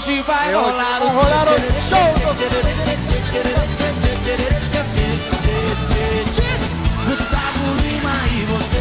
Que 0.00 0.12
hoje 0.12 0.22
vai 0.22 0.54
rolar 0.54 1.02
o 1.02 1.10
Gustavo 1.10 1.54
Lima 7.82 8.14
e 8.32 8.46
você 8.46 8.80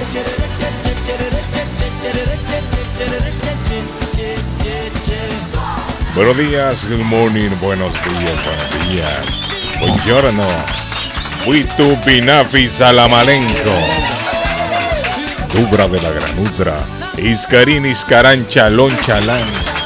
Buenos 6.15 6.37
días, 6.37 6.85
good 6.85 7.03
morning, 7.03 7.49
buenos 7.59 7.91
días, 7.91 8.39
buenos 8.45 8.87
días. 8.87 9.25
Buongiorno. 9.79 10.47
Huitu 11.45 11.97
Pinafi 12.05 12.69
Salamalenco. 12.69 13.73
Dubra 15.53 15.89
de 15.89 15.99
la 16.01 16.11
Granutra. 16.11 16.77
Iscarín 17.17 17.85
Iscarán 17.85 18.47
Chalón 18.47 18.97
Chalán. 19.01 19.78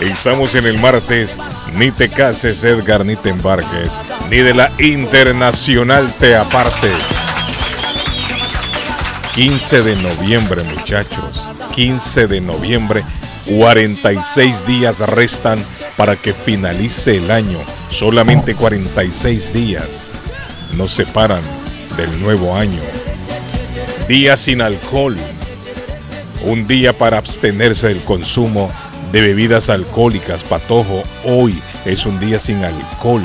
Estamos 0.00 0.54
en 0.54 0.66
el 0.66 0.78
martes. 0.78 1.34
Ni 1.74 1.90
te 1.90 2.08
cases, 2.08 2.62
Edgar, 2.62 3.04
ni 3.04 3.16
te 3.16 3.30
embarques. 3.30 3.90
Ni 4.30 4.36
de 4.38 4.54
la 4.54 4.70
internacional 4.78 6.12
te 6.18 6.36
apartes. 6.36 6.96
15 9.34 9.82
de 9.82 9.96
noviembre, 9.96 10.62
muchachos. 10.62 11.42
15 11.74 12.28
de 12.28 12.40
noviembre. 12.40 13.02
46 13.46 14.66
días 14.66 14.98
restan 15.00 15.58
para 15.96 16.14
que 16.14 16.32
finalice 16.32 17.16
el 17.16 17.30
año. 17.32 17.58
Solamente 17.90 18.54
46 18.54 19.52
días 19.52 19.88
nos 20.76 20.92
separan 20.92 21.42
del 21.96 22.20
nuevo 22.20 22.54
año. 22.54 22.80
Día 24.06 24.36
sin 24.36 24.60
alcohol. 24.60 25.16
Un 26.44 26.68
día 26.68 26.92
para 26.92 27.18
abstenerse 27.18 27.88
del 27.88 28.00
consumo 28.04 28.70
de 29.12 29.20
bebidas 29.20 29.70
alcohólicas. 29.70 30.42
Patojo, 30.42 31.02
hoy 31.24 31.60
es 31.84 32.06
un 32.06 32.18
día 32.20 32.38
sin 32.38 32.64
alcohol. 32.64 33.22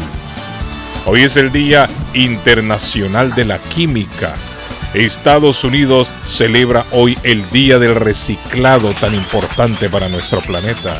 Hoy 1.05 1.23
es 1.23 1.35
el 1.35 1.51
Día 1.51 1.89
Internacional 2.13 3.33
de 3.35 3.45
la 3.45 3.57
Química. 3.59 4.33
Estados 4.93 5.63
Unidos 5.63 6.09
celebra 6.27 6.85
hoy 6.91 7.17
el 7.23 7.49
Día 7.49 7.79
del 7.79 7.95
Reciclado 7.95 8.93
tan 8.93 9.13
importante 9.13 9.89
para 9.89 10.07
nuestro 10.07 10.39
planeta. 10.41 10.97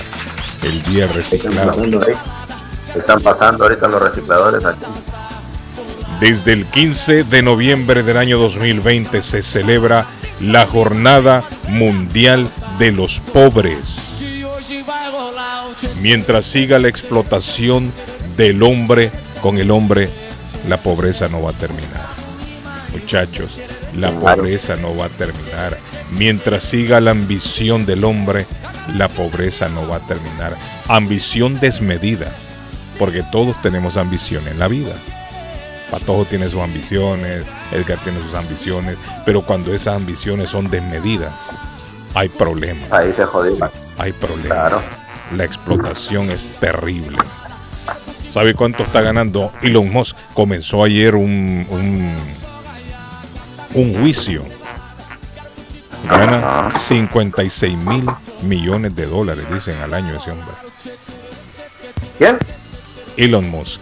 El 0.61 0.83
Día 0.83 1.07
del 1.07 1.19
Están 1.19 1.41
Reciclado. 1.41 2.05
Están 2.95 3.21
pasando 3.21 3.63
ahorita 3.63 3.87
los 3.87 4.01
recicladores 4.01 4.65
aquí. 4.65 4.85
Desde 6.19 6.53
el 6.53 6.65
15 6.65 7.23
de 7.23 7.41
noviembre 7.41 8.03
del 8.03 8.17
año 8.17 8.37
2020 8.37 9.21
se 9.21 9.41
celebra 9.41 10.05
la 10.41 10.65
Jornada 10.67 11.43
Mundial 11.69 12.47
de 12.79 12.91
los 12.91 13.19
Pobres. 13.19 14.12
Mientras 16.01 16.45
siga 16.45 16.79
la 16.79 16.87
explotación 16.87 17.91
del 18.37 18.63
hombre 18.63 19.11
con 19.41 19.57
el 19.57 19.71
hombre, 19.71 20.09
la 20.67 20.77
pobreza 20.77 21.27
no 21.27 21.41
va 21.41 21.51
a 21.51 21.53
terminar. 21.53 22.07
Muchachos, 22.91 23.59
la 23.97 24.11
pobreza 24.11 24.75
no 24.75 24.95
va 24.95 25.05
a 25.05 25.09
terminar. 25.09 25.77
Mientras 26.11 26.63
siga 26.63 27.01
la 27.01 27.11
ambición 27.11 27.85
del 27.85 28.03
hombre, 28.03 28.45
la 28.97 29.07
pobreza 29.07 29.67
no 29.69 29.87
va 29.87 29.97
a 29.97 30.07
terminar. 30.07 30.55
Ambición 30.87 31.59
desmedida, 31.59 32.31
porque 32.99 33.23
todos 33.31 33.61
tenemos 33.61 33.97
ambición 33.97 34.47
en 34.47 34.59
la 34.59 34.67
vida. 34.67 34.93
Patojo 35.91 36.25
tiene 36.25 36.47
sus 36.49 36.61
ambiciones, 36.61 37.45
Edgar 37.71 37.99
tiene 38.03 38.19
sus 38.19 38.33
ambiciones, 38.33 38.97
pero 39.25 39.43
cuando 39.43 39.73
esas 39.73 39.95
ambiciones 39.97 40.49
son 40.49 40.69
desmedidas, 40.69 41.33
hay 42.15 42.29
problemas. 42.29 42.91
Ahí 42.91 43.13
se 43.13 43.25
jodió. 43.25 43.71
Hay 43.97 44.11
problemas. 44.13 44.47
Claro. 44.47 45.02
La 45.35 45.45
explotación 45.45 46.29
es 46.29 46.59
terrible. 46.59 47.17
¿Sabe 48.29 48.53
cuánto 48.53 48.83
está 48.83 49.01
ganando 49.01 49.51
Elon 49.61 49.91
Musk? 49.91 50.15
Comenzó 50.33 50.83
ayer 50.83 51.15
un, 51.15 51.65
un, 51.69 52.15
un 53.73 53.95
juicio. 53.99 54.43
Gana 56.09 56.71
56 56.77 57.77
mil 57.77 58.03
millones 58.41 58.95
de 58.95 59.05
dólares, 59.05 59.45
dicen 59.53 59.75
al 59.81 59.93
año 59.93 60.15
ese 60.17 60.31
hombre. 60.31 60.47
¿Quién? 62.17 62.37
Elon 63.17 63.49
Musk. 63.49 63.79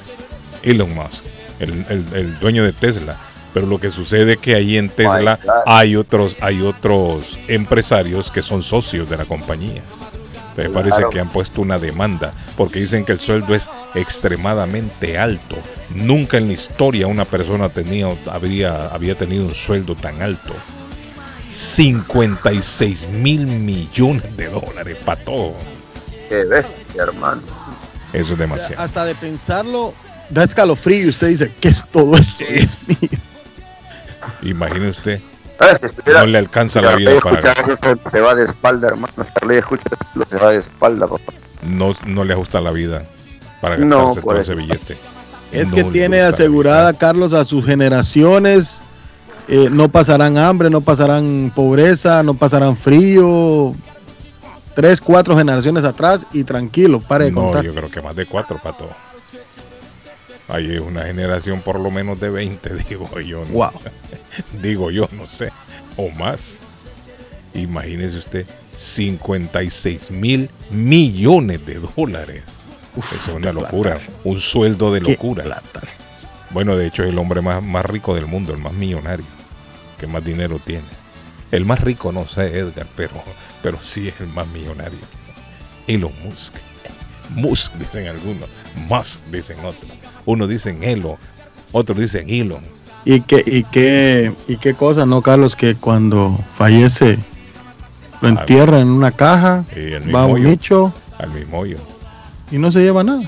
Elon 0.63 0.93
Musk, 0.93 1.23
el, 1.59 1.85
el- 1.89 2.05
el 2.13 2.39
dueño 2.39 2.63
de 2.63 2.73
Tesla. 2.73 3.17
Pero 3.53 3.65
lo 3.67 3.79
que 3.79 3.91
sucede 3.91 4.33
es 4.33 4.39
que 4.39 4.55
ahí 4.55 4.77
en 4.77 4.89
Tesla 4.89 5.37
hay 5.65 5.95
otros, 5.97 6.37
hay 6.39 6.61
otros 6.61 7.37
empresarios 7.49 8.31
que 8.31 8.41
son 8.41 8.63
socios 8.63 9.09
de 9.09 9.17
la 9.17 9.25
compañía. 9.25 9.81
Entonces 10.65 10.73
parece 10.73 10.95
Claro. 10.97 11.09
que 11.09 11.19
han 11.19 11.29
puesto 11.29 11.61
una 11.61 11.77
demanda 11.79 12.31
porque 12.57 12.79
dicen 12.79 13.05
que 13.05 13.11
el 13.13 13.19
sueldo 13.19 13.55
es 13.55 13.69
extremadamente 13.95 15.17
alto. 15.17 15.57
Nunca 15.95 16.37
en 16.37 16.47
la 16.47 16.53
historia 16.53 17.07
una 17.07 17.25
persona 17.25 17.69
tenía, 17.69 18.07
habría, 18.31 18.87
había 18.87 19.15
tenido 19.15 19.45
un 19.45 19.55
sueldo 19.55 19.95
tan 19.95 20.21
alto. 20.21 20.53
56 21.49 23.09
mil 23.09 23.45
millones 23.45 24.35
de 24.37 24.47
dólares 24.47 24.97
para 25.03 25.21
todo. 25.21 25.53
Qué 26.29 26.45
bestia, 26.45 27.03
hermano. 27.03 27.41
Eso 28.13 28.33
es 28.33 28.39
demasiado. 28.39 28.81
Hasta 28.81 29.03
de 29.05 29.15
pensarlo, 29.15 29.93
da 30.29 30.43
escalofrío 30.43 31.05
y 31.05 31.09
usted 31.09 31.27
dice, 31.29 31.51
¿qué 31.59 31.69
es 31.69 31.85
todo 31.91 32.15
eso? 32.17 32.43
Mío. 32.87 32.97
Imagine 34.43 34.89
usted, 34.89 35.19
¿Sabes? 35.61 35.77
Si 35.79 35.85
estuviera- 35.85 36.19
no 36.21 36.25
le 36.27 36.37
alcanza 36.37 36.79
si 36.79 36.85
la 36.85 36.95
vida 36.95 37.19
para 37.21 37.39
eso, 37.39 37.75
se 38.11 38.19
va 38.19 38.35
de 38.35 38.45
espalda, 38.45 38.87
hermano. 38.87 39.13
Si 39.23 39.31
Carly 39.33 39.55
escucha 39.57 39.83
se 40.29 40.37
va 40.37 40.49
de 40.51 40.57
espalda, 40.57 41.07
papá. 41.07 41.31
no, 41.67 41.93
no 42.07 42.23
le 42.23 42.33
ajusta 42.33 42.59
la 42.61 42.71
vida 42.71 43.03
para 43.61 43.77
No, 43.77 43.97
gastarse 44.07 44.21
por 44.21 44.33
todo 44.33 44.41
eso. 44.41 44.51
ese 44.53 44.61
billete. 44.61 44.97
Es 45.51 45.67
No 45.69 45.75
que 45.75 45.83
tiene 45.85 46.21
asegurada. 46.21 46.93
Carlos, 46.93 47.33
a 47.33 47.45
sus 47.45 47.65
generaciones. 47.65 48.81
eh, 49.47 49.67
no 49.69 49.89
pasarán 49.89 50.37
hambre, 50.37 50.69
no 50.69 50.79
pasarán 50.81 51.51
pobreza, 51.53 52.23
no 52.23 52.35
pasarán 52.35 52.77
frío. 52.77 53.73
Tres, 54.75 55.01
cuatro 55.01 55.35
generaciones 55.35 55.83
atrás 55.83 56.25
y 56.31 56.43
tranquilo, 56.45 57.01
pare 57.01 57.25
de 57.25 57.31
No, 57.31 57.41
contar. 57.45 57.65
yo 57.65 57.73
creo 57.73 57.91
que 57.91 58.01
más 58.01 58.15
de 58.15 58.25
cuatro, 58.25 58.57
pato. 58.63 58.87
Hay 60.51 60.77
una 60.77 61.05
generación 61.05 61.61
por 61.61 61.79
lo 61.79 61.89
menos 61.91 62.19
de 62.19 62.29
20, 62.29 62.73
digo 62.89 63.19
yo. 63.19 63.45
¿no? 63.45 63.53
Wow. 63.53 63.71
Digo 64.61 64.91
yo, 64.91 65.07
no 65.13 65.25
sé. 65.27 65.51
O 65.97 66.09
más. 66.09 66.57
Imagínese 67.53 68.17
usted, 68.17 68.47
56 68.75 70.11
mil 70.11 70.49
millones 70.69 71.65
de 71.65 71.79
dólares. 71.95 72.43
Eso 72.97 73.31
es 73.31 73.35
una 73.35 73.51
locura. 73.53 73.99
Un 74.23 74.39
sueldo 74.39 74.93
de 74.93 75.01
locura. 75.01 75.43
plata. 75.43 75.81
Bueno, 76.51 76.75
de 76.75 76.87
hecho 76.87 77.03
es 77.03 77.09
el 77.09 77.17
hombre 77.17 77.41
más, 77.41 77.63
más 77.63 77.85
rico 77.85 78.13
del 78.13 78.25
mundo, 78.25 78.53
el 78.53 78.59
más 78.59 78.73
millonario, 78.73 79.25
que 79.99 80.07
más 80.07 80.23
dinero 80.23 80.59
tiene. 80.59 80.87
El 81.51 81.65
más 81.65 81.79
rico, 81.81 82.11
no 82.11 82.27
sé, 82.27 82.57
Edgar, 82.57 82.87
pero, 82.95 83.13
pero 83.63 83.79
sí 83.83 84.09
es 84.09 84.19
el 84.19 84.27
más 84.27 84.47
millonario. 84.47 84.99
Elon 85.87 86.13
Musk. 86.23 86.55
Musk, 87.29 87.73
dicen 87.75 88.07
algunos. 88.07 88.49
Musk, 88.87 89.21
dicen 89.31 89.57
otros. 89.59 89.91
Unos 90.25 90.49
dicen 90.49 90.83
Elo, 90.83 91.17
otros 91.71 91.97
dicen 91.99 92.29
Elon. 92.29 92.61
Y 93.05 93.21
qué, 93.21 93.43
y 93.45 93.63
qué, 93.63 94.31
y 94.47 94.57
qué 94.57 94.73
cosa, 94.75 95.05
¿no, 95.05 95.21
Carlos? 95.21 95.55
Que 95.55 95.73
cuando 95.75 96.37
fallece 96.55 97.17
Lo 98.21 98.27
entierran 98.29 98.81
en 98.81 98.89
una 98.89 99.11
caja, 99.11 99.65
Y 99.75 99.79
el 99.93 100.13
va 100.13 100.21
a 100.21 100.25
un 100.27 100.33
hoyo. 100.35 100.49
nicho 100.49 100.93
Al 101.17 101.31
mismo 101.31 101.59
hoyo. 101.59 101.77
y 102.51 102.57
no 102.59 102.71
se 102.71 102.79
lleva 102.79 103.03
nada. 103.03 103.21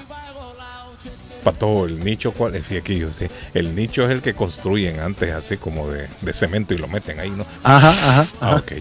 Para 1.44 1.58
todo 1.58 1.86
el 1.88 2.02
nicho, 2.06 2.32
¿cuál 2.32 2.56
es? 2.56 2.66
Que 2.84 2.98
yo 3.00 3.12
sé, 3.12 3.30
El 3.54 3.76
nicho 3.76 4.06
es 4.06 4.12
el 4.12 4.22
que 4.22 4.34
construyen 4.34 5.00
antes, 5.02 5.32
así 5.32 5.58
como 5.58 5.90
de, 5.90 6.08
de 6.22 6.32
cemento 6.34 6.74
y 6.74 6.78
lo 6.78 6.88
meten 6.88 7.20
ahí, 7.20 7.32
¿no? 7.32 7.46
Ajá, 7.64 7.90
ajá. 7.90 8.28
Ah, 8.40 8.48
ajá. 8.48 8.56
ok. 8.58 8.72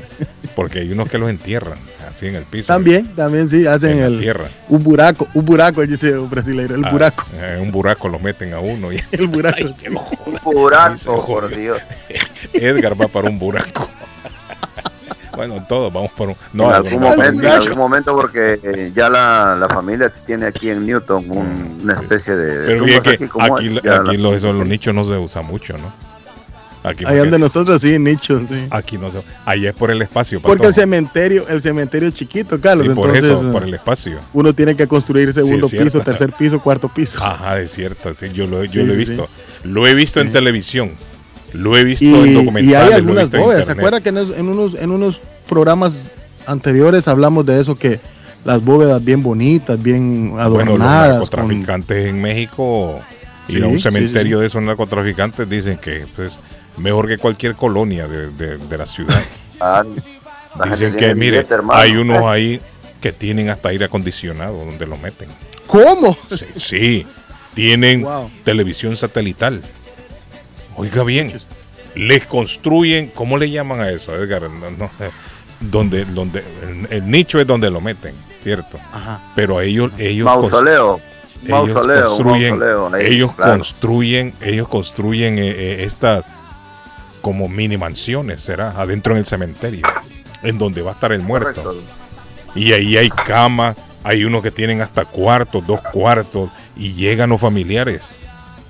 Porque 0.54 0.80
hay 0.80 0.92
unos 0.92 1.08
que 1.08 1.16
los 1.18 1.30
entierran, 1.30 1.78
así 2.08 2.26
en 2.26 2.34
el 2.34 2.44
piso. 2.44 2.66
También, 2.66 3.06
también 3.14 3.48
sí, 3.48 3.66
hacen 3.66 3.92
En 3.92 4.00
la 4.00 4.06
el 4.06 4.18
tierra. 4.20 4.44
un 4.68 4.82
buraco, 4.82 5.26
un 5.34 5.44
buraco, 5.46 5.80
dice 5.86 6.18
un 6.18 6.28
brasileño, 6.28 6.74
el 6.74 6.84
Ah, 6.84 6.90
buraco, 6.90 7.24
eh, 7.36 7.58
un 7.60 7.72
buraco 7.72 8.08
lo 8.08 8.18
meten 8.18 8.52
a 8.52 8.58
uno. 8.60 8.92
Y, 8.92 9.00
el 9.12 9.26
buraco. 9.28 9.56
Ay, 9.58 9.74
sí. 9.76 9.86
Un 9.88 10.52
buraco, 10.52 11.26
por 11.26 11.54
Dios. 11.54 11.78
Edgar 12.52 13.00
va 13.00 13.08
para 13.08 13.28
un 13.30 13.38
buraco. 13.38 13.88
bueno, 15.36 15.64
todos 15.68 15.90
vamos 15.92 16.10
por 16.12 16.28
un. 16.28 16.34
No, 16.52 16.68
en 16.68 16.74
algún 16.86 17.00
momento, 17.00 17.42
en 17.42 17.46
algún 17.52 17.78
momento 17.78 18.14
porque 18.14 18.60
eh, 18.62 18.92
ya 18.94 19.08
la, 19.08 19.56
la 19.58 19.68
familia 19.68 20.12
tiene 20.26 20.46
aquí 20.46 20.68
en 20.68 20.84
Newton 20.84 21.24
un- 21.30 21.78
una 21.82 21.94
especie 21.94 22.36
de 22.36 22.66
Pero 22.66 22.84
que 22.84 22.96
aquí, 22.96 23.24
aquí 23.40 23.68
la- 23.82 24.02
los, 24.18 24.34
esos, 24.36 24.54
los 24.54 24.66
nichos 24.66 24.94
no 24.94 25.04
se 25.04 25.12
usa 25.16 25.40
mucho, 25.42 25.74
¿no? 25.78 26.11
Aquí, 26.84 27.04
Ahí 27.04 27.04
porque- 27.04 27.18
donde 27.18 27.38
nosotros 27.38 27.80
sí, 27.80 27.96
nichos, 27.98 28.42
sí. 28.48 28.66
aquí 28.70 28.98
no 28.98 29.10
se 29.12 29.22
Allá 29.46 29.70
es 29.70 29.74
por 29.76 29.90
el 29.92 30.02
espacio. 30.02 30.40
Porque 30.40 30.66
el 30.66 30.74
cementerio, 30.74 31.46
el 31.48 31.62
cementerio 31.62 32.08
es 32.08 32.14
chiquito, 32.14 32.60
Carlos, 32.60 32.88
Sí, 32.88 32.92
por 32.94 33.08
entonces 33.14 33.38
eso, 33.38 33.48
eh, 33.48 33.52
por 33.52 33.62
el 33.62 33.74
espacio. 33.74 34.18
uno 34.32 34.52
tiene 34.52 34.74
que 34.74 34.88
construir 34.88 35.32
segundo 35.32 35.68
Sí, 35.68 35.78
piso, 35.78 36.00
tercer 36.00 36.32
piso, 36.32 36.60
cuarto 36.60 36.88
piso. 36.88 37.22
Ajá, 37.22 37.60
es 37.60 37.70
cierto, 37.70 38.12
sí, 38.14 38.30
yo 38.32 38.46
lo, 38.48 38.64
yo 38.64 38.82
lo 38.84 38.94
he 38.94 38.96
visto. 38.96 39.28
Lo 39.62 39.86
he 39.86 39.94
visto 39.94 40.20
en 40.20 40.32
televisión. 40.32 40.90
Lo 41.52 41.76
he 41.76 41.84
visto 41.84 42.04
y, 42.04 42.14
en 42.14 42.26
y 42.26 42.32
documentales. 42.34 42.76
hay 42.76 42.86
lo 42.86 42.90
he 42.90 42.94
algunas 42.96 43.30
bóvedas. 43.30 43.66
¿Se 43.66 43.72
acuerda 43.72 44.00
que 44.00 44.08
en, 44.08 44.48
unos, 44.48 44.74
en 44.74 44.90
unos 44.90 45.20
programas 45.48 46.10
anteriores 46.46 47.06
hablamos 47.08 47.46
de 47.46 47.60
eso, 47.60 47.76
que 47.76 48.00
las 48.44 48.64
bóvedas 48.64 49.04
bien 49.04 49.22
bonitas, 49.22 49.80
bien 49.80 50.30
Bueno, 50.32 50.48
los 50.50 50.64
adornadas? 50.64 51.08
con- 51.08 51.18
narcotraficantes 51.20 52.06
en 52.08 52.20
México 52.20 52.98
y 53.48 53.62
a 53.62 53.66
un 53.66 53.78
cementerio 53.78 54.40
de 54.40 54.46
esos 54.48 54.62
narcotraficantes 54.62 55.48
dicen 55.48 55.76
que 55.78 56.04
pues 56.16 56.32
mejor 56.76 57.08
que 57.08 57.18
cualquier 57.18 57.54
colonia 57.54 58.06
de, 58.08 58.28
de- 58.30 58.58
de 58.58 58.78
la 58.78 58.86
ciudad. 58.86 59.20
Ah, 59.64 59.84
Dicen 60.68 60.96
que, 60.96 61.14
mire, 61.14 61.42
billete, 61.44 61.54
hay 61.70 61.92
unos 61.96 62.24
ahí 62.24 62.60
que 63.00 63.12
tienen 63.12 63.48
hasta 63.48 63.68
aire 63.68 63.84
acondicionado 63.84 64.64
donde 64.64 64.86
lo 64.86 64.96
meten. 64.98 65.28
¿Cómo? 65.68 66.16
Sí, 66.36 66.46
sí, 66.58 67.06
tienen 67.54 68.02
Wow. 68.02 68.28
televisión 68.44 68.96
satelital. 68.96 69.62
Oiga 70.76 71.04
bien, 71.04 71.32
les 71.94 72.26
construyen, 72.26 73.08
¿cómo 73.14 73.38
le 73.38 73.50
llaman 73.50 73.80
a 73.80 73.90
eso, 73.90 74.14
Edgar? 74.16 74.42
No, 74.50 74.70
no, 74.70 74.90
donde, 75.60 76.04
donde 76.06 76.42
el, 76.62 76.88
el 76.90 77.10
nicho 77.10 77.38
es 77.38 77.46
donde 77.46 77.70
lo 77.70 77.80
meten, 77.80 78.14
¿cierto? 78.42 78.78
Ajá. 78.92 79.20
Pero 79.36 79.60
ellos, 79.60 79.92
ellos 79.98 80.24
Mausoleo. 80.24 81.00
ellos 81.44 81.48
Mausoleo, 81.48 82.06
construyen, 82.08 82.58
mausoleo. 82.58 82.94
ahí, 82.94 83.04
ellos 83.14 83.32
claro. 83.36 83.52
construyen, 83.58 84.34
ellos 84.40 84.68
construyen 84.68 85.38
eh, 85.38 85.50
eh, 85.50 85.84
estas 85.84 86.24
como 87.22 87.48
mini 87.48 87.78
mansiones, 87.78 88.40
será, 88.40 88.72
adentro 88.72 89.12
en 89.12 89.18
el 89.20 89.26
cementerio, 89.26 89.86
en 90.42 90.58
donde 90.58 90.82
va 90.82 90.90
a 90.90 90.94
estar 90.94 91.12
el 91.12 91.22
muerto. 91.22 91.62
Correcto. 91.62 91.82
Y 92.54 92.72
ahí 92.72 92.98
hay 92.98 93.08
camas, 93.08 93.76
hay 94.04 94.24
unos 94.24 94.42
que 94.42 94.50
tienen 94.50 94.82
hasta 94.82 95.04
cuartos, 95.04 95.66
dos 95.66 95.80
cuartos, 95.80 96.50
y 96.76 96.92
llegan 96.92 97.30
los 97.30 97.40
familiares. 97.40 98.02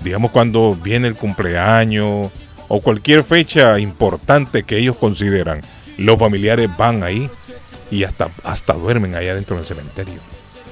Digamos 0.01 0.31
cuando 0.31 0.77
viene 0.81 1.07
el 1.07 1.15
cumpleaños 1.15 2.31
o 2.67 2.81
cualquier 2.81 3.23
fecha 3.23 3.79
importante 3.79 4.63
que 4.63 4.77
ellos 4.77 4.95
consideran, 4.97 5.61
los 5.97 6.17
familiares 6.17 6.69
van 6.77 7.03
ahí 7.03 7.29
y 7.91 8.03
hasta, 8.03 8.29
hasta 8.43 8.73
duermen 8.73 9.15
allá 9.15 9.35
dentro 9.35 9.57
del 9.57 9.65
cementerio. 9.65 10.19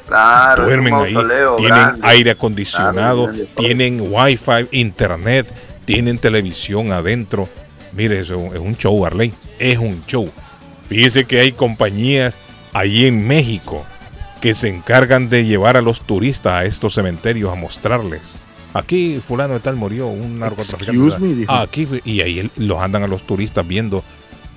Claro, 0.07 0.65
duermen 0.65 0.93
ahí, 0.93 1.13
tienen 1.57 1.67
grande. 1.67 1.99
aire 2.03 2.31
acondicionado, 2.31 3.29
Claro, 3.29 3.47
tienen 3.55 4.01
wifi, 4.01 4.67
internet, 4.71 5.47
tienen 5.85 6.17
televisión 6.17 6.91
adentro. 6.91 7.47
Mire, 7.95 8.19
eso 8.19 8.47
es 8.53 8.59
un 8.59 8.75
show, 8.77 9.05
Arley, 9.05 9.33
es 9.59 9.77
un 9.77 10.03
show. 10.05 10.29
Fíjese 10.87 11.25
que 11.25 11.39
hay 11.39 11.51
compañías 11.51 12.35
allí 12.73 13.05
en 13.05 13.27
México 13.27 13.83
que 14.41 14.53
se 14.53 14.69
encargan 14.69 15.29
de 15.29 15.45
llevar 15.45 15.77
a 15.77 15.81
los 15.81 16.01
turistas 16.01 16.53
a 16.53 16.65
estos 16.65 16.93
cementerios 16.95 17.51
a 17.51 17.55
mostrarles. 17.55 18.21
Aquí 18.73 19.21
fulano 19.25 19.53
de 19.55 19.59
tal 19.59 19.75
murió, 19.75 20.07
un 20.07 20.39
narcotraficante. 20.39 20.91
Excuse 20.97 21.19
me, 21.19 21.35
dijo. 21.35 21.51
Aquí 21.51 21.87
y 22.05 22.21
ahí 22.21 22.49
los 22.57 22.81
andan 22.81 23.03
a 23.03 23.07
los 23.07 23.21
turistas 23.27 23.67
viendo 23.67 24.03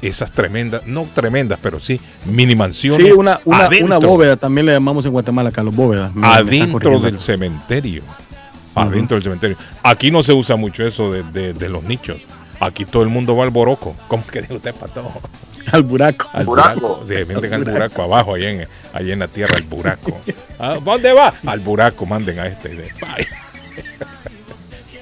esas 0.00 0.30
tremendas, 0.32 0.86
no 0.86 1.06
tremendas, 1.14 1.58
pero 1.62 1.80
sí 1.80 2.00
mini 2.26 2.54
mansiones. 2.54 3.04
Sí, 3.06 3.12
una, 3.12 3.40
una, 3.44 3.64
adentro 3.66 3.86
una 3.86 3.98
bóveda, 3.98 4.36
también 4.36 4.66
le 4.66 4.72
llamamos 4.72 5.04
en 5.06 5.12
Guatemala, 5.12 5.50
Carlos, 5.50 5.74
bóveda. 5.74 6.10
Me- 6.14 6.26
adentro 6.26 7.00
del 7.00 7.18
cementerio. 7.20 8.02
Adentro 8.76 9.16
del 9.16 9.22
cementerio. 9.24 9.56
Aquí 9.82 10.10
no 10.10 10.22
se 10.22 10.32
usa 10.32 10.56
mucho 10.56 10.86
eso 10.86 11.10
de, 11.12 11.22
de- 11.24 11.52
de 11.54 11.68
los 11.68 11.82
nichos. 11.84 12.18
Aquí 12.60 12.84
todo 12.84 13.02
el 13.02 13.08
mundo 13.08 13.36
va 13.36 13.44
al 13.44 13.50
boroco. 13.50 13.96
¿Cómo 14.08 14.26
que 14.26 14.42
dice 14.42 14.54
usted, 14.54 14.74
pato? 14.74 15.10
Al 15.72 15.82
buraco. 15.82 16.28
Al 16.32 16.44
Buraco. 16.44 16.80
buraco. 16.80 17.06
Se 17.06 17.24
meten 17.24 17.54
al 17.54 17.64
buraco 17.64 18.02
abajo, 18.02 18.34
allá 18.34 18.50
en, 18.50 18.68
allá 18.92 19.12
en 19.14 19.18
la 19.18 19.28
tierra, 19.28 19.56
al 19.56 19.62
buraco. 19.62 20.20
¿A 20.58 20.74
dónde 20.74 21.12
va? 21.12 21.32
Al 21.46 21.60
buraco, 21.60 22.04
manden 22.06 22.38
a 22.38 22.46
este. 22.46 22.68
de- 22.68 22.88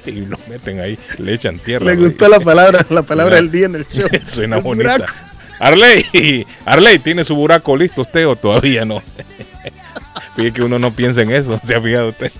y 0.06 0.24
lo 0.26 0.36
meten 0.48 0.80
ahí, 0.80 0.98
le 1.18 1.34
echan 1.34 1.58
tierra. 1.58 1.86
Le 1.86 1.96
gustó 1.96 2.28
la 2.28 2.40
palabra, 2.40 2.84
la 2.90 3.02
palabra 3.02 3.36
Suena- 3.38 3.42
del 3.42 3.50
día 3.50 3.66
en 3.66 3.74
el 3.76 3.86
show. 3.86 4.08
Suena 4.26 4.56
El 4.56 4.62
bonita. 4.62 4.96
buraco. 4.96 5.12
Arley, 5.60 6.46
Arley, 6.64 6.98
¿tiene 6.98 7.22
su 7.24 7.36
buraco 7.36 7.76
listo 7.76 8.02
usted 8.02 8.26
o 8.26 8.34
todavía 8.34 8.84
no? 8.84 9.00
Fíjate 10.36 10.52
que 10.54 10.62
uno 10.62 10.78
no 10.78 10.92
piensa 10.92 11.20
en 11.22 11.30
eso, 11.30 11.60
¿se 11.64 11.74
ha 11.74 11.80
fijado 11.80 12.08
usted? 12.08 12.32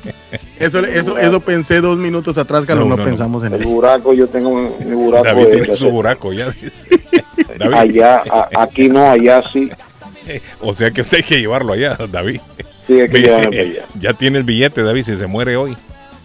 Eso, 0.59 0.79
eso, 0.81 1.19
eso 1.19 1.41
pensé 1.41 1.81
dos 1.83 1.99
minutos 1.99 2.39
atrás, 2.39 2.65
Carlos, 2.65 2.87
No, 2.89 2.91
no, 2.91 2.97
no, 2.97 3.03
no. 3.03 3.09
pensamos 3.09 3.45
en 3.45 3.53
El 3.55 3.61
eso. 3.61 3.71
buraco, 3.71 4.15
yo 4.15 4.27
tengo 4.29 4.55
mi, 4.81 4.95
buraco. 4.95 5.25
David 5.25 5.45
tiene 5.49 5.67
de- 5.67 5.77
su 5.77 5.91
buraco, 5.91 6.33
ya 6.33 6.51
dice. 6.51 7.01
David, 7.59 7.75
Allá, 7.75 8.23
a- 8.31 8.49
aquí 8.63 8.89
no, 8.89 9.11
allá 9.11 9.43
sí. 9.53 9.71
o 10.61 10.73
sea 10.73 10.91
que 10.91 11.03
usted 11.03 11.19
hay 11.19 11.23
que 11.23 11.39
llevarlo 11.41 11.75
allá, 11.75 11.99
David. 12.11 12.41
Sí, 12.87 12.99
hay 13.01 13.09
que 13.09 13.19
llevarme 13.21 13.49
para 13.49 13.61
allá. 13.63 13.83
Ya 14.01 14.13
tiene 14.15 14.39
el 14.39 14.45
billete, 14.45 14.83
David, 14.83 15.05
si 15.05 15.17
se 15.19 15.27
muere 15.27 15.57
hoy. 15.57 15.77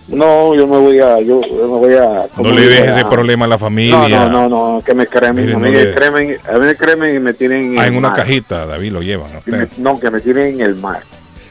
No, 0.08 0.56
yo 0.56 0.66
me 0.68 0.78
voy 0.78 1.00
a, 1.00 1.20
yo, 1.20 1.42
yo 1.42 1.64
me 1.64 1.66
voy 1.80 1.94
a. 1.96 2.00
No 2.02 2.28
¿cómo 2.34 2.52
le 2.52 2.62
dejes 2.66 2.96
ese 2.96 3.04
problema 3.06 3.44
a 3.44 3.50
la 3.50 3.56
No, 3.56 3.60
familia. 3.60 4.08
no, 4.30 4.48
no, 4.48 4.76
no, 4.76 4.82
que 4.82 4.94
me 4.94 5.06
cremen. 5.06 5.44
Mire, 5.48 5.56
a 5.56 5.60
no 5.60 5.66
mí 5.66 5.72
le- 5.74 5.86
me 5.88 5.94
cremen, 5.94 6.38
a 6.48 6.54
mí 6.58 6.66
me 6.66 6.76
cremen 6.78 7.16
y 7.18 7.20
me 7.20 7.34
tienen 7.34 7.78
Ah, 7.78 7.82
el 7.84 7.88
en 7.90 7.98
una 7.98 8.08
mar. 8.12 8.18
cajita, 8.20 8.66
David, 8.66 8.94
lo 8.94 9.02
llevan. 9.02 9.32
me- 9.46 9.68
no, 9.80 10.00
que 10.00 10.10
me 10.10 10.22
tienen 10.22 10.54
en 10.56 10.62
el 10.62 10.76
mar. 10.76 11.02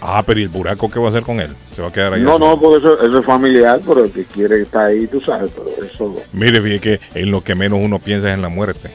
Ah, 0.08 0.22
pero 0.24 0.38
¿y 0.38 0.44
el 0.44 0.48
buraco 0.50 0.88
qué 0.88 1.00
va 1.00 1.06
a 1.06 1.10
hacer 1.10 1.24
con 1.24 1.40
él? 1.40 1.50
Se 1.74 1.82
va 1.82 1.88
a 1.88 1.92
quedar 1.92 2.12
allá. 2.14 2.22
No, 2.22 2.38
no, 2.38 2.60
porque 2.60 2.78
eso, 2.78 3.04
eso 3.04 3.18
es 3.18 3.26
familiar, 3.26 3.80
pero 3.84 4.04
el 4.04 4.12
que 4.12 4.24
quiere 4.24 4.62
estar 4.62 4.86
ahí, 4.86 5.06
tú 5.08 5.20
sabes, 5.20 5.50
pero 5.52 5.84
eso 5.84 6.14
Mire, 6.32 6.60
fíjate 6.60 6.80
que 6.80 7.00
en 7.20 7.30
lo 7.32 7.42
que 7.42 7.56
menos 7.56 7.80
uno 7.82 7.98
piensa 7.98 8.28
es 8.28 8.34
en 8.34 8.42
la 8.42 8.48
muerte. 8.48 8.90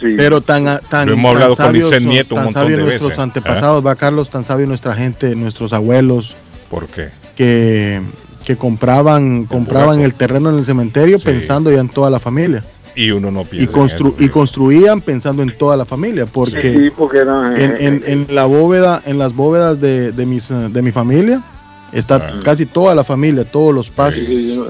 sí. 0.00 0.14
Pero 0.16 0.40
tan, 0.40 0.80
tan, 0.88 1.06
Lo 1.08 1.12
hemos 1.12 1.32
tan 1.32 1.42
hablado 1.42 1.56
sabios 1.56 2.02
Nieto 2.02 2.36
un 2.36 2.44
montón 2.44 2.68
de 2.68 2.76
nuestros 2.78 3.02
veces, 3.10 3.18
¿eh? 3.18 3.22
antepasados, 3.22 3.86
va 3.86 3.94
Carlos, 3.96 4.30
tan 4.30 4.44
sabio 4.44 4.66
nuestra 4.66 4.94
gente, 4.94 5.34
nuestros 5.36 5.72
abuelos, 5.74 6.34
¿Por 6.70 6.86
qué? 6.86 7.10
que, 7.36 8.00
que 8.46 8.56
compraban, 8.56 9.44
compraban 9.44 9.96
buraco. 9.96 10.04
el 10.06 10.14
terreno 10.14 10.48
en 10.50 10.56
el 10.58 10.64
cementerio 10.64 11.18
Sí. 11.18 11.24
pensando 11.26 11.70
ya 11.70 11.80
en 11.80 11.88
toda 11.90 12.08
la 12.08 12.18
familia. 12.18 12.64
Y 12.96 13.10
uno 13.10 13.30
no 13.30 13.42
Y, 13.42 13.44
piensa. 13.44 13.70
en 13.70 13.72
constru- 13.76 14.14
eso, 14.14 14.24
y 14.24 14.28
construían 14.28 15.00
pensando 15.00 15.42
en 15.42 15.56
toda 15.56 15.76
la 15.76 15.84
familia, 15.84 16.26
porque 16.26 16.72
sí, 16.72 16.90
porque 16.96 17.24
no, 17.24 17.54
en, 17.54 17.70
eh, 17.72 17.76
en, 17.80 18.02
en 18.28 18.34
la 18.34 18.44
bóveda, 18.44 19.02
en 19.06 19.18
las 19.18 19.34
bóvedas 19.34 19.80
de, 19.80 20.12
de, 20.12 20.26
mis, 20.26 20.50
eh, 20.50 20.54
de 20.70 20.80
mi 20.82 20.92
familia, 20.92 21.42
está 21.92 22.16
Ah. 22.16 22.40
casi 22.44 22.66
toda 22.66 22.94
la 22.94 23.02
familia, 23.04 23.44
todos 23.44 23.74
los 23.74 23.90
pasos. 23.90 24.20
sí, 24.24 24.60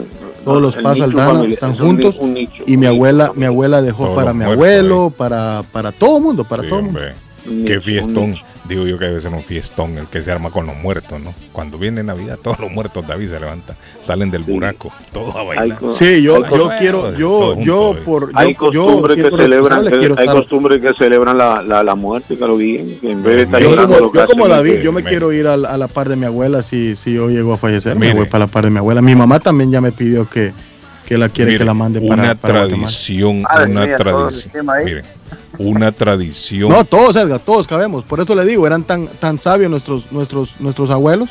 Todos 0.45 0.61
los 0.61 0.77
Paz 0.77 1.01
Aldana 1.01 1.27
familiar, 1.29 1.51
están 1.53 1.73
es 1.73 1.81
un 1.81 1.87
juntos 1.87 2.17
un 2.19 2.35
nicho, 2.35 2.65
Y 2.67 2.77
mi 2.77 2.87
un 2.87 2.93
abuela, 2.95 3.25
nicho, 3.29 3.41
mi 3.41 3.45
abuela 3.47 3.81
dejó 3.83 4.15
para 4.15 4.33
mi 4.35 4.41
muertos 4.45 4.55
abuelo, 4.57 5.13
para, 5.17 5.63
para 5.73 5.91
todo 5.93 6.19
el 6.19 6.23
mundo, 6.23 6.45
para 6.45 6.63
Sí, 6.65 6.69
todo 6.69 6.79
el 6.81 6.85
mundo. 6.85 7.01
un 7.01 7.53
Qué 7.53 7.57
nicho, 7.61 7.75
un 7.77 7.83
fiestón. 7.83 8.35
Digo 8.69 8.87
yo 8.87 8.99
que 8.99 9.05
debe 9.05 9.21
ser 9.21 9.31
un 9.35 9.43
fiestón 9.43 9.99
el 9.99 10.07
que 10.07 10.23
se 10.23 10.33
arma 10.33 10.49
con 10.51 10.65
los 10.67 10.75
muertos, 10.77 11.21
¿no? 11.21 11.35
Cuando 11.53 11.77
viene 11.77 12.03
Navidad, 12.03 12.39
todos 12.43 12.59
los 12.61 12.71
muertos, 12.73 13.07
David, 13.07 13.29
se 13.29 13.39
levantan, 13.39 13.77
salen 14.01 14.31
del 14.31 14.43
Sí. 14.47 14.53
buraco, 14.53 14.91
todos 15.13 15.37
a 15.37 15.43
bailar. 15.43 15.79
Sí, 15.93 16.23
yo, 16.23 16.43
yo 16.43 16.49
bueno, 16.49 16.71
quiero, 16.79 17.11
yo, 17.13 17.61
yo 17.63 17.89
junto, 17.93 18.05
por, 18.05 18.33
yo, 18.33 18.39
hay 18.39 18.53
yo 18.53 18.59
costumbres 18.59 19.17
que 19.17 19.31
celebran 19.37 19.87
hay 20.17 20.27
costumbres 20.29 20.81
que 20.81 20.95
celebran 20.95 21.37
la, 21.37 21.61
la, 21.63 21.83
la 21.83 21.95
muerte 21.95 22.39
que 22.39 22.47
lo 22.47 22.57
bien 22.57 22.99
que 23.01 23.11
en 23.11 23.23
vez 23.23 23.37
de 23.37 23.43
estar 23.43 23.61
Yo 23.61 23.69
llorando 23.71 23.99
como, 23.99 24.15
yo 24.15 24.27
como 24.27 24.49
David, 24.49 24.79
yo 24.81 24.93
me 24.93 25.05
quiero 25.05 25.31
ir 25.33 25.47
a, 25.47 25.59
la- 25.59 25.69
a 25.69 25.77
la 25.77 25.87
par 25.89 26.09
de 26.09 26.17
mi 26.17 26.25
abuela 26.25 26.63
si, 26.63 26.97
si 26.97 27.13
yo 27.13 27.29
llego 27.29 27.53
a 27.53 27.59
fallecer, 27.59 27.97
me 27.97 28.15
voy 28.15 28.25
para 28.27 28.47
la 28.47 28.51
par 28.51 28.65
de 28.65 28.71
mi 28.71 28.79
abuela. 28.79 29.03
Mi 29.03 29.15
mamá 29.15 29.41
también 29.41 29.71
ya 29.73 29.83
me 29.83 29.93
pidió 29.93 30.27
que, 30.27 30.53
que 31.05 31.19
la 31.19 31.29
quiere 31.29 31.51
Mire, 31.51 31.59
que 31.59 31.65
la 31.67 31.75
mande 31.75 32.01
para, 32.01 32.23
una 32.23 32.35
tradición, 32.35 33.41
una 33.41 33.97
tradición. 33.99 34.33
sistema 34.33 34.75
ahí. 34.77 34.85
Mire, 34.87 35.03
una 35.59 35.93
tradición. 35.93 36.69
No, 36.71 36.85
todos, 36.85 37.17
Edgar, 37.17 37.41
todos 37.41 37.67
cabemos. 37.67 38.05
Por 38.05 38.21
eso 38.21 38.35
le 38.35 38.45
digo, 38.45 38.67
eran 38.67 38.83
tan, 38.85 39.07
tan 39.07 39.39
sabios 39.39 39.71
nuestros, 39.71 40.11
nuestros, 40.13 40.61
nuestros 40.61 40.91
abuelos 40.91 41.31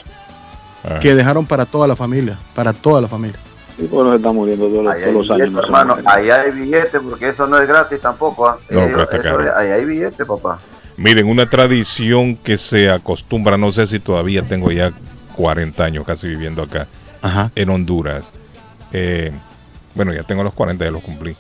Ah, 0.86 1.00
que 1.00 1.16
dejaron 1.16 1.46
para 1.46 1.66
toda 1.66 1.88
la 1.88 1.96
familia, 1.96 2.38
para 2.54 2.74
toda 2.74 3.00
la 3.00 3.08
familia. 3.08 3.38
Sí, 3.78 3.88
pues 3.90 4.06
nos 4.06 4.18
están 4.18 4.36
muriendo 4.36 4.68
todos, 4.68 4.84
los- 4.84 4.94
Ahí 4.94 5.02
todos 5.02 5.08
hay 5.08 5.14
los 5.14 5.32
años. 5.32 5.38
billete, 5.38 5.52
no 5.54 5.60
se 5.62 5.66
hermano. 5.66 5.98
Ahí 6.06 6.30
hay 6.30 6.52
billete, 6.52 7.00
porque 7.00 7.30
eso 7.30 7.48
no 7.48 7.58
es 7.58 7.68
gratis 7.70 8.02
tampoco. 8.02 8.48
¿ah? 8.50 8.58
No, 8.70 8.82
Eh, 8.82 8.92
está 8.92 9.18
eso 9.18 9.38
ahí 9.58 9.70
hay 9.70 9.86
billete, 9.86 10.26
papá. 10.26 10.60
Miren, 10.98 11.28
una 11.30 11.50
tradición 11.50 12.36
que 12.36 12.58
se 12.58 12.90
acostumbra, 12.92 13.58
no 13.58 13.72
sé 13.72 13.88
si 13.88 14.00
todavía 14.02 14.44
tengo 14.44 14.72
ya 14.72 14.92
40 15.38 15.86
años 15.86 16.04
casi 16.06 16.28
viviendo 16.28 16.62
acá 16.62 16.86
Ajá. 17.22 17.50
en 17.56 17.70
Honduras. 17.70 18.26
Eh, 18.92 19.32
bueno, 19.96 20.14
ya 20.14 20.24
tengo 20.24 20.44
los 20.44 20.54
40, 20.54 20.84
ya 20.86 20.92
los 20.92 21.02
cumplí. 21.02 21.36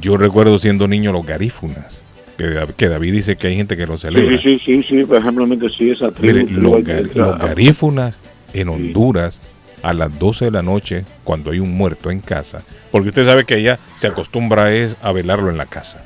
Yo 0.00 0.16
recuerdo 0.16 0.58
siendo 0.58 0.88
niño 0.88 1.12
los 1.12 1.24
garífunas, 1.26 2.00
que, 2.38 2.44
Dav- 2.46 2.74
que 2.74 2.88
David 2.88 3.12
dice 3.12 3.36
que 3.36 3.48
hay 3.48 3.56
gente 3.56 3.76
que 3.76 3.86
lo 3.86 3.98
celebra. 3.98 4.36
sí, 4.38 4.58
sí, 4.58 4.60
sí, 4.64 4.82
sí, 4.88 5.04
por 5.04 5.18
ejemplo, 5.18 5.46
sí, 5.76 5.90
esa 5.90 6.10
tribu, 6.10 6.38
Mire, 6.38 6.50
los, 6.52 6.72
gar- 6.78 7.08
que- 7.10 7.18
los 7.18 7.38
garífunas 7.38 8.14
en 8.54 8.68
Honduras 8.68 9.40
a 9.82 9.92
las 9.92 10.18
12 10.18 10.46
de 10.46 10.50
la 10.52 10.62
noche, 10.62 11.04
cuando 11.24 11.50
hay 11.50 11.58
un 11.58 11.74
muerto 11.74 12.10
en 12.10 12.20
casa, 12.20 12.62
porque 12.90 13.08
usted 13.10 13.26
sabe 13.26 13.44
que 13.44 13.54
allá 13.54 13.78
se 13.96 14.06
acostumbra 14.06 14.72
es 14.72 14.96
a 15.02 15.12
velarlo 15.12 15.50
en 15.50 15.56
la 15.58 15.66
casa. 15.66 16.02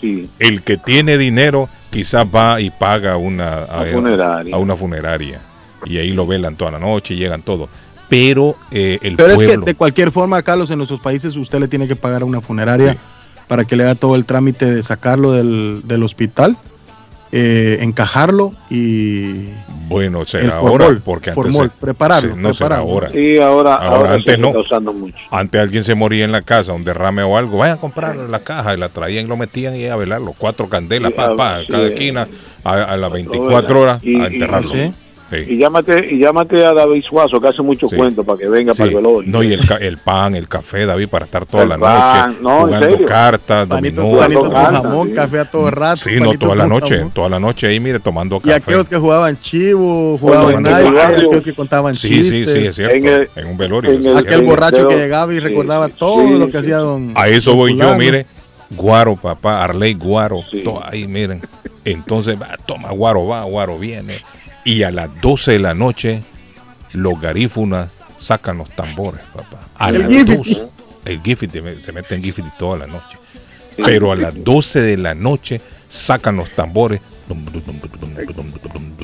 Sí, 0.00 0.28
El 0.38 0.62
que 0.62 0.76
tiene 0.76 1.16
dinero 1.16 1.68
quizás 1.90 2.26
va 2.26 2.60
y 2.60 2.70
paga 2.70 3.16
una, 3.16 3.62
a, 3.62 3.84
funeraria. 3.86 4.54
a 4.54 4.58
una 4.58 4.76
funeraria 4.76 5.38
y 5.86 5.96
ahí 5.98 6.12
lo 6.12 6.26
velan 6.26 6.56
toda 6.56 6.72
la 6.72 6.78
noche, 6.78 7.14
llegan 7.16 7.40
todos. 7.42 7.70
Pero 8.10 8.56
eh, 8.70 8.98
el 9.02 9.16
Pero 9.16 9.32
es 9.32 9.38
que 9.42 9.56
de 9.56 9.74
cualquier 9.74 10.10
forma, 10.10 10.42
Carlos, 10.42 10.70
en 10.70 10.76
nuestros 10.78 11.00
países 11.00 11.36
usted 11.36 11.58
le 11.60 11.68
tiene 11.68 11.88
que 11.88 11.96
pagar 11.96 12.22
a 12.22 12.24
una 12.26 12.40
funeraria 12.42 12.92
Sí. 12.92 12.98
Para 13.48 13.64
que 13.64 13.76
le 13.76 13.84
haga 13.84 13.94
todo 13.94 14.14
el 14.16 14.24
trámite 14.24 14.72
de 14.74 14.82
sacarlo 14.82 15.32
del, 15.32 15.82
del 15.84 16.02
hospital, 16.02 16.56
eh, 17.36 17.78
encajarlo 17.80 18.52
y 18.70 19.48
bueno, 19.88 20.20
el 20.20 20.26
será 20.26 20.60
formol, 20.60 20.82
ahora, 20.82 21.00
porque 21.04 21.30
antes 21.30 21.34
formol, 21.42 21.70
se- 21.70 21.80
prepararlo, 21.80 22.34
se- 22.36 22.40
no 22.40 22.54
será 22.54 22.68
prepararlo. 22.76 22.92
ahora. 22.92 23.10
Sí, 23.10 23.38
ahora, 23.38 23.74
Ahora, 23.74 23.96
ahora, 23.96 24.14
antes 24.14 24.34
se 24.36 24.40
no. 24.40 24.48
está 24.48 24.60
usando 24.60 24.92
mucho. 24.92 25.16
Antes 25.32 25.60
alguien 25.60 25.82
se 25.84 25.94
moría 25.96 26.24
en 26.24 26.32
la 26.32 26.42
casa, 26.42 26.72
un 26.72 26.84
derrame 26.84 27.22
o 27.24 27.36
algo, 27.36 27.58
vayan 27.58 27.76
a 27.78 27.80
comprar 27.80 28.16
la 28.16 28.38
caja 28.38 28.74
y 28.74 28.76
la 28.78 28.88
traían 28.88 29.24
y 29.24 29.28
lo 29.28 29.36
metían 29.36 29.74
y 29.76 29.86
a 29.86 29.96
velarlo. 29.96 30.32
Cuatro 30.38 30.68
candelas, 30.68 31.10
Sí, 31.10 31.16
pa, 31.16 31.34
pa, 31.36 31.60
sí, 31.60 31.72
cada 31.72 31.86
esquina, 31.88 32.28
a, 32.62 32.72
a 32.72 32.96
las 32.96 33.08
todo 33.08 33.14
24 33.14 33.50
velar. 33.50 33.76
horas, 33.76 34.04
Y- 34.04 34.20
a 34.20 34.30
y- 34.30 34.34
enterrarlo. 34.34 34.70
sí. 34.70 34.92
Sí. 35.44 35.54
Y 35.54 35.58
llámate, 35.58 36.12
y 36.14 36.18
llámate 36.18 36.64
a 36.64 36.72
David 36.72 37.02
Suazo, 37.02 37.40
que 37.40 37.48
hace 37.48 37.62
mucho 37.62 37.88
Sí. 37.88 37.96
cuento 37.96 38.22
para 38.24 38.38
que 38.38 38.48
venga 38.48 38.72
Sí. 38.74 38.78
para 38.78 38.90
el 38.90 38.96
velorio. 38.96 39.30
No, 39.32 39.42
y 39.42 39.52
el, 39.52 39.66
ca- 39.66 39.76
el 39.76 39.98
pan, 39.98 40.34
el 40.34 40.48
café, 40.48 40.86
David, 40.86 41.08
para 41.08 41.24
estar 41.24 41.46
toda 41.46 41.62
El 41.64 41.68
la 41.70 41.78
pan, 41.78 42.30
noche 42.30 42.42
no, 42.42 42.50
en 42.60 42.64
jugando 42.66 42.86
serio. 42.90 43.06
cartas, 43.06 43.66
Panitos, 43.68 43.96
dominó. 44.04 44.18
Panitos 44.20 44.48
con 44.48 44.52
jamón, 44.82 45.08
sí. 45.08 45.14
café 45.14 45.38
a 45.40 45.44
todo 45.50 45.70
rato. 45.70 46.00
Sí, 46.04 46.20
no 46.20 46.34
toda 46.38 46.54
la 46.54 46.66
noche, 46.66 46.96
jamón. 46.96 47.12
toda 47.12 47.28
la 47.28 47.40
noche 47.40 47.66
ahí, 47.66 47.80
mire, 47.80 48.00
tomando 48.00 48.36
Y 48.36 48.40
café. 48.40 48.54
aquellos 48.54 48.88
que 48.88 48.96
jugaban 48.96 49.38
chivo, 49.40 50.18
jugaban 50.18 50.66
en 50.66 50.66
aquellos 50.66 51.42
que 51.42 51.54
contaban 51.54 51.96
Sí, 51.96 52.08
sí, 52.08 52.32
chistes. 52.32 52.52
sí, 52.54 52.66
es 52.66 52.74
cierto. 52.74 52.94
En 52.96 53.06
el- 53.06 53.28
en 53.36 53.46
un 53.46 53.56
velorio. 53.56 53.92
en 53.92 54.06
el- 54.06 54.16
Aquel 54.18 54.42
borracho 54.42 54.88
que 54.88 54.96
llegaba 54.96 55.32
y 55.32 55.36
sí, 55.36 55.40
recordaba 55.40 55.88
sí, 55.88 55.94
todo 55.98 56.26
sí, 56.26 56.34
lo 56.38 56.46
que 56.46 56.52
sí. 56.52 56.58
hacía 56.58 56.76
don. 56.78 57.12
A 57.14 57.28
eso 57.28 57.54
voy 57.54 57.76
yo, 57.76 57.96
mire. 57.96 58.26
Guaro, 58.70 59.14
papá, 59.16 59.62
Arley 59.62 59.94
Guaro. 59.94 60.40
Sí. 60.50 60.60
todo 60.64 60.82
ahí, 60.84 61.06
miren. 61.06 61.40
Entonces, 61.84 62.40
va, 62.40 62.56
toma, 62.66 62.90
Guaro 62.90 63.26
va, 63.26 63.44
Guaro 63.44 63.78
viene. 63.78 64.14
Y 64.64 64.82
a 64.82 64.90
las 64.90 65.20
12 65.20 65.52
de 65.52 65.58
la 65.58 65.74
noche, 65.74 66.22
los 66.94 67.20
garífunas 67.20 67.90
sacan 68.18 68.58
los 68.58 68.70
tambores, 68.70 69.20
papá. 69.34 69.60
A 69.76 69.90
El 69.90 70.00
las 70.00 70.10
gifiti. 70.10 70.36
12. 70.54 70.62
El 71.04 71.20
gifiti, 71.22 71.60
me- 71.60 71.82
se 71.82 71.92
mete 71.92 72.14
en 72.14 72.22
gifiti 72.24 72.48
toda 72.58 72.78
la 72.78 72.86
noche. 72.86 73.18
Pero 73.76 74.12
a 74.12 74.16
las 74.16 74.42
12 74.42 74.80
de 74.80 74.96
la 74.96 75.14
noche 75.14 75.60
sacan 75.88 76.36
los 76.36 76.48
tambores. 76.50 77.00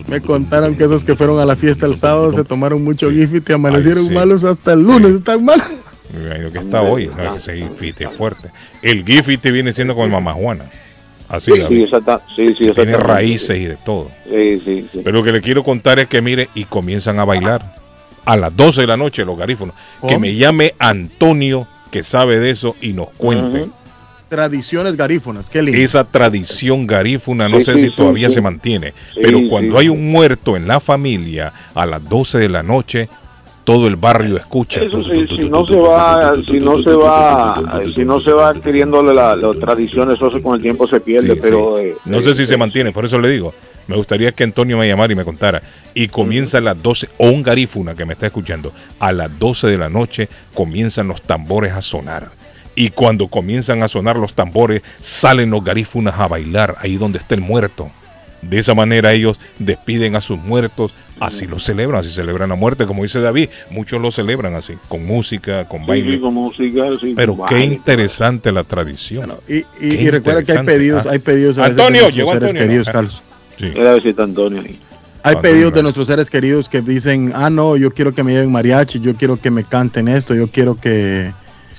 Me 0.08 0.20
contaron 0.20 0.74
que 0.76 0.84
esos 0.84 1.04
que 1.04 1.14
fueron 1.16 1.38
a 1.40 1.44
la 1.44 1.56
fiesta 1.56 1.86
el 1.86 1.96
sábado 1.96 2.32
se 2.32 2.44
tomaron 2.44 2.82
mucho 2.82 3.10
gifit 3.10 3.48
y 3.48 3.52
amanecieron 3.52 4.04
Ay, 4.04 4.08
sí. 4.08 4.14
malos 4.14 4.44
hasta 4.44 4.72
el 4.72 4.80
lunes, 4.82 5.12
están 5.14 5.44
malos. 5.44 5.66
Me 6.12 6.26
imagino 6.26 6.52
que 6.52 6.58
está 6.58 6.82
hoy, 6.82 7.06
no, 7.16 7.36
ese 7.36 7.64
es 8.04 8.14
fuerte. 8.16 8.50
El 8.82 9.04
gifiti 9.04 9.50
viene 9.50 9.72
siendo 9.72 9.94
con 9.94 10.04
el 10.04 10.10
mamá 10.10 10.32
Juana. 10.32 10.64
Así, 11.30 11.52
Sí, 11.68 11.82
exacta, 11.84 12.20
sí, 12.34 12.48
sí, 12.58 12.70
Tiene 12.74 12.96
raíces 12.96 13.56
y 13.56 13.64
de 13.64 13.76
todo. 13.76 14.10
Sí, 14.28 14.60
sí, 14.64 14.88
sí. 14.92 15.00
Pero 15.04 15.18
lo 15.18 15.22
que 15.24 15.30
le 15.32 15.40
quiero 15.40 15.62
contar 15.62 15.98
es 16.00 16.08
que 16.08 16.20
mire 16.20 16.48
y 16.54 16.64
comienzan 16.64 17.18
a 17.20 17.24
bailar 17.24 17.76
a 18.24 18.36
las 18.36 18.54
12 18.56 18.80
de 18.82 18.86
la 18.88 18.96
noche 18.96 19.24
los 19.24 19.38
garífonos. 19.38 19.74
Que 20.06 20.18
me 20.18 20.34
llame 20.34 20.74
Antonio 20.78 21.66
que 21.92 22.02
sabe 22.02 22.38
de 22.40 22.50
eso 22.50 22.74
y 22.80 22.92
nos 22.94 23.10
cuente. 23.10 23.66
Tradiciones 24.28 24.96
garífonas, 24.96 25.50
qué 25.50 25.60
lindo. 25.60 25.80
esa 25.80 26.04
tradición 26.04 26.86
garífuna. 26.86 27.48
No 27.48 27.58
Sí, 27.58 27.64
sé 27.64 27.74
sí, 27.74 27.80
si 27.80 27.86
sí, 27.88 27.94
todavía 27.96 28.28
sí. 28.28 28.34
se 28.34 28.40
mantiene, 28.40 28.92
Sí, 29.14 29.20
pero 29.22 29.40
cuando 29.48 29.74
sí. 29.74 29.80
hay 29.80 29.88
un 29.88 30.10
muerto 30.12 30.56
en 30.56 30.68
la 30.68 30.78
familia 30.78 31.52
a 31.74 31.84
las 31.84 32.08
12 32.08 32.38
de 32.38 32.48
la 32.48 32.62
noche, 32.62 33.08
todo 33.64 33.86
el 33.86 33.96
barrio 33.96 34.36
escucha. 34.36 34.80
Eso 34.82 35.02
sí, 35.04 35.26
si 35.28 35.48
no 35.48 35.66
se 35.66 35.76
va, 35.76 36.34
si 36.46 36.60
no 36.60 36.82
se 36.82 36.92
va, 36.92 37.80
si 37.94 38.04
no 38.04 38.20
se 38.20 38.32
va 38.32 38.48
adquiriéndole 38.48 39.14
la, 39.14 39.36
las 39.36 39.58
tradiciones, 39.58 40.16
eso 40.16 40.30
con 40.42 40.56
el 40.56 40.62
tiempo 40.62 40.86
se 40.86 41.00
pierde, 41.00 41.34
Sí, 41.34 41.38
pero... 41.40 41.76
sí. 41.78 41.86
eh, 41.86 41.94
no 42.04 42.20
sé 42.20 42.30
eh, 42.30 42.34
si 42.34 42.46
se 42.46 42.54
eh, 42.54 42.58
mantiene, 42.58 42.92
por 42.92 43.04
eso 43.04 43.18
le 43.18 43.30
digo. 43.30 43.52
Me 43.86 43.96
gustaría 43.96 44.30
que 44.30 44.44
Antonio 44.44 44.78
me 44.78 44.86
llamara 44.86 45.12
y 45.12 45.16
me 45.16 45.24
contara. 45.24 45.62
Y 45.94 46.06
comienza 46.08 46.58
a 46.58 46.60
las 46.60 46.80
12, 46.80 47.08
o 47.18 47.28
un 47.28 47.42
garífuna 47.42 47.96
que 47.96 48.04
me 48.04 48.12
está 48.12 48.26
escuchando, 48.26 48.72
a 49.00 49.10
las 49.10 49.36
12 49.36 49.66
de 49.66 49.78
la 49.78 49.88
noche 49.88 50.28
comienzan 50.54 51.08
los 51.08 51.22
tambores 51.22 51.72
a 51.72 51.82
sonar. 51.82 52.30
Y 52.76 52.90
cuando 52.90 53.26
comienzan 53.26 53.82
a 53.82 53.88
sonar 53.88 54.16
los 54.16 54.34
tambores, 54.34 54.82
salen 55.00 55.50
los 55.50 55.64
garífunas 55.64 56.20
a 56.20 56.28
bailar 56.28 56.76
ahí 56.80 56.98
donde 56.98 57.18
está 57.18 57.34
el 57.34 57.40
muerto. 57.40 57.90
De 58.42 58.58
esa 58.58 58.74
manera 58.74 59.12
ellos 59.12 59.38
despiden 59.58 60.14
a 60.16 60.20
sus 60.20 60.38
muertos, 60.38 60.92
así 61.20 61.46
lo 61.46 61.58
celebran, 61.60 62.00
así 62.00 62.10
celebran 62.10 62.48
la 62.48 62.54
muerte, 62.56 62.86
como 62.86 63.02
dice 63.02 63.20
David, 63.20 63.48
muchos 63.70 64.00
lo 64.00 64.10
celebran 64.10 64.54
así, 64.54 64.74
con 64.88 65.04
música, 65.06 65.66
con 65.68 65.80
Sí, 65.82 65.86
baile. 65.86 66.12
sí, 66.14 66.20
con 66.20 66.34
música, 66.34 66.82
sí, 67.00 67.12
Pero 67.16 67.36
con 67.36 67.46
qué 67.46 67.54
baile. 67.56 67.74
interesante 67.74 68.50
la 68.52 68.64
tradición. 68.64 69.26
Bueno, 69.26 69.40
y, 69.48 69.58
y- 69.86 69.94
y 70.06 70.10
recuerda 70.10 70.42
que 70.42 70.52
hay 70.52 70.64
pedidos, 70.64 71.06
ah. 71.06 71.10
hay 71.12 71.18
pedidos 71.18 71.58
a 71.58 71.62
veces 71.62 71.76
de 71.76 71.82
Antonio, 71.82 72.00
nuestros 72.02 72.16
llegó 72.16 72.32
seres 72.32 72.48
Antonio, 72.48 72.66
queridos, 72.66 72.86
¿no? 72.88 72.92
Carlos. 72.92 73.22
Sí. 73.58 73.72
Era 73.76 73.96
está 73.96 74.22
Antonio 74.22 74.60
ahí. 74.62 74.78
Hay 75.22 75.34
Antonio, 75.34 75.42
pedidos 75.42 75.74
de 75.74 75.82
nuestros 75.82 76.06
seres 76.06 76.30
queridos 76.30 76.68
que 76.68 76.80
dicen, 76.80 77.32
ah, 77.34 77.50
no, 77.50 77.76
yo 77.76 77.92
quiero 77.92 78.14
que 78.14 78.22
me 78.24 78.32
lleven 78.32 78.50
mariachi, 78.50 79.00
yo 79.00 79.14
quiero 79.14 79.36
que 79.36 79.50
me 79.50 79.64
canten 79.64 80.08
esto, 80.08 80.34
yo 80.34 80.48
quiero 80.48 80.76
que, 80.76 81.30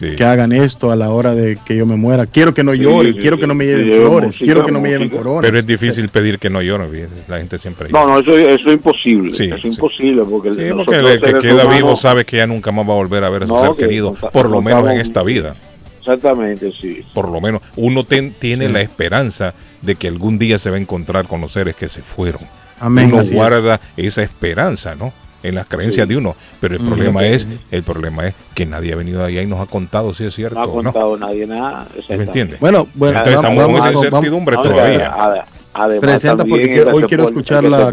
Sí. 0.01 0.15
que 0.15 0.23
hagan 0.23 0.51
esto 0.51 0.91
a 0.91 0.95
la 0.95 1.11
hora 1.11 1.35
de 1.35 1.57
que 1.63 1.77
yo 1.77 1.85
me 1.85 1.95
muera, 1.95 2.25
quiero 2.25 2.53
que 2.55 2.63
no 2.63 2.73
llore, 2.73 3.13
sí, 3.13 3.19
quiero 3.19 3.35
sí. 3.37 3.41
que 3.41 3.47
no 3.47 3.53
me 3.53 3.65
lleven 3.67 3.85
flores, 4.01 4.27
música, 4.29 4.45
quiero 4.45 4.65
que 4.65 4.71
no 4.71 4.81
me 4.81 4.89
lleven 4.89 5.09
coronas. 5.09 5.41
Pero 5.43 5.59
es 5.59 5.65
difícil 5.67 6.09
pedir 6.09 6.39
que 6.39 6.49
no 6.49 6.59
lloren, 6.63 6.91
bien, 6.91 7.07
la 7.27 7.37
gente 7.37 7.59
siempre 7.59 7.87
No, 7.89 8.07
no, 8.07 8.17
eso, 8.19 8.35
eso 8.35 8.67
es 8.69 8.73
imposible. 8.73 9.31
Sí, 9.31 9.45
eso 9.45 9.55
es 9.55 9.61
sí. 9.61 9.67
imposible 9.67 10.23
porque, 10.27 10.53
Sí, 10.55 10.61
porque 10.75 10.95
el 10.97 11.21
que 11.21 11.33
queda 11.39 11.65
vivo 11.65 11.95
sabe 11.95 12.25
que 12.25 12.37
ya 12.37 12.47
nunca 12.47 12.71
más 12.71 12.87
va 12.89 12.93
a 12.93 12.95
volver 12.95 13.23
a 13.23 13.29
ver 13.29 13.43
a 13.43 13.45
su 13.45 13.53
No, 13.53 13.61
ser 13.61 13.71
que 13.75 13.77
querido, 13.83 14.13
por 14.15 14.49
lo 14.49 14.59
menos 14.61 14.89
en 14.89 14.99
esta 14.99 15.21
vida. 15.21 15.55
Exactamente, 15.99 16.71
sí. 16.71 17.03
Por 17.13 17.29
lo 17.29 17.39
menos 17.39 17.61
uno 17.75 18.03
ten- 18.03 18.33
tiene 18.39 18.69
la 18.69 18.81
esperanza 18.81 19.53
de 19.83 19.95
que 19.95 20.07
algún 20.07 20.39
día 20.39 20.57
se 20.57 20.71
va 20.71 20.77
a 20.77 20.79
encontrar 20.79 21.27
con 21.27 21.41
los 21.41 21.51
seres 21.51 21.75
que 21.75 21.87
se 21.87 22.01
fueron. 22.01 22.41
Amén, 22.79 23.11
uno 23.13 23.21
es. 23.21 23.31
guarda 23.31 23.79
esa 23.97 24.23
esperanza, 24.23 24.95
¿no? 24.95 25.13
En 25.43 25.55
las 25.55 25.65
creencias 25.65 26.05
Sí. 26.07 26.13
de 26.13 26.17
uno. 26.17 26.35
Pero 26.59 26.75
el 26.75 26.81
Mm. 26.81 26.87
problema 26.87 27.25
es, 27.25 27.47
el 27.71 27.83
problema 27.83 28.27
es 28.27 28.35
que 28.53 28.65
nadie 28.65 28.93
ha 28.93 28.95
venido 28.95 29.19
de 29.19 29.25
allá 29.27 29.41
y 29.41 29.47
nos 29.47 29.59
ha 29.59 29.65
contado 29.65 30.13
si 30.13 30.25
es 30.25 30.35
cierto 30.35 30.55
No 30.55 30.61
ha 30.63 30.65
no. 30.67 30.73
contado 30.91 31.17
nadie 31.17 31.47
nada. 31.47 31.87
¿Me 32.09 32.15
entiendes? 32.15 32.59
Bueno, 32.59 32.87
bueno, 32.93 33.17
Entonces 33.19 33.41
vamos, 33.41 33.51
estamos 33.51 33.63
con 33.63 33.73
vamos, 33.73 33.79
esa 33.79 33.85
vamos, 33.91 34.05
incertidumbre 34.05 34.55
todavía. 34.57 35.13
ade- 35.15 35.43
Además, 35.73 36.01
Presenta, 36.01 36.43
porque 36.43 36.83
hoy 36.83 37.03
quiero 37.03 37.27
escuchar 37.29 37.63
la 37.63 37.91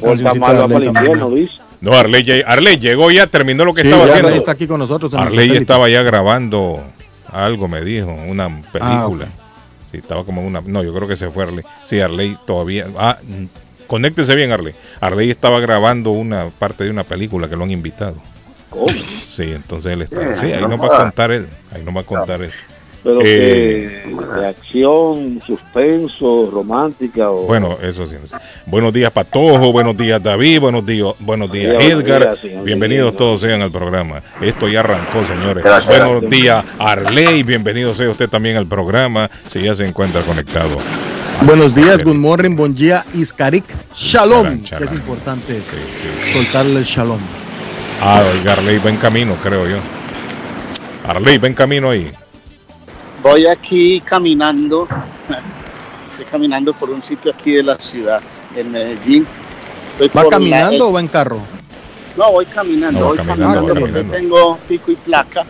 dice. 1.31 1.53
No, 1.81 1.93
Arley, 1.93 2.25
ya- 2.25 2.45
Arley 2.47 2.77
llegó 2.77 3.11
ya, 3.11 3.27
terminó 3.29 3.65
lo 3.65 3.73
que 3.73 3.83
Sí, 3.83 3.89
estaba 3.89 4.05
ya 4.05 4.11
haciendo. 4.11 4.29
Arley 4.29 4.39
está 4.41 4.53
aquí 4.53 4.67
con 4.67 4.81
nosotros. 4.81 5.15
Arley 5.15 5.57
estaba 5.57 5.89
ya 5.89 6.03
grabando 6.03 6.81
algo, 7.33 7.69
me 7.69 7.83
dijo, 7.83 8.13
una 8.27 8.49
película. 8.73 9.25
ok. 9.27 9.31
Sí, 9.93 9.99
estaba 9.99 10.25
como 10.25 10.43
una. 10.45 10.61
No, 10.61 10.83
yo 10.83 10.93
creo 10.93 11.07
que 11.09 11.17
se 11.17 11.31
fue 11.31 11.45
Arley. 11.45 11.65
Sí, 11.85 12.01
Arley 12.01 12.37
todavía. 12.47 12.89
Ah, 12.99 13.17
conéctese 13.89 14.37
bien, 14.37 14.53
Arley. 14.53 14.75
Arley 15.01 15.31
estaba 15.31 15.59
grabando 15.59 16.13
una 16.13 16.47
parte 16.57 16.85
de 16.85 16.91
una 16.91 17.03
película 17.03 17.49
que 17.49 17.57
lo 17.57 17.65
han 17.65 17.73
invitado. 17.73 18.15
¿Cómo? 18.71 18.87
Sí, 18.89 19.51
entonces 19.53 19.93
él 19.93 20.03
está. 20.03 20.37
Sí, 20.37 20.47
ahí 20.53 20.61
no 20.61 20.69
nos 20.69 20.81
va 20.81 20.95
a 20.95 20.99
contar 20.99 21.33
él. 21.33 21.49
Ahí 21.73 21.83
nos 21.83 21.97
va 21.97 22.03
a 22.03 22.05
contar 22.05 22.43
él. 22.43 22.53
Pero 23.03 23.21
Eh, 23.23 24.05
que 24.05 24.41
de 24.41 24.47
acción, 24.49 25.41
suspenso, 25.47 26.51
romántica 26.53 27.31
o... 27.31 27.47
Bueno, 27.47 27.77
eso 27.83 28.07
sí. 28.07 28.17
Buenos 28.67 28.93
días, 28.93 29.11
Patojo. 29.13 29.73
Buenos 29.73 29.97
días, 29.97 30.23
David. 30.23 30.61
Buenos 30.61 30.85
días, 30.85 31.15
buenos 31.21 31.51
días, 31.51 31.77
Buenos 31.77 32.05
días, 32.05 32.39
Edgar. 32.45 32.65
Bienvenidos 32.65 33.17
todos 33.17 33.41
sean 33.41 33.63
al 33.63 33.71
programa. 33.71 34.23
Esto 34.41 34.69
ya 34.69 34.81
arrancó, 34.81 35.25
señores. 35.27 35.63
Gracias. 35.63 35.87
Buenos 35.87 36.29
días, 36.29 36.65
Arley. 36.79 37.43
Bienvenido 37.45 37.95
sea 37.95 38.11
usted 38.11 38.29
también 38.29 38.57
al 38.57 38.67
programa. 38.67 39.31
Si 39.49 39.63
ya 39.63 39.75
se 39.75 39.87
encuentra 39.87 40.21
conectado. 40.23 40.77
Buenos 41.45 41.75
días, 41.75 42.03
good 42.05 42.17
morning, 42.17 42.57
bon 42.57 42.75
día, 42.75 43.05
Iskarik, 43.15 43.65
shalom. 43.95 44.43
Charan, 44.43 44.59
que 44.61 44.65
charan. 44.69 44.85
Es 44.89 44.93
importante 44.93 45.63
Sí, 45.71 45.77
sí. 46.27 46.33
soltarle 46.33 46.81
el 46.81 46.85
shalom. 46.85 47.21
Ah, 48.01 48.23
oiga, 48.33 48.53
Arley 48.55 48.79
va 48.79 48.91
en 48.91 48.97
camino, 48.97 49.37
creo 49.43 49.67
yo. 49.67 49.79
Arley 51.07 51.39
va 51.39 51.47
en 51.49 51.55
camino 51.55 51.91
ahí. 51.91 52.07
Voy 53.23 53.47
aquí 53.47 54.01
caminando, 54.01 54.87
estoy 56.11 56.25
caminando 56.31 56.73
por 56.75 56.91
un 56.91 57.03
sitio 57.03 57.33
aquí 57.33 57.53
de 57.53 57.63
la 57.63 57.79
ciudad, 57.79 58.21
en 58.55 58.71
Medellín. 58.73 59.27
Estoy 59.93 60.09
¿Va 60.09 60.25
la- 60.25 60.31
caminando 60.31 60.89
o 60.89 60.93
va 60.93 61.01
en 61.01 61.09
carro? 61.09 61.41
No, 62.17 62.33
voy 62.33 62.47
caminando, 62.47 62.99
No, 63.01 63.07
voy 63.07 63.17
caminando, 63.19 63.45
caminando, 63.45 63.75
porque 63.75 63.93
caminando. 63.93 64.17
tengo 64.17 64.59
pico 64.69 64.91
y 64.93 64.97
placa. 64.97 65.45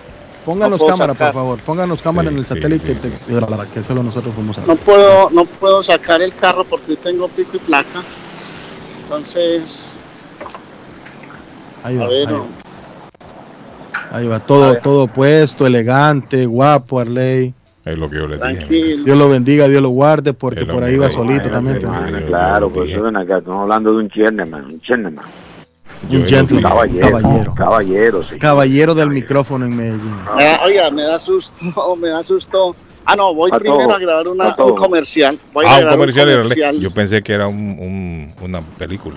Pónganos 0.48 0.80
No 0.80 0.86
cámara, 0.86 1.12
por 1.12 1.18
sacar. 1.18 1.34
favor. 1.34 1.58
Pónganos 1.58 2.00
cámara 2.00 2.28
Sí, 2.30 2.34
en 2.34 2.38
el 2.38 2.46
sí, 2.46 2.54
satélite. 2.54 2.94
sí, 2.94 3.00
te- 3.00 3.70
que 3.74 3.84
solo 3.84 4.02
nosotros 4.02 4.34
fuimos 4.34 4.56
a 4.58 4.62
No 4.62 4.76
puedo, 4.76 5.28
no 5.30 5.44
puedo 5.44 5.82
sacar 5.82 6.22
el 6.22 6.34
carro 6.34 6.64
porque 6.64 6.96
tengo 6.96 7.28
pico 7.28 7.56
y 7.56 7.58
placa. 7.58 8.02
Entonces, 9.02 9.90
Ahí 11.82 11.96
a 11.96 12.00
va, 12.00 12.08
ver, 12.08 12.28
ahí 12.28 12.34
no. 12.34 12.40
va. 12.40 14.16
Ahí 14.16 14.26
va, 14.26 14.40
todo, 14.40 14.64
A 14.64 14.72
ver. 14.72 14.80
todo 14.80 15.06
puesto, 15.06 15.66
elegante, 15.66 16.46
guapo, 16.46 16.98
Arley. 16.98 17.52
Es 17.84 17.98
lo 17.98 18.08
que 18.08 18.16
yo 18.16 18.26
les 18.26 18.40
dije. 18.40 18.96
Dios 19.04 19.18
lo 19.18 19.28
bendiga, 19.28 19.68
Dios 19.68 19.82
lo 19.82 19.90
guarde, 19.90 20.32
porque 20.32 20.64
por 20.64 20.82
ahí 20.82 20.96
va 20.96 21.10
solito 21.10 21.50
también. 21.50 21.76
Hermano, 21.76 22.18
yo- 22.20 22.26
claro, 22.26 22.70
pues 22.70 23.02
ven 23.02 23.16
acá, 23.16 23.38
estamos 23.38 23.62
hablando 23.64 23.92
de 23.92 23.96
un 23.98 24.10
gentleman, 24.10 24.64
un 24.64 24.80
gentleman. 24.80 25.24
Un 26.10 26.26
gentleman. 26.26 26.62
Caballero, 26.72 27.10
Caballero. 27.10 27.54
caballero, 27.54 28.22
sí. 28.22 28.38
Caballero 28.38 28.94
del 28.94 29.10
micrófono 29.10 29.64
en 29.66 29.76
Medellín. 29.76 30.16
Me 30.36 30.44
da- 30.44 30.60
oiga, 30.64 30.90
me 30.90 31.02
da 31.02 31.18
susto, 31.18 31.96
me 32.00 32.08
da 32.08 32.22
susto. 32.22 32.74
Ah, 33.04 33.16
no, 33.16 33.34
voy 33.34 33.50
A 33.52 33.58
primero 33.58 33.84
todo, 33.84 33.94
a 33.94 33.98
grabar 33.98 34.28
una, 34.28 34.48
a 34.48 34.54
todo. 34.56 34.68
un 34.74 34.76
comercial. 34.76 35.38
Voy 35.52 35.64
a 35.64 35.68
Ah, 35.68 35.72
un 35.74 35.80
grabar 35.80 35.98
comercial, 35.98 36.28
era- 36.28 36.42
comercial. 36.42 36.78
Yo 36.80 36.90
pensé 36.92 37.22
que 37.22 37.32
era 37.32 37.48
un, 37.48 37.56
un- 37.78 38.34
una 38.42 38.60
película. 38.60 39.16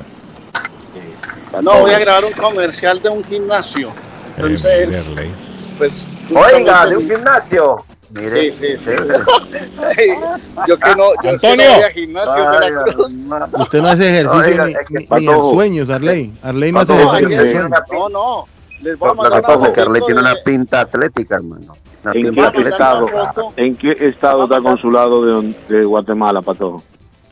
No, 1.62 1.80
voy 1.82 1.92
a 1.92 2.00
grabar 2.00 2.26
un 2.26 2.32
comercial 2.32 3.02
de 3.02 3.10
un 3.10 3.24
gimnasio. 3.26 3.90
Eh, 3.90 3.94
Entonces, 4.38 5.08
Arley. 5.08 5.32
pues. 5.78 6.08
Oiga, 6.34 6.86
de 6.88 6.98
un 6.98 7.10
gimnasio. 7.10 7.86
Mire, 8.14 8.54
Sí, 8.54 8.60
sí, 8.60 8.78
sí. 8.78 8.92
yo 10.68 10.78
que 10.78 10.90
no, 10.96 11.06
yo 11.24 11.30
Antonio. 11.30 11.40
que 11.42 11.56
no 11.58 11.76
voy 11.76 11.84
a 11.84 11.90
gimnasio 11.92 12.52
de 12.52 12.58
Ay, 12.66 12.72
la 12.72 12.84
Cruz. 12.94 13.12
hermano. 13.12 13.50
Usted 13.58 13.82
no 13.82 13.88
hace 13.88 14.10
ejercicio 14.10 14.38
Oiga, 14.52 14.66
ni, 14.66 14.72
es 14.74 14.80
que 14.88 14.94
ni- 15.00 15.08
ni 15.20 15.28
en 15.32 15.50
sueños, 15.52 15.90
Arley. 15.90 16.34
Arley 16.42 16.72
no 16.72 16.80
hace 16.82 16.94
ejercicio 17.02 17.62
en 17.62 17.70
no, 17.70 18.10
no. 18.10 18.46
Les 18.82 18.98
voy 18.98 19.10
a 19.10 19.14
Lo 19.14 19.22
mandar 19.22 19.42
que 19.42 19.48
pasa 19.48 19.68
es 19.68 19.74
que 19.74 19.82
Arley 19.82 20.02
tiene 20.06 20.22
una 20.22 20.36
pinta 20.44 20.82
atlética, 20.82 21.36
hermano. 21.36 21.74
Una 22.04 22.12
¿En 22.14 22.22
pinta 22.34 22.52
qué 22.52 22.62
estado? 22.62 23.08
¿En 23.56 23.76
qué 23.76 23.92
estado 23.92 24.44
está 24.46 24.62
consulado 24.62 25.42
de, 25.42 25.56
de 25.70 25.84
Guatemala, 25.86 26.42
Patojo? 26.42 26.84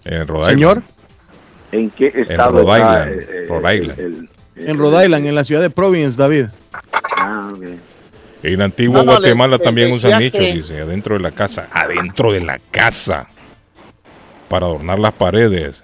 En 0.05 0.27
Rhode. 0.27 0.49
Señor, 0.51 0.83
¿En 1.71 1.89
qué 1.89 2.07
estado 2.15 2.61
Rhode 2.63 2.77
está? 2.79 3.01
Island, 3.09 3.11
eh, 3.11 3.27
eh, 3.29 3.45
Rhode 3.49 3.75
Island. 3.77 3.99
el- 3.99 4.29
el- 4.55 4.69
en 4.69 4.77
Rhode 4.77 5.05
Island, 5.05 5.25
en 5.25 5.35
la 5.35 5.43
ciudad 5.43 5.61
de 5.61 5.69
Providence, 5.69 6.17
David. 6.21 6.45
Ah, 7.17 7.51
ok. 7.53 7.63
En 8.43 8.61
Antigua 8.61 8.99
No, 8.99 9.05
no, 9.05 9.11
Guatemala 9.17 9.57
también 9.59 9.91
usan 9.91 10.19
nichos, 10.19 10.39
que- 10.39 10.53
dice, 10.53 10.79
adentro 10.81 11.15
de 11.15 11.21
la 11.21 11.31
casa. 11.31 11.67
Adentro 11.71 12.31
de 12.31 12.41
la 12.41 12.57
casa. 12.71 13.27
Para 14.47 14.65
adornar 14.65 14.97
las 14.99 15.13
paredes. 15.13 15.81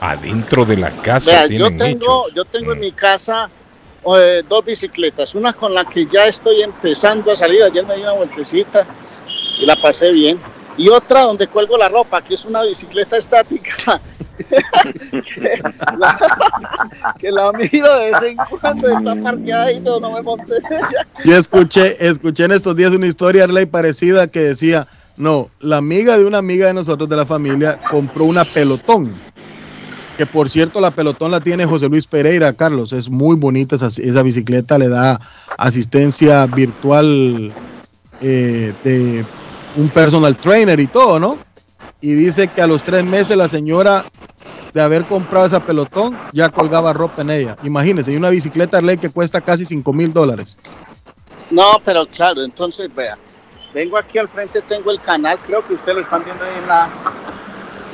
Adentro 0.00 0.64
de 0.64 0.76
la 0.76 0.90
casa 0.90 1.30
Vea, 1.30 1.42
yo 1.42 1.48
tienen 1.48 1.78
tengo, 1.78 2.24
nichos. 2.26 2.34
yo 2.34 2.44
tengo 2.44 2.72
en 2.72 2.78
Mm. 2.78 2.80
mi 2.80 2.92
casa 2.92 3.46
eh, 4.18 4.42
dos 4.46 4.62
bicicletas, 4.66 5.34
una 5.34 5.54
con 5.54 5.72
la 5.72 5.82
que 5.86 6.04
ya 6.04 6.26
estoy 6.26 6.60
empezando 6.60 7.32
a 7.32 7.36
salir, 7.36 7.62
ayer 7.62 7.86
me 7.86 7.94
di 7.96 8.02
una 8.02 8.12
vueltecita 8.12 8.86
y 9.58 9.64
la 9.64 9.76
pasé 9.76 10.12
bien, 10.12 10.38
y 10.76 10.90
otra 10.90 11.22
donde 11.22 11.46
cuelgo 11.46 11.78
la 11.78 11.88
ropa, 11.88 12.20
que 12.22 12.34
es 12.34 12.44
una 12.44 12.62
bicicleta 12.64 13.16
estática, 13.16 13.98
que, 17.18 17.30
la, 17.30 17.52
que 17.52 17.82
de 17.82 18.10
vez 18.10 18.22
en 18.22 18.36
está 18.38 19.14
parqueada 19.22 19.72
y 19.72 19.80
no, 19.80 20.00
no 20.00 20.12
me 20.12 20.22
monté. 20.22 20.54
Yo 21.24 21.36
escuché, 21.36 21.96
escuché 22.06 22.44
en 22.44 22.52
estos 22.52 22.76
días 22.76 22.92
una 22.92 23.06
historia, 23.06 23.44
Arley, 23.44 23.66
parecida 23.66 24.26
que 24.26 24.40
decía, 24.40 24.86
no, 25.16 25.50
la 25.60 25.78
amiga 25.78 26.18
de 26.18 26.24
una 26.24 26.38
amiga 26.38 26.66
de 26.66 26.74
nosotros 26.74 27.08
de 27.08 27.16
la 27.16 27.26
familia 27.26 27.80
compró 27.90 28.24
una 28.24 28.44
pelotón. 28.44 29.12
Que 30.18 30.26
por 30.26 30.48
cierto, 30.48 30.80
la 30.80 30.92
pelotón 30.92 31.32
la 31.32 31.40
tiene 31.40 31.66
José 31.66 31.88
Luis 31.88 32.06
Pereira, 32.06 32.52
Carlos. 32.52 32.92
Es 32.92 33.08
muy 33.08 33.34
bonita 33.34 33.76
esa, 33.76 33.88
esa 33.88 34.22
bicicleta, 34.22 34.78
le 34.78 34.88
da 34.88 35.20
asistencia 35.58 36.46
virtual 36.46 37.52
eh, 38.20 38.72
de 38.84 39.24
un 39.76 39.88
personal 39.88 40.36
trainer 40.36 40.78
y 40.78 40.86
todo, 40.86 41.18
¿no? 41.18 41.36
Y 42.04 42.12
dice 42.12 42.48
que 42.48 42.60
a 42.60 42.66
los 42.66 42.82
tres 42.82 43.02
meses 43.02 43.34
la 43.34 43.48
señora 43.48 44.04
de 44.74 44.82
haber 44.82 45.06
comprado 45.06 45.46
esa 45.46 45.60
pelotón 45.64 46.14
ya 46.34 46.50
colgaba 46.50 46.92
ropa 46.92 47.22
en 47.22 47.30
ella. 47.30 47.56
Imagínense, 47.62 48.12
y 48.12 48.16
una 48.16 48.28
bicicleta 48.28 48.76
Arley 48.76 48.98
que 48.98 49.08
cuesta 49.08 49.40
casi 49.40 49.64
5 49.64 49.90
mil 49.94 50.12
dólares. 50.12 50.58
No, 51.50 51.80
pero 51.82 52.04
claro, 52.06 52.44
entonces 52.44 52.94
vea, 52.94 53.16
vengo 53.72 53.96
aquí 53.96 54.18
al 54.18 54.28
frente, 54.28 54.60
tengo 54.60 54.90
el 54.90 55.00
canal, 55.00 55.38
creo 55.38 55.66
que 55.66 55.72
ustedes 55.72 55.94
lo 55.94 56.02
están 56.02 56.22
viendo 56.26 56.44
ahí 56.44 56.58
en 56.58 56.66
la... 56.66 56.90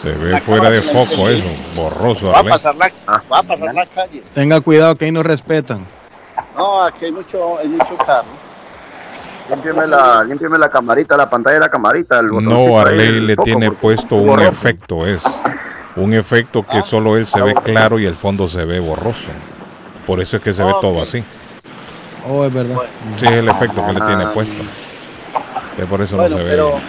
Se 0.03 0.11
ve 0.11 0.33
la 0.33 0.41
fuera 0.41 0.71
de 0.71 0.83
foco 0.83 1.29
eso, 1.29 1.47
borroso. 1.77 2.33
Va 2.33 2.41
a 2.41 2.43
pasar 2.43 2.75
la, 2.75 2.93
Ah. 3.07 3.23
va 3.33 3.39
a 3.39 3.43
pasar 3.45 3.73
la 3.73 3.87
calle. 3.87 4.25
Tenga 4.35 4.61
cuidado 4.61 4.97
que 4.97 5.05
ahí 5.05 5.13
no 5.13 5.23
respetan. 5.23 5.87
No, 6.57 6.83
aquí 6.83 7.05
hay 7.05 7.13
mucho, 7.13 7.61
hay 7.61 7.69
mucho 7.69 7.97
carro. 7.97 8.50
Límpiame 9.51 9.87
la, 9.87 10.25
límpiame 10.25 10.59
la 10.59 10.69
camarita, 10.69 11.17
la 11.17 11.29
pantalla 11.29 11.55
de 11.55 11.61
la 11.61 11.69
camarita. 11.69 12.21
El 12.21 12.29
No, 12.29 12.79
Arley 12.79 13.21
le 13.21 13.37
tiene 13.37 13.67
porque 13.67 13.81
puesto 13.81 14.17
un 14.17 14.29
rojo. 14.37 14.43
efecto, 14.49 15.07
es 15.07 15.23
un 15.97 16.15
efecto 16.15 16.65
que 16.65 16.79
Ah, 16.79 16.83
solo 16.83 17.17
él 17.17 17.27
se 17.27 17.43
ve 17.43 17.55
claro 17.55 17.99
y 17.99 18.07
el 18.07 18.15
fondo 18.15 18.49
se 18.49 18.65
ve 18.65 18.79
borroso. 18.79 19.29
Por 20.07 20.21
eso 20.21 20.37
es 20.37 20.43
que 20.43 20.53
se 20.53 20.63
ve 20.63 20.73
todo 20.81 21.03
así. 21.03 21.23
Oh, 22.29 22.45
es 22.45 22.53
verdad. 22.53 22.77
Sí, 23.17 23.27
es 23.27 23.33
el 23.33 23.49
efecto 23.49 23.85
que 23.87 23.93
le 23.93 24.01
tiene 24.01 24.27
puesto. 24.29 24.63
Entonces, 24.63 25.87
por 25.89 26.01
eso 26.03 26.17
Bueno, 26.17 26.37
no 26.37 26.37
se 26.39 26.45
ve. 26.45 26.51
pero 26.51 26.81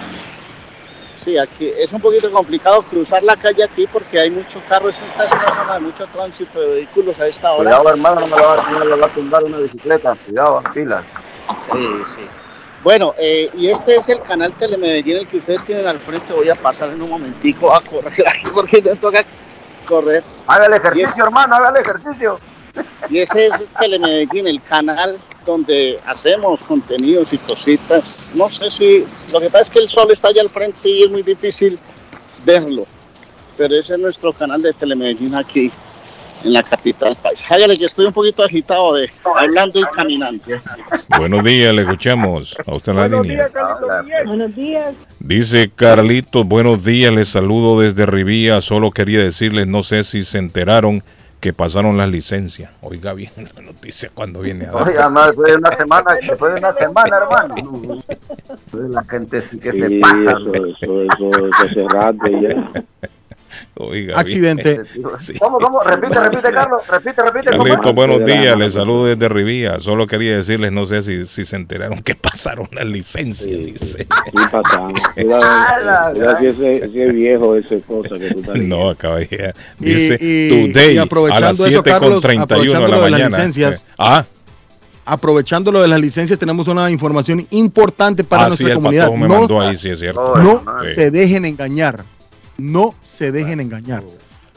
sí, 1.15 1.37
aquí 1.37 1.71
es 1.79 1.91
un 1.93 2.01
poquito 2.01 2.31
complicado 2.31 2.81
cruzar 2.83 3.23
la 3.23 3.35
calle 3.37 3.63
aquí 3.63 3.87
porque 3.91 4.19
hay 4.19 4.29
mucho 4.29 4.61
carro. 4.69 4.89
Esta 4.89 5.03
es 5.25 5.31
una 5.31 5.55
zona 5.55 5.73
de 5.75 5.79
mucho 5.79 6.05
tránsito 6.07 6.59
de 6.59 6.67
vehículos 6.75 7.19
a 7.19 7.27
esta 7.27 7.51
hora. 7.51 7.63
Cuidado, 7.71 7.89
hermano, 7.89 8.21
no 8.21 8.27
me 8.27 8.37
lo 8.37 8.43
va, 8.43 8.55
no 8.71 8.79
me 8.79 8.85
lo 8.85 8.99
va 8.99 9.05
a 9.07 9.09
tumbar 9.09 9.43
una 9.43 9.57
bicicleta. 9.57 10.15
Cuidado, 10.25 10.61
pilas. 10.73 11.03
Sí, 11.65 11.87
sí. 12.05 12.21
Bueno, 12.83 13.13
eh, 13.17 13.49
y 13.55 13.69
este 13.69 13.95
es 13.95 14.09
el 14.09 14.21
canal 14.21 14.53
Telemedellín, 14.53 15.17
el 15.17 15.27
que 15.27 15.37
ustedes 15.37 15.63
tienen 15.63 15.87
al 15.87 15.99
frente. 15.99 16.33
Voy 16.33 16.49
a 16.49 16.55
pasar 16.55 16.89
en 16.89 17.01
un 17.01 17.09
momentico 17.09 17.71
a 17.73 17.81
correr 17.81 18.13
aquí 18.27 18.49
porque 18.53 18.81
me 18.81 18.95
toca 18.95 19.23
correr. 19.85 20.23
Hágale 20.47 20.77
ejercicio, 20.77 21.23
hermano, 21.23 21.55
hágale 21.55 21.81
ejercicio. 21.81 22.39
Y 23.09 23.19
ese 23.19 23.47
es 23.47 23.65
Telemedellín, 23.79 24.47
el 24.47 24.63
canal 24.63 25.19
donde 25.45 25.97
hacemos 26.05 26.63
contenidos 26.63 27.31
y 27.33 27.37
cositas. 27.37 28.31
No 28.33 28.49
sé 28.49 28.71
si, 28.71 29.05
lo 29.31 29.39
que 29.39 29.49
pasa 29.49 29.63
es 29.63 29.69
que 29.69 29.79
el 29.79 29.89
sol 29.89 30.09
está 30.11 30.29
allá 30.29 30.41
al 30.41 30.49
frente 30.49 30.89
y 30.89 31.03
es 31.03 31.11
muy 31.11 31.21
difícil 31.21 31.77
verlo. 32.45 32.85
Pero 33.57 33.75
ese 33.75 33.93
es 33.93 33.99
nuestro 33.99 34.33
canal 34.33 34.61
de 34.61 34.73
Telemedellín 34.73 35.35
aquí 35.35 35.71
en 36.43 36.53
la 36.53 36.63
capital 36.63 37.13
país. 37.21 37.43
Hágale 37.49 37.75
que 37.75 37.85
estoy 37.85 38.05
un 38.05 38.13
poquito 38.13 38.43
agitado 38.43 38.95
de 38.95 39.09
hablando 39.35 39.79
y 39.79 39.83
caminando. 39.95 40.43
Buenos 41.17 41.43
días, 41.43 41.73
le 41.73 41.81
escuchamos. 41.83 42.55
A 42.65 42.75
usted 42.75 42.91
en 42.93 42.97
la 42.97 43.07
línea. 43.07 43.49
Habla. 43.55 44.03
Buenos 44.25 44.55
días. 44.55 44.93
Dice 45.19 45.69
Carlitos, 45.73 46.45
buenos 46.47 46.83
días, 46.83 47.13
les 47.13 47.29
saludo 47.29 47.79
desde 47.81 48.05
Rivía. 48.05 48.61
Solo 48.61 48.91
quería 48.91 49.19
decirles, 49.23 49.67
no 49.67 49.83
sé 49.83 50.03
si 50.03 50.23
se 50.23 50.37
enteraron 50.37 51.03
que 51.39 51.53
pasaron 51.53 51.97
las 51.97 52.07
licencias. 52.09 52.69
Oiga 52.81 53.13
bien 53.13 53.31
la 53.55 53.61
noticia 53.63 54.09
cuando 54.13 54.41
viene 54.41 54.65
a 54.67 54.71
dar. 54.71 54.87
Oiga, 54.87 55.09
no, 55.09 55.25
después 55.25 55.51
de 55.51 55.57
una 55.57 55.71
semana, 55.75 56.13
después 56.21 56.53
de 56.53 56.59
una 56.59 56.73
semana, 56.73 57.17
hermano. 57.17 57.55
La 58.73 59.03
gente 59.05 59.41
sí 59.41 59.59
que 59.59 59.71
se 59.71 59.87
Sí, 59.87 59.99
pasa. 59.99 60.31
eso, 60.33 60.53
eso, 60.53 61.01
eso, 61.01 61.65
eso 61.65 61.87
rato 61.87 62.27
ya. 62.27 62.71
Oiga. 63.75 64.19
Accidente. 64.19 64.81
Sí. 65.19 65.33
¿Cómo, 65.39 65.59
cómo? 65.59 65.81
Repite, 65.83 66.19
repite, 66.19 66.51
Carlos. 66.51 66.81
Repite, 66.87 67.21
repite. 67.23 67.57
Carlitos, 67.57 67.93
buenos 67.93 68.25
días, 68.25 68.57
les 68.57 68.73
saludo 68.73 69.05
desde 69.05 69.29
Rivía. 69.29 69.79
Solo 69.79 70.07
quería 70.07 70.37
decirles, 70.37 70.71
no 70.71 70.85
sé 70.85 71.01
si, 71.01 71.25
si 71.25 71.45
se 71.45 71.55
enteraron 71.55 72.01
que 72.01 72.15
pasaron 72.15 72.67
las 72.71 72.85
licencias. 72.85 73.47
Dice. 73.49 74.07
Sí, 74.07 75.21
ese, 76.47 76.89
si 76.89 77.01
es 77.01 77.13
viejo, 77.13 77.55
ese 77.55 77.81
cosa 77.81 78.17
que 78.17 78.29
tú 78.31 78.39
estás 78.39 78.55
No, 78.57 78.89
acaba 78.89 79.17
de 79.17 79.53
Y- 79.79 79.85
Dice 79.85 80.17
y- 80.19 80.71
today 80.73 80.93
y 80.93 80.97
a 80.97 81.01
las 81.01 81.05
aprovechando 81.05 81.65
eso, 81.65 81.83
Carlos, 81.83 82.23
7.31 82.23 82.37
de 82.37 82.41
aprovechando 82.41 82.87
la 82.87 82.97
lo 82.97 83.03
de 83.03 83.09
las 83.11 83.19
mañana. 83.19 83.37
licencias. 83.37 83.85
Ah, 83.97 84.25
Aprovechando 85.03 85.71
lo 85.71 85.81
de 85.81 85.87
las 85.87 85.99
licencias, 85.99 86.37
tenemos 86.37 86.67
una 86.67 86.89
información 86.91 87.45
importante 87.49 88.23
para 88.23 88.43
ah, 88.43 88.45
sí, 88.45 88.49
nuestra 88.63 88.67
el 88.69 88.75
comunidad. 88.75 89.03
patojo 89.05 89.17
me 89.17 89.27
No, 89.27 89.39
mandó 89.39 89.59
ahí, 89.61 89.75
sí 89.75 89.89
es 89.89 89.99
cierto. 89.99 90.21
Oh, 90.21 90.37
no. 90.37 90.63
Sí. 90.83 90.93
se 90.93 91.11
dejen 91.11 91.43
engañar. 91.45 92.03
No 92.61 92.93
se 93.03 93.31
dejen 93.31 93.59
engañar. 93.59 94.03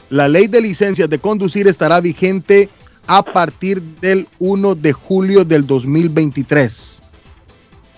La 0.09 0.27
ley 0.27 0.47
de 0.47 0.61
licencias 0.61 1.09
de 1.09 1.17
conducir 1.19 1.67
estará 1.67 1.99
vigente 1.99 2.69
a 3.07 3.23
partir 3.23 3.81
del 3.81 4.27
1 4.39 4.75
de 4.75 4.93
julio 4.93 5.43
del 5.43 5.65
2023. 5.65 7.01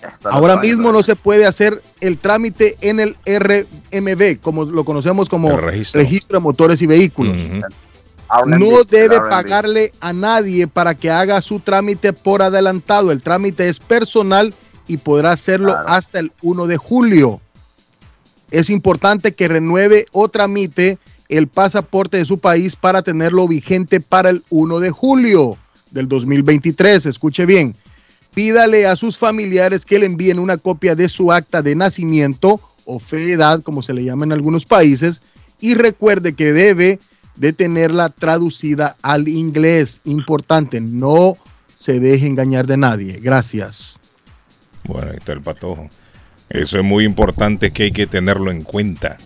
Está 0.08 0.30
Ahora 0.30 0.58
mismo 0.58 0.91
no 0.91 1.04
se 1.04 1.15
puede 1.17 1.46
hacer 1.46 1.82
el 2.00 2.17
trámite 2.17 2.78
en 2.82 3.00
el 3.02 3.17
RMB, 3.26 4.39
como 4.39 4.63
lo 4.63 4.86
conocemos 4.86 5.28
como 5.28 5.58
registro. 5.58 6.00
registro 6.02 6.39
de 6.39 6.43
motores 6.43 6.82
y 6.82 6.88
vehículos. 6.88 7.38
No 8.46 8.84
debe 8.84 9.20
pagarle 9.20 9.91
a 10.00 10.13
nadie 10.13 10.67
para 10.67 10.96
que 10.96 11.10
haga 11.12 11.41
su 11.41 11.60
trámite 11.60 12.13
por 12.13 12.41
adelantado. 12.41 13.12
El 13.12 13.22
trámite 13.24 13.67
es 13.70 13.80
personal 13.80 14.54
y 14.88 14.98
podrá 14.98 15.32
hacerlo 15.32 15.72
Claro. 15.74 15.89
hasta 15.89 16.20
el 16.20 16.32
1 16.41 16.67
de 16.67 16.78
julio. 16.78 17.41
Es 18.52 18.70
importante 18.70 19.34
que 19.34 19.48
renueve 19.48 20.06
o 20.12 20.30
tramite 20.30 20.98
el 21.30 21.48
pasaporte 21.48 22.18
de 22.18 22.26
su 22.26 22.40
país 22.40 22.76
para 22.76 23.02
tenerlo 23.02 23.48
vigente 23.48 24.00
para 24.00 24.30
el 24.30 24.44
1 24.50 24.80
de 24.80 24.90
julio 24.90 25.58
del 25.92 26.08
2023. 26.08 27.06
Escuche 27.06 27.46
bien. 27.46 27.76
pídale 28.34 28.86
a 28.86 28.96
sus 28.96 29.18
familiares 29.18 29.84
que 29.84 29.98
le 29.98 30.06
envíen 30.06 30.38
una 30.38 30.58
copia 30.58 30.96
de 30.96 31.10
su 31.10 31.32
acta 31.32 31.64
de 31.64 31.76
nacimiento 31.76 32.62
o 32.86 33.00
fe 33.00 33.32
edad, 33.32 33.64
como 33.64 33.82
se 33.82 33.94
le 33.94 34.04
llama 34.04 34.26
en 34.26 34.32
algunos 34.32 34.66
países, 34.66 35.22
y 35.60 35.74
recuerde 35.74 36.34
que 36.34 36.54
debe 36.54 37.00
de 37.36 37.52
tenerla 37.52 38.10
traducida 38.10 38.96
al 39.02 39.28
inglés. 39.28 40.02
Importante, 40.06 40.82
no 40.82 41.36
se 41.76 42.00
deje 42.00 42.28
engañar 42.28 42.68
de 42.68 42.78
nadie. 42.78 43.20
Gracias. 43.22 44.00
Bueno, 44.84 45.12
ahí 45.12 45.18
está 45.18 45.34
el 45.34 45.42
patojo. 45.42 45.90
Eso 46.50 46.78
es 46.80 46.84
muy 46.86 47.04
importante 47.04 47.72
que 47.72 47.84
hay 47.84 47.92
que 47.92 48.08
tenerlo 48.08 48.52
en 48.52 48.64
cuenta. 48.64 49.18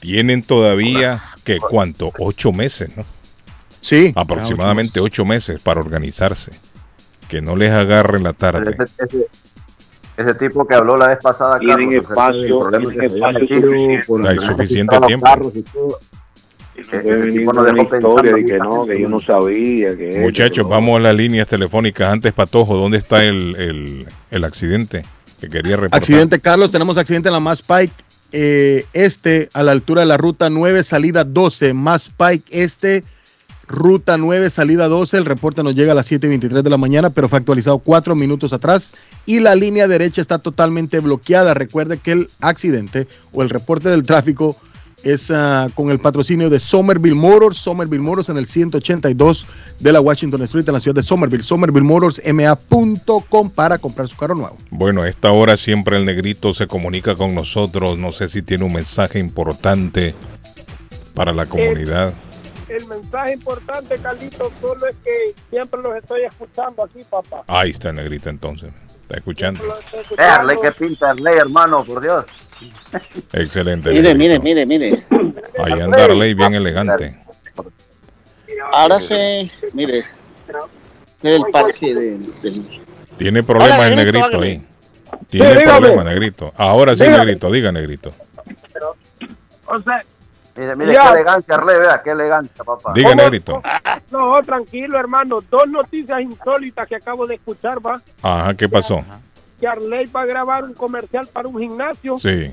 Tienen 0.00 0.42
todavía, 0.42 1.20
que 1.44 1.58
cuánto? 1.58 2.12
Ocho 2.18 2.52
meses, 2.52 2.96
¿no? 2.96 3.04
Sí. 3.80 4.12
Aproximadamente 4.14 5.00
ocho 5.00 5.24
meses 5.24 5.60
para 5.60 5.80
organizarse. 5.80 6.52
Que 7.28 7.40
no 7.40 7.56
les 7.56 7.70
agarre 7.72 8.20
la 8.20 8.32
tarde. 8.32 8.74
Ese, 8.78 8.84
ese- 9.04 9.26
ese 10.16 10.34
tipo 10.34 10.66
que 10.66 10.74
habló 10.74 10.96
la 10.96 11.08
vez 11.08 11.18
pasada, 11.18 11.58
Tienen 11.58 11.92
espacio, 11.94 12.70
Hay 14.28 14.38
suficiente 14.38 14.96
tiempo. 15.06 15.26
Muchachos, 20.20 20.68
vamos 20.68 20.96
a 20.98 21.00
las 21.02 21.14
líneas 21.14 21.46
telefónicas. 21.48 22.12
Antes, 22.12 22.32
Patojo, 22.32 22.76
¿dónde 22.76 22.98
está 22.98 23.24
el, 23.24 23.54
el- 23.56 24.06
el 24.30 24.44
accidente 24.44 25.04
que 25.40 25.48
quería 25.48 25.76
reportar? 25.76 25.98
Accidente, 25.98 26.40
Carlos, 26.40 26.70
tenemos 26.70 26.98
accidente 26.98 27.28
en 27.28 27.32
la 27.32 27.40
Mass 27.40 27.62
Pike 27.62 27.92
eh, 28.32 28.86
Este, 28.92 29.48
a 29.52 29.62
la 29.62 29.72
altura 29.72 30.02
de 30.02 30.06
la 30.06 30.16
ruta 30.16 30.50
9, 30.50 30.84
salida 30.84 31.24
12. 31.24 31.74
Mass 31.74 32.10
Pike 32.16 32.62
Este, 32.62 33.04
ruta 33.66 34.16
9, 34.18 34.50
salida 34.50 34.88
12. 34.88 35.16
El 35.16 35.24
reporte 35.24 35.62
nos 35.62 35.74
llega 35.74 35.92
a 35.92 35.94
las 35.94 36.10
7.23 36.10 36.62
de 36.62 36.70
la 36.70 36.76
mañana, 36.76 37.10
pero 37.10 37.28
fue 37.28 37.38
actualizado 37.38 37.78
cuatro 37.78 38.14
minutos 38.14 38.52
atrás. 38.52 38.94
Y 39.26 39.40
la 39.40 39.54
línea 39.54 39.88
derecha 39.88 40.20
está 40.20 40.38
totalmente 40.38 41.00
bloqueada. 41.00 41.54
Recuerde 41.54 41.98
que 41.98 42.12
el 42.12 42.30
accidente 42.40 43.08
o 43.32 43.42
el 43.42 43.50
reporte 43.50 43.88
del 43.88 44.04
tráfico 44.04 44.56
es 45.04 45.30
ah, 45.30 45.68
con 45.74 45.90
el 45.90 45.98
patrocinio 45.98 46.50
de 46.50 46.60
Somerville 46.60 47.14
Motors. 47.14 47.58
Somerville 47.58 48.02
Motors 48.02 48.28
en 48.28 48.36
el 48.36 48.46
182 48.46 49.46
de 49.78 49.92
la 49.92 50.00
Washington 50.00 50.42
Street 50.42 50.64
en 50.68 50.74
la 50.74 50.80
ciudad 50.80 50.94
de 50.94 51.02
Somerville. 51.02 51.42
Somerville 51.42 51.86
Motors 51.86 52.20
MA.com 52.32 53.50
para 53.50 53.78
comprar 53.78 54.08
su 54.08 54.16
carro 54.16 54.34
nuevo. 54.34 54.56
Bueno, 54.70 55.02
a 55.02 55.08
esta 55.08 55.30
hora 55.32 55.56
siempre 55.56 55.96
el 55.96 56.04
negrito 56.04 56.54
se 56.54 56.66
comunica 56.66 57.14
con 57.16 57.34
nosotros. 57.34 57.98
No 57.98 58.12
sé 58.12 58.28
si 58.28 58.42
tiene 58.42 58.64
un 58.64 58.72
mensaje 58.72 59.18
importante 59.18 60.14
para 61.14 61.32
la 61.32 61.46
comunidad. 61.46 62.12
El 62.68 62.86
mensaje 62.86 63.32
importante, 63.34 63.96
Carlito, 63.98 64.50
solo 64.60 64.86
es 64.86 64.94
que 65.02 65.34
siempre 65.50 65.80
los 65.82 65.96
estoy 65.96 66.22
escuchando 66.22 66.84
aquí, 66.84 67.00
papá. 67.10 67.42
Ahí 67.48 67.70
está 67.70 67.88
el 67.90 67.96
negrito 67.96 68.30
entonces. 68.30 68.70
Está 69.02 69.16
escuchando. 69.16 69.64
Los 69.64 69.80
estoy 69.80 69.98
Eh, 69.98 70.02
escuchando. 70.02 70.34
Arley, 70.34 70.56
que 70.62 70.72
pinta 70.72 71.14
hermano, 71.36 71.84
por 71.84 72.00
Dios. 72.00 72.26
Excelente. 73.32 73.90
Mire, 73.90 74.14
mire, 74.14 74.38
mire, 74.38 74.66
mire. 74.66 75.04
Ahí 75.62 75.80
anda 75.80 76.04
Arley 76.04 76.34
bien 76.34 76.54
elegante. 76.54 77.18
Ahora 78.72 79.00
se, 79.00 79.50
mire, 79.72 80.04
el 81.22 81.42
parque 81.52 81.94
de, 81.94 82.18
del... 82.42 82.80
Tiene 83.16 83.42
problemas 83.42 83.78
Hola, 83.78 83.88
el 83.88 83.96
negrito, 83.96 84.40
ahí. 84.40 84.62
Tiene 85.28 85.56
Sí, 85.58 85.64
problemas, 85.64 86.04
negrito. 86.04 86.52
Ahora 86.56 86.94
sí, 86.94 87.04
Dígame. 87.04 87.18
negrito, 87.24 87.50
diga, 87.50 87.72
negrito. 87.72 88.10
O 89.66 89.80
sea, 89.82 90.02
Mire, 90.56 90.76
mire, 90.76 90.92
Ya. 90.92 91.02
qué 91.02 91.08
elegancia, 91.12 91.54
Arley, 91.54 91.78
vea, 91.78 92.02
qué 92.02 92.10
elegancia, 92.10 92.64
papá. 92.64 92.92
Diga, 92.94 93.14
negrito. 93.14 93.62
no, 94.10 94.36
tranquilo, 94.44 94.98
hermano. 94.98 95.40
Dos 95.48 95.68
noticias 95.68 96.20
insólitas 96.20 96.86
que 96.88 96.96
acabo 96.96 97.26
de 97.26 97.36
escuchar, 97.36 97.78
va. 97.84 98.00
Ajá, 98.22 98.54
¿qué 98.54 98.68
pasó? 98.68 99.02
Que 99.60 99.66
Arley 99.66 100.06
va 100.06 100.22
a 100.22 100.26
grabar 100.26 100.64
un 100.64 100.74
comercial 100.74 101.26
para 101.32 101.46
un 101.48 101.58
gimnasio 101.58 102.18
Sí, 102.18 102.50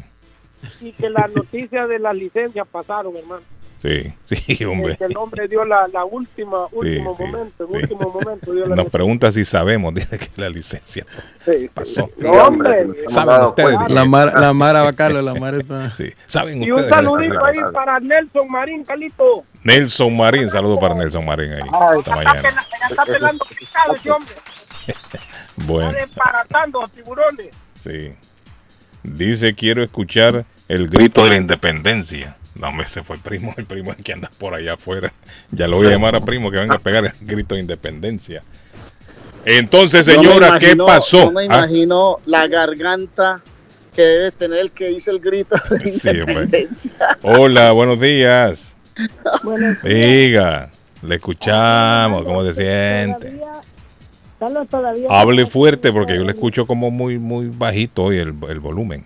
y 0.81 0.91
que 0.91 1.09
las 1.09 1.31
noticias 1.33 1.87
de 1.87 1.99
las 1.99 2.15
licencias 2.15 2.67
pasaron, 2.69 3.15
hermano. 3.15 3.43
sí, 3.81 4.11
sí, 4.25 4.65
hombre. 4.65 4.97
Que 4.97 5.05
el 5.05 5.15
hombre 5.15 5.47
dio 5.47 5.63
la, 5.63 5.87
la 5.93 6.03
última, 6.03 6.65
último 6.71 7.15
sí, 7.15 7.23
momento, 7.23 7.63
en 7.63 7.69
sí. 7.69 7.75
último 7.93 8.11
momento 8.11 8.51
dio 8.53 8.65
la 8.65 8.75
Nos 8.75 8.89
pregunta 8.89 9.31
si 9.31 9.45
sabemos, 9.45 9.93
dice 9.95 10.17
que 10.17 10.29
la 10.35 10.49
licencia 10.49 11.05
pasó. 11.73 12.09
No, 12.17 12.31
hombre. 12.31 12.87
¿Saben 13.07 13.41
ustedes? 13.45 13.77
La 13.89 14.03
Mara, 14.03 14.39
la 14.39 14.51
Mara 14.53 14.81
va 14.83 14.93
Carlos, 14.93 15.23
la 15.23 15.35
Mara 15.35 15.57
está. 15.59 15.95
Sí, 15.95 16.11
¿saben 16.25 16.61
Y 16.63 16.71
un 16.71 16.79
ustedes? 16.79 16.89
saludito 16.89 17.45
ahí 17.45 17.59
para 17.71 17.99
Nelson 17.99 18.49
Marín, 18.51 18.83
Carlito. 18.83 19.43
Nelson 19.63 20.17
Marín, 20.17 20.49
saludo 20.49 20.79
para 20.79 20.95
Nelson 20.95 21.23
Marín 21.25 21.53
ahí, 21.53 21.61
esta 21.99 22.23
Ya 22.23 22.31
está, 22.49 22.87
está 22.89 23.05
pelando 23.05 23.45
pescado 23.45 23.93
ese 23.95 24.11
hombre. 24.11 24.33
Bueno, 25.57 25.89
Está 25.89 26.05
desbaratando 26.05 26.87
tiburones. 26.93 27.49
sí. 27.83 28.11
Dice, 29.03 29.53
quiero 29.53 29.83
escuchar 29.83 30.43
el 30.67 30.89
grito 30.89 31.23
de 31.23 31.29
la 31.29 31.37
independencia. 31.37 32.35
No, 32.55 32.67
hombre, 32.67 32.87
se 32.87 33.03
fue 33.03 33.15
el 33.15 33.21
primo, 33.21 33.53
el 33.57 33.65
primo 33.65 33.91
es 33.91 33.99
el 33.99 34.03
que 34.03 34.11
anda 34.13 34.29
por 34.37 34.53
allá 34.53 34.73
afuera. 34.73 35.13
Ya 35.51 35.67
lo 35.67 35.77
voy 35.77 35.87
a 35.87 35.91
llamar 35.91 36.15
a 36.17 36.19
primo 36.19 36.51
que 36.51 36.57
venga 36.57 36.75
a 36.75 36.79
pegar 36.79 37.05
el 37.05 37.11
grito 37.21 37.55
de 37.55 37.61
independencia. 37.61 38.41
Entonces, 39.45 40.05
me 40.07 40.13
señora, 40.15 40.59
¿qué 40.59 40.75
pasó? 40.75 41.25
Yo 41.25 41.31
me 41.31 41.43
Ah, 41.43 41.45
imagino 41.45 42.17
la 42.25 42.47
garganta 42.47 43.41
que 43.95 44.01
debe 44.01 44.31
tener 44.31 44.59
el 44.59 44.71
que 44.71 44.91
hizo 44.91 45.11
el 45.11 45.19
grito 45.19 45.55
de 45.69 45.91
Sí, 45.99 46.09
hombre. 46.09 46.33
independencia. 46.43 47.17
hola, 47.21 47.71
buenos 47.71 48.01
días. 48.01 48.73
Buenos 49.43 49.81
días. 49.83 49.95
Diga, 50.05 50.71
le 51.03 51.15
escuchamos, 51.15 52.23
¿cómo 52.23 52.43
se 52.43 52.53
siente? 52.55 53.29
Todavía- 53.37 53.61
Carlos, 54.39 54.67
todavía 54.67 55.07
Hable 55.09 55.45
fuerte 55.45 55.91
porque 55.91 56.15
yo 56.15 56.23
le 56.23 56.31
escucho 56.31 56.67
como 56.67 56.91
muy 56.91 57.17
muy 57.17 57.47
bajito 57.47 58.05
hoy 58.05 58.17
el, 58.19 58.33
el 58.49 58.59
volumen. 58.59 59.03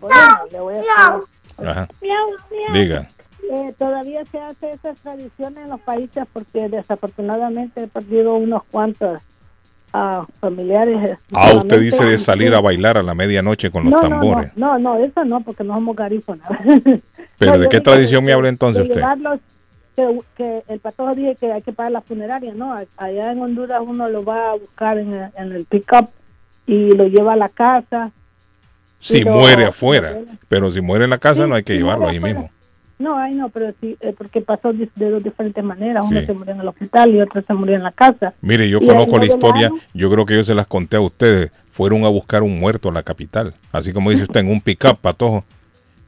Bueno, 0.00 0.16
le 0.50 0.60
voy 0.60 0.74
a. 0.76 1.70
Ajá. 1.70 1.88
Diga. 2.72 3.08
Eh, 3.52 3.74
todavía 3.78 4.24
se 4.24 4.38
hace 4.38 4.72
esas 4.72 4.98
tradiciones 4.98 5.64
en 5.64 5.70
los 5.70 5.80
países 5.80 6.24
porque 6.32 6.68
desafortunadamente 6.68 7.84
he 7.84 7.86
perdido 7.86 8.34
unos 8.34 8.64
cuantos 8.64 9.20
ah, 9.92 10.26
familiares. 10.40 11.18
Ah, 11.34 11.52
usted 11.54 11.80
dice 11.80 12.04
de 12.04 12.18
salir 12.18 12.54
a 12.54 12.60
bailar 12.60 12.96
a 12.96 13.02
la 13.02 13.14
medianoche 13.14 13.70
con 13.70 13.84
los 13.84 13.92
no, 13.92 14.00
tambores. 14.00 14.56
No, 14.56 14.78
no, 14.78 14.96
no, 14.96 15.04
eso 15.04 15.24
no, 15.24 15.40
porque 15.42 15.62
no 15.62 15.74
somos 15.74 15.94
garífonas. 15.94 16.48
Pero 17.38 17.52
No, 17.52 17.58
¿de 17.58 17.68
qué 17.68 17.80
tradición 17.80 18.24
me 18.24 18.32
habla 18.32 18.48
entonces 18.48 18.82
de 18.82 18.88
usted? 18.88 18.96
llevarlos, 18.96 19.40
que, 19.94 20.18
que 20.36 20.62
el 20.68 20.80
patojo 20.80 21.14
dije 21.14 21.36
que 21.38 21.52
hay 21.52 21.62
que 21.62 21.72
pagar 21.72 21.92
la 21.92 22.00
funeraria, 22.00 22.52
¿no? 22.54 22.74
Allá 22.96 23.32
en 23.32 23.40
Honduras 23.40 23.80
uno 23.84 24.08
lo 24.08 24.24
va 24.24 24.52
a 24.52 24.54
buscar 24.56 24.98
en 24.98 25.12
el, 25.12 25.30
en 25.36 25.52
el 25.52 25.64
pick-up 25.64 26.08
y 26.66 26.92
lo 26.92 27.06
lleva 27.06 27.34
a 27.34 27.36
la 27.36 27.48
casa. 27.48 28.10
Si 29.00 29.24
muere 29.24 29.66
afuera, 29.66 30.16
pero 30.48 30.70
si 30.70 30.80
muere 30.80 31.04
en 31.04 31.10
la 31.10 31.18
casa 31.18 31.44
Sí, 31.44 31.48
no 31.48 31.54
hay 31.56 31.62
que 31.62 31.74
si 31.74 31.78
llevarlo 31.80 32.08
ahí 32.08 32.16
afuera. 32.16 32.34
mismo. 32.40 32.50
No, 32.98 33.18
ay, 33.18 33.34
no, 33.34 33.48
pero 33.48 33.72
sí, 33.80 33.96
eh, 34.00 34.14
porque 34.16 34.40
pasó 34.40 34.72
de, 34.72 34.88
de 34.94 35.10
dos 35.10 35.22
diferentes 35.22 35.62
maneras. 35.62 36.04
Uno 36.08 36.20
Sí. 36.20 36.26
se 36.26 36.32
murió 36.32 36.54
en 36.54 36.60
el 36.60 36.68
hospital 36.68 37.10
y 37.14 37.20
otro 37.20 37.42
se 37.42 37.52
murió 37.52 37.74
en 37.76 37.82
la 37.82 37.90
casa. 37.92 38.32
Mire, 38.40 38.68
yo 38.70 38.78
Y 38.80 38.86
conozco 38.86 39.16
ahí 39.16 39.26
la 39.28 39.34
historia, 39.34 39.70
yo 39.92 40.10
creo 40.10 40.24
que 40.24 40.36
yo 40.36 40.44
se 40.44 40.54
las 40.54 40.66
conté 40.68 40.96
a 40.96 41.00
ustedes. 41.00 41.50
Fueron 41.72 42.04
a 42.04 42.08
buscar 42.08 42.42
un 42.44 42.58
muerto 42.58 42.88
a 42.88 42.92
la 42.92 43.02
capital, 43.02 43.52
así 43.72 43.92
como 43.92 44.10
dice 44.10 44.22
usted, 44.22 44.40
en 44.40 44.48
un 44.48 44.60
pick-up, 44.60 44.98
patojo. 45.00 45.44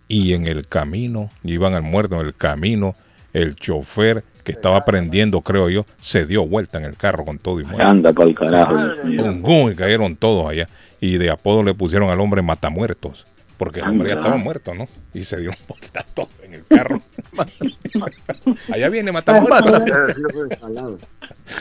Y 0.09 0.33
en 0.35 0.47
el 0.47 0.69
camino, 0.69 1.29
iban 1.43 1.75
al 1.75 1.83
muerto, 1.83 2.21
en 2.21 2.27
el 2.29 2.35
camino, 2.35 2.95
el 3.43 3.57
chofer 3.57 4.23
que 4.45 4.53
estaba 4.53 4.81
prendiendo, 4.85 5.41
creo 5.41 5.69
yo, 5.69 5.85
se 6.01 6.25
dio 6.27 6.47
vuelta 6.47 6.79
en 6.79 6.85
el 6.85 6.97
carro 6.97 7.25
con 7.25 7.39
todo 7.39 7.61
y 7.61 7.65
muerto. 7.65 7.87
Anda 7.89 8.13
para 8.13 8.29
el 8.29 8.35
carajo. 8.35 8.77
Pum, 9.03 9.43
pum, 9.43 9.71
y 9.71 9.75
cayeron 9.75 10.17
todos 10.17 10.49
allá. 10.49 10.69
Y 11.01 11.19
de 11.19 11.31
apodo 11.31 11.63
le 11.63 11.75
pusieron 11.75 12.09
al 12.11 12.21
hombre 12.21 12.43
matamuertos. 12.43 13.27
Porque 13.59 13.81
el 13.81 13.89
hombre 13.89 14.11
ya 14.11 14.17
estaba 14.17 14.37
muerto, 14.37 14.75
¿no? 14.75 14.87
Y 15.15 15.23
se 15.25 15.39
dio 15.39 15.51
vuelta 15.69 16.05
todo 16.15 16.29
en 16.43 16.55
el 16.55 16.65
carro. 16.67 17.01
allá 18.73 18.89
viene 18.91 19.13
matamuertos. 19.13 19.83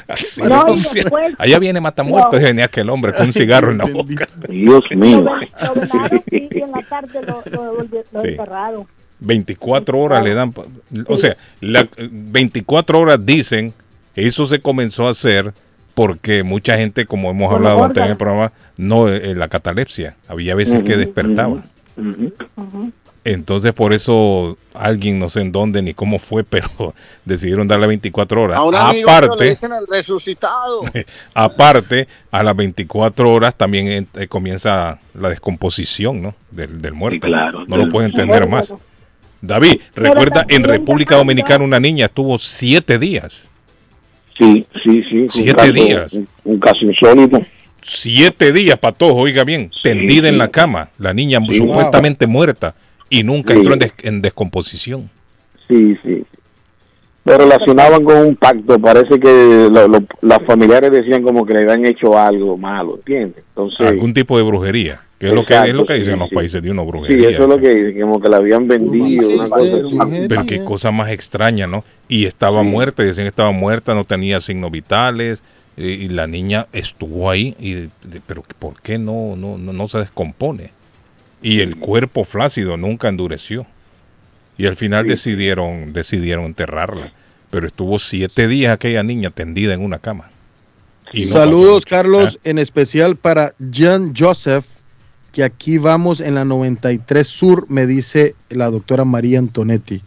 Así 0.07 0.41
No, 0.41 0.65
después- 0.65 1.33
Allá 1.37 1.59
viene 1.59 1.79
matamuertos. 1.81 2.39
Y 2.39 2.43
venía 2.43 2.65
aquel 2.65 2.89
hombre 2.89 3.13
con 3.13 3.27
un 3.27 3.33
cigarro 3.33 3.71
en 3.71 3.77
la 3.77 3.85
boca. 3.85 4.27
Dios 4.49 4.83
Lo, 4.91 4.97
mío. 4.99 5.21
lo 5.21 5.39
y, 6.31 6.47
y 6.51 6.61
en 6.61 6.71
la 6.71 6.81
tarde 6.83 7.21
lo, 7.25 7.43
lo, 7.51 7.77
volvi- 7.79 8.03
lo 8.11 8.21
Sí. 8.21 8.27
enterraron. 8.29 8.85
24 9.19 9.99
horas 9.99 10.23
le 10.23 10.33
dan. 10.33 10.53
O 11.07 11.17
sea, 11.17 11.35
la, 11.61 11.87
24 11.97 12.99
horas 12.99 13.25
dicen, 13.25 13.73
eso 14.15 14.47
se 14.47 14.59
comenzó 14.59 15.07
a 15.07 15.11
hacer 15.11 15.53
porque 15.93 16.43
mucha 16.43 16.77
gente, 16.77 17.05
como 17.05 17.31
hemos 17.31 17.51
hablado 17.51 17.83
antes 17.83 18.03
en 18.03 18.11
el 18.11 18.17
programa, 18.17 18.51
no, 18.77 19.09
eh, 19.09 19.33
la 19.33 19.47
catalepsia. 19.47 20.15
Había 20.27 20.53
veces 20.53 20.83
que 20.83 20.97
despertaba. 20.97 21.63
Entonces 23.25 23.73
por 23.73 23.91
eso 23.91 24.55
alguien, 24.75 25.17
no 25.17 25.29
sé 25.29 25.41
en 25.41 25.51
dónde 25.51 25.81
ni 25.81 25.95
cómo 25.95 26.19
fue, 26.19 26.43
pero 26.49 26.93
decidieron 27.25 27.67
darle 27.67 27.87
24 27.87 28.41
horas. 28.41 28.57
A 28.57 28.63
un 28.63 28.75
amigo 28.75 28.93
mío 28.93 29.05
le 29.07 29.25
Aparte, 29.25 29.49
dicen 29.49 29.73
el 29.73 29.87
resucitado. 29.87 30.81
aparte, 31.33 32.07
a 32.29 32.43
las 32.43 32.55
24 32.55 33.31
horas 33.33 33.55
también 33.55 34.07
eh, 34.13 34.27
comienza 34.27 34.99
la 35.13 35.29
descomposición 35.29 36.21
¿no? 36.21 36.35
del, 36.51 36.81
del 36.81 36.93
muerto. 36.93 37.15
Sí, 37.15 37.31
claro. 37.31 37.65
No 37.67 37.77
lo 37.77 37.89
pueden 37.89 38.11
entender 38.11 38.47
más. 38.47 38.73
David, 39.47 39.79
recuerda, 39.95 40.45
en 40.49 40.63
República 40.63 41.15
Dominicana 41.17 41.63
una 41.63 41.79
niña 41.79 42.05
estuvo 42.05 42.37
siete 42.39 42.97
días. 42.99 43.33
Sí, 44.37 44.65
sí, 44.83 45.03
sí. 45.09 45.27
Siete 45.29 45.53
caso- 45.57 45.71
días. 45.73 46.13
Un, 46.43 46.59
caso 46.59 46.85
insólito. 46.85 47.41
siete 47.83 48.51
días, 48.51 48.77
Patojo, 48.77 49.15
oiga 49.21 49.43
bien, 49.43 49.71
tendida 49.83 50.27
en 50.29 50.37
la 50.37 50.49
cama, 50.49 50.89
la 50.97 51.13
niña 51.13 51.39
Sí. 51.47 51.57
supuestamente 51.57 52.27
muerta 52.27 52.75
y 53.09 53.23
nunca 53.23 53.53
entró 53.53 53.73
en, 53.73 53.79
des- 53.79 53.93
en 54.03 54.21
descomposición. 54.21 55.09
Sí, 55.67 55.95
sí. 56.03 56.23
Lo 57.25 57.37
relacionaban 57.39 58.03
con 58.03 58.17
un 58.17 58.35
pacto. 58.35 58.77
Parece 58.79 59.19
que 59.19 59.67
lo- 59.71 59.87
lo- 59.87 60.03
las 60.21 60.39
familiares 60.43 60.91
decían 60.91 61.23
como 61.23 61.43
que 61.45 61.53
le 61.55 61.63
habían 61.63 61.85
hecho 61.87 62.17
algo 62.17 62.55
malo, 62.55 62.97
¿entiendes? 62.97 63.43
Entonces, 63.49 63.87
Algún 63.87 64.13
tipo 64.13 64.37
de 64.37 64.43
brujería, 64.43 65.01
que 65.17 65.27
es 65.29 65.33
lo 65.33 65.43
que, 65.43 65.55
es 65.55 65.73
lo 65.73 65.85
que 65.87 65.95
dicen 65.95 66.13
sí, 66.13 66.19
los 66.19 66.29
sí. 66.29 66.35
países 66.35 66.61
de 66.61 66.69
uno, 66.69 66.83
sí, 66.83 66.87
brujería. 66.91 67.29
eso 67.29 67.43
es 67.43 67.49
lo 67.49 67.57
que 67.57 67.73
dicen, 67.75 68.01
como 68.01 68.21
que 68.21 68.29
la 68.29 68.37
habían 68.37 68.67
vendido, 68.67 69.27
una 69.29 69.49
cosa 69.49 69.75
así. 70.03 70.25
Pero 70.29 70.45
qué 70.45 70.63
cosa 70.63 70.91
más 70.91 71.09
extraña, 71.09 71.65
¿no? 71.65 71.83
Y 72.07 72.25
estaba 72.25 72.61
muerta, 72.61 73.01
decían 73.01 73.25
que 73.25 73.29
estaba 73.29 73.51
muerta, 73.51 73.95
no 73.95 74.03
tenía 74.03 74.39
signos 74.39 74.69
vitales, 74.69 75.41
eh, 75.77 75.97
y 76.01 76.09
la 76.09 76.27
niña 76.27 76.67
estuvo 76.73 77.29
ahí, 77.31 77.55
y 77.59 77.89
pero 78.27 78.43
¿por 78.59 78.79
qué 78.81 78.99
no, 78.99 79.35
no, 79.35 79.57
no, 79.57 79.73
no 79.73 79.87
se 79.87 79.97
descompone? 79.97 80.69
Y 81.41 81.61
el 81.61 81.75
cuerpo 81.77 82.23
flácido 82.23 82.77
nunca 82.77 83.07
endureció. 83.07 83.65
Y 84.57 84.67
al 84.67 84.75
final 84.75 85.05
decidieron, 85.05 85.91
decidieron 85.93 86.45
enterrarla. 86.45 87.11
Pero 87.51 87.67
estuvo 87.67 87.99
siete 87.99 88.47
días 88.47 88.73
aquella 88.73 89.03
niña 89.03 89.29
tendida 89.29 89.73
en 89.73 89.81
una 89.83 89.99
cama. 89.99 90.29
Y 91.13 91.25
no 91.25 91.31
Saludos. 91.31 91.85
Carlos, 91.85 92.39
en 92.43 92.57
especial 92.59 93.15
para 93.15 93.53
Jean 93.59 94.13
Joseph, 94.17 94.65
que 95.31 95.43
aquí 95.43 95.77
vamos 95.77 96.21
en 96.21 96.35
la 96.35 96.45
93 96.45 97.27
Sur, 97.27 97.65
me 97.69 97.85
dice 97.85 98.35
la 98.49 98.69
doctora 98.69 99.05
María 99.05 99.39
Antonetti. 99.39 100.01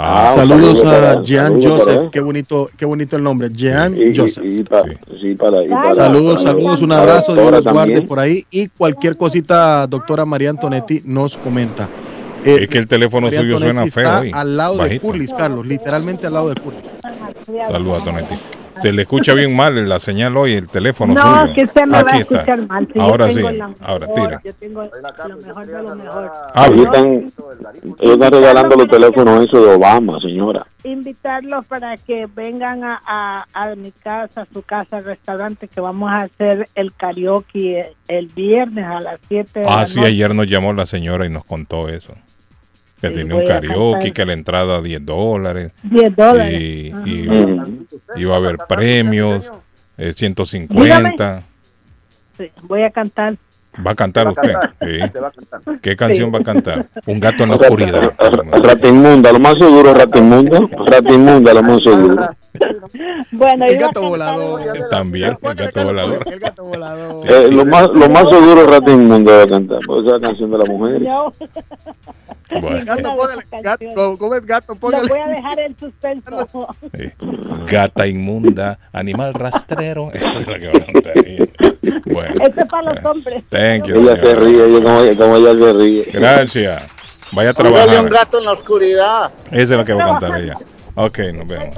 Ah, 0.00 0.30
saludos 0.32 0.78
saludo 0.78 1.08
a 1.20 1.22
Jean 1.24 1.60
saludo 1.60 1.78
Joseph, 1.78 2.10
qué 2.12 2.20
bonito, 2.20 2.70
qué 2.76 2.84
bonito 2.84 3.16
el 3.16 3.22
nombre, 3.24 3.48
Jean 3.52 3.96
Y, 4.00 4.16
Joseph. 4.16 4.44
y 4.44 4.62
pa- 4.62 4.84
sí, 5.20 5.34
para, 5.34 5.64
y 5.64 5.68
para- 5.68 5.92
Saludos, 5.92 6.44
para- 6.44 6.52
saludos, 6.52 6.82
un 6.82 6.92
abrazo, 6.92 7.34
Dios 7.34 7.50
los 7.50 7.64
guarde 7.64 8.02
por 8.02 8.20
ahí. 8.20 8.46
Y 8.52 8.68
cualquier 8.68 9.16
cosita, 9.16 9.88
doctora 9.88 10.24
María 10.24 10.50
Antonetti 10.50 11.02
nos 11.04 11.36
comenta. 11.36 11.88
Eh, 12.44 12.58
Es 12.62 12.68
que 12.68 12.78
el 12.78 12.86
teléfono 12.88 13.26
María 13.26 13.40
suyo 13.40 13.58
suena 13.58 13.86
feo 13.86 14.22
está 14.22 14.40
al 14.40 14.56
lado 14.56 14.76
de. 14.78 15.00
Curlis, 15.00 15.34
Carlos, 15.34 15.66
literalmente 15.66 16.26
al 16.26 16.34
lado 16.34 16.48
de 16.50 16.60
Curlis. 16.60 16.82
Saludos 17.70 18.02
a 18.02 18.04
Tonetti. 18.04 18.34
Se 18.80 18.92
le 18.92 19.02
escucha 19.02 19.34
bien 19.34 19.56
mal 19.56 19.88
la 19.88 19.98
señal 19.98 20.36
hoy, 20.36 20.52
el 20.52 20.68
teléfono 20.68 21.12
No, 21.12 21.40
suyo. 21.40 21.52
que 21.52 21.64
usted 21.64 21.84
me 21.84 21.92
va 21.94 21.98
a 21.98 22.00
Aquí 22.02 22.20
está. 22.20 22.34
escuchar 22.36 22.66
mal. 22.68 22.88
si 22.92 23.00
Ahora 23.00 23.28
sí, 23.28 23.40
ahora 23.80 24.06
mejor, 24.06 24.14
tira. 24.28 24.40
Yo 24.44 24.54
tengo 24.54 24.82
lo 24.84 25.36
mejor 25.38 25.66
de 25.66 25.82
lo 25.82 25.96
mejor. 25.96 26.32
Ellos 26.54 26.86
están, 26.86 27.06
ellos 27.98 28.12
están 28.14 28.32
regalando 28.32 28.76
los 28.76 28.86
teléfonos 28.88 29.44
esos 29.46 29.66
de 29.66 29.74
Obama, 29.74 30.20
señora. 30.20 30.64
Invitarlos 30.84 31.66
para 31.66 31.96
que 31.96 32.28
vengan 32.32 32.84
a, 32.84 33.00
a, 33.04 33.46
a 33.52 33.74
mi 33.74 33.90
casa, 33.90 34.42
a 34.42 34.44
su 34.44 34.62
casa, 34.62 34.98
al 34.98 35.04
restaurante, 35.06 35.66
que 35.66 35.80
vamos 35.80 36.08
a 36.12 36.22
hacer 36.22 36.68
el 36.76 36.92
karaoke 36.94 37.80
el, 37.80 37.86
el 38.06 38.26
viernes 38.28 38.84
a 38.84 39.00
las 39.00 39.18
7 39.26 39.58
de 39.58 39.64
la 39.66 39.80
Ah, 39.80 39.86
sí, 39.86 39.98
ayer 40.04 40.32
nos 40.36 40.46
llamó 40.46 40.72
la 40.72 40.86
señora 40.86 41.26
y 41.26 41.30
nos 41.30 41.44
contó 41.44 41.88
eso. 41.88 42.14
Que 43.00 43.08
Sí, 43.08 43.14
tenía 43.14 43.36
un 43.36 43.46
karaoke, 43.46 44.12
que 44.12 44.24
la 44.24 44.32
entrada 44.32 44.82
10 44.82 45.04
dólares. 45.06 45.72
10 45.84 46.16
dólares. 46.16 46.60
Y, 46.60 46.92
y 47.06 47.28
iba 48.16 48.34
a 48.34 48.38
haber 48.38 48.56
premios, 48.68 49.48
eh, 49.96 50.12
150. 50.12 51.42
Sí, 52.36 52.50
voy 52.62 52.82
a 52.82 52.90
cantar. 52.90 53.34
¿Va 53.86 53.92
a 53.92 53.94
cantar 53.94 54.26
Va 54.26 54.30
a 54.30 54.32
usted? 54.32 54.52
cantar, 54.52 54.74
Sí. 54.80 55.10
te 55.12 55.20
va 55.20 55.28
a 55.28 55.30
cantar. 55.30 55.80
¿Qué 55.80 55.94
canción 55.96 56.28
Sí. 56.28 56.32
va 56.32 56.38
a 56.40 56.42
cantar? 56.42 56.86
Un 57.06 57.20
gato 57.20 57.44
en 57.44 57.50
la 57.50 57.56
oscuridad. 57.60 58.12
Rata 58.62 58.88
inmunda, 58.88 59.32
lo 59.32 59.38
más 59.38 59.56
seguro 59.58 59.90
es 59.90 59.98
rata 59.98 60.18
inmunda. 60.18 60.60
Rata 60.86 61.12
inmunda, 61.12 61.54
lo 61.54 61.62
más 61.62 61.82
seguro. 61.82 62.28
Bueno, 63.32 63.64
El 63.66 63.78
gato 63.78 64.02
volador. 64.02 64.60
También, 64.90 65.36
el 65.42 65.54
gato 65.54 65.84
volador. 65.84 66.24
El 66.32 66.38
gato 66.40 66.64
volador. 66.64 67.30
Eh, 67.30 67.48
lo, 67.50 67.64
más, 67.64 67.88
lo 67.88 68.08
más 68.08 68.28
seguro 68.28 68.60
es 68.62 68.66
rata 68.70 68.90
inmunda 68.90 69.36
va 69.36 69.42
a 69.42 69.48
cantar. 69.48 69.78
Pues 69.86 70.06
esa 70.06 70.16
es 70.16 70.20
la 70.22 70.28
canción 70.28 70.50
de 70.50 70.58
la 70.58 70.64
mujer. 70.64 71.02
Yo 71.02 71.32
Bueno, 72.60 72.80
Gato, 72.86 73.02
póngale, 73.16 73.42
gato, 73.62 73.62
canciones. 73.84 74.18
¿cómo 74.18 74.34
es 74.34 74.46
gato? 74.46 74.74
lo 74.74 74.80
Póngale. 74.80 75.08
voy 75.08 75.18
a 75.20 75.26
dejar 75.28 75.58
en 75.60 75.76
suspenso. 75.78 76.68
sí. 76.94 77.10
Gata 77.66 78.06
inmunda, 78.06 78.78
animal 78.92 79.34
rastrero. 79.34 80.10
Esa 80.14 80.32
es 80.32 80.46
la 80.46 80.58
que 80.58 80.66
va 80.68 80.72
a 80.72 80.92
cantar. 80.92 81.14
Bueno. 82.06 82.34
Esto 82.44 82.60
es 82.62 82.66
para 82.68 82.94
los 82.94 83.04
hombres. 83.04 83.44
Thank 83.50 83.84
you, 83.86 83.96
Ella 83.96 84.16
se 84.16 84.34
ríe, 84.34 84.64
ella 84.64 84.82
como, 84.82 85.00
ella- 85.02 85.16
como 85.16 85.36
ella 85.36 85.52
se 85.52 85.72
ríe. 85.74 86.04
Gracias. 86.12 86.82
Vaya 87.32 87.50
a 87.50 87.54
Póngale 87.54 87.76
un 87.80 87.86
trabajar. 87.90 88.10
gato 88.10 88.38
en 88.38 88.44
la 88.46 88.52
oscuridad. 88.52 89.30
Esa 89.50 89.60
es 89.62 89.70
la 89.70 89.84
que 89.84 89.92
va 89.92 90.04
a 90.04 90.06
cantar 90.18 90.40
ella. 90.40 90.54
Ok, 91.00 91.18
nos 91.32 91.46
vemos. 91.46 91.76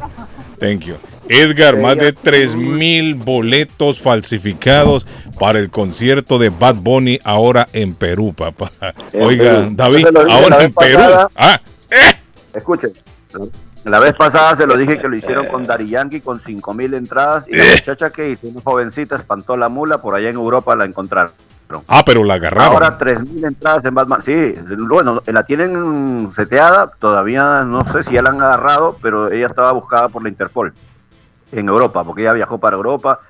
Thank 0.59 0.81
you. 0.81 0.97
Edgar, 1.29 1.77
más 1.77 1.97
de 1.99 2.15
3 2.15 2.55
mil 2.55 3.15
boletos 3.15 4.01
falsificados 4.01 5.07
para 5.39 5.59
el 5.59 5.69
concierto 5.69 6.39
de 6.39 6.49
Bad 6.49 6.77
Bunny 6.77 7.19
ahora 7.23 7.67
en 7.75 7.95
Perú, 7.95 8.33
papá. 8.33 8.73
Oiga. 9.13 9.69
David, 9.73 10.07
ahora 10.27 10.65
en 10.65 10.73
Perú. 10.73 11.01
Ah, 11.37 11.61
Escuchen, 12.55 12.93
la 13.85 14.01
vez 14.01 14.15
pasada 14.15 14.57
se 14.57 14.67
lo 14.67 14.77
dije 14.79 14.99
que 14.99 15.07
lo 15.07 15.15
hicieron 15.15 15.47
con 15.49 15.65
Dari 15.65 15.87
Yankee 15.87 16.23
con 16.23 16.41
5 16.41 16.73
mil 16.73 16.95
entradas 16.95 17.45
y 17.47 17.57
la 17.57 17.65
muchacha 17.73 18.09
que 18.09 18.31
hizo, 18.31 18.49
una 18.49 18.63
jovencita, 18.63 19.17
espantó 19.17 19.55
la 19.59 19.69
mula, 19.69 19.99
por 19.99 20.15
allá 20.15 20.31
en 20.31 20.37
Europa 20.37 20.75
la 20.75 20.87
encontraron. 20.87 21.33
Ah, 21.89 22.03
pero 22.05 22.25
la 22.25 22.35
agarraron. 22.35 22.73
Ahora 22.73 22.99
3 22.99 23.29
mil 23.29 23.45
entradas 23.45 23.85
en 23.85 23.95
Batman. 23.95 24.23
Sí, 24.23 24.55
bueno, 24.89 25.23
la 25.27 25.43
tienen 25.45 26.31
seteada, 26.33 26.91
todavía 26.99 27.65
no 27.65 27.85
sé 27.85 28.03
si 28.05 28.15
ya 28.15 28.23
la 28.23 28.31
han 28.31 28.43
agarrado, 28.43 28.97
pero 29.01 29.31
ella 29.31 29.47
estaba 29.47 29.73
buscada 29.73 30.09
por 30.09 30.23
la 30.23 30.29
Interpol 30.29 30.73
en 31.53 31.69
Europa, 31.69 32.05
porque 32.05 32.23
ella 32.23 32.33
viajó 32.33 32.59
para 32.59 32.77
Europa 32.77 33.21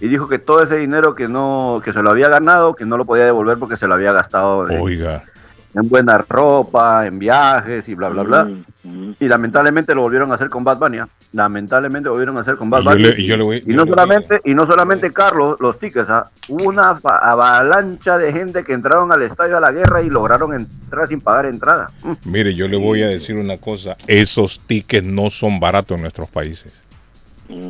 y 0.00 0.08
dijo 0.08 0.28
que 0.28 0.38
todo 0.38 0.62
ese 0.62 0.76
dinero 0.76 1.14
que 1.14 1.28
no 1.28 1.80
que 1.84 1.92
se 1.92 2.02
lo 2.02 2.10
había 2.10 2.28
ganado, 2.28 2.74
que 2.74 2.84
no 2.84 2.96
lo 2.96 3.04
podía 3.04 3.24
devolver 3.24 3.58
porque 3.58 3.76
se 3.76 3.86
lo 3.86 3.94
había 3.94 4.12
gastado 4.12 4.66
Oiga, 4.80 5.22
en 5.22 5.33
buena 5.82 6.18
ropa, 6.18 7.06
en 7.06 7.18
viajes 7.18 7.88
y 7.88 7.94
bla, 7.94 8.08
bla, 8.08 8.22
bla. 8.22 8.44
Mm, 8.84 9.12
Y 9.18 9.28
lamentablemente 9.28 9.94
lo 9.94 10.02
volvieron 10.02 10.30
a 10.30 10.34
hacer 10.36 10.48
con 10.48 10.62
Bad 10.64 10.78
Bunny. 10.78 10.98
¿ah? 10.98 11.08
Lamentablemente 11.32 12.06
lo 12.06 12.12
volvieron 12.12 12.36
a 12.36 12.40
hacer 12.40 12.56
con 12.56 12.70
Bad 12.70 12.80
Y 12.80 12.84
yo 12.84 12.90
Bunny. 12.90 13.02
le- 13.04 13.20
y 13.20 13.26
yo 13.26 13.36
le 13.36 13.42
voy- 13.42 13.62
y 13.66 13.72
yo 13.72 13.76
no 13.76 13.86
solamente, 13.86 14.40
y 14.44 14.54
no 14.54 14.66
solamente 14.66 15.12
Carlos, 15.12 15.56
los 15.60 15.78
tickets, 15.78 16.08
¿ah? 16.10 16.30
hubo 16.48 16.64
una 16.68 16.90
avalancha 16.90 18.18
de 18.18 18.32
gente 18.32 18.62
que 18.64 18.72
entraron 18.72 19.10
al 19.12 19.22
estadio 19.22 19.56
a 19.56 19.60
la 19.60 19.72
guerra 19.72 20.02
y 20.02 20.10
lograron 20.10 20.52
entrar 20.54 21.08
sin 21.08 21.20
pagar 21.20 21.46
entrada. 21.46 21.90
Mm. 22.02 22.12
mire, 22.30 22.54
yo 22.54 22.68
le 22.68 22.76
voy 22.76 23.02
a 23.02 23.08
decir 23.08 23.36
una 23.36 23.56
cosa. 23.56 23.96
Esos 24.06 24.60
tickets 24.66 25.06
no 25.06 25.30
son 25.30 25.58
baratos 25.60 25.96
en 25.96 26.02
nuestros 26.02 26.28
países. 26.28 26.82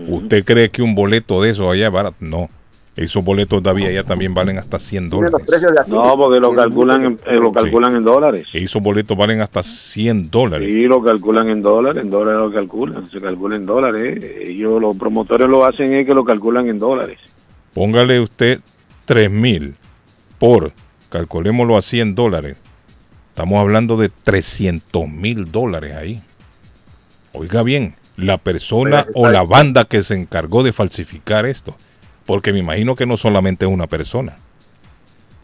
¿Usted 0.08 0.44
cree 0.44 0.70
que 0.70 0.82
un 0.82 0.94
boleto 0.94 1.42
de 1.42 1.50
esos 1.50 1.70
allá 1.72 1.88
es 1.88 1.92
barato? 1.92 2.16
No. 2.20 2.48
Esos 2.96 3.24
boletos 3.24 3.60
todavía 3.60 3.88
allá 3.88 4.04
también 4.04 4.34
valen 4.34 4.56
hasta 4.58 4.78
100 4.78 5.10
Tienen 5.10 5.24
los 5.24 5.32
dólares. 5.32 5.46
precios 5.48 5.72
de 5.72 5.80
aquí. 5.80 5.90
No, 5.90 6.16
porque 6.16 6.38
lo 6.38 6.54
calculan 6.54 7.04
en, 7.04 7.18
eh, 7.26 7.36
lo 7.36 7.50
calculan 7.50 7.96
en 7.96 8.04
dólares. 8.04 8.46
Esos 8.52 8.80
boletos 8.80 9.16
valen 9.18 9.40
hasta 9.40 9.64
100 9.64 10.30
dólares. 10.30 10.68
Sí, 10.68 10.82
lo 10.86 11.02
calculan 11.02 11.50
en 11.50 11.60
dólares, 11.60 12.02
en 12.04 12.10
dólares 12.10 12.38
lo 12.38 12.52
calculan, 12.52 13.10
se 13.10 13.20
calcula 13.20 13.56
en 13.56 13.66
dólares. 13.66 14.22
eh. 14.22 14.42
Ellos, 14.46 14.80
los 14.80 14.96
promotores 14.96 15.48
lo 15.48 15.66
hacen 15.66 15.92
es 15.92 16.06
que 16.06 16.14
lo 16.14 16.24
calculan 16.24 16.68
en 16.68 16.78
dólares. 16.78 17.18
Póngale 17.74 18.20
usted 18.20 18.60
3 19.06 19.28
mil 19.28 19.74
por, 20.38 20.70
calculémoslo 21.10 21.76
a 21.76 21.82
100 21.82 22.14
dólares. 22.14 22.58
Estamos 23.30 23.58
hablando 23.60 23.96
de 23.96 24.08
300 24.08 25.08
mil 25.08 25.50
dólares 25.50 25.96
ahí. 25.96 26.22
Oiga 27.32 27.64
bien, 27.64 27.94
la 28.16 28.38
persona 28.38 29.06
o 29.14 29.28
la 29.28 29.42
banda 29.42 29.84
que 29.86 30.04
se 30.04 30.14
encargó 30.14 30.62
de 30.62 30.72
falsificar 30.72 31.44
esto, 31.46 31.74
porque 32.26 32.52
me 32.52 32.58
imagino 32.60 32.94
que 32.94 33.06
no 33.06 33.16
solamente 33.16 33.64
es 33.64 33.70
una 33.70 33.86
persona. 33.86 34.36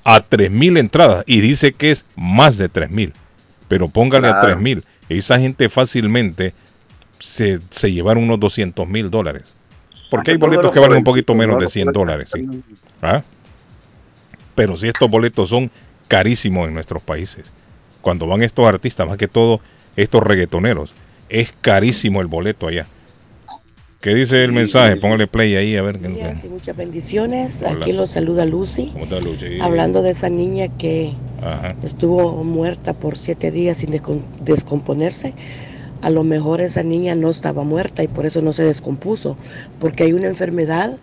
A 0.04 0.20
3 0.20 0.50
mil 0.50 0.76
entradas 0.76 1.24
y 1.26 1.40
dice 1.40 1.72
que 1.72 1.90
es 1.90 2.04
más 2.16 2.56
de 2.56 2.68
3 2.68 2.90
mil, 2.90 3.12
pero 3.68 3.88
póngale 3.88 4.28
a 4.28 4.32
Claro. 4.32 4.46
3 4.48 4.58
mil. 4.60 4.84
Esa 5.08 5.38
gente 5.38 5.68
fácilmente 5.68 6.54
se, 7.18 7.60
se 7.70 7.92
llevaron 7.92 8.24
unos 8.24 8.40
200 8.40 8.88
mil 8.88 9.10
dólares. 9.10 9.42
Porque 10.10 10.32
hay 10.32 10.38
Todos 10.38 10.50
boletos 10.50 10.72
que 10.72 10.80
valen 10.80 10.98
un 10.98 11.04
poquito 11.04 11.34
menos 11.34 11.56
¿no? 11.56 11.60
de 11.62 11.68
100 11.68 11.92
dólares. 11.92 12.30
sí. 12.34 12.46
¿Ah? 13.02 13.22
Pero 14.54 14.76
si 14.76 14.88
estos 14.88 15.08
boletos 15.08 15.48
son 15.50 15.70
carísimos 16.08 16.66
en 16.68 16.74
nuestros 16.74 17.02
países. 17.02 17.50
Cuando 18.00 18.26
van 18.26 18.42
estos 18.42 18.66
artistas, 18.66 19.06
más 19.06 19.16
que 19.16 19.28
todo 19.28 19.60
estos 19.96 20.22
reggaetoneros, 20.22 20.92
es 21.28 21.52
carísimo 21.60 22.20
el 22.20 22.26
boleto 22.26 22.66
allá. 22.66 22.86
¿Qué 24.00 24.14
dice 24.14 24.42
el 24.44 24.52
mensaje? 24.52 24.96
Póngale 24.96 25.26
play 25.26 25.56
ahí 25.56 25.76
a 25.76 25.82
ver. 25.82 25.98
qué- 25.98 26.08
y 26.08 26.48
muchas 26.48 26.74
bendiciones. 26.74 27.60
Hola. 27.62 27.72
Aquí 27.82 27.92
los 27.92 28.10
saluda 28.10 28.46
Lucy, 28.46 28.90
¿Cómo 28.94 29.04
está, 29.04 29.20
Luchi? 29.20 29.60
hablando 29.60 30.00
de 30.00 30.10
esa 30.10 30.30
niña 30.30 30.68
que 30.68 31.12
Ajá. 31.42 31.74
estuvo 31.84 32.42
muerta 32.42 32.94
por 32.94 33.18
siete 33.18 33.50
días 33.50 33.76
sin 33.78 33.90
descom- 33.90 34.22
descomponerse. 34.42 35.34
A 36.00 36.08
lo 36.08 36.24
mejor 36.24 36.62
esa 36.62 36.82
niña 36.82 37.14
no 37.14 37.28
estaba 37.28 37.62
muerta 37.62 38.02
y 38.02 38.08
por 38.08 38.24
eso 38.24 38.40
no 38.40 38.54
se 38.54 38.64
descompuso, 38.64 39.36
porque 39.78 40.04
hay 40.04 40.14
una 40.14 40.28
enfermedad 40.28 40.96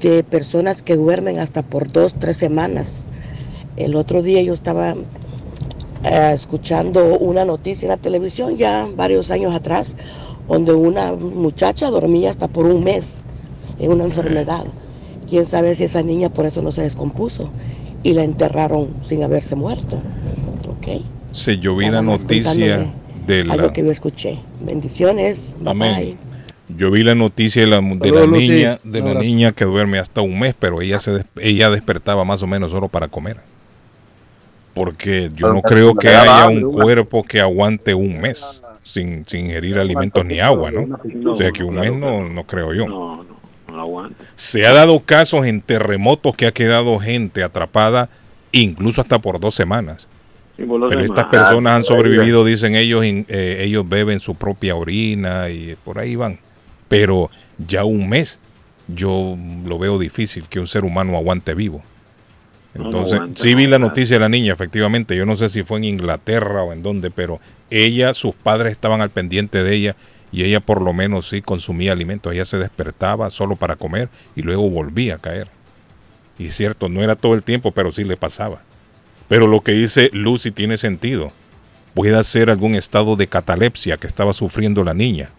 de 0.00 0.22
personas 0.22 0.84
que 0.84 0.94
duermen 0.94 1.40
hasta 1.40 1.62
por 1.62 1.90
dos, 1.90 2.14
tres 2.14 2.36
semanas. 2.36 3.04
El 3.76 3.96
otro 3.96 4.22
día 4.22 4.40
yo 4.42 4.54
estaba 4.54 4.94
eh, 6.04 6.32
escuchando 6.34 7.18
una 7.18 7.44
noticia 7.44 7.86
en 7.86 7.90
la 7.90 7.96
televisión 7.96 8.56
ya 8.56 8.86
varios 8.96 9.32
años 9.32 9.52
atrás, 9.54 9.96
donde 10.50 10.74
una 10.74 11.12
muchacha 11.12 11.88
dormía 11.90 12.28
hasta 12.30 12.48
por 12.48 12.66
un 12.66 12.82
mes 12.84 13.18
en 13.78 13.92
una 13.92 14.04
enfermedad. 14.04 14.64
quién 15.28 15.46
sabe 15.46 15.74
si 15.76 15.84
esa 15.84 16.02
niña 16.02 16.28
por 16.28 16.44
eso 16.44 16.60
no 16.60 16.72
se 16.72 16.82
descompuso 16.82 17.48
y 18.02 18.14
la 18.14 18.24
enterraron 18.24 18.88
sin 19.00 19.22
haberse 19.22 19.54
muerto. 19.54 20.00
¿Ok? 20.68 21.02
Se 21.32 21.58
yo 21.58 21.76
vi 21.76 21.88
la 21.88 22.02
noticia 22.02 22.90
de 23.26 23.40
Algo 23.42 23.66
la... 23.68 23.72
que 23.72 23.84
yo 23.84 23.92
escuché. 23.92 24.38
Bendiciones. 24.60 25.54
Amén. 25.64 25.96
bye. 25.96 26.16
Yo 26.76 26.90
vi 26.90 27.02
la 27.04 27.14
noticia 27.14 27.62
de 27.62 27.68
la, 27.68 27.80
de 27.80 28.26
niña, 28.28 28.78
de 28.84 29.00
la 29.02 29.14
niña 29.14 29.52
que 29.52 29.64
duerme 29.64 29.98
hasta 29.98 30.20
un 30.20 30.38
mes, 30.38 30.54
pero 30.58 30.80
ella 30.82 30.98
se 30.98 31.12
des- 31.12 31.24
ella 31.40 31.70
despertaba 31.70 32.24
más 32.24 32.42
o 32.42 32.46
menos 32.48 32.70
solo 32.72 32.88
para 32.88 33.06
comer. 33.08 33.36
Porque 34.74 35.30
yo 35.34 35.52
no 35.52 35.62
creo 35.62 35.94
que 35.94 36.08
haya 36.08 36.48
un 36.48 36.72
cuerpo 36.72 37.22
que 37.24 37.40
aguante 37.40 37.92
un 37.94 38.20
mes 38.20 38.60
sin, 38.90 39.26
sin 39.26 39.46
ingerir 39.46 39.78
alimentos 39.78 40.24
ni 40.24 40.40
agua, 40.40 40.70
¿no? 40.70 40.98
O 41.30 41.36
sea 41.36 41.50
que 41.52 41.64
un 41.64 41.76
mes 41.76 41.92
no, 41.92 42.28
no 42.28 42.44
creo 42.44 42.74
yo. 42.74 42.86
No, 42.86 43.16
no, 43.24 43.26
no 43.72 43.80
aguanta. 43.80 44.24
Se 44.36 44.66
ha 44.66 44.72
dado 44.72 45.00
casos 45.00 45.46
en 45.46 45.60
terremotos 45.60 46.36
que 46.36 46.46
ha 46.46 46.52
quedado 46.52 46.98
gente 46.98 47.42
atrapada 47.42 48.08
incluso 48.52 49.00
hasta 49.00 49.18
por 49.18 49.40
dos 49.40 49.54
semanas. 49.54 50.08
Sí, 50.56 50.64
por 50.64 50.80
los 50.80 50.88
Pero 50.88 51.02
demás. 51.02 51.18
estas 51.18 51.30
personas 51.30 51.72
han 51.76 51.84
sobrevivido, 51.84 52.44
dicen 52.44 52.74
ellos, 52.74 53.04
eh, 53.04 53.58
ellos 53.60 53.88
beben 53.88 54.20
su 54.20 54.34
propia 54.34 54.74
orina 54.74 55.48
y 55.48 55.76
por 55.84 55.98
ahí 55.98 56.16
van. 56.16 56.38
Pero 56.88 57.30
ya 57.66 57.84
un 57.84 58.08
mes 58.08 58.38
yo 58.88 59.36
lo 59.64 59.78
veo 59.78 59.98
difícil 59.98 60.48
que 60.48 60.60
un 60.60 60.66
ser 60.66 60.84
humano 60.84 61.16
aguante 61.16 61.54
vivo. 61.54 61.82
No, 62.74 62.84
no 62.84 62.86
Entonces, 62.86 63.20
sí 63.34 63.54
vi 63.54 63.66
la 63.66 63.78
noticia 63.78 64.16
de 64.16 64.20
la 64.20 64.28
niña, 64.28 64.52
efectivamente. 64.52 65.16
Yo 65.16 65.26
no 65.26 65.36
sé 65.36 65.48
si 65.48 65.62
fue 65.62 65.78
en 65.78 65.84
Inglaterra 65.84 66.62
o 66.62 66.72
en 66.72 66.82
dónde, 66.82 67.10
pero 67.10 67.40
ella, 67.70 68.14
sus 68.14 68.34
padres 68.34 68.72
estaban 68.72 69.00
al 69.00 69.10
pendiente 69.10 69.62
de 69.62 69.74
ella 69.74 69.96
y 70.32 70.44
ella 70.44 70.60
por 70.60 70.80
lo 70.80 70.92
menos 70.92 71.28
sí 71.28 71.42
consumía 71.42 71.92
alimentos. 71.92 72.32
Ella 72.32 72.44
se 72.44 72.58
despertaba 72.58 73.30
solo 73.30 73.56
para 73.56 73.76
comer 73.76 74.08
y 74.36 74.42
luego 74.42 74.68
volvía 74.70 75.16
a 75.16 75.18
caer. 75.18 75.48
Y 76.38 76.50
cierto, 76.50 76.88
no 76.88 77.02
era 77.02 77.16
todo 77.16 77.34
el 77.34 77.42
tiempo, 77.42 77.72
pero 77.72 77.92
sí 77.92 78.04
le 78.04 78.16
pasaba. 78.16 78.62
Pero 79.28 79.46
lo 79.46 79.60
que 79.60 79.72
dice 79.72 80.10
Lucy 80.12 80.50
tiene 80.50 80.78
sentido. 80.78 81.30
Puede 81.94 82.22
ser 82.24 82.50
algún 82.50 82.76
estado 82.76 83.16
de 83.16 83.26
catalepsia 83.26 83.96
que 83.96 84.06
estaba 84.06 84.32
sufriendo 84.32 84.84
la 84.84 84.94
niña. 84.94 85.30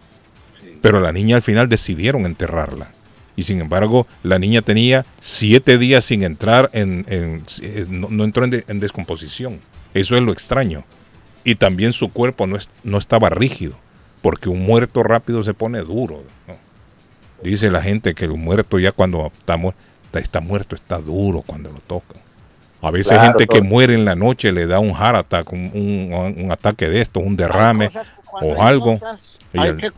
Pero 0.80 1.00
la 1.00 1.12
niña 1.12 1.36
al 1.36 1.42
final 1.42 1.68
decidieron 1.68 2.26
enterrarla. 2.26 2.88
Y 3.36 3.44
sin 3.44 3.60
embargo, 3.60 4.06
la 4.22 4.38
niña 4.38 4.62
tenía 4.62 5.06
siete 5.20 5.78
días 5.78 6.04
sin 6.04 6.22
entrar 6.22 6.68
en... 6.72 7.06
en- 7.08 7.42
no, 7.88 8.08
no 8.10 8.24
entró 8.24 8.44
en, 8.44 8.50
de- 8.50 8.64
en 8.68 8.78
descomposición. 8.80 9.58
Eso 9.94 10.16
es 10.16 10.22
lo 10.22 10.32
extraño. 10.32 10.84
Y 11.44 11.54
también 11.56 11.92
su 11.92 12.10
cuerpo 12.12 12.46
no, 12.46 12.56
es- 12.56 12.68
no 12.84 12.98
estaba 12.98 13.30
rígido. 13.30 13.74
Porque 14.20 14.48
un 14.48 14.60
muerto 14.62 15.02
rápido 15.02 15.42
se 15.42 15.54
pone 15.54 15.80
duro. 15.80 16.22
¿no? 16.46 16.54
Dice 17.42 17.70
la 17.70 17.82
gente 17.82 18.14
que 18.14 18.26
el 18.26 18.34
muerto 18.34 18.78
ya 18.78 18.92
cuando 18.92 19.26
está, 19.36 19.56
mu- 19.56 19.72
está, 20.04 20.20
está 20.20 20.40
muerto 20.40 20.74
está 20.76 20.98
duro 20.98 21.42
cuando 21.44 21.70
lo 21.70 21.78
tocan. 21.80 22.20
A 22.82 22.90
veces 22.90 23.12
Claro, 23.12 23.22
gente 23.38 23.46
que 23.46 23.62
muere 23.62 23.94
en 23.94 24.04
la 24.04 24.14
noche, 24.14 24.52
le 24.52 24.66
da 24.66 24.78
un 24.80 24.94
heart 24.94 25.16
attack, 25.16 25.52
un, 25.52 25.70
un- 25.72 26.34
un 26.44 26.52
ataque 26.52 26.88
de 26.90 27.00
esto, 27.00 27.20
un 27.20 27.36
derrame 27.36 27.90
o 28.42 28.62
algo. 28.62 28.98
hay, 29.54 29.70
el- 29.70 29.76
que 29.76 29.90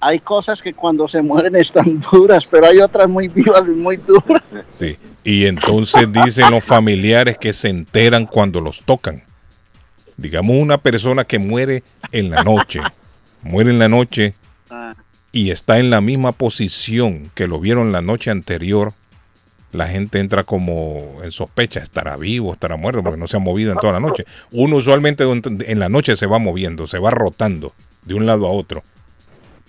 hay 0.00 0.18
cosas 0.20 0.62
que 0.62 0.72
cuando 0.72 1.06
se 1.06 1.22
mueren 1.22 1.56
están 1.56 2.00
duras, 2.12 2.46
pero 2.46 2.66
hay 2.66 2.78
otras 2.78 3.08
muy 3.08 3.28
vivas 3.28 3.62
y 3.66 3.70
muy 3.70 3.96
duras. 3.96 4.42
Sí. 4.78 4.96
Y 5.22 5.46
entonces 5.46 6.10
dicen 6.10 6.50
los 6.50 6.64
familiares 6.64 7.36
que 7.38 7.52
se 7.52 7.68
enteran 7.68 8.26
cuando 8.26 8.60
los 8.60 8.82
tocan. 8.82 9.22
Digamos 10.16 10.56
una 10.56 10.78
persona 10.78 11.24
que 11.24 11.38
muere 11.38 11.82
en 12.12 12.30
la 12.30 12.42
noche, 12.42 12.80
muere 13.42 13.70
en 13.70 13.78
la 13.78 13.88
noche 13.88 14.34
y 15.32 15.50
está 15.50 15.78
en 15.78 15.90
la 15.90 16.00
misma 16.00 16.32
posición 16.32 17.30
que 17.34 17.46
lo 17.46 17.60
vieron 17.60 17.92
la 17.92 18.02
noche 18.02 18.30
anterior, 18.30 18.92
la 19.72 19.86
gente 19.86 20.18
entra 20.18 20.44
como 20.44 21.20
en 21.22 21.30
sospecha, 21.30 21.80
estará 21.80 22.16
vivo, 22.16 22.52
estará 22.52 22.76
muerto, 22.76 23.02
porque 23.02 23.18
no 23.18 23.28
se 23.28 23.36
ha 23.36 23.40
movido 23.40 23.72
en 23.72 23.78
toda 23.78 23.94
la 23.94 24.00
noche. 24.00 24.24
Uno 24.50 24.76
usualmente 24.76 25.24
en 25.24 25.78
la 25.78 25.88
noche 25.88 26.16
se 26.16 26.26
va 26.26 26.38
moviendo, 26.38 26.86
se 26.86 26.98
va 26.98 27.10
rotando 27.10 27.72
de 28.04 28.14
un 28.14 28.26
lado 28.26 28.46
a 28.46 28.50
otro. 28.50 28.82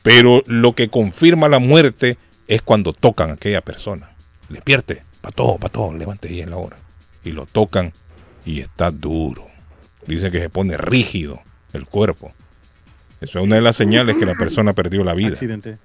Pero 0.03 0.41
lo 0.47 0.73
que 0.73 0.89
confirma 0.89 1.47
la 1.49 1.59
muerte 1.59 2.17
es 2.47 2.61
cuando 2.61 2.93
tocan 2.93 3.29
a 3.29 3.33
aquella 3.33 3.61
persona. 3.61 4.11
Despierte, 4.49 5.03
pato, 5.21 5.57
pato, 5.57 5.93
levante 5.93 6.27
ahí 6.27 6.41
en 6.41 6.49
la 6.49 6.57
hora. 6.57 6.77
Y 7.23 7.31
lo 7.31 7.45
tocan 7.45 7.93
y 8.45 8.61
está 8.61 8.91
duro. 8.91 9.45
Dice 10.07 10.31
que 10.31 10.39
se 10.39 10.49
pone 10.49 10.75
rígido 10.77 11.39
el 11.73 11.85
cuerpo. 11.85 12.31
Eso 13.21 13.37
es 13.39 13.45
una 13.45 13.55
de 13.57 13.61
las 13.61 13.75
señales 13.75 14.15
que 14.17 14.25
la 14.25 14.33
persona 14.35 14.73
perdió 14.73 15.03
la 15.03 15.13
vida. 15.13 15.29
Accidente. 15.29 15.77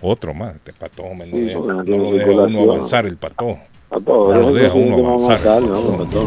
Otro 0.00 0.32
más, 0.32 0.54
este 0.56 0.72
patojo 0.72 1.14
me 1.14 1.26
no, 1.26 1.36
Sí, 1.36 1.54
no 1.54 1.84
tiene 1.84 2.04
lo 2.04 2.12
deja 2.12 2.30
uno 2.30 2.72
avanzar 2.72 3.04
el 3.04 3.16
patojo. 3.16 3.60
A 3.90 3.98
todos, 4.00 4.34
No 4.34 4.40
lo 4.42 4.54
deja 4.54 4.72
uno 4.74 5.24
avanzar. 5.26 5.60
¿no? 5.62 5.98
Patojo 5.98 6.22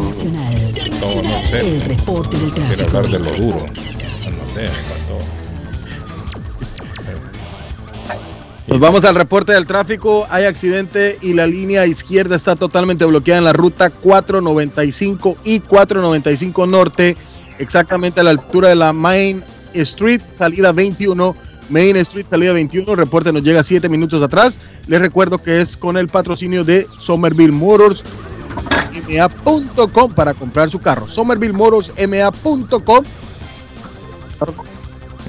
no 1.22 1.42
sé, 1.42 1.60
El 1.60 1.80
reporte 1.82 2.36
del 2.38 2.50
quiere 2.52 2.74
tráfico. 2.76 2.98
hablar 2.98 3.10
de 3.12 3.18
lo 3.18 3.36
duro. 3.36 3.58
No 3.66 4.60
deja 4.60 4.74
Nos 8.72 8.80
vamos 8.80 9.04
al 9.04 9.16
reporte 9.16 9.52
del 9.52 9.66
tráfico. 9.66 10.26
Hay 10.30 10.46
accidente 10.46 11.18
y 11.20 11.34
la 11.34 11.46
línea 11.46 11.84
izquierda 11.84 12.36
está 12.36 12.56
totalmente 12.56 13.04
bloqueada 13.04 13.36
en 13.36 13.44
la 13.44 13.52
ruta 13.52 13.90
495 13.90 15.36
y 15.44 15.60
495 15.60 16.66
norte, 16.66 17.14
exactamente 17.58 18.20
a 18.20 18.22
la 18.22 18.30
altura 18.30 18.70
de 18.70 18.76
la 18.76 18.94
Main 18.94 19.44
Street, 19.74 20.22
salida 20.38 20.72
21. 20.72 21.36
Main 21.68 21.96
Street, 21.98 22.24
salida 22.30 22.54
21. 22.54 22.90
El 22.90 22.96
reporte 22.96 23.30
nos 23.30 23.42
llega 23.42 23.62
siete 23.62 23.90
minutos 23.90 24.22
atrás. 24.22 24.58
Les 24.86 25.02
recuerdo 25.02 25.36
que 25.36 25.60
es 25.60 25.76
con 25.76 25.98
el 25.98 26.08
patrocinio 26.08 26.64
de 26.64 26.86
Somerville 26.98 27.52
Motors. 27.52 28.02
ma.com 29.06 30.14
para 30.14 30.32
comprar 30.32 30.70
su 30.70 30.78
carro. 30.78 31.06
Somerville 31.08 31.52
Motors 31.52 31.92
ma.com. 32.08 33.04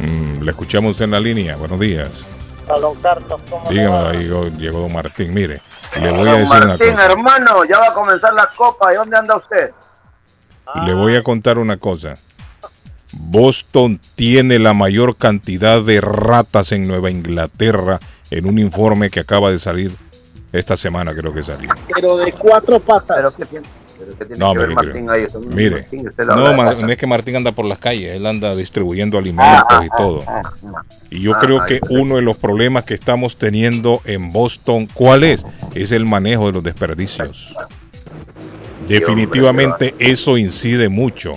Mm, 0.02 0.44
le 0.44 0.52
escuchamos 0.52 1.02
en 1.02 1.12
la 1.12 1.20
línea. 1.20 1.58
Buenos 1.58 1.82
días. 1.82 2.10
Salón 2.68 2.96
Carlos, 3.02 3.42
¿cómo 3.50 3.70
le 3.70 3.80
Dígame, 3.80 4.04
va? 4.04 4.10
ahí 4.12 4.18
llegó, 4.20 4.48
llegó 4.48 4.80
don 4.80 4.94
Martín. 4.94 5.34
Mire, 5.34 5.62
le 6.00 6.12
voy 6.12 6.28
a 6.28 6.32
Don 6.32 6.42
decir 6.42 6.56
una 6.58 6.66
Martín, 6.68 6.92
cosa. 6.94 7.06
hermano, 7.06 7.66
ya 7.66 7.80
va 7.80 7.88
a 7.88 7.94
comenzar 7.94 8.34
la 8.34 8.50
copa. 8.56 8.94
¿Y 8.94 8.96
dónde 8.96 9.18
anda 9.18 9.36
usted? 9.36 9.72
Le 10.86 10.94
voy 10.94 11.16
a 11.16 11.22
contar 11.24 11.58
una 11.58 11.78
cosa. 11.78 12.14
Boston 13.14 14.00
tiene 14.16 14.58
la 14.60 14.74
mayor 14.74 15.16
cantidad 15.18 15.82
de 15.82 16.02
ratas 16.02 16.72
en 16.72 16.88
Nueva 16.88 17.12
Inglaterra 17.12 18.00
en 18.32 18.48
un 18.48 18.58
informe 18.58 19.10
que 19.12 19.20
acaba 19.20 19.52
de 19.52 19.60
salir 19.60 19.92
esta 20.52 20.78
semana, 20.78 21.14
creo 21.14 21.34
que 21.34 21.44
salió. 21.44 21.70
Pero 21.94 22.18
de 22.18 22.32
cuatro 22.32 22.80
patas. 22.80 23.18
Pero 23.18 23.32
¿qué 23.36 23.46
tiene, 23.46 23.68
pero 24.06 24.18
qué 24.18 24.26
tiene 24.26 24.40
No, 24.40 24.54
que 24.54 24.60
ver 24.60 24.70
mire, 24.70 24.76
Martín 24.84 25.10
ahí? 25.10 25.24
Eso 25.24 25.40
no 25.40 25.50
es 25.50 25.56
Mire, 25.56 25.82
Martín, 25.82 26.08
usted 26.08 26.26
la 26.26 26.36
no, 26.36 26.42
habla 26.42 26.52
de 26.52 26.58
ma- 26.58 26.70
casa. 26.72 26.86
no 26.86 26.92
es 26.92 26.98
que 26.98 27.08
Martín 27.08 27.36
anda 27.36 27.52
por 27.52 27.66
las 27.66 27.80
calles, 27.80 28.14
él 28.14 28.26
anda 28.26 28.56
distribuyendo 28.56 29.18
alimentos 29.18 29.86
y 29.86 29.90
todo. 29.98 30.24
Y 31.10 31.22
yo 31.22 31.34
Ah, 31.36 31.40
creo 31.40 31.66
que 31.66 31.80
uno 31.90 32.16
de 32.16 32.22
los 32.22 32.38
problemas 32.38 32.84
que 32.86 32.94
estamos 32.96 33.38
teniendo 33.38 34.02
en 34.06 34.32
Boston, 34.32 34.88
¿cuál 34.94 35.24
es? 35.24 35.46
Es 35.76 35.92
el 35.92 36.06
manejo 36.06 36.48
de 36.48 36.54
los 36.54 36.64
desperdicios. 36.64 37.54
Definitivamente 38.88 39.94
eso 40.00 40.38
incide 40.38 40.90
mucho. 40.90 41.34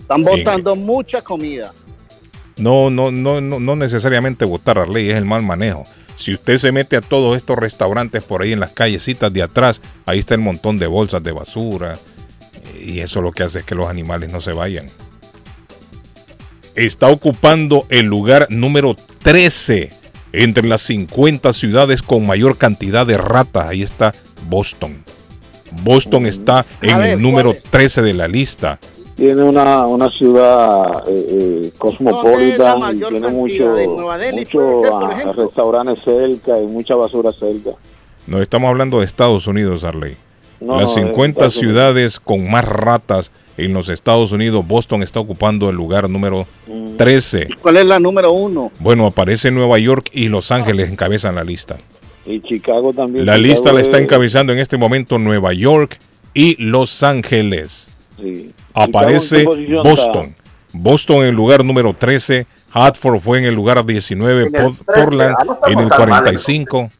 Están 0.00 0.22
botando 0.24 0.74
mucha 0.74 1.22
comida. 1.22 1.72
No, 2.56 2.90
no, 2.90 3.10
no, 3.10 3.40
no, 3.40 3.58
no 3.60 3.76
necesariamente 3.76 4.44
votar 4.44 4.76
la 4.76 4.86
ley, 4.86 5.10
es 5.10 5.16
el 5.16 5.24
mal 5.24 5.42
manejo. 5.42 5.84
Si 6.20 6.34
usted 6.34 6.58
se 6.58 6.70
mete 6.70 6.96
a 6.96 7.00
todos 7.00 7.34
estos 7.34 7.58
restaurantes 7.58 8.22
por 8.22 8.42
ahí 8.42 8.52
en 8.52 8.60
las 8.60 8.72
callecitas 8.72 9.32
de 9.32 9.42
atrás, 9.42 9.80
ahí 10.04 10.18
está 10.18 10.34
el 10.34 10.42
montón 10.42 10.78
de 10.78 10.86
bolsas 10.86 11.22
de 11.22 11.32
basura. 11.32 11.94
Y 12.78 13.00
eso 13.00 13.22
lo 13.22 13.32
que 13.32 13.42
hace 13.42 13.60
es 13.60 13.64
que 13.64 13.74
los 13.74 13.88
animales 13.88 14.30
no 14.30 14.42
se 14.42 14.52
vayan. 14.52 14.86
Está 16.74 17.08
ocupando 17.08 17.86
el 17.88 18.04
lugar 18.06 18.46
número 18.50 18.94
13 19.22 19.90
entre 20.32 20.68
las 20.68 20.82
50 20.82 21.54
ciudades 21.54 22.02
con 22.02 22.26
mayor 22.26 22.58
cantidad 22.58 23.06
de 23.06 23.16
ratas. 23.16 23.70
Ahí 23.70 23.82
está 23.82 24.12
Boston. 24.46 25.02
Boston 25.82 26.26
está 26.26 26.66
en 26.82 26.98
ver, 26.98 27.06
el 27.14 27.22
número 27.22 27.52
¿cuál 27.52 27.62
es? 27.64 27.70
13 27.70 28.02
de 28.02 28.12
la 28.12 28.28
lista. 28.28 28.78
Tiene 29.16 29.42
una, 29.42 29.86
una 29.86 30.10
ciudad 30.10 31.02
eh, 31.08 31.26
eh, 31.64 31.70
cosmopolita, 31.76 32.76
y 32.92 33.00
tiene 33.00 33.28
mucho, 33.28 33.72
ah, 34.92 35.32
restaurantes 35.36 36.00
cerca 36.02 36.58
y 36.60 36.66
mucha 36.66 36.94
basura 36.94 37.30
cerca. 37.32 37.70
No 38.26 38.40
estamos 38.40 38.68
hablando 38.70 38.98
de 39.00 39.04
Estados 39.04 39.46
Unidos, 39.46 39.84
Arley. 39.84 40.16
No, 40.60 40.80
Las 40.80 40.90
no, 40.90 40.94
de 40.94 41.02
50 41.02 41.30
Estados 41.46 41.56
Unidos. 41.56 41.72
ciudades 41.74 42.20
con 42.20 42.50
más 42.50 42.64
ratas 42.64 43.30
en 43.58 43.74
los 43.74 43.90
Estados 43.90 44.32
Unidos, 44.32 44.66
Boston 44.66 45.02
está 45.02 45.20
ocupando 45.20 45.68
el 45.68 45.76
lugar 45.76 46.08
número 46.08 46.46
Mm. 46.66 46.96
13. 46.96 47.48
¿Cuál 47.60 47.76
es 47.76 47.84
la 47.84 47.98
número 47.98 48.32
uno? 48.32 48.70
Bueno, 48.78 49.06
aparece 49.06 49.50
Nueva 49.50 49.78
York 49.78 50.08
y 50.12 50.28
Los 50.28 50.50
Ángeles 50.50 50.88
encabezan 50.90 51.34
la 51.34 51.44
lista. 51.44 51.76
Y 52.24 52.40
Chicago 52.40 52.92
también. 52.94 53.26
La 53.26 53.34
Chicago 53.34 53.48
lista 53.48 53.72
la 53.74 53.80
está 53.82 53.98
es- 53.98 54.04
encabezando 54.04 54.52
en 54.54 54.60
este 54.60 54.78
momento 54.78 55.18
Nueva 55.18 55.52
York 55.52 55.98
y 56.32 56.56
Los 56.62 57.02
Ángeles. 57.02 57.88
Sí. 58.22 58.54
Aparece 58.74 59.38
Chicago, 59.38 59.56
¿en 59.56 59.66
qué 59.66 59.72
posición 59.74 59.82
Boston. 59.84 60.34
Boston 60.72 61.16
en 61.22 61.28
el 61.28 61.34
lugar 61.34 61.64
número 61.64 61.94
13. 61.94 62.46
Hartford 62.72 63.20
fue 63.20 63.38
en 63.38 63.44
el 63.44 63.54
lugar 63.54 63.84
19. 63.84 64.46
En 64.46 64.54
el 64.54 64.62
Port- 64.62 64.76
13. 64.86 65.00
Portland 65.02 65.34
Ah, 65.38 65.56
en 65.68 65.78
el 65.80 65.88
tan 65.88 66.08
mal, 66.08 66.22
45. 66.22 66.90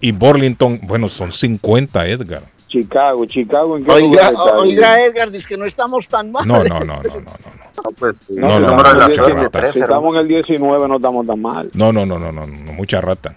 Y 0.00 0.10
Burlington, 0.12 0.80
bueno, 0.82 1.08
son 1.08 1.30
50, 1.32 2.08
Edgar. 2.08 2.42
Chicago, 2.66 3.24
Chicago, 3.26 3.76
¿en 3.76 3.84
qué 3.84 3.92
Oiga, 3.92 4.06
lugar 4.08 4.32
está? 4.32 4.56
oiga, 4.56 5.04
Edgar, 5.04 5.30
dice 5.30 5.46
que 5.46 5.56
no 5.58 5.66
estamos 5.66 6.08
tan 6.08 6.32
mal. 6.32 6.48
No, 6.48 6.64
no, 6.64 6.80
no, 6.80 6.80
no, 6.80 7.02
no, 7.02 7.02
no. 7.02 7.52
No, 7.84 7.90
pues, 7.98 8.18
No, 8.30 8.58
no, 8.58 8.60
no, 8.60 8.76
no, 8.82 9.34
no, 9.34 9.50
13, 9.50 9.72
Si 9.74 9.80
estamos 9.80 10.14
en 10.14 10.20
el 10.22 10.28
19 10.28 10.88
no 10.88 10.96
estamos 10.96 11.26
tan 11.26 11.40
mal. 11.40 11.70
No, 11.74 11.92
no, 11.92 12.04
no, 12.06 12.18
no, 12.18 12.32
no, 12.32 12.46
no, 12.46 12.72
mucha 12.72 13.00
rata. 13.00 13.34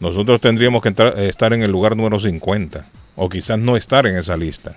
Nosotros 0.00 0.40
tendríamos 0.40 0.80
que 0.80 0.88
entrar- 0.90 1.18
estar 1.18 1.52
en 1.52 1.62
el 1.62 1.70
lugar 1.72 1.96
número 1.96 2.20
50 2.20 2.84
o 3.16 3.28
quizás 3.28 3.58
no 3.58 3.76
estar 3.76 4.06
en 4.06 4.16
esa 4.16 4.36
lista. 4.36 4.76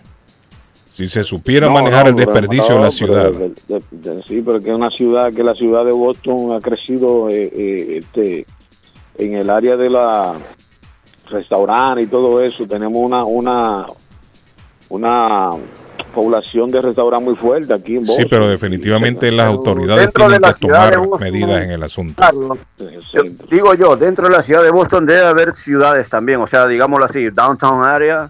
Si 0.93 1.07
se 1.07 1.23
supiera 1.23 1.67
No, 1.67 1.73
manejar 1.73 2.03
no, 2.05 2.09
el 2.11 2.15
desperdicio 2.17 2.65
de 2.67 2.75
no, 2.75 2.75
la 2.75 2.89
pero 2.89 2.91
ciudad. 2.91 3.31
de- 3.31 3.53
de- 3.67 3.83
de- 4.13 4.23
sí, 4.23 4.41
pero 4.45 4.61
que 4.61 4.69
es 4.71 4.75
una 4.75 4.89
ciudad, 4.89 5.31
que 5.33 5.43
la 5.43 5.55
ciudad 5.55 5.85
de 5.85 5.91
Boston 5.93 6.51
ha 6.53 6.59
crecido 6.59 7.29
eh, 7.29 7.49
eh, 7.53 7.97
este, 7.99 8.45
en 9.17 9.33
el 9.33 9.49
área 9.49 9.77
de 9.77 9.89
la 9.89 10.35
restaurantes 11.29 12.05
y 12.05 12.07
todo 12.07 12.41
eso. 12.41 12.65
Tenemos 12.67 13.01
una 13.03 13.23
una 13.23 13.85
una 14.89 15.49
población 16.13 16.69
de 16.69 16.81
restaurantes 16.81 17.25
muy 17.29 17.35
fuerte 17.37 17.73
aquí 17.73 17.95
en 17.95 18.05
Boston. 18.05 18.23
Sí, 18.25 18.29
pero 18.29 18.49
definitivamente 18.49 19.31
las 19.31 19.45
autoridades 19.47 20.11
tienen 20.13 20.41
la 20.41 20.53
que 20.53 20.59
tomar 20.59 20.97
Boston, 20.99 21.19
medidas 21.21 21.63
en 21.63 21.71
el 21.71 21.83
asunto. 21.83 22.21
Carlos, 22.21 22.57
yo- 23.13 23.21
digo 23.49 23.73
yo, 23.75 23.95
dentro 23.95 24.25
de 24.27 24.31
la 24.35 24.43
ciudad 24.43 24.61
de 24.63 24.71
Boston 24.71 25.05
debe 25.05 25.21
haber 25.25 25.55
ciudades 25.55 26.09
también, 26.09 26.41
o 26.41 26.47
sea, 26.47 26.67
digámoslo 26.67 27.05
así, 27.05 27.29
downtown 27.29 27.85
area, 27.85 28.29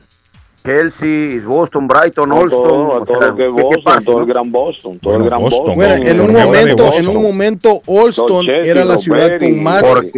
Chelsea, 0.64 1.42
Boston, 1.46 1.88
Brighton, 1.88 2.30
No, 2.30 2.36
Olston, 2.36 2.64
todo, 2.64 2.90
o 2.90 3.04
todo 3.06 3.18
sea, 3.20 3.28
lo 3.30 3.36
que 3.36 3.48
es 3.48 3.50
¿qué- 3.50 3.56
qué 3.56 3.64
Boston, 3.64 4.04
todo 4.06 4.16
no? 4.18 4.22
el 4.22 4.28
gran 4.28 4.52
Boston, 4.52 5.00
todo 5.00 5.10
Bueno, 5.12 5.24
el 5.24 5.30
gran 5.30 5.42
Boston, 5.42 5.60
Boston. 5.66 5.76
Bueno, 5.76 5.94
en 6.06 6.22
un 6.22 6.34
momento, 6.34 6.94
en 6.94 7.08
un 7.08 7.22
momento, 7.24 7.82
Olston 7.88 8.50
era 8.50 8.86
la 8.86 8.98
ciudad 8.98 9.28
Berry, 9.28 9.54
con 9.56 9.64
más, 9.64 9.84
porque- 9.84 10.12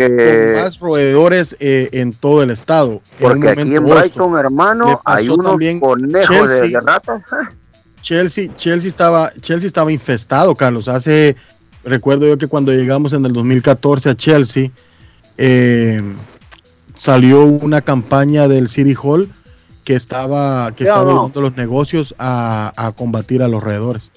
con 0.55 0.61
más 0.63 0.79
roedores 0.79 1.55
eh, 1.61 1.89
en 1.93 2.11
todo 2.13 2.43
el 2.43 2.49
estado. 2.49 2.89
En 3.19 3.25
un 3.25 3.31
Porque 3.31 3.49
aquí 3.49 3.59
momento 3.59 3.77
en 3.77 3.83
Boston. 3.83 4.01
Brighton, 4.01 4.37
hermano, 4.39 5.01
hay 5.05 5.29
unos 5.29 5.45
también 5.47 5.79
conejos 5.79 6.27
Chelsea. 6.27 6.79
de 6.79 6.85
ratas. 6.85 7.23
Chelsea, 8.01 8.49
Chelsea 8.57 8.89
estaba, 8.89 9.31
Chelsea 9.39 9.65
estaba 9.67 9.89
infestado, 9.91 10.53
Carlos. 10.55 10.89
Hace, 10.89 11.37
recuerdo 11.85 12.27
yo 12.27 12.37
que 12.37 12.47
cuando 12.47 12.73
llegamos 12.73 13.13
en 13.13 13.25
el 13.25 13.31
2014 13.31 14.09
a 14.09 14.15
Chelsea, 14.15 14.71
eh, 15.37 16.01
salió 16.95 17.45
una 17.45 17.79
campaña 17.81 18.49
del 18.49 18.67
City 18.67 18.93
Hall 19.01 19.29
que 19.83 19.95
estaba, 19.95 20.71
que 20.75 20.83
estaba 20.85 21.03
no. 21.03 21.31
los 21.41 21.55
negocios 21.57 22.15
a, 22.17 22.71
a 22.75 22.91
combatir 22.93 23.43
a 23.43 23.47
los 23.47 23.61
roedores. 23.63 24.11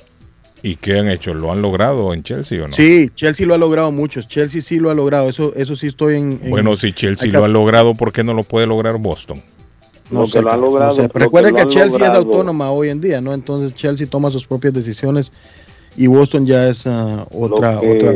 ¿Y 0.63 0.77
qué 0.77 0.99
han 0.99 1.09
hecho? 1.09 1.35
¿Lo 1.35 1.53
han 1.53 1.63
logrado 1.63 2.13
en 2.15 2.23
Chelsea 2.23 2.63
o 2.65 2.67
no? 2.67 2.73
Sí, 2.75 3.11
Chelsea 3.15 3.47
lo 3.47 3.55
ha 3.55 3.59
logrado 3.59 3.93
muchos. 3.93 4.27
Chelsea 4.27 4.61
sí 4.61 4.79
lo 4.81 4.91
ha 4.91 4.95
logrado. 4.95 5.29
Eso, 5.29 5.53
eso 5.55 5.77
sí 5.77 5.87
estoy 5.89 6.17
en. 6.17 6.41
en- 6.43 6.51
Bueno, 6.51 6.75
si 6.77 6.93
Chelsea 6.93 7.31
lo 7.31 7.45
ha 7.45 7.49
logrado, 7.49 7.95
¿por 7.95 8.13
qué 8.13 8.25
no 8.25 8.35
lo 8.35 8.43
puede 8.43 8.67
lograr 8.67 8.99
Boston? 8.99 9.41
no 10.11 10.21
lo 10.21 10.27
sé, 10.27 10.39
que 10.39 10.43
lo 10.43 10.53
no 10.53 10.57
logrado, 10.59 10.95
sé. 10.95 11.03
lo 11.03 11.31
que 11.31 11.67
Chelsea 11.67 12.07
es 12.07 12.17
autónoma 12.17 12.71
hoy 12.71 12.89
en 12.91 13.01
día, 13.01 13.21
¿no? 13.21 13.33
Entonces 13.35 13.75
Chelsea 13.75 14.07
toma 14.09 14.31
sus 14.31 14.47
propias 14.47 14.73
decisiones 14.73 15.33
y 15.97 16.07
Boston 16.07 16.47
ya 16.47 16.69
es 16.69 16.87
ah, 16.87 17.27
otra, 17.33 17.81
que, 17.81 17.91
otra, 17.91 18.13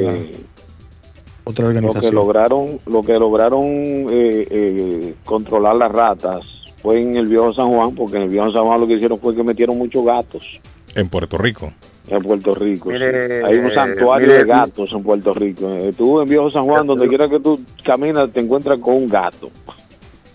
otra 1.45 1.65
lo 1.67 1.73
que 1.73 1.79
organización. 1.79 2.15
lograron, 2.15 2.79
lo 2.87 3.03
que 3.03 3.19
lograron 3.19 3.65
eh, 3.65 4.47
eh, 4.51 5.15
controlar 5.25 5.75
las 5.75 5.91
ratas 5.91 6.60
fue 6.83 7.01
en 7.01 7.17
el 7.17 7.27
viejo 7.27 7.53
San 7.53 7.69
Juan, 7.71 7.95
porque 7.95 8.17
en 8.17 8.23
el 8.25 8.29
viejo 8.31 8.53
San 8.53 8.65
Juan 8.65 8.81
lo 8.81 8.87
que 8.87 8.95
hicieron 8.95 9.19
fue 9.19 9.35
que 9.35 9.43
metieron 9.43 9.77
muchos 9.79 10.05
gatos 10.05 10.61
En 10.95 11.09
Puerto 11.09 11.37
Rico. 11.39 11.73
en 12.09 12.23
Puerto 12.23 12.55
Rico. 12.55 12.89
Mire, 12.91 13.41
sí. 13.41 13.45
Hay 13.47 13.59
un 13.59 13.71
santuario 13.71 14.27
mire, 14.27 14.39
de 14.39 14.45
gatos 14.45 14.91
en 14.93 15.03
Puerto 15.03 15.33
Rico. 15.35 15.69
Eh, 15.71 15.93
Tú 15.97 16.21
en 16.21 16.29
viejo 16.29 16.51
San 16.51 16.65
Juan, 16.65 16.87
donde 16.87 17.07
quiera 17.09 17.29
que 17.29 17.39
tú 17.41 17.61
caminas, 17.85 18.31
te 18.33 18.41
encuentras 18.41 18.79
con 18.79 18.95
un 18.95 19.09
gato. 19.09 19.49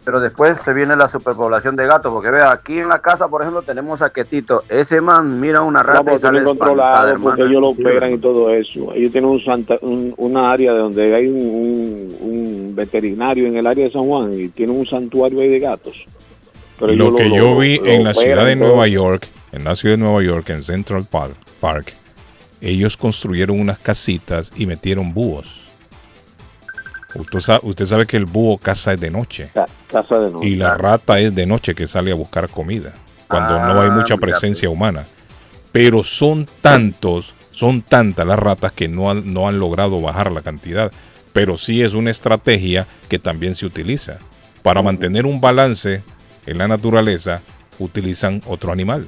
Pero 0.05 0.19
después 0.19 0.55
se 0.63 0.71
viene 0.71 0.95
la 0.95 1.07
superpoblación 1.09 1.75
de 1.75 1.87
gatos, 1.87 2.13
porque 2.13 2.29
vea, 2.29 2.51
aquí 2.51 2.77
en 2.77 2.89
la 2.89 2.99
casa, 2.99 3.27
por 3.27 3.41
ejemplo, 3.41 3.63
tenemos 3.63 4.03
a 4.03 4.11
Quetito. 4.13 4.61
Ese 4.69 5.01
man 5.01 5.39
mira 5.39 5.63
una 5.63 5.81
rata 5.81 5.95
No, 5.97 6.01
y 6.01 6.05
porque 6.11 6.21
sale 6.21 6.43
controlado, 6.43 7.07
hermano. 7.09 7.23
porque 7.31 7.41
ellos 7.41 7.59
lo 7.59 7.69
operan 7.69 8.11
y 8.13 8.17
todo 8.19 8.51
eso. 8.53 8.93
Ellos 8.93 9.11
tienen 9.11 9.31
un 9.31 9.39
santa, 9.43 9.73
un- 9.81 10.13
una 10.17 10.51
área 10.51 10.73
de 10.73 10.79
donde 10.79 11.15
hay 11.15 11.25
un, 11.27 11.37
un- 11.41 12.17
un 12.21 12.75
veterinario 12.75 13.47
en 13.47 13.57
el 13.57 13.65
área 13.65 13.85
de 13.85 13.91
San 13.91 14.05
Juan 14.07 14.31
y 14.31 14.47
tienen 14.49 14.77
un 14.77 14.85
santuario 14.85 15.39
ahí 15.41 15.49
de 15.49 15.59
gatos. 15.59 16.05
Pero 16.79 16.93
Lo 16.93 17.15
que 17.15 17.25
lo- 17.25 17.35
yo 17.37 17.57
vi 17.57 17.79
en 17.85 18.03
la 18.03 18.13
ciudad 18.13 18.45
de 18.45 18.55
todo. 18.55 18.65
Nueva 18.67 18.87
York, 18.87 19.27
en 19.51 19.63
la 19.63 19.75
ciudad 19.75 19.95
de 19.95 20.03
Nueva 20.03 20.21
York, 20.23 20.49
en 20.49 20.63
Central 20.63 21.05
Park, 21.09 21.35
Park, 21.61 21.93
ellos 22.61 22.97
construyeron 22.97 23.59
unas 23.59 23.77
casitas 23.79 24.51
y 24.55 24.65
metieron 24.65 25.13
búhos. 25.13 25.61
Usted 27.15 27.39
sabe, 27.39 27.59
usted 27.63 27.85
sabe 27.85 28.05
que 28.05 28.17
el 28.17 28.25
búho 28.25 28.57
caza 28.57 28.95
de 28.97 29.09
noche 29.09 29.49
Ca- 29.53 29.67
Casa 29.87 30.19
de 30.19 30.31
noche. 30.31 30.47
y 30.47 30.55
la 30.55 30.75
rata 30.75 31.17
es 31.19 31.33
de 31.33 31.45
noche 31.45 31.73
que 31.73 31.87
sale 31.87 32.11
a 32.11 32.15
buscar 32.15 32.49
comida, 32.49 32.91
cuando 33.27 33.57
no 33.59 33.81
hay 33.81 33.89
Ah, 33.89 33.93
mucha 33.95 34.17
presencia 34.17 34.69
humana. 34.69 35.05
Pero 35.71 36.03
son 36.03 36.45
tantos, 36.61 37.33
son 37.51 37.81
tantas 37.81 38.27
las 38.27 38.37
ratas 38.39 38.73
que 38.73 38.89
no 38.89 39.09
han, 39.09 39.33
no 39.33 39.47
han 39.47 39.59
logrado 39.59 40.01
bajar 40.01 40.29
la 40.31 40.41
cantidad. 40.41 40.91
Pero 41.31 41.57
sí 41.57 41.81
es 41.81 41.93
una 41.93 42.11
estrategia 42.11 42.87
que 43.09 43.19
también 43.19 43.55
se 43.55 43.65
utiliza. 43.65 44.17
Para 44.61 44.81
mantener 44.81 45.25
un 45.25 45.39
balance 45.41 46.01
en 46.45 46.57
la 46.57 46.67
naturaleza, 46.67 47.41
utilizan 47.79 48.41
otro 48.47 48.71
animal. 48.71 49.07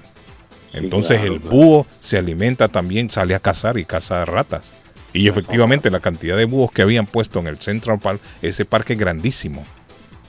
Entonces 0.73 1.19
claro, 1.19 1.33
el 1.35 1.41
claro. 1.41 1.55
búho 1.55 1.87
se 1.99 2.17
alimenta 2.17 2.67
también, 2.67 3.09
sale 3.09 3.35
a 3.35 3.39
cazar 3.39 3.77
y 3.77 3.85
caza 3.85 4.25
ratas. 4.25 4.73
Y 5.13 5.27
efectivamente 5.29 5.89
la 5.89 5.99
cantidad 6.01 6.35
de 6.37 6.45
búhos 6.45 6.71
que 6.71 6.81
habían 6.81 7.05
puesto 7.05 7.39
en 7.39 7.47
el 7.47 7.57
Central 7.57 7.99
Park, 7.99 8.21
ese 8.41 8.65
parque 8.65 8.93
es 8.93 8.99
grandísimo. 8.99 9.63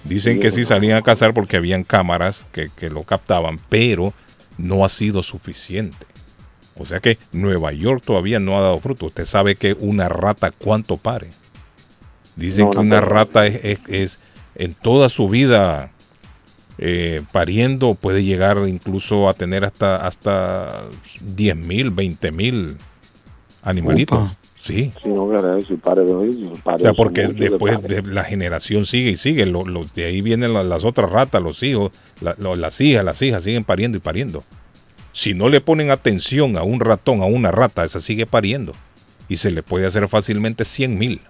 Dicen 0.05 0.41
que 0.41 0.51
sí 0.53 0.65
salían 0.65 0.97
a 0.97 1.03
cazar 1.03 1.35
porque 1.35 1.57
habían 1.57 1.83
cámaras 1.85 2.47
que, 2.53 2.69
que 2.77 2.89
lo 2.89 3.03
captaban, 3.03 3.59
pero 3.69 4.15
no 4.57 4.85
ha 4.85 4.89
sido 4.89 5.23
suficiente. 5.23 6.07
O 6.77 6.87
sea 6.87 7.01
que 7.01 7.19
Nueva 7.33 7.73
York 7.73 8.03
todavía 8.07 8.39
no 8.39 8.57
ha 8.57 8.63
dado 8.63 8.79
fruto. 8.79 9.07
Usted 9.07 9.25
sabe 9.25 9.57
que 9.57 9.75
una 9.75 10.09
rata 10.09 10.53
cuánto 10.53 10.97
pare. 10.97 11.29
Dicen 12.37 12.67
No, 12.67 12.71
que 12.71 12.79
una 12.79 13.01
rata 13.01 13.47
es, 13.47 13.61
es- 13.65 13.81
es 13.89 14.19
en 14.55 14.75
toda 14.75 15.09
su 15.09 15.29
vida 15.29 15.91
eh, 16.79 17.23
pariendo 17.33 17.95
puede 17.95 18.23
llegar 18.25 18.59
incluso 18.69 19.29
a 19.29 19.35
tener 19.35 19.65
hasta 19.65 19.97
hasta 19.97 20.83
10 21.35 21.57
mil, 21.57 21.91
20 21.91 22.33
mil 22.33 22.77
animalitos. 23.63 24.31
Sí. 24.61 24.91
Sí, 25.03 25.09
no, 25.09 25.29
caray, 25.31 25.65
si 25.65 25.77
pare 25.77 26.03
de 26.03 26.33
si 26.33 26.51
pare 26.63 26.77
O 26.77 26.79
sea, 26.81 26.93
porque 26.93 27.29
después 27.29 27.81
de 27.83 28.03
la 28.03 28.25
generación 28.25 28.87
sigue 28.87 29.11
y 29.11 29.17
sigue, 29.17 29.47
lo- 29.47 29.65
los, 29.65 29.95
de 29.95 30.05
ahí 30.05 30.21
vienen 30.21 30.53
la- 30.53 30.63
las 30.65 30.85
otras 30.85 31.11
ratas, 31.11 31.41
los 31.43 31.63
hijos, 31.63 31.93
la- 32.21 32.35
lo- 32.39 32.57
las 32.57 32.81
hijas, 32.81 33.05
las 33.05 33.23
hijas 33.23 33.45
siguen 33.45 33.65
pariendo 33.65 33.97
y 33.97 34.01
pariendo. 34.01 34.45
Si 35.13 35.33
no 35.33 35.49
le 35.49 35.61
ponen 35.61 35.91
atención 35.91 36.57
a 36.59 36.65
un 36.65 36.81
ratón, 36.81 37.23
a 37.23 37.27
una 37.27 37.51
rata, 37.51 37.85
esa 37.85 38.01
sigue 38.01 38.27
pariendo. 38.27 38.73
Y 39.29 39.37
se 39.37 39.51
le 39.51 39.63
puede 39.63 39.87
hacer 39.87 40.07
fácilmente 40.09 40.65
100 40.65 40.99
mil. 40.99 41.21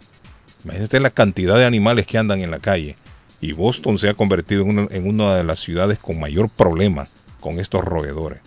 Imagínate 0.64 0.98
la 0.98 1.10
cantidad 1.10 1.56
de 1.56 1.64
animales 1.64 2.06
que 2.06 2.18
andan 2.18 2.40
en 2.40 2.50
la 2.50 2.58
calle. 2.58 2.96
Y 3.40 3.52
Boston 3.52 3.98
se 3.98 4.08
ha 4.08 4.14
convertido 4.14 4.62
en 4.62 4.70
una, 4.78 4.88
en 4.90 5.06
una 5.08 5.36
de 5.36 5.44
las 5.44 5.60
ciudades 5.60 5.98
con 5.98 6.18
mayor 6.18 6.48
problema 6.50 7.06
con 7.40 7.60
estos 7.60 7.84
roedores. 7.84 8.40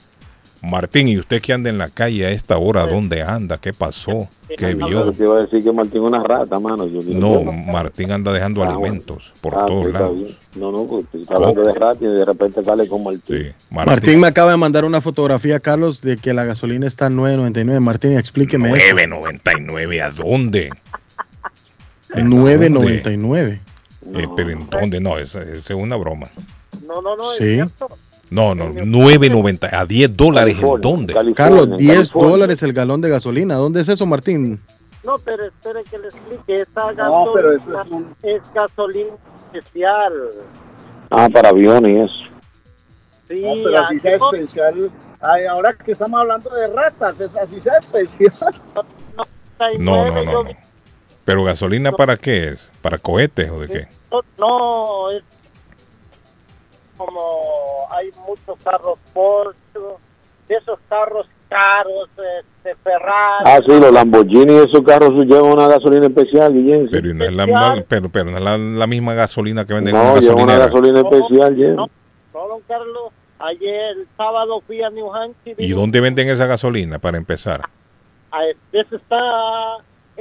Martín, 0.63 1.07
¿y 1.07 1.17
usted 1.17 1.41
que 1.41 1.53
anda 1.53 1.71
en 1.71 1.79
la 1.79 1.89
calle 1.89 2.23
a 2.27 2.29
esta 2.29 2.59
hora? 2.59 2.85
¿Dónde 2.85 3.23
anda? 3.23 3.57
¿Qué 3.57 3.73
pasó? 3.73 4.27
¿Qué 4.59 4.75
No, 4.75 4.85
vio? 4.87 4.99
pero 4.99 5.11
te 5.13 5.23
iba 5.23 5.37
a 5.37 5.41
decir 5.41 5.63
que 5.63 5.71
Martín 5.71 6.03
es 6.03 6.07
una 6.09 6.21
rata, 6.21 6.59
mano. 6.59 6.85
Yo 6.85 7.01
digo, 7.01 7.19
No, 7.19 7.51
Martín 7.51 8.11
anda 8.11 8.31
dejando 8.31 8.61
Ah, 8.61 8.67
alimentos 8.69 9.33
por 9.41 9.55
ah, 9.55 9.65
todos 9.65 9.81
pues, 9.85 9.93
lados. 9.93 10.15
bien. 10.17 10.35
No, 10.57 10.71
no, 10.71 10.85
pues 10.85 11.05
está 11.13 11.35
hablando 11.37 11.63
de 11.63 11.73
rata 11.73 11.97
y 12.05 12.07
de 12.09 12.25
repente 12.25 12.63
sale 12.63 12.87
con 12.87 13.03
Martín. 13.03 13.37
Sí, 13.37 13.51
Martín 13.71 14.19
me 14.19 14.27
acaba 14.27 14.51
de 14.51 14.57
mandar 14.57 14.85
una 14.85 15.01
fotografía, 15.01 15.59
Carlos, 15.59 16.01
de 16.01 16.17
que 16.17 16.31
la 16.35 16.43
gasolina 16.43 16.85
está 16.85 17.07
en 17.07 17.17
9.99. 17.17 17.79
Martín, 17.79 18.11
explíqueme 18.19 18.69
eso. 18.73 18.95
9.99, 18.95 20.01
¿a 20.03 20.11
dónde? 20.11 20.69
9.99. 22.13 23.59
Eh, 24.13 24.27
pero 24.35 24.49
¿en 24.49 24.69
dónde? 24.69 24.99
No, 24.99 25.17
esa, 25.17 25.41
esa 25.43 25.73
es 25.73 25.79
una 25.79 25.95
broma. 25.95 26.27
No, 26.87 27.01
no, 27.01 27.15
no, 27.15 27.31
es 27.33 27.37
Sí. 27.37 27.53
cierto. 27.55 27.87
No, 28.29 28.55
no, 28.55 28.69
9.90, 28.73 29.69
a 29.73 29.85
10 29.85 30.15
dólares, 30.15 30.55
¿en 30.61 30.81
dónde? 30.81 31.13
California, 31.13 31.35
Carlos, 31.35 31.67
en 31.67 31.75
10 31.77 31.93
California. 31.97 32.29
dólares 32.31 32.63
el 32.63 32.73
galón 32.73 33.01
de 33.01 33.09
gasolina. 33.09 33.55
¿Dónde 33.55 33.81
es 33.81 33.89
eso, 33.89 34.05
Martín? 34.05 34.57
No, 35.03 35.17
pero 35.17 35.45
espere 35.47 35.83
que 35.83 35.97
le 35.97 36.07
explique. 36.07 36.61
Esa 36.61 36.91
No, 36.93 37.33
gasolina 37.33 37.83
es 38.23 38.35
es, 38.41 38.53
gasolina 38.53 39.09
especial. 39.53 40.13
Ah, 41.09 41.27
para 41.31 41.49
aviones. 41.49 42.09
Sí, 43.27 43.41
No, 43.41 43.63
pero 43.63 43.83
así 43.83 43.99
sea 43.99 44.17
no, 44.17 44.31
especial. 44.33 44.91
Ay, 45.19 45.45
ahora 45.45 45.73
que 45.73 45.91
estamos 45.91 46.19
hablando 46.21 46.49
de 46.51 46.67
ratas, 46.75 47.19
es 47.19 47.29
así 47.35 47.59
sea 47.59 47.73
especial. 47.83 48.53
No, 49.77 50.05
no, 50.05 50.23
no, 50.23 50.43
no. 50.43 50.49
¿Pero 51.25 51.43
gasolina 51.43 51.91
para 51.91 52.17
qué 52.17 52.49
es? 52.49 52.71
¿Para 52.81 52.97
cohetes 52.97 53.49
o 53.49 53.59
de 53.59 53.67
qué? 53.67 53.87
No, 54.11 54.21
no, 54.37 55.11
es 55.11 55.23
como 56.97 57.87
hay 57.91 58.09
muchos 58.27 58.61
carros 58.63 58.99
Porsche, 59.13 59.79
de 60.47 60.55
esos 60.55 60.79
carros 60.89 61.27
caros, 61.49 62.09
este, 62.17 62.75
Ferrari. 62.81 63.43
Ah, 63.45 63.59
sí, 63.65 63.71
los 63.79 63.91
Lamborghini 63.91 64.53
y 64.53 64.57
esos 64.57 64.81
carros 64.85 65.11
llevan 65.25 65.51
una 65.51 65.67
gasolina 65.67 66.07
especial, 66.07 66.53
Guillén. 66.53 66.87
Pero 66.89 67.13
no 67.13 67.25
es 67.25 67.33
la, 67.33 67.83
pero, 67.89 68.09
pero 68.09 68.31
no 68.31 68.37
es 68.37 68.43
la, 68.43 68.57
la 68.57 68.87
misma 68.87 69.13
gasolina 69.15 69.65
que 69.65 69.73
venden 69.73 69.93
en 69.95 70.01
No, 70.01 70.11
una 70.13 70.21
lleva 70.21 70.41
una 70.43 70.57
gasolina 70.57 71.01
especial, 71.01 71.55
Guillén. 71.55 71.75
No, 71.75 71.87
no, 72.33 72.47
don 72.47 72.61
Carlos, 72.61 73.11
ayer, 73.39 73.97
el 73.97 74.07
sábado 74.15 74.61
fui 74.65 74.81
a 74.81 74.89
New 74.91 75.13
Hampshire. 75.13 75.55
¿Y 75.61 75.71
dónde 75.71 75.99
venden 75.99 76.29
esa 76.29 76.45
gasolina 76.45 76.99
para 76.99 77.17
empezar? 77.17 77.61
A- 78.31 78.45
Eso 78.71 78.95
está 78.95 79.19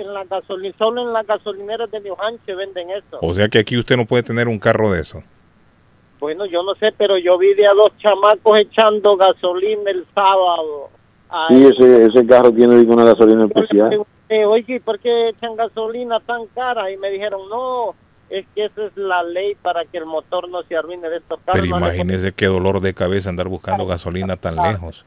en 0.01 0.13
la 0.13 0.25
gasolina, 0.25 0.75
solo 0.79 1.03
en 1.03 1.13
las 1.13 1.27
gasolineras 1.27 1.91
de 1.91 2.01
New 2.01 2.15
Hampshire 2.19 2.57
venden 2.57 2.91
eso. 2.91 3.19
O 3.21 3.33
sea 3.35 3.49
que 3.49 3.59
aquí 3.59 3.77
usted 3.79 3.97
no 3.97 4.07
puede 4.07 4.23
tener 4.23 4.49
un 4.49 4.59
carro 4.59 4.91
de 4.91 5.01
eso. 5.01 5.23
Bueno, 6.19 6.45
yo 6.47 6.63
no 6.63 6.75
sé, 6.75 6.93
pero 6.97 7.17
yo 7.19 7.39
vi 7.39 7.55
de 7.55 7.67
a 7.67 7.73
dos 7.73 7.93
chamacos 7.99 8.61
echando 8.61 9.17
gasolina 9.17 9.91
el 9.91 10.05
sábado. 10.15 10.91
Ay, 11.31 11.57
Sí, 11.57 11.65
ese, 11.67 12.05
ese 12.07 12.27
carro 12.27 12.53
tiene 12.53 12.75
una 12.81 13.05
gasolina 13.05 13.41
yo 13.43 13.47
le 13.47 13.53
especial. 13.55 13.89
pregunté, 13.89 14.45
oye, 14.47 14.75
¿y 14.75 14.81
¿por 14.81 14.99
qué 14.99 15.29
echan 15.31 15.57
gasolina 15.57 16.21
tan 16.21 16.47
cara? 16.49 16.91
Y 16.91 16.97
me 16.99 17.11
dijeron, 17.11 17.49
no, 17.49 17.95
es 18.29 18.47
que 18.55 18.67
esa 18.67 18.85
es 18.87 18.97
la 18.97 19.23
ley 19.23 19.55
para 19.63 19.85
que 19.87 19.99
el 19.99 20.07
motor 20.07 20.49
no 20.49 20.63
se 20.65 20.77
arruine 20.77 21.09
de 21.09 21.19
estos 21.19 21.41
carros. 21.41 21.61
Pero 21.63 21.79
no 21.79 21.87
imagínese 21.87 22.33
qué 22.33 22.47
dolor 22.47 22.81
de 22.81 22.93
cabeza 22.95 23.31
andar 23.31 23.49
buscando 23.49 23.87
gasolina 23.87 24.37
tan 24.37 24.57
lejos. 24.57 25.05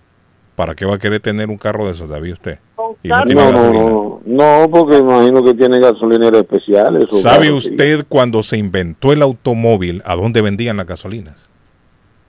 ¿Para 0.56 0.76
qué 0.76 0.86
va 0.86 0.96
a 0.96 1.00
querer 1.00 1.20
tener 1.20 1.50
un 1.50 1.58
carro 1.58 1.86
de 1.86 1.94
esos, 1.94 2.08
David, 2.10 2.34
usted? 2.34 2.60
Y 3.02 3.08
no 3.10 3.24
tiene 3.26 3.42
No, 3.42 3.52
no, 3.52 3.62
gasolina. 3.62 3.84
no, 3.86 4.22
no, 4.62 4.70
porque 4.70 4.98
imagino 5.00 5.44
que 5.44 5.54
tiene 5.56 5.80
gasolineras 5.80 6.42
especiales. 6.42 7.06
¿Sabe 7.10 7.46
sí. 7.48 7.52
usted 7.52 8.06
cuando 8.08 8.44
se 8.44 8.58
inventó 8.58 9.12
el 9.14 9.22
automóvil 9.24 10.02
a 10.06 10.16
dónde 10.16 10.42
vendían 10.42 10.78
las 10.78 10.86
gasolinas? 10.86 11.50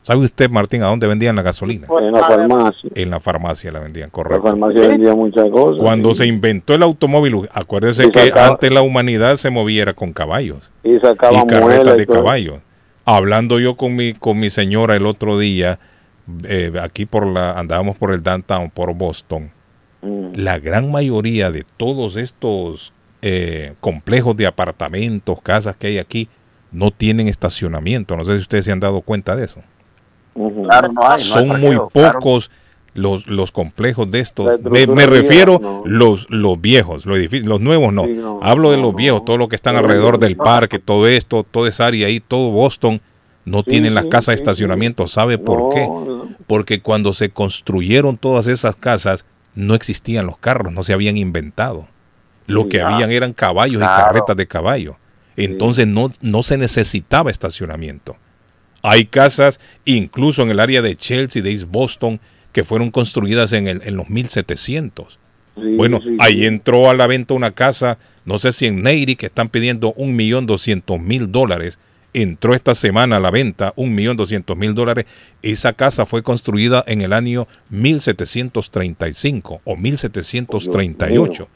¿Sabe 0.03 0.20
usted, 0.25 0.51
Martín, 0.51 0.83
a 0.83 0.87
dónde 0.87 1.07
vendían 1.07 1.35
la 1.37 1.41
gasolina? 1.43 1.87
En 1.99 2.12
la 2.12 2.20
farmacia. 2.20 2.91
En 2.95 3.11
la 3.11 3.20
farmacia 3.20 3.72
la 3.72 3.81
vendían, 3.81 4.09
La 4.09 4.12
correcto. 4.12 4.43
farmacia 4.43 4.89
vendía 4.89 5.14
muchas 5.14 5.45
cosas. 5.51 5.77
Cuando 5.79 6.11
sí. 6.11 6.16
se 6.18 6.27
inventó 6.27 6.75
el 6.75 6.83
automóvil, 6.83 7.49
acuérdese 7.53 8.11
que 8.11 8.27
sacaba- 8.27 8.49
antes 8.49 8.70
la 8.72 8.83
humanidad 8.83 9.37
se 9.37 9.49
movía 9.51 9.83
era 9.83 9.95
con 9.95 10.12
caballos 10.12 10.70
Y 10.83 10.99
sacaba 10.99 11.39
y 11.43 11.47
carretas 11.47 11.95
y 11.95 11.99
de 12.01 12.07
caballos. 12.07 12.59
Hablando 13.07 13.59
yo 13.61 13.77
con 13.77 13.97
mi 13.97 14.12
con 14.14 14.39
mi 14.39 14.51
señora 14.51 14.95
el 14.97 15.07
otro 15.07 15.39
día, 15.39 15.79
eh, 16.45 16.72
aquí 16.81 17.07
por 17.07 17.27
la 17.27 17.59
andábamos 17.59 17.97
por 17.97 18.12
el 18.12 18.22
downtown, 18.22 18.70
por 18.70 18.95
Boston. 18.95 19.51
Mm. 20.03 20.33
La 20.35 20.59
gran 20.59 20.91
mayoría 20.91 21.51
de 21.51 21.64
todos 21.77 22.16
estos 22.16 22.93
eh, 23.22 23.75
complejos 23.81 24.37
de 24.37 24.47
apartamentos, 24.47 25.41
casas 25.43 25.77
que 25.77 25.89
hay 25.89 25.99
aquí, 25.99 26.29
no 26.72 26.91
tienen 26.91 27.29
estacionamiento. 27.29 28.16
No 28.16 28.25
sé 28.25 28.35
si 28.35 28.41
ustedes 28.41 28.64
se 28.64 28.72
han 28.72 28.81
dado 28.81 29.01
cuenta 29.01 29.37
de 29.37 29.45
eso. 29.45 29.62
Claro, 30.35 30.93
no 30.93 31.03
hay, 31.03 31.09
no 31.09 31.12
hay 31.12 31.20
Son 31.20 31.49
muy 31.61 31.79
claro. 31.93 32.18
pocos 32.18 32.51
los, 32.95 33.27
los 33.27 33.53
complejos 33.53 34.11
de 34.11 34.20
estos. 34.20 34.61
Me, 34.62 35.07
refiero 35.07 35.59
no. 35.61 35.83
los, 35.85 36.29
los 36.31 36.61
viejos, 36.61 37.07
los, 37.07 37.18
edificios, 37.18 37.49
los 37.49 37.61
nuevos 37.61 37.93
no. 37.93 38.05
Sí, 38.05 38.12
no, 38.12 38.41
Hablo 38.43 38.70
de 38.70 38.77
los 38.77 38.93
no. 38.93 38.97
viejos, 38.97 39.25
todo 39.25 39.37
lo 39.37 39.49
que 39.49 39.57
están 39.57 39.75
No, 39.75 39.81
alrededor 39.81 40.14
no, 40.14 40.18
del 40.18 40.37
parque, 40.37 40.79
todo 40.79 41.07
esto, 41.07 41.45
toda 41.45 41.68
esa 41.68 41.87
área 41.87 42.07
ahí, 42.07 42.20
todo 42.20 42.51
Boston, 42.51 43.01
no 43.45 43.59
Sí, 43.59 43.70
tienen 43.70 43.95
las 43.95 44.07
casas 44.07 44.28
de 44.28 44.34
estacionamiento. 44.36 45.07
¿Sabe 45.07 45.38
por 45.38 45.72
qué? 45.74 45.88
Porque 46.47 46.80
cuando 46.80 47.12
se 47.12 47.30
construyeron 47.30 48.16
todas 48.16 48.47
esas 48.47 48.76
casas, 48.76 49.24
no 49.55 49.74
existían 49.74 50.26
los 50.26 50.38
carros, 50.38 50.72
no 50.72 50.82
se 50.84 50.92
habían 50.92 51.16
inventado. 51.16 51.88
Lo 52.47 52.68
que 52.68 52.80
habían 52.80 53.11
eran 53.11 53.32
caballos 53.32 53.82
y 53.82 53.84
carretas 53.86 54.36
de 54.36 54.47
caballo. 54.47 54.97
Entonces 55.36 55.86
no, 55.86 56.12
no 56.20 56.42
se 56.42 56.59
necesitaba 56.59 57.30
estacionamiento. 57.30 58.16
Hay 58.82 59.07
casas, 59.07 59.61
incluso 59.84 60.42
en 60.42 60.51
el 60.51 60.61
área 60.61 60.82
de 60.82 60.95
Chelsea, 60.97 61.42
de 61.42 61.53
East 61.53 61.64
Boston, 61.70 62.20
que 62.53 62.64
fueron 62.64 62.90
construidas 62.90 63.53
en, 63.53 63.66
el- 63.66 63.82
en 63.84 63.97
los 63.97 64.11
1700. 64.11 65.18
Sí, 65.57 65.62
Bueno, 65.76 66.01
sí, 66.03 66.16
ahí 66.20 66.45
entró 66.47 66.90
a 66.90 66.95
la 66.95 67.07
venta 67.07 67.32
una 67.34 67.53
casa, 67.53 67.99
no 68.24 68.38
sé 68.38 68.53
si 68.53 68.66
en 68.66 68.82
Neyri, 68.82 69.16
que 69.16 69.26
están 69.26 69.49
pidiendo 69.49 69.92
un 69.95 70.14
millón 70.16 70.47
doscientos 70.47 71.01
mil 71.01 71.32
dólares. 71.32 71.78
Entró 72.15 72.55
esta 72.55 72.75
semana 72.77 73.17
a 73.17 73.21
la 73.21 73.31
venta 73.33 73.73
un 73.77 73.93
millón 73.95 74.17
doscientos 74.17 74.57
mil 74.57 74.73
dólares. 74.75 75.05
Esa 75.43 75.73
casa 75.73 76.07
fue 76.07 76.23
construida 76.23 76.83
en 76.87 77.01
el 77.03 77.12
año 77.12 77.47
1735 77.71 79.61
o 79.65 79.77
1738. 79.77 81.49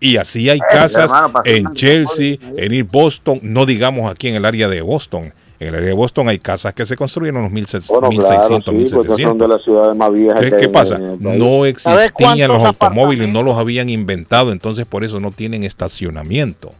Y 0.00 0.16
así 0.16 0.48
hay 0.48 0.58
casas 0.60 1.12
en 1.44 1.74
Chelsea, 1.74 2.38
tiempo. 2.38 2.56
en 2.58 2.88
Boston, 2.88 3.38
no 3.42 3.66
digamos 3.66 4.10
aquí 4.10 4.28
en 4.28 4.34
el 4.36 4.44
área 4.44 4.66
de 4.68 4.80
Boston. 4.80 5.32
En 5.60 5.68
el 5.68 5.74
área 5.74 5.88
de 5.88 5.94
Boston 5.94 6.28
hay 6.30 6.38
casas 6.38 6.72
que 6.72 6.86
se 6.86 6.96
construyeron 6.96 7.36
en 7.36 7.42
los 7.44 7.52
1600, 7.52 8.00
Bueno, 8.00 8.24
claro, 8.24 8.42
sí, 8.48 8.94
porque 8.94 9.12
esas 9.12 9.18
son 9.20 9.36
1700. 9.36 9.38
de 9.38 9.48
las 9.48 9.62
ciudades 9.62 9.96
más 9.96 10.12
viejas. 10.12 10.42
Entonces, 10.42 10.58
que 10.58 10.66
¿qué 10.66 10.72
pasa? 10.72 10.98
No 10.98 11.40
¿Sabe 11.76 12.06
existían 12.06 12.48
los 12.48 12.64
automóviles, 12.64 13.28
no 13.28 13.42
los 13.42 13.58
habían 13.58 13.90
inventado, 13.90 14.52
entonces 14.52 14.86
por 14.86 15.04
eso 15.04 15.20
no 15.20 15.30
tienen 15.32 15.64
estacionamiento. 15.64 16.70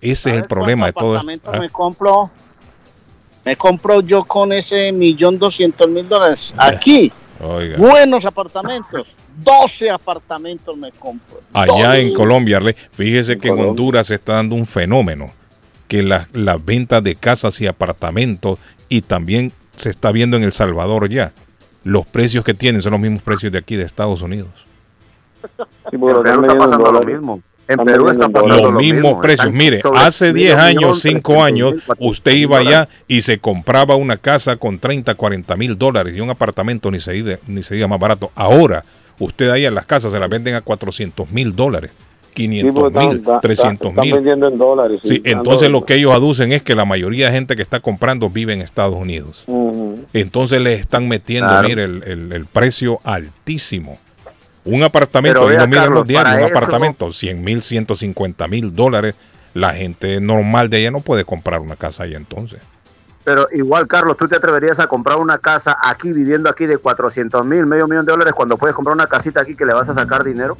Ese 0.00 0.10
es 0.10 0.26
el 0.26 0.32
¿Sabes 0.34 0.48
problema 0.48 0.86
de 0.86 0.92
cuántos 0.92 1.02
todo 1.02 1.12
apartamentos 1.16 1.52
esto. 1.54 1.62
me 1.62 1.68
compro? 1.70 2.30
Me 3.44 3.56
compro 3.56 4.00
yo 4.00 4.24
con 4.24 4.52
ese 4.52 4.92
millón 4.92 5.38
doscientos 5.38 5.88
mil 5.88 6.08
dólares. 6.08 6.54
Aquí, 6.56 7.12
Oiga. 7.40 7.76
buenos 7.76 8.24
apartamentos. 8.24 9.08
12 9.36 9.90
apartamentos 9.90 10.76
me 10.76 10.92
compro. 10.92 11.40
Allá 11.52 11.88
12. 11.88 12.00
en 12.00 12.14
Colombia, 12.14 12.58
Arley, 12.58 12.76
fíjese 12.92 13.38
que 13.38 13.48
en. 13.48 13.58
Honduras 13.58 14.08
se 14.08 14.14
está 14.14 14.34
dando 14.34 14.54
un 14.54 14.66
fenómeno, 14.66 15.30
que 15.88 16.02
las 16.02 16.28
las 16.32 16.64
ventas 16.64 17.02
de 17.02 17.16
casas 17.16 17.60
y 17.60 17.66
apartamentos, 17.66 18.58
y 18.88 19.00
también 19.00 19.52
se 19.76 19.90
está 19.90 20.12
viendo 20.12 20.36
en 20.36 20.42
El 20.42 20.52
Salvador 20.52 21.08
ya, 21.08 21.32
los 21.84 22.06
precios 22.06 22.44
que 22.44 22.54
tienen 22.54 22.82
son 22.82 22.92
los 22.92 23.00
mismos 23.00 23.22
precios 23.22 23.52
de 23.52 23.58
aquí 23.58 23.76
de 23.76 23.84
Estados 23.84 24.22
Unidos. 24.22 24.50
Sí, 25.42 25.96
están 25.96 26.44
está 26.44 26.58
pasando 26.58 26.92
lo 26.92 27.02
mismo. 27.02 27.42
En 27.68 27.78
Perú 27.84 28.08
está 28.10 28.28
pasando 28.28 28.56
los 28.56 28.72
lo 28.72 28.78
mismos 28.80 29.02
mismo. 29.02 29.20
precios. 29.20 29.46
Están 29.46 29.56
Mire, 29.56 29.80
hace 29.94 30.32
10 30.32 30.56
medio 30.56 30.58
años, 30.66 30.80
millón, 30.82 30.96
5 30.96 31.32
300 31.32 31.46
años, 31.46 31.72
mil, 31.72 31.82
400 31.84 32.10
usted 32.18 32.32
iba 32.32 32.58
allá 32.58 32.88
y 33.08 33.22
se 33.22 33.38
compraba 33.38 33.96
una 33.96 34.16
casa 34.16 34.56
con 34.56 34.78
30, 34.78 35.14
40 35.14 35.56
mil 35.56 35.78
dólares 35.78 36.16
y 36.16 36.20
un 36.20 36.30
apartamento 36.30 36.90
ni 36.90 36.98
se, 37.00 37.12
diga, 37.12 37.38
ni 37.46 37.62
se 37.62 37.74
diga 37.76 37.86
más 37.88 37.98
barato. 38.00 38.30
Ahora, 38.34 38.84
usted 39.18 39.48
ahí 39.50 39.64
en 39.64 39.74
las 39.74 39.86
casas 39.86 40.12
se 40.12 40.18
las 40.18 40.28
venden 40.28 40.54
a 40.56 40.60
400 40.60 41.30
mil 41.30 41.54
dólares, 41.54 41.92
Sí, 42.34 42.34
500 42.48 42.74
porque 42.74 42.98
están- 42.98 43.08
mil, 43.10 43.18
están- 43.18 43.40
300 43.40 43.88
están 43.90 44.04
mil. 44.04 44.14
vendiendo 44.14 44.48
en 44.48 44.58
dólares. 44.58 45.00
Sí, 45.04 45.22
entonces 45.24 45.70
lo 45.70 45.84
que 45.84 45.94
ellos 45.94 46.12
aducen 46.12 46.52
es 46.52 46.62
que 46.62 46.74
la 46.74 46.84
mayoría 46.84 47.26
de 47.26 47.32
gente 47.32 47.56
que 47.56 47.62
está 47.62 47.80
comprando 47.80 48.28
vive 48.30 48.52
en 48.54 48.60
Estados 48.62 48.96
Unidos. 48.96 49.44
Entonces 50.12 50.60
les 50.60 50.80
están 50.80 51.08
metiendo, 51.08 51.48
Claro. 51.48 51.68
mire, 51.68 51.84
el, 51.84 52.02
el- 52.04 52.32
el 52.32 52.46
precio 52.46 53.00
altísimo. 53.04 53.98
Un 54.64 54.82
apartamento, 54.84 55.46
vea, 55.46 55.66
no 55.66 55.72
Carlos, 55.74 55.94
los 55.98 56.06
diarios, 56.06 56.36
un 56.36 56.40
eso- 56.44 56.56
apartamento, 56.58 57.12
100 57.12 57.42
mil, 57.42 57.62
150 57.62 58.46
mil 58.48 58.74
dólares. 58.74 59.14
La 59.54 59.70
gente 59.74 60.20
normal 60.20 60.70
de 60.70 60.78
allá 60.78 60.90
no 60.90 61.00
puede 61.00 61.24
comprar 61.24 61.60
una 61.60 61.76
casa 61.76 62.04
allá 62.04 62.16
entonces. 62.16 62.60
Pero 63.24 63.46
igual, 63.52 63.86
Carlos, 63.86 64.16
¿tú 64.16 64.26
te 64.26 64.36
atreverías 64.36 64.78
a 64.80 64.86
comprar 64.86 65.18
una 65.18 65.38
casa 65.38 65.76
aquí, 65.82 66.12
viviendo 66.12 66.48
aquí 66.48 66.66
de 66.66 66.78
400 66.78 67.44
mil, 67.44 67.66
medio 67.66 67.86
millón 67.86 68.04
de 68.06 68.12
dólares, 68.12 68.32
cuando 68.34 68.56
puedes 68.56 68.74
comprar 68.74 68.94
una 68.94 69.06
casita 69.06 69.42
aquí 69.42 69.54
que 69.54 69.64
le 69.66 69.74
vas 69.74 69.88
a 69.88 69.94
sacar 69.94 70.24
dinero? 70.24 70.56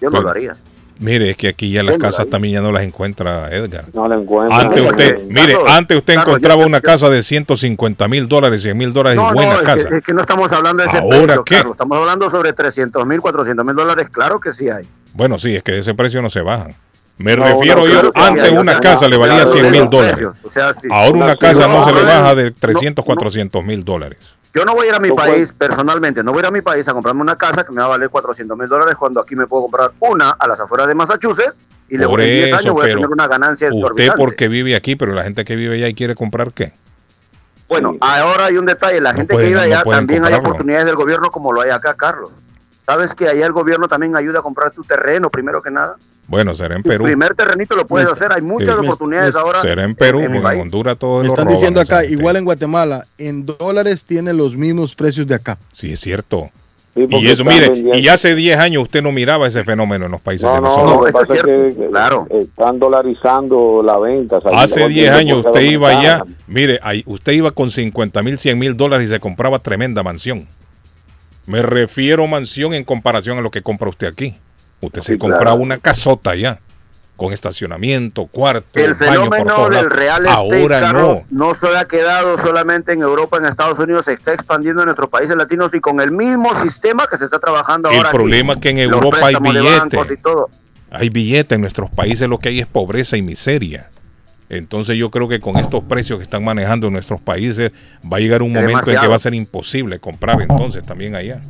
Yo 0.00 0.08
no 0.08 0.12
Pues, 0.12 0.22
lo 0.22 0.30
haría. 0.30 0.52
Mire, 1.00 1.30
es 1.30 1.36
que 1.36 1.48
aquí 1.48 1.70
ya 1.72 1.82
las 1.82 1.96
casas 1.96 2.28
también 2.28 2.54
ya 2.54 2.60
no 2.60 2.70
las 2.72 2.82
encuentra 2.82 3.48
Edgar. 3.50 3.86
No 3.94 4.06
la 4.06 4.16
encuentro. 4.16 4.54
Antes 4.54 4.82
usted, 4.90 5.18
mire, 5.28 5.54
Carlos, 5.54 5.70
antes 5.72 5.96
usted 5.96 6.14
Carlos, 6.14 6.28
encontraba 6.34 6.60
yo- 6.60 6.66
una 6.66 6.78
yo- 6.78 6.82
casa 6.82 7.08
de 7.08 7.22
150 7.22 8.06
mil 8.06 8.28
dólares, 8.28 8.60
100 8.62 8.76
mil 8.76 8.92
dólares 8.92 9.16
No, 9.16 9.30
y 9.30 9.32
buena 9.34 9.54
no, 9.54 9.60
es 9.72 9.86
que, 9.86 9.96
es 9.96 10.04
que 10.04 10.12
no 10.12 10.20
estamos 10.20 10.52
hablando 10.52 10.82
de 10.82 10.88
ese 10.90 10.98
¿Ahora 10.98 11.16
precio, 11.24 11.44
qué? 11.44 11.54
Carlos. 11.56 11.72
Estamos 11.72 11.98
hablando 11.98 12.28
sobre 12.30 12.52
300 12.52 13.06
mil, 13.06 13.20
400 13.20 13.64
mil 13.64 13.74
dólares. 13.74 14.08
Claro 14.10 14.38
que 14.40 14.52
sí 14.52 14.68
hay. 14.68 14.86
Bueno, 15.14 15.38
sí, 15.38 15.56
es 15.56 15.62
que 15.62 15.72
de 15.72 15.78
ese 15.78 15.94
precio 15.94 16.20
no 16.20 16.28
se 16.28 16.42
bajan. 16.42 16.74
Me 17.16 17.34
No, 17.36 17.44
refiero 17.44 17.86
yo, 17.86 18.12
claro 18.12 18.12
antes 18.14 18.50
una 18.52 18.78
casa 18.80 19.08
le 19.08 19.16
valía 19.16 19.36
Claro, 19.36 19.50
100 19.52 19.64
de 19.64 19.70
mil 19.70 19.88
dólares. 19.90 20.16
precios, 20.16 20.36
O 20.44 20.50
sea, 20.50 20.74
sí. 20.74 20.88
Ahora 20.90 21.18
una 21.18 21.36
casa 21.36 21.66
no, 21.66 21.84
se 21.86 21.92
le 21.94 22.02
baja 22.02 22.34
de 22.34 22.44
no, 22.50 22.56
300, 22.60 23.02
no. 23.02 23.06
400 23.06 23.64
mil 23.64 23.84
dólares. 23.84 24.18
Yo 24.52 24.64
no 24.64 24.74
voy 24.74 24.86
a 24.86 24.90
ir 24.90 24.94
a 24.96 24.98
mi 24.98 25.10
país 25.12 25.52
personalmente, 25.52 26.24
no 26.24 26.32
voy 26.32 26.38
a 26.38 26.42
ir 26.42 26.46
a 26.46 26.50
mi 26.50 26.60
país 26.60 26.86
a 26.88 26.92
comprarme 26.92 27.20
una 27.22 27.36
casa 27.36 27.64
que 27.64 27.70
me 27.72 27.78
va 27.80 27.84
a 27.86 27.90
valer 27.90 28.08
400 28.10 28.58
mil 28.58 28.68
dólares 28.68 28.96
cuando 28.96 29.20
aquí 29.20 29.36
me 29.36 29.46
puedo 29.46 29.62
comprar 29.62 29.92
una 30.00 30.30
a 30.30 30.46
las 30.48 30.58
afueras 30.58 30.88
de 30.88 30.94
Massachusetts 30.96 31.54
y 31.88 31.96
luego 31.96 32.18
en 32.18 32.26
10 32.32 32.46
eso, 32.48 32.56
años 32.56 32.72
voy 32.74 32.82
a 32.82 32.84
pero 32.86 32.96
tener 32.96 33.10
una 33.10 33.28
ganancia 33.28 33.68
Usted 33.68 33.78
exorbitante. 33.78 34.18
porque 34.18 34.48
vive 34.48 34.74
aquí, 34.74 34.96
pero 34.96 35.12
la 35.12 35.22
gente 35.22 35.44
que 35.44 35.54
vive 35.54 35.74
allá 35.76 35.88
y 35.88 35.94
quiere 35.94 36.14
comprar 36.16 36.52
qué? 36.52 36.72
Bueno, 37.68 37.96
ahora 38.00 38.46
hay 38.46 38.56
un 38.56 38.66
detalle, 38.66 39.00
la 39.00 39.12
No 39.12 39.18
gente 39.18 39.34
pueden- 39.34 39.48
que 39.50 39.54
vive 39.54 39.64
allá 39.72 39.84
también 39.84 40.24
hay 40.24 40.34
oportunidades 40.34 40.86
del 40.86 40.96
gobierno 40.96 41.30
como 41.30 41.52
lo 41.52 41.60
hay 41.60 41.70
acá, 41.70 41.94
Carlos. 41.94 42.30
¿Sabes 42.86 43.14
que 43.14 43.28
allá 43.28 43.46
el 43.46 43.52
gobierno 43.52 43.86
también 43.88 44.16
ayuda 44.16 44.40
a 44.40 44.42
comprar 44.42 44.70
tu 44.72 44.82
terreno 44.82 45.30
primero 45.30 45.62
que 45.62 45.70
nada? 45.70 45.96
Bueno, 46.26 46.54
será 46.54 46.76
en 46.76 46.82
Perú. 46.84 47.04
primer 47.04 47.34
terrenito 47.34 47.74
lo 47.74 47.86
puedes 47.86 48.08
hacer, 48.08 48.32
hay 48.32 48.40
muchas 48.42 48.76
Sí. 48.78 48.86
oportunidades 48.86 49.34
Me- 49.34 49.40
ahora. 49.40 49.62
Será 49.62 49.84
en 49.84 49.94
Perú, 49.96 50.20
en. 50.20 50.36
Honduras 50.60 50.96
todo 50.96 51.20
Me 51.20 51.26
lo 51.26 51.32
están 51.32 51.46
roban 51.46 51.56
diciendo 51.56 51.80
acá, 51.80 52.04
igual 52.04 52.36
en 52.36 52.44
Guatemala, 52.44 53.04
en 53.18 53.46
dólares 53.46 54.04
tiene 54.04 54.32
los 54.32 54.56
mismos 54.56 54.94
precios 54.94 55.26
de 55.26 55.34
acá. 55.34 55.58
Sí, 55.72 55.92
es 55.92 56.00
cierto. 56.00 56.50
Sí, 56.94 57.06
Y 57.08 57.28
eso, 57.30 57.44
mire, 57.44 57.68
vendiendo- 57.68 57.96
y 57.98 58.08
hace 58.08 58.34
10 58.34 58.58
años 58.58 58.82
usted 58.82 59.00
no 59.02 59.12
miraba 59.12 59.46
ese 59.46 59.62
fenómeno 59.64 60.06
en 60.06 60.10
los 60.12 60.20
países 60.20 60.44
No, 60.44 60.54
de 60.54 60.60
no, 60.60 60.66
nosotros. 60.68 60.92
lo 60.96 61.02
que 61.04 61.10
eso 61.10 61.22
es 61.22 61.28
pasa 61.28 61.34
es 61.34 61.42
cierto, 61.44 61.80
que 61.80 61.88
claro. 61.88 62.26
están 62.30 62.78
dolarizando 62.80 63.80
la 63.84 63.98
venta. 63.98 64.38
o 64.38 64.40
sea, 64.40 64.50
Hace 64.60 64.80
yo 64.80 64.88
10 64.88 65.06
tengo 65.06 65.18
años 65.18 65.46
usted 65.46 65.60
iba 65.62 65.88
allá, 65.88 66.24
mire, 66.48 66.80
ahí, 66.82 67.02
usted 67.06 67.32
iba 67.32 67.50
con 67.52 67.70
50 67.70 68.22
mil, 68.22 68.38
100 68.38 68.58
mil 68.58 68.76
dólares 68.76 69.06
y 69.06 69.10
se 69.12 69.20
compraba 69.20 69.58
tremenda 69.60 70.02
mansión. 70.02 70.48
Me 71.50 71.62
refiero 71.62 72.28
mansión 72.28 72.74
en 72.74 72.84
comparación 72.84 73.38
a 73.38 73.40
lo 73.40 73.50
que 73.50 73.60
compra 73.60 73.88
usted 73.88 74.06
aquí. 74.06 74.36
Usted 74.80 75.00
se 75.00 75.18
compra 75.18 75.40
claro. 75.40 75.56
una 75.56 75.78
casota 75.78 76.36
ya, 76.36 76.60
con 77.16 77.32
estacionamiento, 77.32 78.26
cuarto, 78.26 78.66
El 78.74 78.94
baño 78.94 78.98
por 78.98 79.38
fenómeno 79.38 79.54
todos 79.56 79.70
del 79.70 79.90
real 79.90 80.24
estate, 80.26 80.62
Ahora 80.62 80.80
Carlos, 80.80 81.18
no. 81.28 81.48
no 81.48 81.54
se 81.54 81.76
ha 81.76 81.84
quedado 81.86 82.38
solamente 82.38 82.92
en 82.92 83.02
Europa, 83.02 83.38
en 83.38 83.46
Estados 83.46 83.80
Unidos, 83.80 84.04
se 84.04 84.12
está 84.12 84.32
expandiendo 84.32 84.82
en 84.82 84.86
nuestros 84.86 85.10
países 85.10 85.36
latinos 85.36 85.74
y 85.74 85.80
con 85.80 86.00
el 86.00 86.12
mismo 86.12 86.54
sistema 86.54 87.08
que 87.10 87.18
se 87.18 87.24
está 87.24 87.40
trabajando 87.40 87.90
El 87.90 87.96
ahora. 87.96 88.08
aquí. 88.10 88.16
problema 88.16 88.52
es 88.52 88.60
que 88.60 88.70
en 88.70 88.78
Europa 88.78 89.16
hay 89.18 89.34
préstamos 89.34 89.54
de 89.54 89.60
billete. 89.60 89.96
bancos 89.96 90.10
y 90.12 90.16
todo. 90.18 90.50
Hay 90.92 91.08
billetes 91.10 91.52
en 91.56 91.60
nuestros 91.62 91.90
países, 91.90 92.28
lo 92.28 92.38
que 92.38 92.48
hay 92.50 92.60
es 92.60 92.66
pobreza 92.66 93.16
y 93.16 93.22
miseria. 93.22 93.90
Entonces 94.50 94.96
yo 94.96 95.10
creo 95.10 95.28
que 95.28 95.38
con 95.40 95.56
estos 95.56 95.84
precios 95.84 96.18
que 96.18 96.24
están 96.24 96.44
manejando 96.44 96.88
en 96.88 96.92
nuestros 96.92 97.20
países 97.20 97.70
va 98.12 98.16
a 98.16 98.20
llegar 98.20 98.42
un 98.42 98.48
Es 98.50 98.54
momento 98.62 98.90
en 98.90 98.98
que 99.00 99.06
va 99.06 99.14
a 99.16 99.20
ser 99.20 99.32
imposible 99.32 100.00
comprar 100.00 100.40
entonces 100.42 100.82
también 100.84 101.14
allá. 101.14 101.40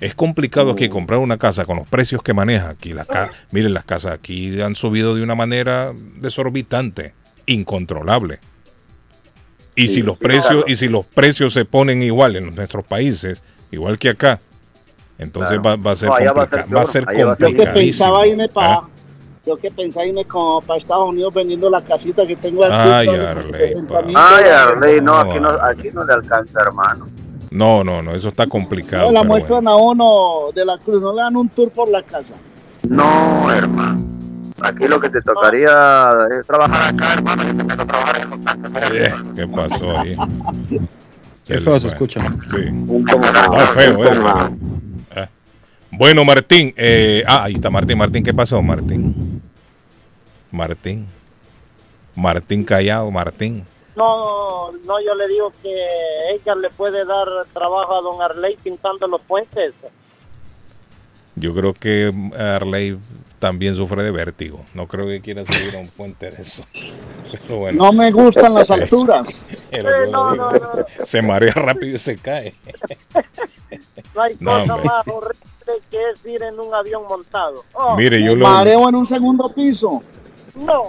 Es 0.00 0.14
complicado 0.14 0.72
aquí 0.72 0.88
comprar 0.88 1.20
una 1.20 1.38
casa 1.38 1.64
con 1.64 1.76
los 1.78 1.86
precios 1.88 2.22
que 2.22 2.34
maneja 2.34 2.68
aquí. 2.70 2.92
La 2.92 3.04
ca- 3.04 3.30
Miren, 3.52 3.72
las 3.72 3.84
casas 3.84 4.12
aquí 4.12 4.60
han 4.60 4.74
subido 4.74 5.14
de 5.14 5.22
una 5.22 5.36
manera 5.36 5.92
desorbitante, 6.16 7.14
incontrolable. 7.46 8.40
Y 9.76 9.88
si 9.88 10.02
los 10.02 10.18
precios 10.18 10.64
y 10.66 10.76
si 10.76 10.88
los 10.88 11.06
precios 11.06 11.54
se 11.54 11.64
ponen 11.64 12.02
igual 12.02 12.36
en 12.36 12.54
nuestros 12.54 12.84
países, 12.84 13.42
igual 13.70 13.98
que 13.98 14.10
acá, 14.10 14.40
entonces 15.18 15.58
va, 15.64 15.76
va 15.76 15.92
a 15.92 15.96
ser 15.96 16.08
No, 16.08 16.14
allá 16.16 16.32
va 16.32 16.42
a 16.42 16.46
ser 16.48 16.76
va 16.76 16.82
a 16.82 16.86
ser 16.86 17.06
Yo 17.16 17.54
que 17.54 17.66
pensaba 17.68 18.26
irme 18.26 18.48
para 18.48 18.74
¿Ah? 18.74 18.88
Yo 19.46 19.56
que 19.56 19.70
pensaba 19.70 20.06
irme 20.06 20.24
como 20.24 20.60
para 20.62 20.80
Estados 20.80 21.10
Unidos 21.10 21.34
vendiendo 21.34 21.68
la 21.68 21.80
casita 21.80 22.26
que 22.26 22.36
tengo 22.36 22.64
aquí. 22.64 22.74
Ay, 22.74 23.08
Arley, 23.08 23.52
60 23.52 24.02
mil 24.02 24.16
Ay, 24.16 24.44
dólares. 24.44 24.52
Arley, 24.54 25.00
no, 25.00 25.12
No, 25.12 25.18
aquí 25.30 25.40
no, 25.40 25.48
aquí 25.50 25.88
no 25.92 26.04
le 26.04 26.14
alcanza, 26.14 26.60
hermano. 26.62 27.06
No, 27.50 27.84
no, 27.84 28.02
no, 28.02 28.14
eso 28.14 28.28
está 28.28 28.46
complicado. 28.46 29.06
No, 29.06 29.12
la 29.12 29.22
muestran 29.22 29.64
bueno. 29.64 29.70
a 29.70 29.76
uno 29.76 30.52
de 30.54 30.64
la 30.64 30.78
cruz, 30.78 31.00
no 31.00 31.12
le 31.12 31.22
dan 31.22 31.36
un 31.36 31.48
tour 31.48 31.70
por 31.70 31.88
la 31.88 32.02
casa. 32.02 32.34
No, 32.88 33.50
hermano. 33.52 34.02
Aquí 34.62 34.88
lo 34.88 35.00
que 35.00 35.10
te 35.10 35.20
tocaría 35.20 36.16
es 36.38 36.46
trabajar 36.46 36.94
acá, 36.94 37.14
hermano. 37.14 37.42
Yo 37.42 37.56
te 37.56 37.64
meto 37.64 37.82
a 37.82 37.86
trabajar 37.86 38.16
en. 38.22 38.96
Eh, 38.96 39.14
¿Qué 39.36 39.46
pasó 39.48 39.98
ahí? 39.98 40.16
Qué 41.44 41.60
feo 41.60 41.78
se 41.78 41.88
escucha. 41.88 42.20
Sí. 42.50 42.68
Un 42.68 43.04
poco 43.04 43.24
Está 43.24 43.48
más, 43.50 43.70
feo, 43.70 43.98
un 43.98 44.06
eh. 44.06 44.08
poco 44.08 44.22
más. 44.22 44.50
Bueno, 45.96 46.24
Martín. 46.24 46.72
eh, 46.76 47.22
ah, 47.26 47.44
ahí 47.44 47.54
está 47.54 47.70
Martín. 47.70 47.98
Martín, 47.98 48.24
¿qué 48.24 48.34
pasó, 48.34 48.60
Martín? 48.62 49.42
Martín. 50.50 51.06
Martín 52.16 52.64
Callado, 52.64 53.10
Martín. 53.10 53.64
No, 53.96 54.72
no, 54.72 55.00
yo 55.04 55.14
le 55.14 55.28
digo 55.28 55.52
que 55.62 55.72
ella 56.32 56.54
le 56.56 56.68
puede 56.70 57.04
dar 57.04 57.26
trabajo 57.52 57.94
a 57.96 58.00
don 58.02 58.20
Arley 58.22 58.56
pintando 58.62 59.06
los 59.06 59.20
puentes. 59.20 59.72
Yo 61.36 61.54
creo 61.54 61.74
que 61.74 62.12
Arley 62.36 62.98
también 63.38 63.74
sufre 63.76 64.02
de 64.02 64.10
vértigo. 64.10 64.64
No 64.74 64.86
creo 64.88 65.06
que 65.06 65.20
quiera 65.20 65.44
subir 65.44 65.76
a 65.76 65.78
un 65.78 65.88
puente 65.88 66.30
de 66.30 66.42
eso. 66.42 66.64
Pero 67.46 67.58
bueno, 67.58 67.84
No 67.84 67.92
me 67.92 68.10
gustan 68.10 68.54
las 68.54 68.70
alturas. 68.70 69.24
no, 70.10 70.34
no, 70.34 70.50
se 71.04 71.22
marea 71.22 71.52
rápido 71.54 71.94
y 71.94 71.98
se 71.98 72.16
cae. 72.16 72.54
No 74.14 74.22
hay 74.22 74.36
No, 74.38 74.52
cosa 74.60 74.74
hombre. 74.74 74.84
más 74.84 75.08
horrible 75.08 75.38
que 75.90 75.98
es 76.12 76.24
ir 76.26 76.42
en 76.42 76.58
un 76.60 76.72
avión 76.74 77.02
montado. 77.08 77.64
Oh, 77.72 77.96
Mire, 77.96 78.22
yo 78.22 78.34
lo. 78.34 78.46
mareo 78.48 78.88
en 78.88 78.94
un 78.96 79.08
segundo 79.08 79.52
piso. 79.54 80.02
no. 80.56 80.82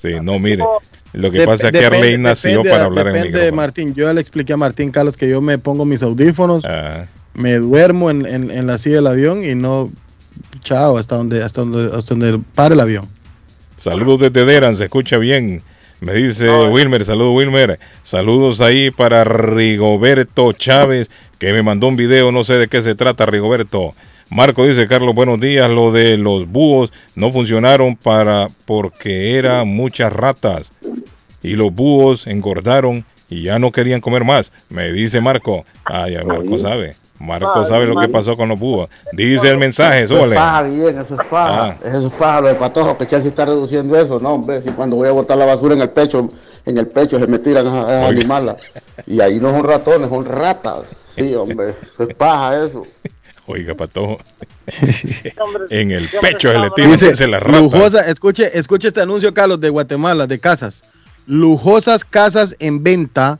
Sí, 0.00 0.14
no, 0.20 0.36
mire. 0.40 0.64
Lo 1.12 1.30
que 1.30 1.42
Dep- 1.42 1.46
pasa 1.46 1.66
es 1.68 1.72
que 1.72 1.86
Arley 1.86 2.18
nació 2.18 2.50
depende- 2.62 2.70
para 2.70 2.84
hablar 2.86 3.08
en 3.08 3.22
micrófono. 3.22 3.52
Martín. 3.52 3.94
Yo 3.94 4.06
ya 4.06 4.12
le 4.14 4.20
expliqué 4.20 4.52
a 4.52 4.56
Martín 4.56 4.90
Carlos 4.90 5.16
que 5.16 5.28
yo 5.28 5.40
me 5.40 5.58
pongo 5.58 5.84
mis 5.84 6.02
audífonos, 6.02 6.64
Ah, 6.66 7.04
me 7.34 7.54
duermo 7.58 8.10
en, 8.10 8.26
en- 8.26 8.50
en 8.50 8.66
la 8.66 8.78
silla 8.78 8.96
del 8.96 9.06
avión 9.06 9.44
y 9.44 9.54
no. 9.54 9.90
Chao, 10.64 10.98
hasta 10.98 11.16
donde, 11.16 11.42
hasta 11.44 11.60
donde, 11.60 11.96
hasta 11.96 12.14
donde 12.16 12.40
pare 12.54 12.74
el 12.74 12.80
avión. 12.80 13.08
Saludos 13.76 14.20
desde 14.32 14.44
Deran, 14.44 14.74
se 14.76 14.84
escucha 14.84 15.18
bien. 15.18 15.62
Me 16.00 16.14
dice 16.14 16.50
Wilmer, 16.50 17.04
saludos 17.04 17.34
Wilmer. 17.36 17.78
Saludos 18.02 18.60
ahí 18.60 18.90
para 18.90 19.22
Rigoberto 19.22 20.52
Chávez, 20.52 21.10
que 21.38 21.52
me 21.52 21.62
mandó 21.62 21.86
un 21.86 21.94
video, 21.96 22.32
no 22.32 22.42
sé 22.42 22.54
de 22.54 22.66
qué 22.66 22.82
se 22.82 22.96
trata, 22.96 23.24
Rigoberto. 23.26 23.90
Marco 24.32 24.66
dice, 24.66 24.88
Carlos, 24.88 25.14
buenos 25.14 25.38
días. 25.40 25.70
Lo 25.70 25.92
de 25.92 26.16
los 26.16 26.48
búhos 26.50 26.90
no 27.14 27.30
funcionaron 27.30 27.96
para 27.96 28.48
porque 28.64 29.36
eran 29.36 29.68
muchas 29.68 30.10
ratas 30.10 30.72
y 31.42 31.50
los 31.50 31.74
búhos 31.74 32.26
engordaron 32.26 33.04
y 33.28 33.42
ya 33.42 33.58
no 33.58 33.72
querían 33.72 34.00
comer 34.00 34.24
más. 34.24 34.50
Me 34.70 34.90
dice 34.90 35.20
Marco. 35.20 35.66
Ay, 35.84 36.14
ya 36.14 36.22
Marco 36.24 36.58
sabe. 36.58 36.94
Marco 37.18 37.62
sabe 37.64 37.86
lo 37.86 38.00
que 38.00 38.08
pasó 38.08 38.34
con 38.34 38.48
los 38.48 38.58
búhos. 38.58 38.88
Dice 39.12 39.50
el 39.50 39.58
mensaje, 39.58 40.04
Eso 40.04 40.14
es 40.14 40.20
Sole. 40.20 40.34
paja, 40.34 40.62
Guillén, 40.64 40.98
eso 40.98 41.14
es 41.14 41.28
paja. 41.28 41.64
Ah. 41.64 41.76
Eso 41.84 42.06
es 42.06 42.12
paja, 42.14 42.40
lo 42.40 42.48
de 42.48 42.54
patojo, 42.54 42.96
que 42.96 43.06
Chelsea 43.06 43.28
está 43.28 43.44
reduciendo 43.44 43.94
eso. 43.98 44.18
No, 44.18 44.30
hombre, 44.30 44.62
si 44.62 44.70
cuando 44.70 44.96
voy 44.96 45.08
a 45.08 45.12
botar 45.12 45.36
la 45.36 45.44
basura 45.44 45.74
en 45.74 45.82
el 45.82 45.90
pecho, 45.90 46.30
en 46.64 46.78
el 46.78 46.86
pecho 46.88 47.18
se 47.18 47.26
me 47.26 47.38
tiran 47.38 47.66
a, 47.66 47.82
a 47.82 48.08
animarla. 48.08 48.56
Y 49.06 49.20
ahí 49.20 49.38
no 49.38 49.50
son 49.50 49.62
ratones, 49.62 50.08
son 50.08 50.24
ratas. 50.24 50.84
Sí, 51.14 51.34
hombre, 51.34 51.74
eso 51.82 52.04
es 52.04 52.14
paja 52.14 52.64
eso. 52.64 52.84
Oiga, 53.52 53.74
patojo. 53.74 54.18
En 55.70 55.90
el 55.90 56.08
pecho 56.20 56.52
se 56.52 56.58
le 56.58 56.70
tira 56.70 57.14
se 57.16 57.26
la 57.26 57.40
rata. 57.40 57.58
Lujosa, 57.58 58.00
escuche, 58.02 58.56
escuche 58.58 58.88
este 58.88 59.00
anuncio, 59.00 59.34
Carlos, 59.34 59.60
de 59.60 59.68
Guatemala, 59.68 60.26
de 60.26 60.38
casas. 60.38 60.82
Lujosas 61.26 62.04
casas 62.04 62.56
en 62.60 62.82
venta, 62.82 63.38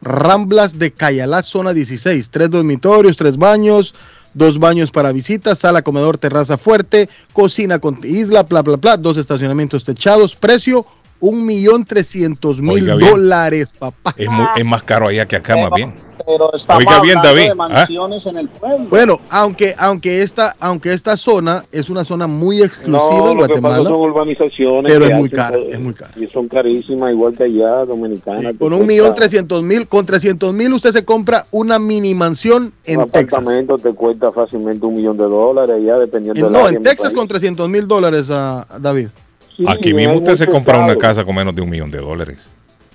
Ramblas 0.00 0.78
de 0.78 0.92
Cayalá, 0.92 1.42
zona 1.42 1.72
16. 1.72 2.30
Tres 2.30 2.50
dormitorios, 2.50 3.16
tres 3.16 3.36
baños, 3.36 3.94
dos 4.32 4.58
baños 4.58 4.90
para 4.90 5.12
visitas, 5.12 5.58
sala, 5.58 5.82
comedor, 5.82 6.18
terraza 6.18 6.56
fuerte, 6.58 7.08
cocina 7.32 7.78
con 7.78 7.98
isla, 8.04 8.42
bla, 8.44 8.62
bla, 8.62 8.76
bla, 8.76 8.96
dos 8.96 9.16
estacionamientos 9.16 9.84
techados. 9.84 10.34
Precio, 10.36 10.86
un 11.20 11.44
millón 11.46 11.84
trescientos 11.84 12.60
mil 12.60 12.86
dólares, 12.86 13.72
papá. 13.78 14.14
Es, 14.16 14.28
muy- 14.28 14.46
es 14.56 14.64
más 14.64 14.82
caro 14.82 15.08
allá 15.08 15.26
que 15.26 15.36
acá, 15.36 15.56
más 15.56 15.70
bien. 15.74 15.94
Pero 16.26 16.54
estamos 16.54 16.82
Oiga 16.86 17.02
bien, 17.02 17.18
hablando 17.18 17.28
David, 17.28 17.42
de 17.44 17.50
¿ah? 17.50 17.54
mansiones 17.54 18.24
en 18.26 18.36
el 18.38 18.48
pueblo. 18.48 18.86
Bueno, 18.88 19.20
aunque, 19.28 19.74
aunque, 19.78 20.22
esta, 20.22 20.56
aunque 20.58 20.94
esta 20.94 21.18
zona 21.18 21.64
es 21.70 21.90
una 21.90 22.02
zona 22.04 22.26
muy 22.26 22.62
exclusiva 22.62 23.18
No, 23.18 23.30
en 23.32 23.36
lo 23.36 23.42
que 23.46 23.54
pasa 23.60 23.60
Guatemala, 23.60 23.90
son 23.90 24.00
urbanizaciones. 24.10 24.90
pero 24.92 25.04
que 25.06 25.12
es 25.12 25.18
muy 25.18 25.28
cara, 25.28 25.58
es 25.58 25.80
muy 25.80 25.92
cara. 25.92 26.12
Y 26.16 26.26
son 26.28 26.48
carísimas, 26.48 27.12
igual 27.12 27.36
que 27.36 27.44
allá, 27.44 27.84
dominicana. 27.84 28.50
Sí, 28.52 28.56
con 28.56 28.72
un 28.72 28.86
millón 28.86 29.14
trescientos 29.14 29.62
mil, 29.62 29.86
con 29.86 30.06
trescientos 30.06 30.54
mil 30.54 30.72
usted 30.72 30.92
se 30.92 31.04
compra 31.04 31.44
una 31.50 31.78
mini 31.78 32.14
mansión 32.14 32.72
en 32.86 33.00
Un 33.00 33.10
Texas. 33.10 33.40
apartamento 33.40 33.76
te 33.76 33.92
cuesta 33.92 34.32
fácilmente 34.32 34.86
un 34.86 34.94
millón 34.94 35.18
de 35.18 35.24
dólares, 35.24 35.82
ya 35.84 35.96
dependiendo 35.98 36.38
En- 36.40 36.46
del 36.46 36.52
no, 36.52 36.66
área 36.66 36.78
en 36.78 36.82
Texas 36.84 37.12
con 37.12 37.28
300 37.28 37.68
mil 37.68 37.86
dólares, 37.86 38.30
a 38.30 38.66
David. 38.80 39.08
Sí, 39.54 39.64
Aquí 39.68 39.92
mismo 39.92 40.14
usted 40.14 40.36
se 40.36 40.46
compra 40.46 40.78
una 40.82 40.96
casa 40.96 41.22
con 41.24 41.34
menos 41.34 41.54
de 41.54 41.60
un 41.60 41.68
millón 41.68 41.90
de 41.90 41.98
dólares. 41.98 42.38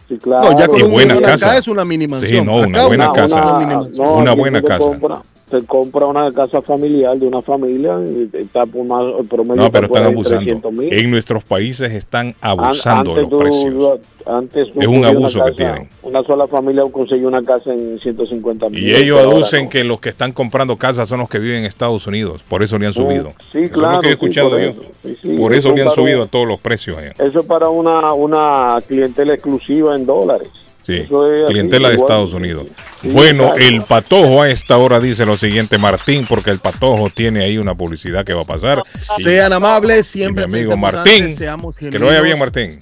Sí, 0.10 0.18
claro. 0.18 0.52
No, 0.52 0.60
ya 0.60 0.68
con 0.68 0.80
Y 0.80 0.84
un 0.84 0.92
buena 0.92 1.14
millón 1.16 1.30
casa. 1.32 1.58
es 1.58 1.68
una 1.68 1.86
mini 1.86 2.08
mansión. 2.08 2.32
Sí, 2.32 2.46
no, 2.46 2.56
una 2.58 2.68
Acá 2.80 2.88
buena 2.88 3.14
casa. 3.14 3.36
una 3.58 3.88
no, 3.96 4.14
Una 4.16 4.34
buena 4.34 4.62
casa. 4.62 4.80
compra- 4.80 5.22
te 5.50 5.62
compra 5.66 6.06
una 6.06 6.32
casa 6.32 6.62
familiar 6.62 7.18
de 7.18 7.26
una 7.28 7.42
familia 7.42 7.98
y 8.06 8.30
está 8.38 8.66
por 8.66 8.86
más 8.86 9.26
promedio 9.28 9.64
No, 9.64 9.72
pero 9.72 9.88
están 9.88 10.06
abusando. 10.06 10.40
300,000. 10.42 10.94
En 10.94 11.10
nuestros 11.12 11.44
países 11.44 11.92
están 11.92 12.28
An- 12.42 12.60
abusando 12.60 13.16
de 13.16 13.22
los 13.22 13.30
tú- 13.30 13.38
precios. 13.38 14.00
Antes 14.26 14.68
Es 14.80 14.86
un 14.88 15.04
abuso 15.06 15.44
que 15.46 15.52
tienen. 15.54 15.90
Una 16.04 16.22
sola 16.24 16.46
familia 16.46 16.84
consiguió 16.92 17.28
una 17.28 17.42
casa 17.42 17.74
en 17.74 17.98
150 18.00 18.70
mil. 18.70 18.84
Y 18.88 18.94
ellos 18.94 19.18
aducen 19.20 19.64
no. 19.64 19.70
que 19.72 19.84
los 19.84 20.00
que 20.00 20.10
están 20.10 20.34
comprando 20.34 20.76
casas 20.78 21.10
son 21.10 21.20
los 21.20 21.30
que 21.30 21.40
viven 21.40 21.60
en 21.60 21.66
Estados 21.66 22.06
Unidos. 22.06 22.44
Por 22.48 22.62
eso 22.62 22.78
le 22.78 22.86
han 22.86 22.94
subido. 22.94 23.32
Sí, 23.52 23.58
Eso 23.58 23.66
es 23.66 23.72
claro. 23.72 23.96
lo 23.96 24.02
que 24.02 24.08
he 24.08 24.12
sí, 24.12 24.14
escuchado 24.14 24.50
por 24.52 24.60
yo. 24.62 24.68
eso. 24.70 24.82
Sí, 25.04 25.16
sí, 25.22 25.30
Por 25.38 25.54
eso 25.54 25.74
le 25.74 25.82
han 25.82 25.92
subido 25.92 26.24
a 26.24 26.28
todos 26.28 26.48
los 26.48 26.60
precios 26.60 26.98
allá. 26.98 27.14
Eso 27.18 27.44
para 27.48 27.70
una, 27.70 28.14
una 28.14 28.78
clientela 28.88 29.34
exclusiva 29.34 29.96
en 29.96 30.06
dólares. 30.06 30.50
Sí, 30.90 31.00
así, 31.04 31.10
clientela 31.48 31.88
de 31.90 31.94
igual. 31.96 32.10
Estados 32.10 32.34
Unidos. 32.34 32.68
Sí, 33.02 33.08
bueno, 33.10 33.54
claro. 33.54 33.66
el 33.66 33.84
patojo 33.84 34.42
a 34.42 34.50
esta 34.50 34.78
hora 34.78 35.00
dice 35.00 35.26
lo 35.26 35.38
siguiente, 35.38 35.78
Martín, 35.78 36.26
porque 36.28 36.50
el 36.52 36.60
patojo 36.60 37.10
tiene 37.10 37.44
ahí 37.46 37.58
una 37.58 37.76
publicidad 37.76 38.26
que 38.26 38.34
va 38.34 38.42
a 38.42 38.46
pasar. 38.46 38.82
Y- 38.96 39.00
Sean 39.24 39.54
amables, 39.54 40.10
y 40.16 40.20
siempre. 40.20 40.48
mi 40.48 40.58
amigo 40.60 40.76
Martín, 40.78 41.24
antes, 41.24 41.38
seamos 41.38 41.78
que 41.78 41.98
lo 41.98 42.08
vaya 42.08 42.22
bien, 42.22 42.38
Martín. 42.40 42.78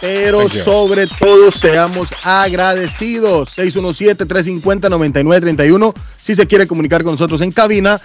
Pero 0.00 0.40
Thank 0.42 0.52
you. 0.52 0.60
sobre 0.62 1.06
todo, 1.06 1.50
seamos 1.50 2.10
agradecidos. 2.22 3.56
617-350-9931. 3.58 5.92
Si 6.20 6.34
se 6.36 6.46
quiere 6.46 6.66
comunicar 6.66 7.02
con 7.02 7.12
nosotros 7.14 7.40
en 7.40 7.50
cabina, 7.50 7.98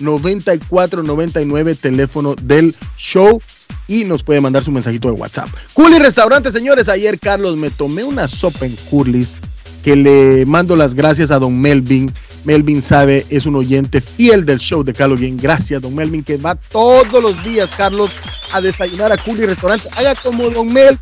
617-680-9499, 0.00 1.76
teléfono 1.78 2.34
del 2.40 2.74
show. 2.96 3.40
Y 3.88 4.04
nos 4.04 4.22
puede 4.22 4.40
mandar 4.40 4.62
su 4.62 4.70
mensajito 4.70 5.08
de 5.08 5.14
WhatsApp. 5.14 5.48
Curly 5.72 5.98
Restaurante, 5.98 6.52
señores. 6.52 6.88
Ayer, 6.88 7.18
Carlos, 7.18 7.56
me 7.56 7.70
tomé 7.70 8.04
una 8.04 8.28
sopa 8.28 8.66
en 8.66 8.76
Curly's 8.88 9.36
que 9.82 9.96
le 9.96 10.44
mando 10.46 10.76
las 10.76 10.94
gracias 10.94 11.30
a 11.30 11.38
don 11.38 11.60
Melvin. 11.60 12.12
Melvin 12.44 12.82
sabe, 12.82 13.26
es 13.30 13.46
un 13.46 13.56
oyente 13.56 14.00
fiel 14.00 14.44
del 14.44 14.58
show 14.58 14.82
de 14.82 14.92
Carlos 14.92 15.18
Bien. 15.18 15.36
Gracias, 15.36 15.82
don 15.82 15.94
Melvin, 15.94 16.22
que 16.22 16.36
va 16.36 16.54
todos 16.54 17.22
los 17.22 17.42
días, 17.42 17.68
Carlos, 17.76 18.10
a 18.52 18.60
desayunar 18.60 19.12
a 19.12 19.16
Curly 19.16 19.46
Restaurante. 19.46 19.88
Haga 19.96 20.14
como 20.14 20.48
don 20.50 20.72
Melvin. 20.72 20.98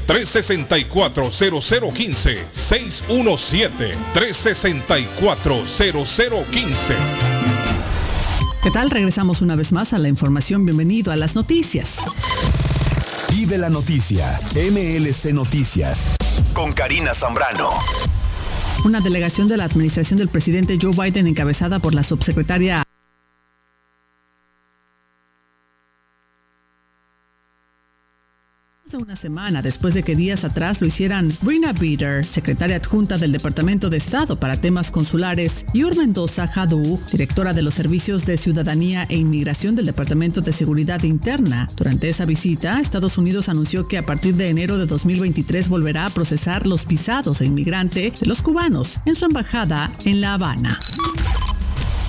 617-364-0015. 0.05 2.43
617-364. 2.51 4.64
640015. 4.66 6.95
¿Qué 8.63 8.72
tal? 8.72 8.89
Regresamos 8.89 9.43
una 9.43 9.55
vez 9.55 9.72
más 9.72 9.93
a 9.93 9.99
la 9.99 10.07
información. 10.07 10.66
Bienvenido 10.66 11.11
a 11.11 11.16
las 11.16 11.36
noticias. 11.36 11.97
Y 13.30 13.45
de 13.45 13.59
la 13.59 13.70
noticia, 13.70 14.39
MLC 14.55 15.34
Noticias, 15.34 16.09
con 16.53 16.74
Karina 16.74 17.13
Zambrano. 17.13 17.70
Una 18.86 19.01
delegación 19.01 19.47
de 19.47 19.57
la 19.57 19.66
administración 19.66 20.18
del 20.18 20.30
presidente 20.30 20.80
Joe 20.82 20.93
Biden 20.93 21.28
encabezada 21.28 21.78
por 21.78 21.93
la 21.93 22.01
subsecretaria 22.01 22.84
una 28.93 29.15
semana 29.15 29.61
después 29.61 29.93
de 29.93 30.03
que 30.03 30.15
días 30.15 30.45
atrás 30.45 30.79
lo 30.79 30.88
hicieran 30.88 31.31
Brina 31.41 31.73
Bitter, 31.73 32.23
secretaria 32.23 32.77
adjunta 32.77 33.17
del 33.17 33.31
Departamento 33.31 33.89
de 33.89 33.97
Estado 33.97 34.39
para 34.39 34.57
temas 34.57 34.91
consulares, 34.91 35.65
y 35.73 35.83
Ur 35.83 35.97
Mendoza 35.97 36.47
directora 37.11 37.53
de 37.53 37.61
los 37.61 37.73
Servicios 37.73 38.25
de 38.25 38.38
Ciudadanía 38.38 39.05
e 39.09 39.17
Inmigración 39.17 39.75
del 39.75 39.88
Departamento 39.88 40.41
de 40.41 40.53
Seguridad 40.53 41.01
Interna. 41.03 41.67
Durante 41.75 42.09
esa 42.09 42.25
visita, 42.25 42.79
Estados 42.79 43.17
Unidos 43.17 43.49
anunció 43.49 43.88
que 43.88 43.97
a 43.97 44.03
partir 44.03 44.36
de 44.36 44.49
enero 44.49 44.77
de 44.77 44.86
2023 44.86 45.67
volverá 45.67 46.05
a 46.05 46.11
procesar 46.11 46.67
los 46.67 46.86
visados 46.86 47.41
e 47.41 47.45
inmigrante 47.45 48.11
de 48.11 48.27
los 48.27 48.41
cubanos 48.41 48.99
en 49.05 49.15
su 49.15 49.25
embajada 49.25 49.91
en 50.05 50.21
La 50.21 50.36
Habana 50.36 50.79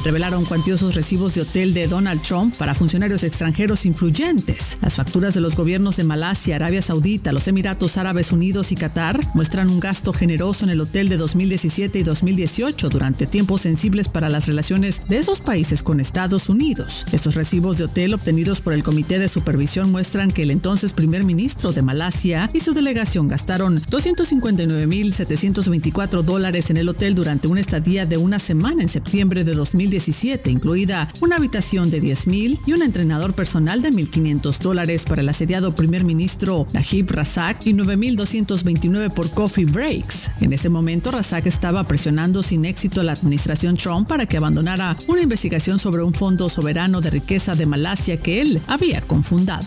revelaron 0.07 0.45
cuantiosos 0.45 0.95
recibos 0.95 1.35
de 1.35 1.41
hotel 1.41 1.75
de 1.75 1.89
Donald 1.89 2.23
Trump 2.23 2.55
para 2.55 2.77
funcionarios 2.77 3.25
extranjeros 3.25 3.85
influyentes. 3.87 4.79
Las 4.81 4.95
facturas 4.95 5.35
de 5.35 5.41
los 5.41 5.57
gobiernos 5.57 5.97
de 5.97 6.05
Malasia, 6.05 6.55
Arabia 6.55 6.81
Saudita, 6.81 7.33
los 7.33 7.49
Emiratos 7.49 7.97
Árabes 7.97 8.31
Unidos 8.31 8.71
y 8.71 8.77
Qatar 8.77 9.19
muestran 9.35 9.69
un 9.69 9.81
gasto 9.81 10.13
generoso 10.13 10.63
en 10.63 10.71
el 10.71 10.81
hotel 10.81 11.09
de 11.09 11.17
2017 11.17 11.99
y 11.99 12.05
2018 12.05 12.89
durante 12.89 13.27
tiempos 13.27 13.63
sensibles 13.63 14.07
para 14.07 14.29
las 14.29 14.47
relaciones 14.47 15.09
de 15.09 15.19
esos 15.19 15.41
países 15.41 15.83
con 15.83 15.99
Estados 15.99 16.49
Unidos. 16.49 17.05
Estos 17.11 17.35
recibos 17.35 17.77
de 17.77 17.87
hotel 17.87 18.15
obtenidos 18.15 18.61
por 18.61 18.75
el 18.75 18.85
Comité 18.85 19.19
de 19.19 19.27
Supervisión 19.27 19.91
muestran 19.91 20.31
que 20.31 20.45
el 20.45 20.53
entonces 20.53 20.93
primer 20.93 21.25
ministro 21.25 21.73
de 21.73 21.83
Malasia 21.83 22.49
y 22.53 22.61
su 22.61 22.75
delegación 22.75 23.27
gastaron 23.27 23.81
259.724 23.81 26.23
dólares 26.23 26.71
en 26.71 26.77
el 26.77 26.89
hotel 26.89 27.17
durante 27.17 27.49
una 27.49 27.61
estadía 27.61 28.07
de 28.07 28.19
una 28.19 28.39
semana 28.39 28.85
en 28.85 28.89
septiembre 28.89 29.43
de 29.43 29.57
2017 29.97 30.51
incluida 30.51 31.09
una 31.21 31.37
habitación 31.37 31.91
de 31.91 32.01
10 32.01 32.27
mil 32.27 32.59
y 32.67 32.73
un 32.73 32.83
entrenador 32.83 33.35
personal 33.35 33.81
de 33.81 33.91
1.500 33.91 34.59
dólares 34.59 35.05
para 35.05 35.23
el 35.23 35.29
asediado 35.29 35.75
primer 35.75 36.05
ministro 36.05 36.67
Najib 36.73 37.11
Razak 37.11 37.67
y 37.67 37.73
9.229 37.73 39.15
por 39.15 39.31
coffee 39.31 39.65
breaks. 39.65 40.29
En 40.41 40.53
ese 40.53 40.69
momento, 40.69 41.11
Razak 41.11 41.47
estaba 41.47 41.85
presionando 41.85 42.43
sin 42.43 42.65
éxito 42.65 43.01
a 43.01 43.05
la 43.05 43.13
administración 43.13 43.77
Trump 43.77 44.09
para 44.09 44.27
que 44.27 44.37
abandonara 44.37 44.97
una 45.09 45.23
investigación 45.23 45.79
sobre 45.79 46.03
un 46.03 46.13
fondo 46.13 46.49
soberano 46.49 47.01
de 47.01 47.11
riqueza 47.11 47.55
de 47.55 47.67
Malasia 47.67 48.21
que 48.21 48.43
él 48.43 48.61
había 48.69 49.01
confundado. 49.01 49.67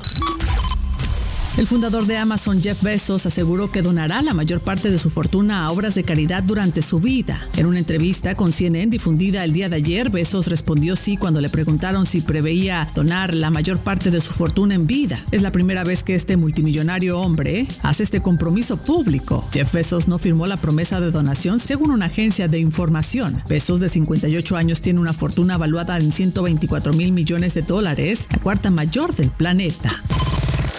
El 1.58 1.68
fundador 1.68 2.06
de 2.06 2.16
Amazon, 2.16 2.62
Jeff 2.62 2.82
Bezos, 2.82 3.26
aseguró 3.26 3.70
que 3.70 3.82
donará 3.82 4.22
la 4.22 4.34
mayor 4.34 4.62
parte 4.62 4.90
de 4.90 4.98
su 4.98 5.10
fortuna 5.10 5.66
a 5.66 5.72
obras 5.72 5.94
de 5.94 6.04
caridad 6.04 6.44
durante 6.44 6.82
su 6.82 7.00
vida. 7.00 7.42
En 7.58 7.66
una 7.66 7.80
entrevista 7.80 8.34
con 8.34 8.54
CNN 8.54 8.88
difundida 8.88 9.44
el 9.44 9.52
día 9.52 9.68
de 9.68 9.76
ayer, 9.76 10.10
Bezos 10.10 10.48
respondió 10.48 10.96
sí 10.96 11.18
cuando 11.18 11.42
le 11.42 11.50
preguntaron 11.50 12.06
si 12.06 12.22
preveía 12.22 12.88
donar 12.96 13.34
la 13.34 13.50
mayor 13.50 13.78
parte 13.80 14.10
de 14.10 14.22
su 14.22 14.32
fortuna 14.32 14.76
en 14.76 14.88
vida. 14.88 15.20
Es 15.32 15.42
la 15.42 15.52
primera 15.52 15.84
vez 15.84 16.04
que 16.04 16.16
este 16.16 16.38
multimillonario 16.38 17.20
hombre 17.20 17.68
hace 17.82 18.04
este 18.04 18.22
compromiso 18.22 18.78
público. 18.78 19.46
Jeff 19.52 19.74
Bezos 19.74 20.08
no 20.08 20.18
firmó 20.18 20.48
la 20.48 20.58
promesa 20.58 21.02
de 21.02 21.12
donación 21.12 21.60
según 21.60 21.92
una 21.92 22.06
agencia 22.06 22.48
de 22.48 22.60
información. 22.60 23.42
Bezos, 23.50 23.80
de 23.80 23.90
58 23.90 24.56
años, 24.56 24.82
tiene 24.82 25.00
una 25.00 25.14
fortuna 25.14 25.58
valuada 25.58 25.98
en 25.98 26.12
124 26.12 26.94
mil 26.94 27.12
millones 27.12 27.54
de 27.54 27.64
dólares, 27.64 28.28
la 28.32 28.40
cuarta 28.40 28.70
mayor 28.70 29.14
del 29.16 29.30
planeta. 29.30 30.02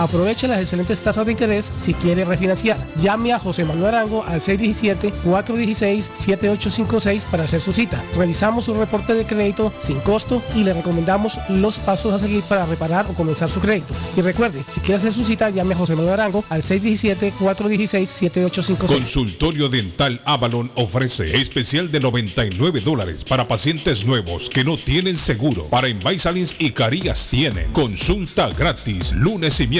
Aproveche 0.00 0.48
las 0.48 0.58
excelentes 0.60 1.00
tasas 1.00 1.26
de 1.26 1.32
interés 1.32 1.70
si 1.78 1.92
quiere 1.92 2.24
refinanciar. 2.24 2.78
Llame 3.02 3.34
a 3.34 3.38
José 3.38 3.66
Manuel 3.66 3.94
Arango 3.94 4.24
al 4.24 4.40
617-416-7856 4.40 7.24
para 7.30 7.44
hacer 7.44 7.60
su 7.60 7.74
cita. 7.74 8.02
Revisamos 8.16 8.64
su 8.64 8.72
reporte 8.72 9.12
de 9.12 9.26
crédito 9.26 9.74
sin 9.82 10.00
costo 10.00 10.42
y 10.54 10.64
le 10.64 10.72
recomendamos 10.72 11.38
los 11.50 11.78
pasos 11.78 12.14
a 12.14 12.18
seguir 12.18 12.42
para 12.44 12.64
reparar 12.64 13.04
o 13.10 13.12
comenzar 13.12 13.50
su 13.50 13.60
crédito. 13.60 13.92
Y 14.16 14.22
recuerde, 14.22 14.64
si 14.72 14.80
quiere 14.80 14.94
hacer 14.94 15.12
su 15.12 15.26
cita, 15.26 15.50
llame 15.50 15.74
a 15.74 15.76
José 15.76 15.94
Manuel 15.94 16.14
Arango 16.14 16.42
al 16.48 16.62
617-416-7856. 16.62 18.86
Consultorio 18.86 19.68
Dental 19.68 20.18
Avalon 20.24 20.70
ofrece 20.76 21.36
especial 21.36 21.90
de 21.90 22.00
99 22.00 22.80
dólares 22.80 23.22
para 23.24 23.46
pacientes 23.46 24.06
nuevos 24.06 24.48
que 24.48 24.64
no 24.64 24.78
tienen 24.78 25.18
seguro. 25.18 25.64
Para 25.64 25.90
Invisalins 25.90 26.56
y 26.58 26.70
Carías 26.70 27.28
tienen 27.28 27.70
consulta 27.72 28.48
gratis 28.48 29.12
lunes 29.12 29.60
y 29.60 29.66
miércoles. 29.66 29.79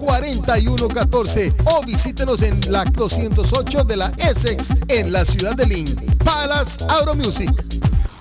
593-4114 0.00 1.54
o 1.66 1.84
visítenos 1.84 2.42
en 2.42 2.60
la 2.70 2.84
208 2.84 3.84
de 3.84 3.96
la 3.96 4.12
Essex 4.18 4.74
en 4.88 5.12
la 5.12 5.24
ciudad 5.24 5.54
de 5.54 5.66
Lynn. 5.66 5.96
Palace 6.24 6.84
Auto 6.88 7.14
Music. 7.14 7.50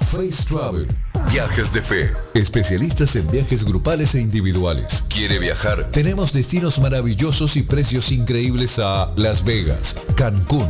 Face 0.05 0.43
Travel. 0.47 0.87
Viajes 1.31 1.73
de 1.73 1.81
fe. 1.81 2.13
Especialistas 2.33 3.15
en 3.15 3.29
viajes 3.29 3.63
grupales 3.65 4.15
e 4.15 4.21
individuales. 4.21 5.03
¿Quiere 5.09 5.39
viajar? 5.39 5.89
Tenemos 5.91 6.31
destinos 6.31 6.79
maravillosos 6.79 7.57
y 7.57 7.63
precios 7.63 8.11
increíbles 8.11 8.79
a 8.79 9.11
Las 9.15 9.43
Vegas, 9.43 9.95
Cancún, 10.15 10.69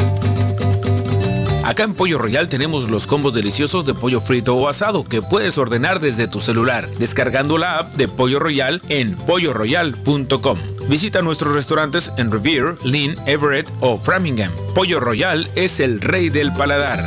Acá 1.68 1.84
en 1.84 1.96
Pollo 1.96 2.18
Royal 2.18 2.48
tenemos 2.48 2.90
los 2.90 3.08
combos 3.08 3.34
deliciosos 3.34 3.86
de 3.86 3.94
pollo 3.94 4.22
frito 4.22 4.56
o 4.56 4.70
asado 4.70 5.04
que 5.04 5.22
puedes 5.22 5.58
ordenar 5.58 6.00
desde 6.00 6.30
tu 6.30 6.40
celular, 6.40 6.90
descargando 6.98 7.58
la 7.58 7.80
app 7.80 7.94
de 7.96 8.08
Pollo 8.08 8.40
Royal 8.40 8.82
en 8.88 9.18
polloroyal.com. 9.18 10.77
Visita 10.88 11.22
nuestros 11.22 11.54
restaurantes 11.54 12.12
en 12.18 12.32
Revere, 12.32 12.76
Lynn, 12.84 13.16
Everett 13.26 13.70
o 13.82 14.00
Framingham. 14.00 14.52
Pollo 14.74 15.00
Royal 15.00 15.50
es 15.56 15.80
el 15.80 16.00
rey 16.00 16.30
del 16.30 16.54
paladar. 16.54 17.04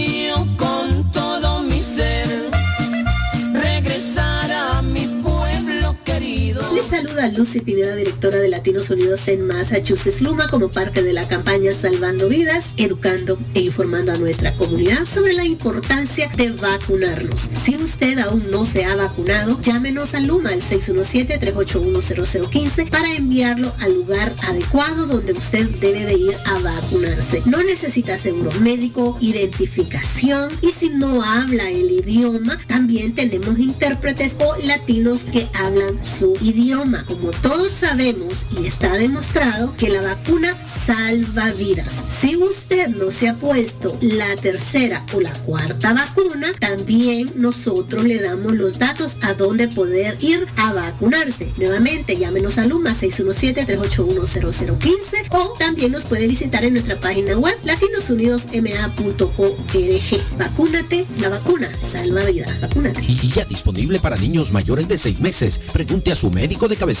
Lucy 7.29 7.61
Pineda, 7.61 7.95
directora 7.95 8.37
de 8.37 8.49
Latinos 8.49 8.89
Unidos 8.89 9.27
en 9.27 9.45
Massachusetts 9.45 10.21
Luma, 10.21 10.49
como 10.49 10.71
parte 10.71 11.03
de 11.03 11.13
la 11.13 11.27
campaña 11.27 11.71
Salvando 11.73 12.27
Vidas, 12.29 12.71
educando 12.77 13.37
e 13.53 13.59
informando 13.61 14.11
a 14.11 14.17
nuestra 14.17 14.55
comunidad 14.55 15.05
sobre 15.05 15.33
la 15.33 15.45
importancia 15.45 16.31
de 16.35 16.49
vacunarnos. 16.51 17.49
Si 17.53 17.75
usted 17.75 18.17
aún 18.19 18.49
no 18.49 18.65
se 18.65 18.85
ha 18.85 18.95
vacunado, 18.95 19.61
llámenos 19.61 20.15
a 20.15 20.19
Luma 20.19 20.49
al 20.49 20.61
617-381-0015 20.61 22.89
para 22.89 23.15
enviarlo 23.15 23.71
al 23.79 23.93
lugar 23.95 24.35
adecuado 24.47 25.05
donde 25.05 25.33
usted 25.33 25.69
debe 25.79 26.05
de 26.05 26.13
ir 26.13 26.35
a 26.45 26.57
vacunarse. 26.59 27.43
No 27.45 27.61
necesita 27.63 28.17
seguro 28.17 28.51
médico, 28.61 29.17
identificación 29.21 30.49
y 30.61 30.69
si 30.69 30.89
no 30.89 31.23
habla 31.23 31.69
el 31.69 31.91
idioma, 31.91 32.57
también 32.67 33.15
tenemos 33.15 33.59
intérpretes 33.59 34.37
o 34.39 34.55
latinos 34.63 35.25
que 35.25 35.47
hablan 35.53 36.03
su 36.03 36.37
idioma. 36.41 37.05
Como 37.11 37.31
todos 37.31 37.71
sabemos 37.73 38.45
y 38.57 38.67
está 38.67 38.93
demostrado 38.93 39.75
que 39.75 39.89
la 39.89 40.01
vacuna 40.01 40.55
salva 40.65 41.51
vidas. 41.51 42.01
Si 42.07 42.37
usted 42.37 42.87
no 42.87 43.11
se 43.11 43.27
ha 43.27 43.35
puesto 43.35 43.97
la 43.99 44.33
tercera 44.37 45.05
o 45.13 45.19
la 45.19 45.33
cuarta 45.33 45.91
vacuna, 45.91 46.53
también 46.57 47.29
nosotros 47.35 48.05
le 48.05 48.21
damos 48.21 48.53
los 48.53 48.79
datos 48.79 49.17
a 49.23 49.33
dónde 49.33 49.67
poder 49.67 50.15
ir 50.21 50.47
a 50.55 50.71
vacunarse. 50.71 51.51
Nuevamente, 51.57 52.15
llámenos 52.15 52.57
a 52.57 52.65
Luma 52.65 52.91
617-381-0015 52.91 55.25
o 55.31 55.53
también 55.59 55.91
nos 55.91 56.05
puede 56.05 56.27
visitar 56.27 56.63
en 56.63 56.71
nuestra 56.71 56.97
página 56.97 57.37
web 57.37 57.57
latinosunidosma.org. 57.65 60.37
Vacúnate, 60.37 61.05
la 61.19 61.27
vacuna 61.27 61.69
salva 61.77 62.23
vidas. 62.23 62.61
Vacúnate. 62.61 63.03
Y 63.03 63.33
ya 63.33 63.43
disponible 63.43 63.99
para 63.99 64.15
niños 64.15 64.53
mayores 64.53 64.87
de 64.87 64.97
6 64.97 65.19
meses. 65.19 65.59
Pregunte 65.73 66.13
a 66.13 66.15
su 66.15 66.31
médico 66.31 66.69
de 66.69 66.77
cabecera 66.77 67.00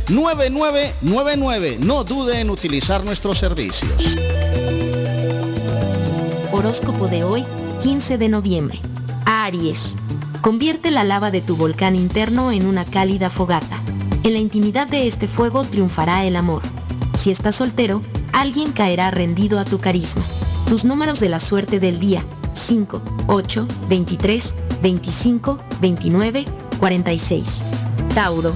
617-569-9999. 0.07 1.79
No 1.81 2.05
dude 2.05 2.41
en 2.41 2.51
utilizar 2.51 3.05
nuestros 3.05 3.39
servicios. 3.39 3.91
Horóscopo 6.53 7.09
de 7.09 7.25
hoy, 7.25 7.45
15 7.83 8.17
de 8.17 8.29
noviembre. 8.29 8.79
Aries. 9.27 9.97
Convierte 10.41 10.93
la 10.93 11.03
lava 11.03 11.33
de 11.33 11.41
tu 11.41 11.57
volcán 11.57 11.97
interno 11.97 12.53
en 12.53 12.65
una 12.65 12.85
cálida 12.85 13.29
fogata. 13.29 13.83
En 14.23 14.35
la 14.35 14.39
intimidad 14.39 14.87
de 14.87 15.09
este 15.09 15.27
fuego 15.27 15.65
triunfará 15.65 16.25
el 16.27 16.37
amor. 16.37 16.63
Si 17.19 17.33
estás 17.33 17.57
soltero, 17.57 18.03
alguien 18.33 18.71
caerá 18.71 19.11
rendido 19.11 19.59
a 19.59 19.65
tu 19.65 19.81
carisma. 19.81 20.23
Tus 20.69 20.85
números 20.85 21.19
de 21.19 21.29
la 21.29 21.41
suerte 21.41 21.81
del 21.81 21.99
día. 21.99 22.25
5, 22.55 23.03
8, 23.27 23.69
23, 23.89 24.55
25, 24.83 25.59
29, 25.81 26.45
46. 26.79 27.63
Tauro. 28.15 28.53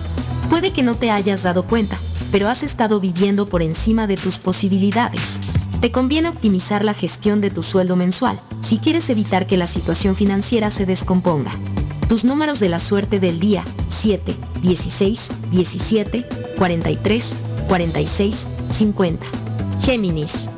Puede 0.49 0.73
que 0.73 0.83
no 0.83 0.95
te 0.95 1.11
hayas 1.11 1.43
dado 1.43 1.65
cuenta, 1.65 1.99
pero 2.33 2.49
has 2.49 2.63
estado 2.63 3.01
viviendo 3.01 3.49
por 3.49 3.63
encima 3.63 4.07
de 4.07 4.17
tus 4.17 4.39
posibilidades. 4.39 5.41
Te 5.81 5.93
conviene 5.93 6.29
optimizar 6.29 6.85
la 6.85 6.95
gestión 6.95 7.41
de 7.41 7.51
tu 7.51 7.63
sueldo 7.63 7.95
mensual 7.97 8.41
si 8.63 8.79
quieres 8.79 9.09
evitar 9.11 9.47
que 9.47 9.57
la 9.57 9.67
situación 9.67 10.17
financiera 10.17 10.71
se 10.71 10.87
descomponga. 10.87 11.51
Tus 12.09 12.25
números 12.25 12.59
de 12.59 12.69
la 12.69 12.81
suerte 12.81 13.21
del 13.21 13.39
día 13.39 13.65
7, 13.89 14.35
16, 14.63 15.29
17, 15.53 16.27
43, 16.57 17.35
46, 17.69 18.47
50. 18.71 19.27
Géminis. 19.81 20.51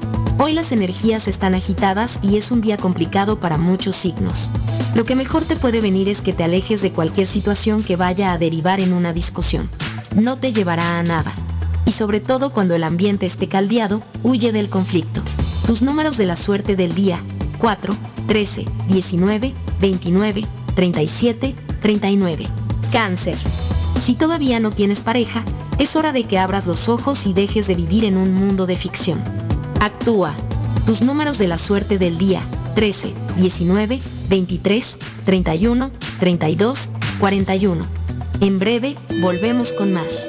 Hoy 0.42 0.54
las 0.54 0.72
energías 0.72 1.28
están 1.28 1.54
agitadas 1.54 2.18
y 2.22 2.38
es 2.38 2.50
un 2.50 2.62
día 2.62 2.78
complicado 2.78 3.38
para 3.38 3.58
muchos 3.58 3.94
signos. 3.94 4.50
Lo 4.94 5.04
que 5.04 5.14
mejor 5.14 5.44
te 5.44 5.54
puede 5.54 5.82
venir 5.82 6.08
es 6.08 6.22
que 6.22 6.32
te 6.32 6.42
alejes 6.42 6.80
de 6.80 6.92
cualquier 6.92 7.26
situación 7.26 7.82
que 7.82 7.96
vaya 7.96 8.32
a 8.32 8.38
derivar 8.38 8.80
en 8.80 8.94
una 8.94 9.12
discusión. 9.12 9.68
No 10.14 10.38
te 10.38 10.54
llevará 10.54 10.98
a 10.98 11.02
nada. 11.02 11.34
Y 11.84 11.92
sobre 11.92 12.20
todo 12.20 12.54
cuando 12.54 12.74
el 12.74 12.84
ambiente 12.84 13.26
esté 13.26 13.48
caldeado, 13.48 14.02
huye 14.22 14.50
del 14.50 14.70
conflicto. 14.70 15.20
Tus 15.66 15.82
números 15.82 16.16
de 16.16 16.24
la 16.24 16.36
suerte 16.36 16.74
del 16.74 16.94
día 16.94 17.18
4, 17.58 17.94
13, 18.26 18.64
19, 18.88 19.52
29, 19.78 20.42
37, 20.74 21.54
39. 21.82 22.46
Cáncer. 22.90 23.36
Si 24.02 24.14
todavía 24.14 24.58
no 24.58 24.70
tienes 24.70 25.00
pareja, 25.00 25.44
es 25.78 25.96
hora 25.96 26.12
de 26.12 26.24
que 26.24 26.38
abras 26.38 26.66
los 26.66 26.88
ojos 26.88 27.26
y 27.26 27.34
dejes 27.34 27.66
de 27.66 27.74
vivir 27.74 28.06
en 28.06 28.16
un 28.16 28.32
mundo 28.32 28.64
de 28.64 28.76
ficción. 28.76 29.22
Actúa. 29.80 30.36
Tus 30.84 31.00
números 31.00 31.38
de 31.38 31.48
la 31.48 31.56
suerte 31.56 31.96
del 31.96 32.18
día 32.18 32.42
13, 32.74 33.14
19, 33.38 33.98
23, 34.28 34.98
31, 35.24 35.90
32, 36.20 36.90
41. 37.18 37.86
En 38.42 38.58
breve, 38.58 38.96
volvemos 39.22 39.72
con 39.72 39.94
más. 39.94 40.28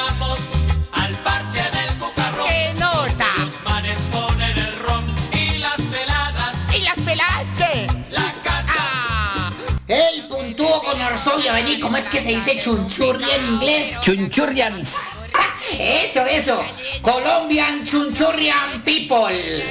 Orsovia, 11.41 11.53
vení! 11.53 11.79
¿Cómo 11.79 11.97
es 11.97 12.05
que 12.05 12.21
se 12.21 12.29
dice 12.29 12.59
chunchurri 12.59 13.23
en 13.23 13.45
inglés? 13.45 13.99
Chunchurrians. 14.01 15.23
Eso, 15.79 16.25
eso. 16.25 16.63
Colombian 17.01 17.85
Chunchurrian 17.85 18.81
People. 18.83 19.63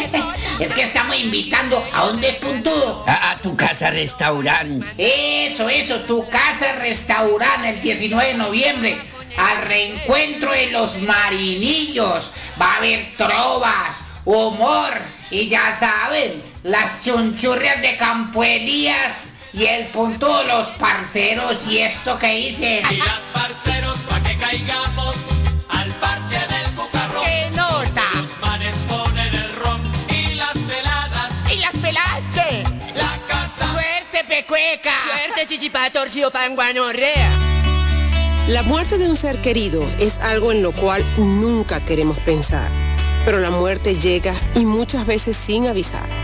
es 0.60 0.72
que 0.72 0.82
estamos 0.82 1.18
invitando 1.18 1.82
a 1.94 2.06
dónde 2.06 2.28
es 2.28 2.34
puntudo. 2.36 3.04
A, 3.06 3.30
a 3.30 3.36
tu 3.36 3.56
casa 3.56 3.90
restaurante. 3.90 4.86
Eso, 4.98 5.68
eso, 5.68 6.00
tu 6.00 6.28
casa 6.28 6.72
restaurante 6.80 7.70
el 7.70 7.80
19 7.80 8.28
de 8.28 8.34
noviembre. 8.34 8.98
Al 9.36 9.62
reencuentro 9.66 10.50
de 10.50 10.70
los 10.72 11.00
marinillos. 11.02 12.32
Va 12.60 12.74
a 12.74 12.76
haber 12.78 13.16
trovas, 13.16 14.04
humor 14.24 14.92
y 15.30 15.48
ya 15.48 15.74
saben, 15.78 16.42
las 16.64 17.04
chunchurrias 17.04 17.80
de 17.80 17.96
Campo 17.96 18.42
Elías 18.42 19.33
y 19.54 19.66
el 19.66 19.86
punto 19.86 20.38
de 20.38 20.44
los 20.46 20.66
parceros 20.78 21.54
y 21.68 21.78
esto 21.78 22.18
que 22.18 22.34
dicen. 22.34 22.82
Y 22.90 22.96
las 22.96 23.20
parceros 23.32 23.98
pa' 24.08 24.20
que 24.20 24.36
caigamos 24.36 25.14
al 25.68 25.90
parche 25.92 26.38
del 26.38 26.74
cucarrón. 26.74 27.24
¡Qué 27.24 27.50
nota! 27.56 28.02
Los 28.14 28.38
manes 28.40 28.74
ponen 28.88 29.32
el 29.32 29.54
ron 29.54 29.80
y 30.10 30.34
las 30.34 30.52
peladas. 30.52 31.52
¿Y 31.52 31.58
las 31.58 31.76
pelaste? 31.76 32.64
La 32.96 33.16
casa. 33.28 33.72
¡Suerte, 33.72 34.24
pecueca! 34.26 34.92
Suerte, 35.02 35.46
chichipatorcio, 35.46 36.32
panguanorrea. 36.32 37.30
La 38.48 38.62
muerte 38.64 38.98
de 38.98 39.08
un 39.08 39.16
ser 39.16 39.40
querido 39.40 39.88
es 40.00 40.18
algo 40.18 40.50
en 40.50 40.62
lo 40.62 40.72
cual 40.72 41.04
nunca 41.16 41.80
queremos 41.80 42.18
pensar, 42.18 42.70
pero 43.24 43.38
la 43.38 43.50
muerte 43.50 43.98
llega 43.98 44.34
y 44.54 44.64
muchas 44.66 45.06
veces 45.06 45.36
sin 45.36 45.68
avisar. 45.68 46.23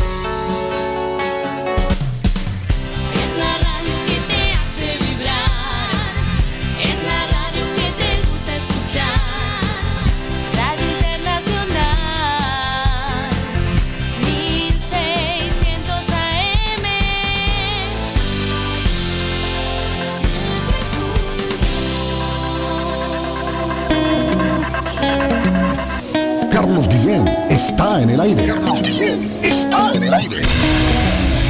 Está 27.81 28.01
en 28.03 28.09
el 28.11 28.19
aire. 28.21 28.45
Carlos 28.45 28.81
Guillén 28.83 29.31
está 29.41 29.93
en 29.95 30.03
el 30.03 30.13
aire. 30.13 30.35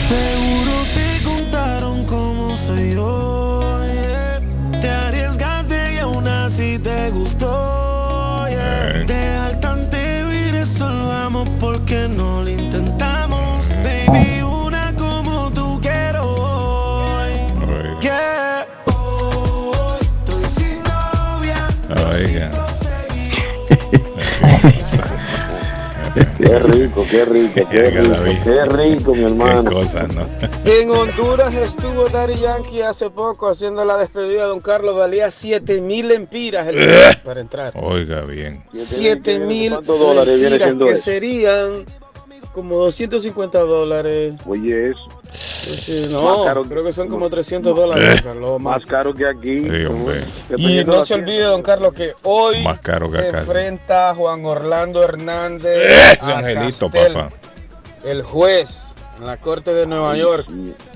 Seguro 0.08 0.74
te 0.96 1.24
contaron 1.24 2.06
cómo 2.06 2.56
soy 2.56 2.94
yo. 2.96 3.82
yeah. 3.84 4.80
Te 4.80 4.90
arriesgaste 4.90 5.96
y 5.96 5.98
aún 5.98 6.28
así 6.28 6.80
te 6.80 7.10
gustó. 7.12 8.48
yeah. 8.48 9.04
Deja 9.06 9.46
al 9.48 9.60
tanteo 9.60 10.32
y 10.32 10.52
resolvamos 10.52 11.50
porque 11.60 12.08
no 12.08 12.44
lo 12.44 12.50
intentamos. 12.50 13.68
Baby, 13.84 14.41
Qué 26.42 26.60
rico, 26.60 27.06
qué 27.10 27.26
rico, 27.26 27.70
qué 27.70 27.90
rico, 27.90 28.10
David. 28.10 28.38
qué 28.44 28.66
rico, 28.66 29.16
mi 29.16 29.24
hermano. 29.24 29.64
Qué 29.64 29.76
cosa, 29.76 30.08
¿no? 30.08 30.26
En 30.66 30.90
Honduras 30.92 31.54
estuvo 31.54 32.08
Daddy 32.10 32.40
Yankee 32.40 32.82
hace 32.82 33.10
poco 33.10 33.48
haciendo 33.48 33.86
la 33.86 33.98
despedida 33.98 34.44
de 34.44 34.50
Don 34.50 34.60
Carlos. 34.60 34.96
Valía 34.96 35.30
7 35.32 35.82
mil 35.82 36.12
empiras 36.12 36.68
el 36.68 36.76
ticket 36.76 37.24
para 37.24 37.42
entrar. 37.42 37.74
Oiga 37.76 38.22
bien. 38.22 38.64
7 38.74 39.40
mil 39.40 39.72
¿Cuántos 39.74 40.00
dólares 40.00 40.40
viene 40.40 40.58
siendo 40.58 40.86
que 40.86 40.92
eso? 40.94 41.04
serían 41.04 41.86
como 42.54 42.78
250 42.78 43.60
dólares. 43.60 44.34
Oye, 44.46 44.92
eso. 44.92 45.04
Sí, 45.34 46.08
no, 46.12 46.44
caro- 46.44 46.64
creo 46.64 46.84
que 46.84 46.92
son 46.92 47.08
como 47.08 47.30
300 47.30 47.76
dólares, 47.76 48.22
Carlos. 48.22 48.60
Más 48.60 48.86
caro 48.86 49.14
que 49.14 49.26
aquí. 49.28 49.62
Sí, 49.62 49.86
hombre. 49.86 50.24
Y 50.58 50.84
no 50.84 51.04
se 51.06 51.14
olvide, 51.16 51.44
don 51.44 51.62
Carlos, 51.64 51.94
que 51.94 52.14
hoy 52.24 52.62
Más 52.64 52.80
caro 52.82 53.06
que 53.10 53.18
se 53.18 53.28
acá. 53.30 53.40
enfrenta 53.42 54.10
a 54.10 54.16
Juan 54.16 54.46
Orlando 54.46 55.04
Hernández, 55.04 55.90
¡Eh! 55.90 56.18
a 56.20 56.38
Angelito, 56.40 56.88
Castel, 56.90 57.14
papá. 57.14 57.30
el 58.04 58.24
juez 58.24 58.94
en 59.18 59.26
la 59.26 59.38
Corte 59.38 59.74
de 59.74 59.86
Nueva 59.88 60.16
York. 60.18 60.48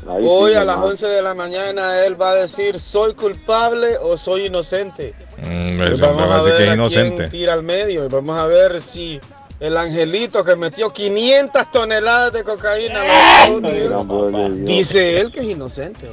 Hoy 0.08 0.52
a 0.54 0.64
las 0.66 0.76
hermano. 0.76 0.86
11 0.92 1.08
de 1.08 1.22
la 1.22 1.34
mañana 1.34 2.04
él 2.06 2.20
va 2.22 2.32
a 2.32 2.36
decir, 2.36 2.80
¿soy 2.80 3.14
culpable 3.14 3.98
o 3.98 4.18
soy 4.18 4.48
inocente? 4.48 5.14
Mm, 5.38 5.80
hombre 5.80 5.96
vamos 5.96 6.30
va 6.30 6.40
a 6.40 6.42
ver 6.44 6.58
que 6.58 6.64
es 6.74 6.80
a 6.80 6.88
quién 6.88 7.30
tira 7.30 7.54
al 7.54 7.64
medio 7.64 8.06
y 8.06 8.08
vamos 8.10 8.38
a 8.38 8.46
ver 8.48 8.82
si 8.82 9.20
el 9.60 9.78
angelito 9.78 10.44
que 10.44 10.56
metió 10.56 10.92
500 10.92 11.72
toneladas 11.72 12.34
de 12.34 12.44
cocaína 12.44 13.02
a 13.02 13.06
los 13.06 13.64
Estados 13.74 14.32
Unidos, 14.34 14.66
dice 14.66 15.20
él 15.22 15.32
que 15.32 15.40
es 15.40 15.46
inocente. 15.46 16.08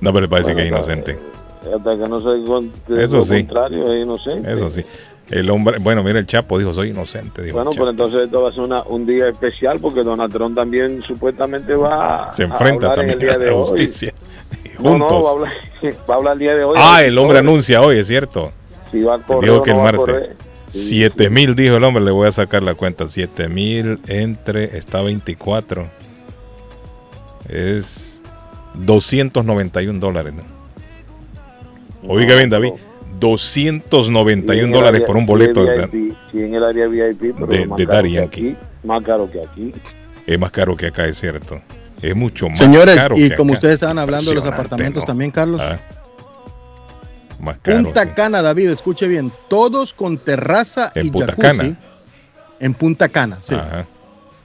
No, 0.00 0.12
pero 0.12 0.22
le 0.22 0.28
parece 0.28 0.54
que 0.54 0.62
es 0.62 0.68
inocente. 0.68 1.18
Hasta 1.76 1.90
que 1.96 2.08
no 2.08 2.18
se 2.20 2.44
con- 2.44 2.72
Eso 2.98 3.16
lo 3.18 3.24
sí. 3.24 3.34
contrario, 3.44 3.92
es 3.92 4.02
inocente. 4.02 4.52
Eso 4.52 4.70
sí. 4.70 4.84
El 5.30 5.48
hombre, 5.50 5.76
bueno, 5.78 6.02
mira, 6.02 6.18
el 6.18 6.26
Chapo 6.26 6.58
dijo, 6.58 6.72
soy 6.74 6.90
inocente. 6.90 7.42
Dijo 7.42 7.56
Bueno, 7.56 7.70
el 7.70 7.76
pero 7.76 7.90
entonces 7.90 8.24
esto 8.24 8.42
va 8.42 8.48
a 8.48 8.52
ser 8.52 8.62
una- 8.62 8.82
un 8.84 9.06
día 9.06 9.28
especial 9.28 9.78
porque 9.80 10.02
Donald 10.02 10.32
Trump 10.32 10.56
también 10.56 11.02
supuestamente 11.02 11.74
va 11.76 12.32
Se 12.34 12.42
a 12.42 12.46
enfrenta 12.46 12.88
hablar 12.88 13.04
en 13.04 13.10
el 13.10 13.18
también 13.18 13.34
a 13.34 13.38
día 13.38 13.46
de 13.46 13.52
justicia. 13.52 14.14
No, 14.80 14.96
no, 14.96 15.22
va 15.22 15.28
a 15.28 15.32
hablar, 15.34 15.52
va 16.10 16.14
a 16.14 16.16
hablar 16.16 16.32
el 16.32 16.38
día 16.38 16.54
de 16.54 16.64
hoy. 16.64 16.78
Ah, 16.80 17.04
el 17.04 17.18
hombre 17.18 17.38
anuncia 17.40 17.82
hoy, 17.82 17.98
es 17.98 18.06
cierto. 18.06 18.50
Si 18.90 19.02
va 19.02 19.16
a 19.16 19.18
correr 19.18 19.50
Dijo 19.50 19.62
que 19.62 19.74
no 19.74 19.76
el 19.76 19.84
va 19.84 19.88
a 19.90 19.92
martes. 20.06 20.30
Correr. 20.72 20.84
7 20.84 21.30
mil, 21.30 21.54
dijo 21.54 21.76
el 21.76 21.84
hombre, 21.84 22.04
le 22.04 22.10
voy 22.10 22.28
a 22.28 22.32
sacar 22.32 22.62
la 22.62 22.74
cuenta. 22.74 23.06
7 23.08 23.48
mil 23.48 24.00
entre, 24.08 24.76
está 24.76 25.02
24. 25.02 25.86
Es 27.48 28.20
291 28.74 29.98
dólares. 29.98 30.34
¿no? 30.34 30.42
Oiga 32.08 32.36
bien, 32.36 32.50
David. 32.50 32.70
291 33.18 34.54
Y 34.54 34.58
en 34.60 34.66
el 34.66 34.72
dólares 34.72 35.02
por 35.06 35.16
un 35.16 35.26
boleto 35.26 35.64
de, 35.64 35.86
VIP, 35.86 36.16
sí, 36.32 36.42
en 36.42 36.54
el 36.54 36.64
área 36.64 36.86
VIP, 36.86 37.34
pero 37.34 37.46
de, 37.46 37.66
más 37.66 37.76
de 37.76 37.86
caro 37.86 37.96
Daddy 37.96 38.08
que 38.08 38.14
Yankee. 38.14 38.48
aquí, 38.48 38.56
más 38.82 39.02
caro 39.02 39.30
que 39.30 39.42
aquí. 39.42 39.72
Es 40.26 40.38
más 40.38 40.50
caro 40.50 40.76
que 40.76 40.86
acá, 40.86 41.06
es 41.06 41.18
cierto. 41.18 41.60
Es 42.00 42.16
mucho 42.16 42.48
más 42.48 42.58
Señores, 42.58 42.96
caro 42.96 43.16
y 43.18 43.28
que 43.28 43.36
como 43.36 43.52
acá. 43.52 43.58
ustedes 43.58 43.74
estaban 43.74 43.98
hablando 43.98 44.30
de 44.30 44.36
los 44.36 44.46
apartamentos 44.46 45.02
¿no? 45.02 45.06
también, 45.06 45.30
Carlos. 45.30 45.60
Ah. 45.62 45.76
Más 47.40 47.58
caro. 47.58 47.84
Punta 47.84 48.14
Cana, 48.14 48.42
David, 48.42 48.70
escuche 48.70 49.08
bien. 49.08 49.30
Todos 49.48 49.94
con 49.94 50.18
terraza 50.18 50.92
En 50.94 51.06
y 51.06 51.10
Punta 51.10 51.26
jacuzzi. 51.28 51.46
Cana. 51.48 51.76
En 52.60 52.74
Punta 52.74 53.08
Cana, 53.08 53.38
sí. 53.40 53.54
Ajá. 53.54 53.86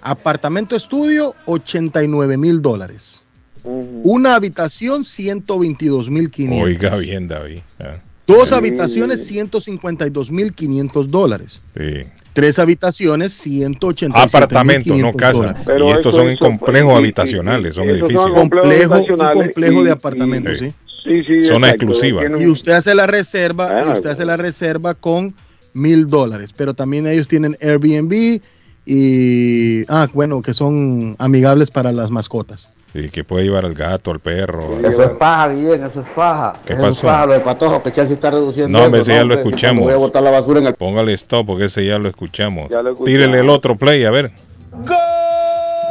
Apartamento 0.01 0.75
estudio, 0.75 1.33
89 1.45 2.37
mil 2.37 2.61
dólares. 2.61 3.25
Una 3.63 4.35
habitación, 4.35 5.03
122 5.05 6.09
mil 6.09 6.29
500. 6.29 6.65
Oiga 6.67 6.95
bien, 6.97 7.27
David. 7.27 7.59
Ah, 7.79 7.93
Dos 8.27 8.51
habitaciones, 8.51 9.25
152 9.27 10.31
mil 10.31 10.53
500 10.53 11.09
dólares. 11.11 11.61
sí. 11.75 12.01
Tres 12.33 12.59
habitaciones, 12.59 13.31
187 13.31 14.37
Apartamentos, 14.37 14.97
no 14.97 15.13
casas. 15.13 15.55
Pero 15.65 15.87
y 15.87 15.91
estos 15.93 16.07
eso- 16.13 16.17
son 16.21 16.27
en 16.31 16.37
complejos 16.37 16.93
habitacionales, 16.93 17.75
son 17.75 17.85
y- 17.87 17.91
esos 17.91 17.99
son 17.99 18.09
edificios. 18.11 18.37
Complejo, 18.37 18.93
un 18.99 19.05
complejo 19.39 19.81
y- 19.81 19.85
de 19.85 19.91
apartamentos, 19.91 20.53
y- 20.61 20.65
sí. 20.65 20.73
Sí, 21.05 21.23
sí, 21.23 21.41
Zona 21.43 21.67
exacto. 21.67 21.85
exclusiva. 21.85 22.21
Y 22.39 22.47
usted 22.47 22.73
hace 22.73 22.93
la 22.95 23.07
reserva, 23.07 23.67
y 23.71 23.89
Ah, 23.89 23.93
usted 23.93 24.09
hace 24.09 24.25
la 24.25 24.35
reserva 24.37 24.93
con 24.95 25.33
mil 25.73 26.07
dólares, 26.09 26.51
pero 26.55 26.73
también 26.73 27.05
ellos 27.07 27.27
tienen 27.27 27.55
Airbnb 27.61 28.41
y, 28.87 29.83
ah, 29.87 30.07
bueno, 30.13 30.41
que 30.41 30.53
son 30.53 31.15
amigables 31.19 31.69
para 31.71 31.91
las 31.91 32.09
mascotas. 32.11 32.71
Sí, 32.93 33.09
que 33.09 33.23
puede 33.25 33.43
llevar 33.43 33.65
al 33.65 33.73
gato, 33.73 34.09
al 34.09 34.19
perro. 34.21 34.79
Eso 34.81 35.03
es 35.03 35.09
paja, 35.11 35.49
Guillén, 35.49 35.83
eso 35.83 35.99
es 35.99 36.07
paja. 36.15 36.53
¿Qué 36.65 36.73
eso 36.73 36.81
pasó? 36.83 36.93
es 36.93 37.01
paja, 37.01 37.25
lo 37.25 37.33
de 37.33 37.39
patojo, 37.41 37.83
que 37.83 37.91
Chelsea 37.91 38.13
está 38.15 38.31
reduciendo. 38.31 38.79
No, 38.79 38.85
eso, 38.85 38.95
ese 38.97 39.11
ya 39.11 39.17
lo 39.17 39.21
hombre, 39.23 39.37
escuchamos. 39.39 39.83
Voy 39.83 39.93
a 39.93 39.97
botar 39.97 40.23
la 40.23 40.31
basura 40.31 40.59
en 40.61 40.67
el. 40.67 40.73
Póngale 40.75 41.13
stop 41.13 41.45
porque 41.45 41.65
ese 41.65 41.85
ya 41.85 41.99
lo 41.99 42.07
escuchamos. 42.07 42.69
Ya 42.69 42.81
lo 42.81 42.91
escuchamos. 42.91 43.05
Tírele 43.05 43.39
el 43.41 43.49
otro 43.49 43.75
play, 43.75 44.05
a 44.05 44.11
ver. 44.11 44.31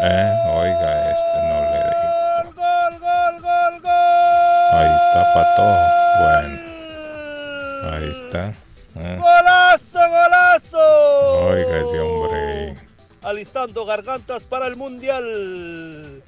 Eh, 0.03 0.33
Ahí 5.15 5.21
está 5.21 5.35
Patojo. 5.35 5.79
Bueno. 6.25 6.59
Ahí 7.93 8.11
está. 8.11 8.53
Eh, 8.97 9.19
¡Golazo, 9.21 9.99
golazo! 10.09 11.47
Oiga 11.47 11.81
ese 11.81 12.01
hombre. 12.01 12.75
Alistando 13.23 13.85
gargantas 13.85 14.43
para 14.45 14.67
el 14.67 14.77
Mundial. 14.77 16.23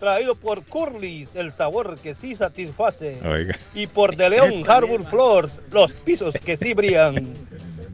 Traído 0.00 0.34
por 0.34 0.64
Curly's, 0.64 1.36
el 1.36 1.52
sabor 1.52 1.96
que 2.00 2.16
sí 2.16 2.34
satisface. 2.34 3.20
Oiga. 3.24 3.56
Y 3.72 3.86
por 3.86 4.16
De 4.16 4.30
León 4.30 4.64
Harbour 4.66 5.04
Floors, 5.04 5.52
los 5.70 5.92
pisos 5.92 6.34
que 6.44 6.56
sí 6.56 6.74
brillan. 6.74 7.34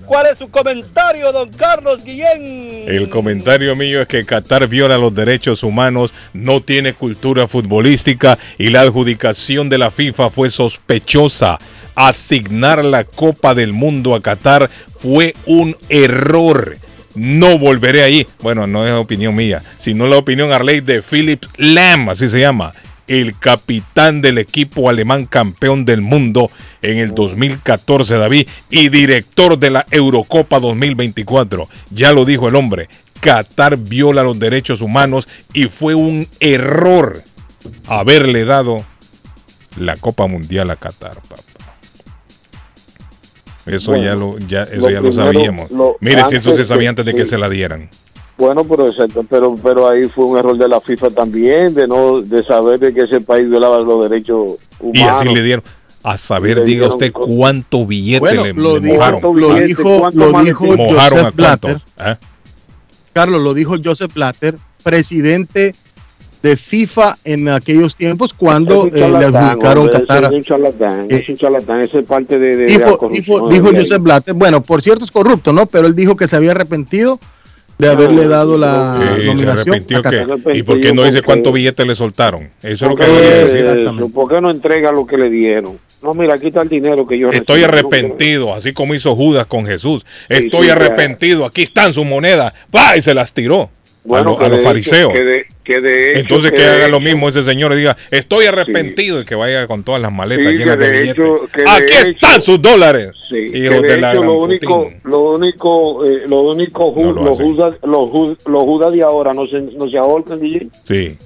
¿Cuál 0.08 0.26
es 0.32 0.38
su 0.38 0.48
comentario, 0.48 1.30
don 1.32 1.50
Carlos 1.50 2.02
Guillén? 2.02 2.84
El 2.86 3.10
comentario 3.10 3.76
mío 3.76 4.00
es 4.00 4.08
que 4.08 4.24
Qatar 4.24 4.66
viola 4.66 4.96
los 4.96 5.14
derechos 5.14 5.62
humanos, 5.62 6.14
no 6.32 6.62
tiene 6.62 6.94
cultura 6.94 7.46
futbolística 7.46 8.38
y 8.56 8.68
la 8.68 8.80
adjudicación 8.80 9.68
de 9.68 9.76
la 9.76 9.90
FIFA 9.90 10.30
fue 10.30 10.48
sospechosa. 10.48 11.58
Asignar 11.94 12.82
la 12.86 13.04
Copa 13.04 13.54
del 13.54 13.74
Mundo 13.74 14.14
a 14.14 14.22
Qatar 14.22 14.70
fue 14.98 15.34
un 15.44 15.76
error. 15.90 16.78
No 17.14 17.58
volveré 17.58 18.02
ahí. 18.02 18.26
Bueno, 18.40 18.66
no 18.66 18.86
es 18.86 18.94
opinión 18.94 19.34
mía, 19.34 19.62
sino 19.76 20.06
la 20.06 20.16
opinión 20.16 20.52
Arley 20.52 20.80
de 20.80 21.02
Philip 21.02 21.44
Lam, 21.58 22.08
así 22.08 22.30
se 22.30 22.40
llama, 22.40 22.72
el 23.08 23.36
capitán 23.38 24.20
del 24.22 24.38
equipo 24.38 24.88
alemán 24.88 25.26
campeón 25.26 25.84
del 25.84 26.00
mundo 26.02 26.50
en 26.82 26.98
el 26.98 27.14
2014, 27.14 28.16
David, 28.16 28.48
y 28.70 28.88
director 28.90 29.58
de 29.58 29.70
la 29.70 29.86
Eurocopa 29.90 30.60
2024. 30.60 31.68
Ya 31.90 32.12
lo 32.12 32.24
dijo 32.24 32.48
el 32.48 32.54
hombre, 32.56 32.88
Qatar 33.20 33.76
viola 33.76 34.22
los 34.22 34.38
derechos 34.38 34.80
humanos 34.80 35.26
y 35.52 35.64
fue 35.64 35.94
un 35.94 36.28
error 36.38 37.22
haberle 37.88 38.44
dado 38.44 38.84
la 39.78 39.96
Copa 39.96 40.26
Mundial 40.26 40.70
a 40.70 40.76
Qatar, 40.76 41.14
papá. 41.28 41.42
Eso 43.66 43.90
Bueno, 43.90 44.04
ya 44.06 44.14
lo, 44.14 44.38
ya, 44.38 44.62
eso 44.62 44.76
lo 44.82 44.90
ya 44.90 45.00
lo 45.00 45.12
sabíamos. 45.12 45.70
lo- 45.70 45.96
Mire, 46.00 46.22
si 46.30 46.36
eso 46.36 46.54
se 46.54 46.64
sabía 46.64 46.88
antes 46.88 47.04
de 47.04 47.14
que 47.14 47.26
se 47.26 47.36
la 47.36 47.50
dieran. 47.50 47.90
Bueno, 48.38 48.62
pero 48.64 48.86
exacto, 48.88 49.24
pero 49.28 49.54
pero 49.60 49.88
ahí 49.88 50.04
fue 50.04 50.24
un 50.26 50.38
error 50.38 50.56
de 50.56 50.68
la 50.68 50.80
FIFA 50.80 51.10
también 51.10 51.74
de 51.74 51.88
no 51.88 52.20
de 52.22 52.42
saber 52.44 52.78
de 52.78 52.94
que 52.94 53.00
ese 53.02 53.20
país 53.20 53.50
violaba 53.50 53.80
los 53.80 54.08
derechos 54.08 54.52
humanos. 54.80 54.94
Y 54.94 55.00
así 55.02 55.34
le 55.34 55.42
dieron. 55.42 55.64
A 56.04 56.16
saber, 56.16 56.62
diga 56.64 56.86
usted 56.86 57.12
cuánto 57.12 57.84
billete 57.84 58.20
Bueno, 58.20 58.44
le, 58.44 58.52
lo 58.54 58.74
le 58.78 58.80
dijo, 58.80 58.94
mojaron. 58.94 59.20
lo 59.40 59.54
dijo, 59.54 60.08
lo 60.12 60.32
dijo 60.44 60.64
mojaron 60.66 61.18
a 61.18 61.22
Joseph 61.24 61.34
Blatter. 61.34 61.80
¿Ah? 61.98 62.16
Carlos, 63.12 63.42
lo 63.42 63.52
dijo 63.52 63.74
Joseph 63.84 64.14
Blatter, 64.14 64.54
presidente 64.84 65.74
de 66.42 66.56
FIFA 66.56 67.16
en 67.24 67.48
aquellos 67.48 67.96
tiempos 67.96 68.32
cuando 68.32 68.86
eh, 68.86 68.90
le 68.94 69.04
adjudicaron 69.26 69.86
hombre, 69.88 70.00
Qatar. 70.06 70.24
Es 70.26 70.30
un 70.32 70.42
charlatán, 70.44 71.06
es 71.10 71.28
un 71.28 71.36
charlatán, 71.36 71.80
es 71.80 71.90
parte 72.06 72.38
de, 72.38 72.48
de- 72.50 72.56
de 72.56 72.78
la 72.78 72.78
Dijo, 72.86 72.98
corrupción 72.98 73.48
dijo, 73.50 73.68
dijo. 73.70 73.82
Joseph 73.82 74.02
Blatter, 74.02 74.34
bueno, 74.34 74.62
por 74.62 74.80
cierto 74.80 75.04
es 75.04 75.10
corrupto, 75.10 75.52
¿no? 75.52 75.66
Pero 75.66 75.88
él 75.88 75.96
dijo 75.96 76.14
que 76.16 76.28
se 76.28 76.36
había 76.36 76.52
arrepentido 76.52 77.18
de 77.78 77.88
haberle 77.88 78.26
dado 78.26 78.58
la 78.58 78.98
Sí, 79.00 79.20
se 79.20 79.26
nominación 79.26 79.68
arrepintió 79.70 79.98
a 79.98 80.02
que- 80.02 80.16
Qatar. 80.18 80.56
¿Y 80.56 80.62
por 80.64 80.80
qué 80.80 80.92
no 80.92 81.04
dice 81.04 81.18
porque- 81.18 81.26
cuánto 81.26 81.52
billete 81.52 81.84
le 81.86 81.94
soltaron? 81.94 82.50
Eso 82.62 82.86
es 82.86 82.90
lo 82.90 82.96
que 82.96 83.04
¿Por 83.04 83.06
qué, 83.06 83.12
quería 83.22 83.36
decir. 83.74 83.80
eso? 83.82 84.08
¿Por 84.08 84.28
qué 84.28 84.40
no 84.40 84.50
entrega 84.50 84.90
lo 84.92 85.06
que 85.06 85.16
le 85.16 85.30
dieron? 85.30 85.78
No, 86.02 86.14
mira, 86.14 86.34
aquí 86.34 86.48
está 86.48 86.62
el 86.62 86.68
dinero 86.68 87.06
que 87.06 87.18
yo 87.18 87.28
Estoy 87.28 87.62
recibí. 87.62 87.78
arrepentido, 87.78 88.54
así 88.54 88.72
como 88.72 88.94
hizo 88.94 89.14
Judas 89.16 89.46
con 89.46 89.66
Jesús. 89.66 90.04
Estoy 90.28 90.66
sí, 90.66 90.70
arrepentido, 90.70 91.44
aquí 91.44 91.62
están 91.62 91.92
sus 91.92 92.06
monedas. 92.06 92.52
¡Pah! 92.70 92.96
Y 92.96 93.02
se 93.02 93.14
las 93.14 93.32
tiró 93.32 93.70
Bueno, 94.08 94.36
a, 94.38 94.42
lo- 94.42 94.48
los 94.48 94.58
hecho- 94.58 94.68
fariseos. 94.68 95.12
que 95.12 95.22
de- 95.22 95.46
que 95.64 95.80
de 95.80 96.10
hecho- 96.12 96.20
Entonces 96.20 96.52
que 96.52 96.64
haga 96.64 96.88
lo 96.88 96.98
mismo 96.98 97.28
ese 97.28 97.44
señor 97.44 97.72
y 97.74 97.76
diga, 97.76 97.96
estoy 98.10 98.46
arrepentido 98.46 99.20
y 99.20 99.24
que 99.24 99.34
vaya 99.34 99.66
con 99.66 99.82
todas 99.84 100.00
las 100.00 100.10
maletas 100.12 100.46
Sí, 100.52 100.58
llenas 100.58 100.76
que 100.78 100.84
de 100.84 100.90
billetes. 101.00 101.18
hecho- 101.18 101.48
aquí 101.68 101.84
hecho- 101.92 102.10
están 102.10 102.42
sus 102.42 102.60
dólares. 102.62 103.10
Sí, 103.28 103.50
que 103.52 103.58
Hijos 103.58 103.82
de 103.82 103.88
de 103.88 103.96
la 103.98 104.12
hecho 104.12 104.20
gran 104.22 104.32
lo 104.32 104.38
único, 104.38 104.84
Putin. 104.84 105.00
lo 105.04 105.20
único, 105.32 106.04
eh, 106.06 106.22
lo 106.26 106.40
único, 106.42 106.94
ju- 106.94 107.14
No 107.14 107.22
lo 107.22 107.34
judas, 107.34 107.74
los, 107.82 108.08
ju- 108.10 108.36
los 108.46 108.62
judas 108.62 108.92
de 108.92 109.02
ahora 109.02 109.32
no 109.34 109.46
se, 109.46 109.60
no 109.60 109.88
se 109.90 109.98
ahorcan, 109.98 110.40
DJ. 110.40 110.68
Sí. 110.84 111.16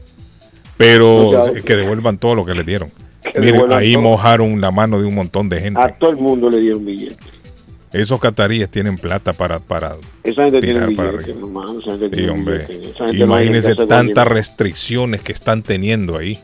Pero 0.77 1.45
que 1.65 1.77
devuelvan 1.77 2.19
todo 2.19 2.35
lo 2.35 2.45
que 2.45 2.55
le 2.55 2.65
dieron. 2.65 2.91
Miren, 3.39 3.73
ahí 3.73 3.93
todo. 3.93 4.03
mojaron 4.03 4.61
la 4.61 4.73
mano 4.73 4.99
de 4.99 5.05
un 5.07 5.15
montón 5.15 5.49
de 5.49 5.61
gente. 5.61 5.81
A 5.81 5.95
todo 5.95 6.11
el 6.11 6.17
mundo 6.17 6.51
le 6.51 6.59
dieron 6.59 6.85
billetes. 6.85 7.19
Esos 7.93 8.21
cataríes 8.21 8.71
tienen 8.71 8.97
plata 8.97 9.33
para, 9.33 9.61
para 9.61 9.97
Esa 10.25 10.45
gente 10.45 10.61
tiene 10.61 10.81
tirar 10.87 10.95
para 10.95 11.11
billetes, 11.11 11.35
arriba. 11.37 11.47
hermano, 11.47 11.79
esa 11.79 11.91
gente 11.93 12.07
Sí, 12.07 12.11
tiene 12.13 12.31
hombre. 12.31 12.57
Esa 12.59 13.07
gente 13.07 13.19
no 13.19 13.25
Imagínense 13.25 13.75
tantas 13.75 14.27
restricciones 14.29 15.21
que 15.21 15.33
están 15.33 15.63
teniendo 15.63 16.17
ahí. 16.17 16.39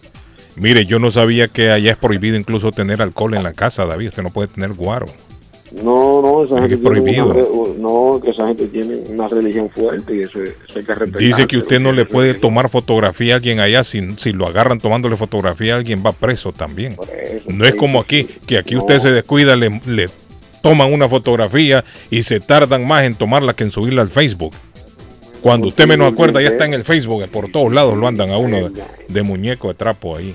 Mire, 0.56 0.84
yo 0.84 0.98
no 0.98 1.10
sabía 1.10 1.48
que 1.48 1.70
allá 1.70 1.92
es 1.92 1.96
prohibido 1.98 2.36
incluso 2.36 2.70
tener 2.72 3.00
alcohol 3.00 3.34
en 3.34 3.42
la 3.44 3.52
casa, 3.52 3.86
David. 3.86 4.08
Usted 4.08 4.22
no 4.22 4.30
puede 4.30 4.48
tener 4.48 4.72
guaro. 4.72 5.06
No, 5.84 6.22
no, 6.22 6.44
esa 6.44 6.56
Es 6.56 6.62
gente 6.62 6.68
que 6.68 6.74
es 6.74 6.80
una, 6.80 6.90
prohibido. 6.90 7.74
no, 7.78 8.20
que 8.22 8.30
esa 8.30 8.46
gente 8.48 8.66
tiene 8.68 8.96
una 9.10 9.28
religión 9.28 9.68
fuerte 9.68 10.16
y 10.16 10.20
eso, 10.20 10.42
eso 10.42 10.54
hay 10.76 10.82
que 10.82 10.94
respetar. 10.94 11.20
Dice 11.20 11.46
que 11.46 11.58
usted 11.58 11.78
no 11.78 11.92
le 11.92 12.06
puede 12.06 12.34
tomar 12.34 12.70
fotografía 12.70 13.34
a 13.34 13.36
alguien 13.36 13.60
allá. 13.60 13.84
Si, 13.84 14.00
si 14.16 14.32
lo 14.32 14.46
agarran 14.46 14.78
tomándole 14.80 15.16
fotografía 15.16 15.74
a 15.74 15.76
alguien, 15.78 16.02
va 16.04 16.12
preso 16.12 16.52
también. 16.52 16.96
No 17.48 17.64
es 17.66 17.74
como 17.74 18.00
aquí, 18.00 18.24
que 18.46 18.56
aquí 18.58 18.76
usted 18.76 18.98
se 18.98 19.12
descuida, 19.12 19.56
le, 19.56 19.80
le 19.86 20.08
toman 20.62 20.92
una 20.92 21.08
fotografía 21.08 21.84
y 22.10 22.22
se 22.22 22.40
tardan 22.40 22.86
más 22.86 23.04
en 23.04 23.14
tomarla 23.14 23.54
que 23.54 23.64
en 23.64 23.70
subirla 23.70 24.02
al 24.02 24.08
Facebook. 24.08 24.54
Cuando 25.40 25.68
usted 25.68 25.86
menos 25.86 26.12
acuerda, 26.12 26.42
ya 26.42 26.48
está 26.48 26.64
en 26.66 26.74
el 26.74 26.84
Facebook, 26.84 27.24
por 27.28 27.50
todos 27.50 27.72
lados 27.72 27.96
lo 27.96 28.06
andan 28.08 28.30
a 28.30 28.38
uno 28.38 28.68
de, 28.68 28.82
de 29.08 29.22
muñeco 29.22 29.68
de 29.68 29.74
trapo 29.74 30.16
ahí. 30.16 30.34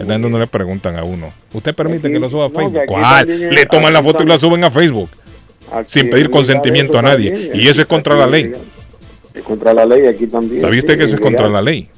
Andando 0.00 0.28
no 0.28 0.38
le 0.38 0.46
preguntan 0.46 0.96
a 0.96 1.04
uno. 1.04 1.32
¿Usted 1.54 1.74
permite 1.74 2.06
Aquí- 2.06 2.14
que 2.14 2.20
lo 2.20 2.30
suba 2.30 2.46
a 2.46 2.50
Facebook? 2.50 2.80
¿Cuál? 2.86 3.26
también 3.26 3.54
Le 3.54 3.66
toman 3.66 3.92
la 3.92 4.02
foto 4.02 4.22
y 4.22 4.26
la 4.26 4.38
suben 4.38 4.62
a 4.64 4.70
Facebook. 4.70 5.10
Sin 5.86 6.10
pedir 6.10 6.30
consentimiento 6.30 6.98
a 6.98 7.02
nadie. 7.02 7.30
también, 7.30 7.50
Y 7.60 7.68
eso 7.68 7.80
es 7.80 7.86
contra 7.86 8.16
la 8.16 8.26
ley. 8.26 8.52
Es 9.34 9.42
contra 9.42 9.72
la 9.72 9.86
ley 9.86 10.06
aquí 10.06 10.26
también. 10.26 10.60
¿Sabía 10.60 10.80
usted 10.80 10.96
que 10.98 11.04
eso 11.04 11.14
es 11.14 11.20
legal. 11.20 11.32
contra 11.34 11.48
la 11.48 11.62
ley? 11.62 11.88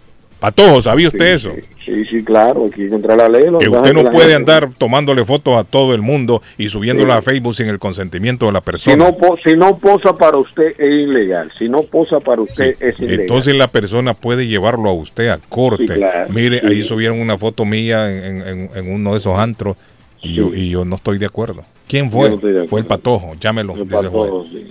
Patojo, 0.42 0.82
¿sabía 0.82 1.06
usted 1.06 1.34
eso? 1.34 1.50
Sí, 1.84 2.04
sí, 2.04 2.22
claro, 2.24 2.66
aquí 2.66 2.88
contra 2.88 3.14
la 3.16 3.28
ley. 3.28 3.44
Que 3.60 3.68
usted 3.68 3.92
no 3.94 4.02
puede 4.10 4.32
gente- 4.32 4.34
andar 4.34 4.70
tomándole 4.76 5.24
fotos 5.24 5.54
a 5.56 5.62
todo 5.64 5.94
el 5.94 6.02
mundo 6.02 6.42
y 6.58 6.68
subiéndolas 6.68 7.18
a 7.18 7.22
Facebook 7.22 7.54
sin 7.54 7.68
el 7.68 7.78
consentimiento 7.78 8.46
de 8.46 8.52
la 8.52 8.58
Si 8.58 8.64
persona. 8.64 8.96
no, 8.96 9.16
po- 9.16 9.38
si 9.42 9.54
no 9.56 9.78
posa 9.78 10.12
para 10.14 10.36
usted 10.38 10.74
es 10.78 10.90
ilegal. 10.90 11.50
Si 11.56 11.68
no 11.68 11.82
posa 11.84 12.18
para 12.20 12.42
usted 12.42 12.74
es 12.80 12.98
ilegal. 12.98 13.20
Entonces 13.20 13.54
la 13.54 13.68
persona 13.68 14.14
puede 14.14 14.46
llevarlo 14.48 14.88
a 14.90 14.92
usted 14.94 15.28
a 15.28 15.38
corte. 15.48 15.86
Sí, 15.86 15.94
claro. 15.94 16.28
Mire, 16.30 16.60
Sí. 16.60 16.66
ahí 16.66 16.82
subieron 16.82 17.20
una 17.20 17.38
foto 17.38 17.64
mía 17.64 18.10
en, 18.12 18.42
en- 18.46 18.70
en 18.74 18.92
uno 18.92 19.12
de 19.12 19.18
esos 19.18 19.38
antros 19.38 19.76
y, 20.22 20.34
yo, 20.34 20.54
y 20.54 20.70
yo 20.70 20.84
no 20.84 20.96
estoy 20.96 21.18
de 21.18 21.26
acuerdo. 21.26 21.62
¿Quién 21.92 22.10
fue? 22.10 22.38
Fue 22.68 22.80
el 22.80 22.86
patojo, 22.86 23.34
llámelo. 23.38 23.74
El 23.74 23.86
juez. 24.08 24.10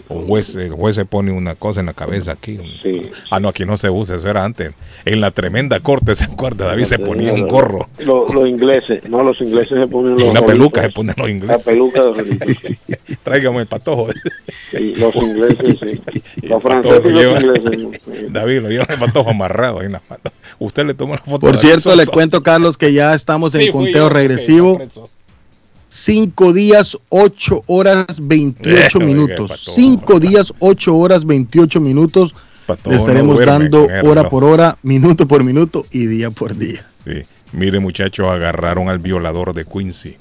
O 0.07 0.21
juez, 0.21 0.55
el 0.55 0.71
juez 0.71 0.95
se 0.95 1.05
pone 1.05 1.31
una 1.31 1.53
cosa 1.53 1.81
en 1.81 1.85
la 1.85 1.93
cabeza 1.93 2.31
aquí. 2.31 2.57
Ah, 3.29 3.39
no, 3.39 3.49
aquí 3.49 3.63
no 3.63 3.77
se 3.77 3.91
usa, 3.91 4.15
eso 4.15 4.27
era 4.27 4.43
antes. 4.43 4.73
En 5.05 5.21
la 5.21 5.29
tremenda 5.29 5.79
corte, 5.81 6.15
¿se 6.15 6.23
acuerda? 6.23 6.65
David 6.65 6.85
se 6.85 6.97
ponía 6.97 7.31
un 7.31 7.47
gorro. 7.47 7.87
Los, 7.99 8.47
ingleses, 8.47 9.07
no, 9.07 9.21
los 9.21 9.39
ingleses 9.39 9.77
se 9.81 9.87
ponen 9.87 10.15
los. 10.15 10.23
Una 10.23 10.41
peluca 10.43 10.81
se 10.81 10.89
ponen 10.89 11.13
los 11.15 11.29
ingleses. 11.29 11.65
La 11.65 11.71
peluca 11.71 12.01
de 12.01 12.11
los 12.11 13.17
Tráigame 13.23 13.59
el 13.59 13.67
patojo. 13.67 14.07
los 14.71 15.15
ingleses, 15.15 15.77
sí. 15.79 16.01
Los 16.47 16.61
franceses 16.63 17.05
y 17.05 17.13
los 17.13 17.43
ingleses. 17.43 18.33
David, 18.33 18.61
lo 18.61 18.69
llevan 18.69 18.87
el 18.89 18.99
patojo 18.99 19.29
amarrado 19.29 19.79
ahí 19.79 19.85
en 19.85 19.91
las 19.91 20.01
manos. 20.09 20.33
Usted 20.57 20.85
le 20.85 20.93
tomó 20.95 21.13
la 21.13 21.21
foto. 21.21 21.39
Por 21.39 21.55
cierto, 21.55 21.95
le 21.95 22.07
cuento, 22.07 22.41
Carlos, 22.41 22.77
que 22.77 22.93
ya 22.93 23.13
estamos 23.13 23.53
en 23.53 23.71
conteo 23.71 24.09
regresivo. 24.09 24.79
5 25.91 26.53
días, 26.53 26.97
8 27.09 27.63
horas, 27.67 28.05
28 28.21 28.97
eh, 28.97 29.03
minutos. 29.03 29.71
5 29.75 30.19
días, 30.21 30.53
8 30.59 30.95
horas, 30.95 31.25
28 31.25 31.81
minutos. 31.81 32.33
Le 32.85 32.95
estaremos 32.95 33.37
no 33.37 33.45
dando 33.45 33.87
hora 34.03 34.29
por 34.29 34.45
hora, 34.45 34.77
minuto 34.83 35.27
por 35.27 35.43
minuto 35.43 35.85
y 35.91 36.05
día 36.05 36.31
por 36.31 36.57
día. 36.57 36.87
Sí. 37.03 37.23
Mire 37.51 37.81
muchachos, 37.81 38.25
agarraron 38.27 38.87
al 38.87 38.99
violador 38.99 39.53
de 39.53 39.65
Quincy. 39.65 40.15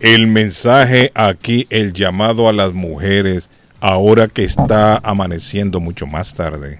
El 0.00 0.26
mensaje 0.26 1.12
aquí, 1.14 1.66
el 1.70 1.94
llamado 1.94 2.46
a 2.50 2.52
las 2.52 2.74
mujeres, 2.74 3.48
ahora 3.80 4.28
que 4.28 4.44
está 4.44 4.98
amaneciendo 4.98 5.80
mucho 5.80 6.06
más 6.06 6.34
tarde, 6.34 6.78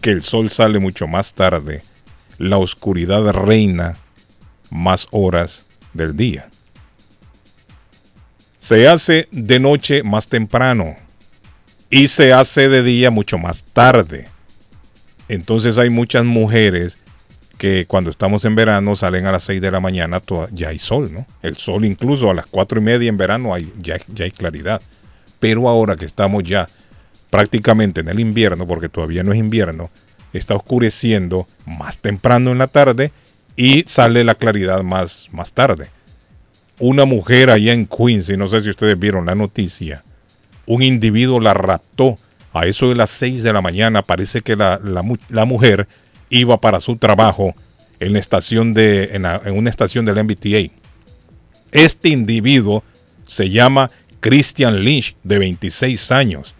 que 0.00 0.10
el 0.10 0.24
sol 0.24 0.50
sale 0.50 0.80
mucho 0.80 1.06
más 1.06 1.34
tarde, 1.34 1.82
la 2.36 2.58
oscuridad 2.58 3.30
reina 3.30 3.96
más 4.70 5.06
horas 5.12 5.66
del 5.94 6.16
día. 6.16 6.48
Se 8.68 8.86
hace 8.86 9.28
de 9.32 9.58
noche 9.60 10.02
más 10.02 10.28
temprano 10.28 10.94
y 11.88 12.08
se 12.08 12.34
hace 12.34 12.68
de 12.68 12.82
día 12.82 13.10
mucho 13.10 13.38
más 13.38 13.64
tarde. 13.64 14.28
Entonces 15.26 15.78
hay 15.78 15.88
muchas 15.88 16.26
mujeres 16.26 17.02
que 17.56 17.86
cuando 17.88 18.10
estamos 18.10 18.44
en 18.44 18.56
verano 18.56 18.94
salen 18.94 19.24
a 19.24 19.32
las 19.32 19.44
6 19.44 19.62
de 19.62 19.70
la 19.70 19.80
mañana, 19.80 20.20
ya 20.52 20.68
hay 20.68 20.78
sol, 20.78 21.10
¿no? 21.10 21.24
El 21.40 21.56
sol 21.56 21.86
incluso 21.86 22.30
a 22.30 22.34
las 22.34 22.46
4 22.46 22.78
y 22.78 22.82
media 22.82 23.08
en 23.08 23.16
verano 23.16 23.54
hay, 23.54 23.72
ya, 23.78 23.96
ya 24.08 24.26
hay 24.26 24.32
claridad. 24.32 24.82
Pero 25.40 25.66
ahora 25.66 25.96
que 25.96 26.04
estamos 26.04 26.42
ya 26.44 26.68
prácticamente 27.30 28.02
en 28.02 28.10
el 28.10 28.20
invierno, 28.20 28.66
porque 28.66 28.90
todavía 28.90 29.22
no 29.22 29.32
es 29.32 29.38
invierno, 29.38 29.88
está 30.34 30.54
oscureciendo 30.54 31.48
más 31.64 32.02
temprano 32.02 32.52
en 32.52 32.58
la 32.58 32.66
tarde 32.66 33.12
y 33.56 33.84
sale 33.86 34.24
la 34.24 34.34
claridad 34.34 34.82
más, 34.82 35.30
más 35.32 35.52
tarde. 35.52 35.88
Una 36.78 37.04
mujer 37.04 37.50
allá 37.50 37.72
en 37.72 37.86
Queens, 37.86 38.28
y 38.28 38.36
no 38.36 38.46
sé 38.48 38.60
si 38.62 38.70
ustedes 38.70 38.98
vieron 38.98 39.26
la 39.26 39.34
noticia, 39.34 40.04
un 40.66 40.82
individuo 40.82 41.40
la 41.40 41.54
raptó 41.54 42.16
a 42.52 42.66
eso 42.66 42.88
de 42.88 42.94
las 42.94 43.10
6 43.10 43.42
de 43.42 43.52
la 43.52 43.60
mañana. 43.62 44.02
Parece 44.02 44.42
que 44.42 44.54
la, 44.56 44.80
la 44.82 45.02
mu- 45.02 45.16
la 45.28 45.44
mujer 45.44 45.88
iba 46.30 46.60
para 46.60 46.78
su 46.80 46.96
trabajo 46.96 47.54
en 48.00 48.12
la 48.12 48.18
estación 48.20 48.74
de 48.74 49.10
en, 49.12 49.22
la- 49.22 49.42
en 49.44 49.56
una 49.56 49.70
estación 49.70 50.04
del 50.04 50.22
MBTA. 50.22 50.72
Este 51.72 52.10
individuo 52.10 52.84
se 53.26 53.50
llama 53.50 53.90
Christian 54.20 54.84
Lynch, 54.84 55.16
de 55.24 55.38
26 55.38 56.12
años. 56.12 56.54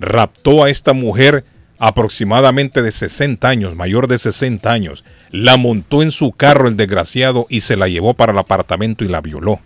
Raptó 0.00 0.64
a 0.64 0.70
esta 0.70 0.92
mujer 0.94 1.44
aproximadamente 1.78 2.80
de 2.82 2.90
60 2.90 3.48
años, 3.48 3.74
mayor 3.76 4.08
de 4.08 4.18
60 4.18 4.70
años. 4.70 5.04
La 5.32 5.56
montó 5.56 6.02
en 6.02 6.10
su 6.10 6.32
carro 6.32 6.68
el 6.68 6.76
desgraciado 6.76 7.46
y 7.48 7.62
se 7.62 7.76
la 7.76 7.88
llevó 7.88 8.14
para 8.14 8.32
el 8.32 8.38
apartamento 8.38 9.02
y 9.02 9.08
la 9.08 9.22
violó. 9.22 9.60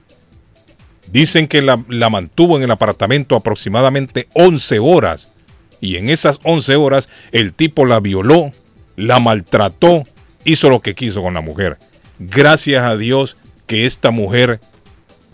Dicen 1.10 1.48
que 1.48 1.60
la, 1.60 1.76
mantuvo 1.76 2.56
en 2.56 2.62
el 2.62 2.70
apartamento 2.70 3.36
aproximadamente 3.36 4.28
11 4.34 4.78
horas. 4.78 5.32
Y 5.80 5.96
en 5.96 6.08
esas 6.08 6.38
11 6.42 6.76
horas 6.76 7.08
el 7.32 7.52
tipo 7.52 7.84
la 7.84 8.00
violó, 8.00 8.50
la 8.96 9.18
maltrató, 9.18 10.04
hizo 10.44 10.70
lo 10.70 10.80
que 10.80 10.94
quiso 10.94 11.22
con 11.22 11.34
la 11.34 11.40
mujer. 11.40 11.78
Gracias 12.18 12.84
a 12.84 12.96
Dios 12.96 13.36
que 13.66 13.86
esta 13.86 14.10
mujer 14.10 14.60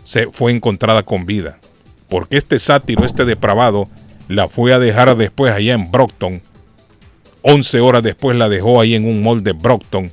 se 0.04 0.26
fue 0.30 0.52
encontrada 0.52 1.04
con 1.04 1.26
vida. 1.26 1.58
Porque 2.08 2.38
este 2.38 2.58
sátiro, 2.58 3.04
este 3.04 3.24
depravado, 3.24 3.88
la 4.28 4.48
fue 4.48 4.72
a 4.72 4.78
dejar 4.78 5.14
después 5.16 5.52
allá 5.52 5.74
en 5.74 5.90
Brockton. 5.90 6.42
11 7.42 7.80
horas 7.80 8.02
después 8.02 8.36
la 8.36 8.48
dejó 8.48 8.80
ahí 8.80 8.94
en 8.94 9.04
un 9.04 9.22
mall 9.22 9.42
de 9.42 9.52
Brockton. 9.52 10.10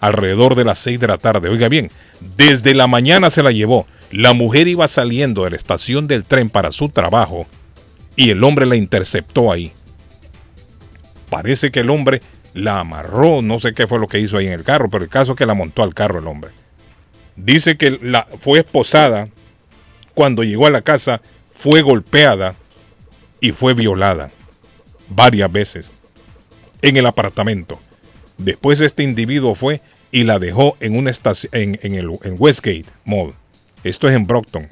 Alrededor 0.00 0.54
de 0.54 0.64
las 0.64 0.78
6 0.78 1.00
de 1.00 1.08
la 1.08 1.18
tarde. 1.18 1.48
Oiga 1.48 1.68
bien, 1.68 1.90
desde 2.36 2.74
la 2.74 2.86
mañana 2.86 3.30
se 3.30 3.42
la 3.42 3.50
llevó. 3.50 3.86
La 4.10 4.32
mujer 4.32 4.68
iba 4.68 4.86
saliendo 4.86 5.44
de 5.44 5.50
la 5.50 5.56
estación 5.56 6.06
del 6.06 6.24
tren 6.24 6.50
para 6.50 6.70
su 6.70 6.88
trabajo 6.88 7.46
y 8.16 8.30
el 8.30 8.44
hombre 8.44 8.66
la 8.66 8.76
interceptó 8.76 9.50
ahí. 9.50 9.72
Parece 11.30 11.70
que 11.70 11.80
el 11.80 11.90
hombre 11.90 12.22
la 12.54 12.80
amarró, 12.80 13.42
no 13.42 13.60
sé 13.60 13.72
qué 13.72 13.86
fue 13.86 13.98
lo 13.98 14.06
que 14.06 14.20
hizo 14.20 14.38
ahí 14.38 14.46
en 14.46 14.52
el 14.52 14.64
carro, 14.64 14.88
pero 14.88 15.04
el 15.04 15.10
caso 15.10 15.32
es 15.32 15.38
que 15.38 15.46
la 15.46 15.54
montó 15.54 15.82
al 15.82 15.94
carro 15.94 16.18
el 16.18 16.26
hombre. 16.26 16.50
Dice 17.36 17.76
que 17.76 17.98
la 18.02 18.26
fue 18.40 18.60
esposada, 18.60 19.28
cuando 20.14 20.42
llegó 20.42 20.66
a 20.66 20.70
la 20.70 20.82
casa 20.82 21.20
fue 21.52 21.82
golpeada 21.82 22.54
y 23.40 23.52
fue 23.52 23.74
violada 23.74 24.30
varias 25.08 25.52
veces 25.52 25.92
en 26.82 26.96
el 26.96 27.06
apartamento. 27.06 27.78
Después 28.38 28.80
este 28.80 29.02
individuo 29.02 29.54
fue 29.54 29.80
y 30.10 30.24
la 30.24 30.38
dejó 30.38 30.76
en 30.80 30.96
una 30.96 31.12
en, 31.52 31.78
en 31.82 31.94
en 31.94 32.36
Westgate 32.38 32.86
Mall. 33.04 33.34
Esto 33.84 34.08
es 34.08 34.14
en 34.14 34.26
Brockton. 34.26 34.68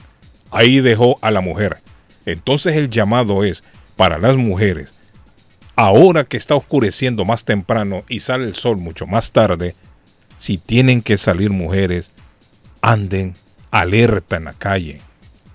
Ahí 0.50 0.80
dejó 0.80 1.18
a 1.20 1.30
la 1.30 1.40
mujer. 1.40 1.78
Entonces 2.24 2.76
el 2.76 2.90
llamado 2.90 3.44
es 3.44 3.62
para 3.96 4.18
las 4.18 4.36
mujeres. 4.36 4.94
Ahora 5.74 6.24
que 6.24 6.36
está 6.36 6.54
oscureciendo 6.54 7.24
más 7.24 7.44
temprano 7.44 8.04
y 8.08 8.20
sale 8.20 8.46
el 8.46 8.54
sol 8.54 8.78
mucho 8.78 9.06
más 9.06 9.32
tarde, 9.32 9.74
si 10.38 10.58
tienen 10.58 11.02
que 11.02 11.18
salir 11.18 11.50
mujeres, 11.50 12.12
anden 12.80 13.34
alerta 13.70 14.36
en 14.36 14.44
la 14.44 14.54
calle. 14.54 15.00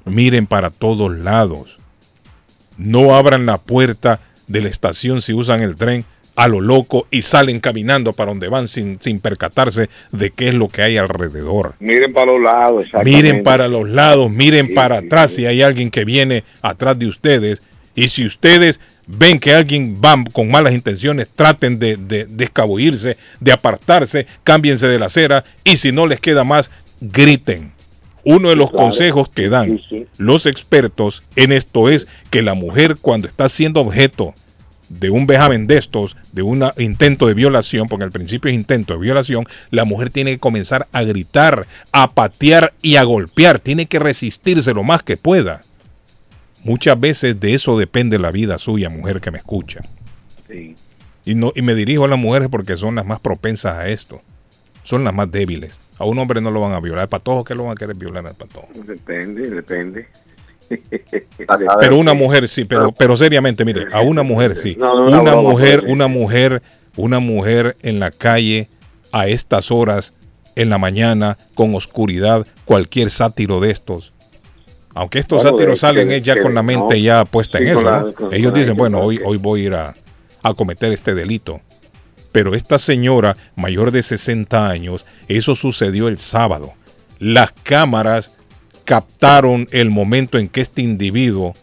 Miren 0.06 0.48
para 0.48 0.69
todos 0.69 1.11
lados. 1.18 1.78
No 2.78 3.15
abran 3.15 3.45
la 3.45 3.57
puerta 3.57 4.19
de 4.48 4.61
la 4.61 4.69
estación 4.69 5.22
si 5.22 5.34
usan 5.34 5.61
el 5.61 5.76
tren 5.76 6.06
a 6.36 6.48
lo 6.48 6.62
loco 6.62 7.08
y 7.12 7.22
salen 7.22 7.60
caminando 7.60 8.14
para 8.14 8.32
donde 8.32 8.48
van 8.48 8.68
sin, 8.68 8.99
sin 9.02 9.20
percatarse 9.20 9.90
de 10.12 10.32
qué 10.32 10.49
es 10.49 10.53
lo 10.53 10.70
que 10.70 10.82
hay 10.82 10.98
alrededor. 10.98 11.76
Miren 11.80 12.14
para 12.14 12.32
los 12.32 12.41
lados. 12.41 12.86
Miren 13.03 13.44
para 13.44 13.68
los 13.68 13.90
lados, 13.90 14.32
miren 14.32 14.74
para 14.74 14.99
atrás 14.99 15.34
si 15.34 15.45
hay 15.45 15.62
alguien 15.62 15.91
que 15.91 16.06
viene 16.06 16.44
atrás 16.62 16.98
de 16.98 17.08
ustedes. 17.08 17.62
Y 17.94 18.08
si 18.08 18.26
ustedes 18.26 18.80
ven 19.08 19.40
que 19.40 19.53
alguien 19.53 19.99
va 20.03 20.24
con 20.32 20.49
malas 20.49 20.74
intenciones, 20.74 21.28
traten 21.30 21.80
de, 21.80 21.98
de, 21.98 22.26
de 22.26 22.44
escabullirse, 22.44 23.18
de 23.40 23.52
apartarse, 23.52 24.28
cámbiense 24.44 24.88
de 24.88 24.99
la 24.99 25.08
acera 25.08 25.44
y 25.64 25.78
si 25.78 25.91
no 25.91 26.08
les 26.08 26.20
queda 26.20 26.44
más, 26.44 26.72
griten. 27.02 27.72
Uno 28.24 28.49
de 28.49 28.56
los 28.56 28.70
claro. 28.70 28.86
consejos 28.86 29.30
que 29.30 29.49
dan 29.49 29.80
los 30.18 30.45
expertos 30.45 31.24
en 31.36 31.52
esto 31.52 31.90
es 31.90 32.08
que 32.30 32.44
la 32.44 32.53
mujer 32.53 32.98
cuando 33.02 33.28
está 33.28 33.49
siendo 33.49 33.82
objeto 33.82 34.36
de 34.99 35.09
un 35.09 35.26
vejamen 35.26 35.68
de 35.68 35.77
estos, 35.77 36.18
de 36.34 36.41
un 36.41 36.63
intento 36.77 37.27
de 37.27 37.34
violación, 37.34 37.88
porque 37.88 38.05
al 38.05 38.11
principio 38.11 38.49
es 38.49 38.55
intento 38.55 38.93
de 38.93 38.99
violación, 38.99 39.45
la 39.69 39.85
mujer 39.85 40.09
tiene 40.09 40.31
que 40.31 40.39
comenzar 40.39 40.88
a 40.91 41.03
gritar, 41.03 41.65
a 41.91 42.11
patear 42.11 42.73
y 42.81 42.97
a 42.97 43.03
golpear, 43.03 43.59
tiene 43.59 43.85
que 43.85 43.99
resistirse 43.99 44.73
lo 44.73 44.84
más 44.84 45.03
que 45.03 45.18
pueda. 45.18 45.61
Muchas 46.63 46.99
veces 46.99 47.39
de 47.39 47.53
eso 47.53 47.77
depende 47.77 48.19
la 48.19 48.31
vida 48.31 48.59
suya, 48.59 48.89
mujer 48.89 49.22
que 49.22 49.31
me 49.31 49.38
escucha. 49.38 49.81
Sí. 50.47 50.76
Y, 51.26 51.35
no, 51.35 51.53
y 51.55 51.61
me 51.61 51.73
dirijo 51.73 52.05
a 52.05 52.07
las 52.07 52.19
mujeres 52.19 52.49
porque 52.49 52.77
son 52.77 52.95
las 52.95 53.05
más 53.05 53.19
propensas 53.19 53.77
a 53.77 53.89
esto. 53.89 54.22
Son 54.84 55.03
las 55.03 55.13
más 55.13 55.31
débiles. 55.31 55.77
A 55.97 56.05
un 56.05 56.18
hombre 56.18 56.41
no 56.41 56.51
lo 56.51 56.59
van 56.59 56.73
a 56.73 56.80
violar. 56.80 57.03
¿El 57.03 57.09
patojo 57.09 57.43
que 57.43 57.55
lo 57.55 57.63
van 57.63 57.73
a 57.73 57.76
querer 57.76 57.95
violar 57.95 58.26
al 58.27 58.34
patojo? 58.34 58.69
Depende, 58.85 59.49
depende. 59.49 60.07
Pero 61.80 61.98
una 61.98 62.14
mujer 62.14 62.48
sí, 62.48 62.65
pero, 62.65 62.91
pero 62.91 63.15
seriamente, 63.18 63.65
mire, 63.65 63.88
a 63.91 64.02
una 64.02 64.23
mujer 64.23 64.56
sí. 64.56 64.77
Una 64.80 65.35
mujer, 65.35 65.81
pues. 65.81 65.91
una 65.91 66.07
mujer, 66.07 66.61
una 66.95 67.19
mujer 67.19 67.76
en 67.81 67.99
la 67.99 68.11
calle 68.11 68.68
a 69.11 69.27
estas 69.27 69.72
horas, 69.72 70.14
en 70.56 70.69
la 70.69 70.77
mañana, 70.77 71.38
con 71.53 71.73
oscuridad, 71.76 72.45
cualquier 72.65 73.10
sátiro 73.10 73.60
de 73.60 73.72
estos. 73.72 74.11
Aunque 74.93 75.19
estos 75.19 75.43
sátiros 75.43 75.80
salen 75.80 76.10
que- 76.10 76.18
es 76.18 76.23
ya 76.23 76.35
que- 76.35 76.41
con 76.41 76.53
la 76.53 76.64
mente 76.64 76.95
no. 76.95 77.02
ya 77.02 77.23
puesta 77.26 77.57
Sí, 77.57 77.64
en 77.64 77.69
eso, 77.69 77.81
la- 77.81 78.02
¿no? 78.02 78.14
con- 78.14 78.34
Ellos 78.34 78.53
dicen, 78.53 78.76
bueno, 78.76 78.99
hoy, 78.99 79.19
hoy 79.23 79.38
voy 79.38 79.61
a 79.61 79.64
ir 79.65 79.73
a, 79.73 79.93
a 80.43 80.53
cometer 80.53 80.91
este 80.91 81.14
delito. 81.15 81.60
Pero 82.34 82.56
esta 82.56 82.77
señora, 82.77 83.35
mayor 83.56 83.91
de 83.91 84.03
60 84.03 84.69
años, 84.69 85.06
eso 85.27 85.56
sucedió 85.56 86.07
el 86.10 86.18
sábado. 86.18 86.73
Las 87.19 87.52
cámaras 87.52 88.34
captaron 88.84 89.68
el 89.72 89.90
momento 89.90 90.38
en 90.38 90.48
que 90.49 90.62
este 90.62 90.82
individuo 90.82 91.53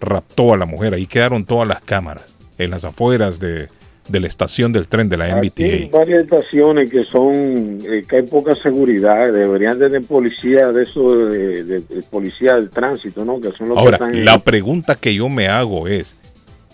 raptó 0.00 0.52
a 0.52 0.56
la 0.56 0.66
mujer. 0.66 0.94
Ahí 0.94 1.06
quedaron 1.06 1.44
todas 1.44 1.66
las 1.68 1.80
cámaras 1.80 2.24
en 2.58 2.70
las 2.70 2.84
afueras 2.84 3.38
de, 3.40 3.68
de 4.08 4.20
la 4.20 4.26
estación 4.26 4.72
del 4.72 4.88
tren 4.88 5.08
de 5.08 5.16
la 5.16 5.36
Aquí 5.36 5.52
hay 5.64 5.84
MBTA. 5.86 5.98
varias 5.98 6.24
estaciones 6.24 6.90
que 6.90 7.04
son, 7.04 7.78
eh, 7.88 8.02
que 8.08 8.16
hay 8.16 8.22
poca 8.22 8.54
seguridad, 8.56 9.32
deberían 9.32 9.78
tener 9.78 10.02
policía 10.02 10.68
de 10.68 10.82
eso, 10.82 11.16
de, 11.26 11.64
de- 11.64 11.80
de 11.80 12.02
policía 12.10 12.54
del 12.56 12.68
tránsito, 12.70 13.24
¿no? 13.24 13.40
Que 13.40 13.52
son 13.52 13.68
los 13.70 13.78
Ahora, 13.78 13.98
que 13.98 14.04
están 14.04 14.24
la 14.24 14.38
pregunta 14.38 14.94
que 14.96 15.14
yo 15.14 15.28
me 15.28 15.48
hago 15.48 15.86
es, 15.88 16.16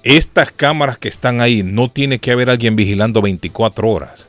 estas 0.05 0.51
cámaras 0.53 0.97
que 0.99 1.09
están 1.09 1.41
ahí, 1.41 1.63
no 1.63 1.91
tiene 1.91 2.19
que 2.19 2.31
haber 2.33 2.51
alguien 2.51 2.77
vigilando 2.77 3.21
24 3.21 3.89
horas. 3.91 4.27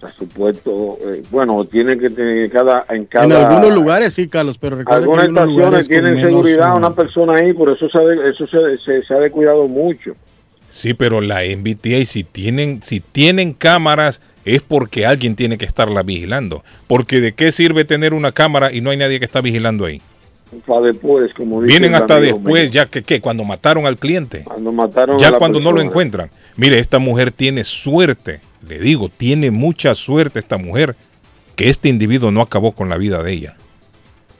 Por 0.00 0.10
supuesto, 0.12 0.98
eh, 1.00 1.22
bueno, 1.30 1.64
tiene 1.64 1.98
que 1.98 2.10
tener 2.10 2.50
cada, 2.50 2.84
en 2.90 3.06
cada... 3.06 3.24
En 3.26 3.32
algunos 3.32 3.74
lugares 3.74 4.14
sí, 4.14 4.28
Carlos, 4.28 4.58
pero 4.58 4.76
recuerda 4.76 5.00
que 5.00 5.04
Algunas 5.04 5.24
hay 5.24 5.30
unos 5.30 5.48
estaciones 5.50 5.88
tienen 5.88 6.14
menos, 6.14 6.30
seguridad, 6.30 6.74
uh, 6.74 6.76
una 6.76 6.94
persona 6.94 7.34
ahí, 7.34 7.52
por 7.52 7.70
eso 7.70 7.88
se, 7.88 7.98
ha 7.98 8.02
de- 8.02 8.30
eso 8.30 8.46
se, 8.46 8.76
se, 8.84 9.02
se 9.06 9.14
ha 9.14 9.18
descuidado 9.18 9.66
mucho. 9.68 10.12
Sí, 10.70 10.92
pero 10.94 11.20
la 11.20 11.40
MBTA, 11.40 12.04
si 12.04 12.22
tienen, 12.22 12.82
si 12.82 13.00
tienen 13.00 13.54
cámaras, 13.54 14.20
es 14.44 14.60
porque 14.62 15.06
alguien 15.06 15.34
tiene 15.34 15.56
que 15.56 15.64
estarla 15.64 16.02
vigilando. 16.02 16.62
Porque 16.86 17.20
de 17.20 17.32
qué 17.32 17.50
sirve 17.50 17.84
tener 17.84 18.12
una 18.12 18.32
cámara 18.32 18.72
y 18.72 18.82
no 18.82 18.90
hay 18.90 18.98
nadie 18.98 19.18
que 19.18 19.24
está 19.24 19.40
vigilando 19.40 19.86
ahí. 19.86 20.02
Para 20.66 20.82
después, 20.82 21.34
como 21.34 21.60
Vienen 21.60 21.94
hasta 21.94 22.20
después, 22.20 22.64
mío, 22.64 22.72
ya 22.72 22.86
que 22.86 23.02
¿qué? 23.02 23.20
cuando 23.20 23.42
mataron 23.44 23.86
al 23.86 23.96
cliente. 23.96 24.42
Cuando 24.44 24.70
mataron 24.70 25.16
a 25.16 25.18
Ya 25.18 25.30
la 25.32 25.38
cuando 25.38 25.60
no 25.60 25.72
lo 25.72 25.80
encuentran. 25.80 26.30
Mire, 26.56 26.78
esta 26.78 26.98
mujer 26.98 27.32
tiene 27.32 27.64
suerte, 27.64 28.40
le 28.68 28.78
digo, 28.78 29.08
tiene 29.08 29.50
mucha 29.50 29.94
suerte 29.94 30.38
esta 30.38 30.56
mujer, 30.58 30.96
que 31.54 31.68
este 31.70 31.88
individuo 31.88 32.30
no 32.30 32.42
acabó 32.42 32.72
con 32.72 32.88
la 32.88 32.96
vida 32.98 33.22
de 33.22 33.32
ella. 33.32 33.56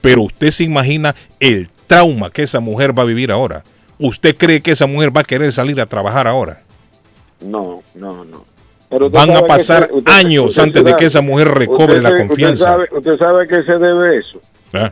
Pero 0.01 0.23
usted 0.23 0.51
se 0.51 0.63
imagina 0.63 1.15
el 1.39 1.69
trauma 1.87 2.29
que 2.29 2.43
esa 2.43 2.59
mujer 2.59 2.97
va 2.97 3.03
a 3.03 3.05
vivir 3.05 3.31
ahora. 3.31 3.63
¿Usted 3.99 4.35
cree 4.37 4.61
que 4.61 4.71
esa 4.71 4.85
mujer 4.85 5.15
va 5.15 5.21
a 5.21 5.23
querer 5.23 5.51
salir 5.51 5.81
a 5.81 5.85
trabajar 5.87 6.27
ahora? 6.27 6.61
No, 7.41 7.81
no, 7.95 8.23
no. 8.25 8.45
Pero 8.89 9.09
Van 9.09 9.31
a 9.31 9.41
que 9.41 9.47
pasar 9.47 9.89
usted- 9.91 10.11
años 10.11 10.49
usted 10.49 10.61
antes 10.63 10.83
de 10.83 10.95
que 10.95 11.05
esa 11.05 11.21
mujer 11.21 11.49
recobre 11.49 12.01
la 12.01 12.15
confianza. 12.17 12.63
Usted 12.77 12.87
sabe, 12.87 12.97
usted 12.97 13.17
sabe 13.17 13.47
que 13.47 13.61
se 13.63 13.77
debe 13.77 14.17
eso 14.17 14.39
¿Ah? 14.73 14.89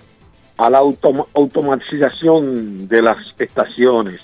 a 0.57 0.69
la 0.69 0.79
automa- 0.79 1.27
automatización 1.33 2.87
de 2.87 3.01
las 3.01 3.17
estaciones. 3.39 4.21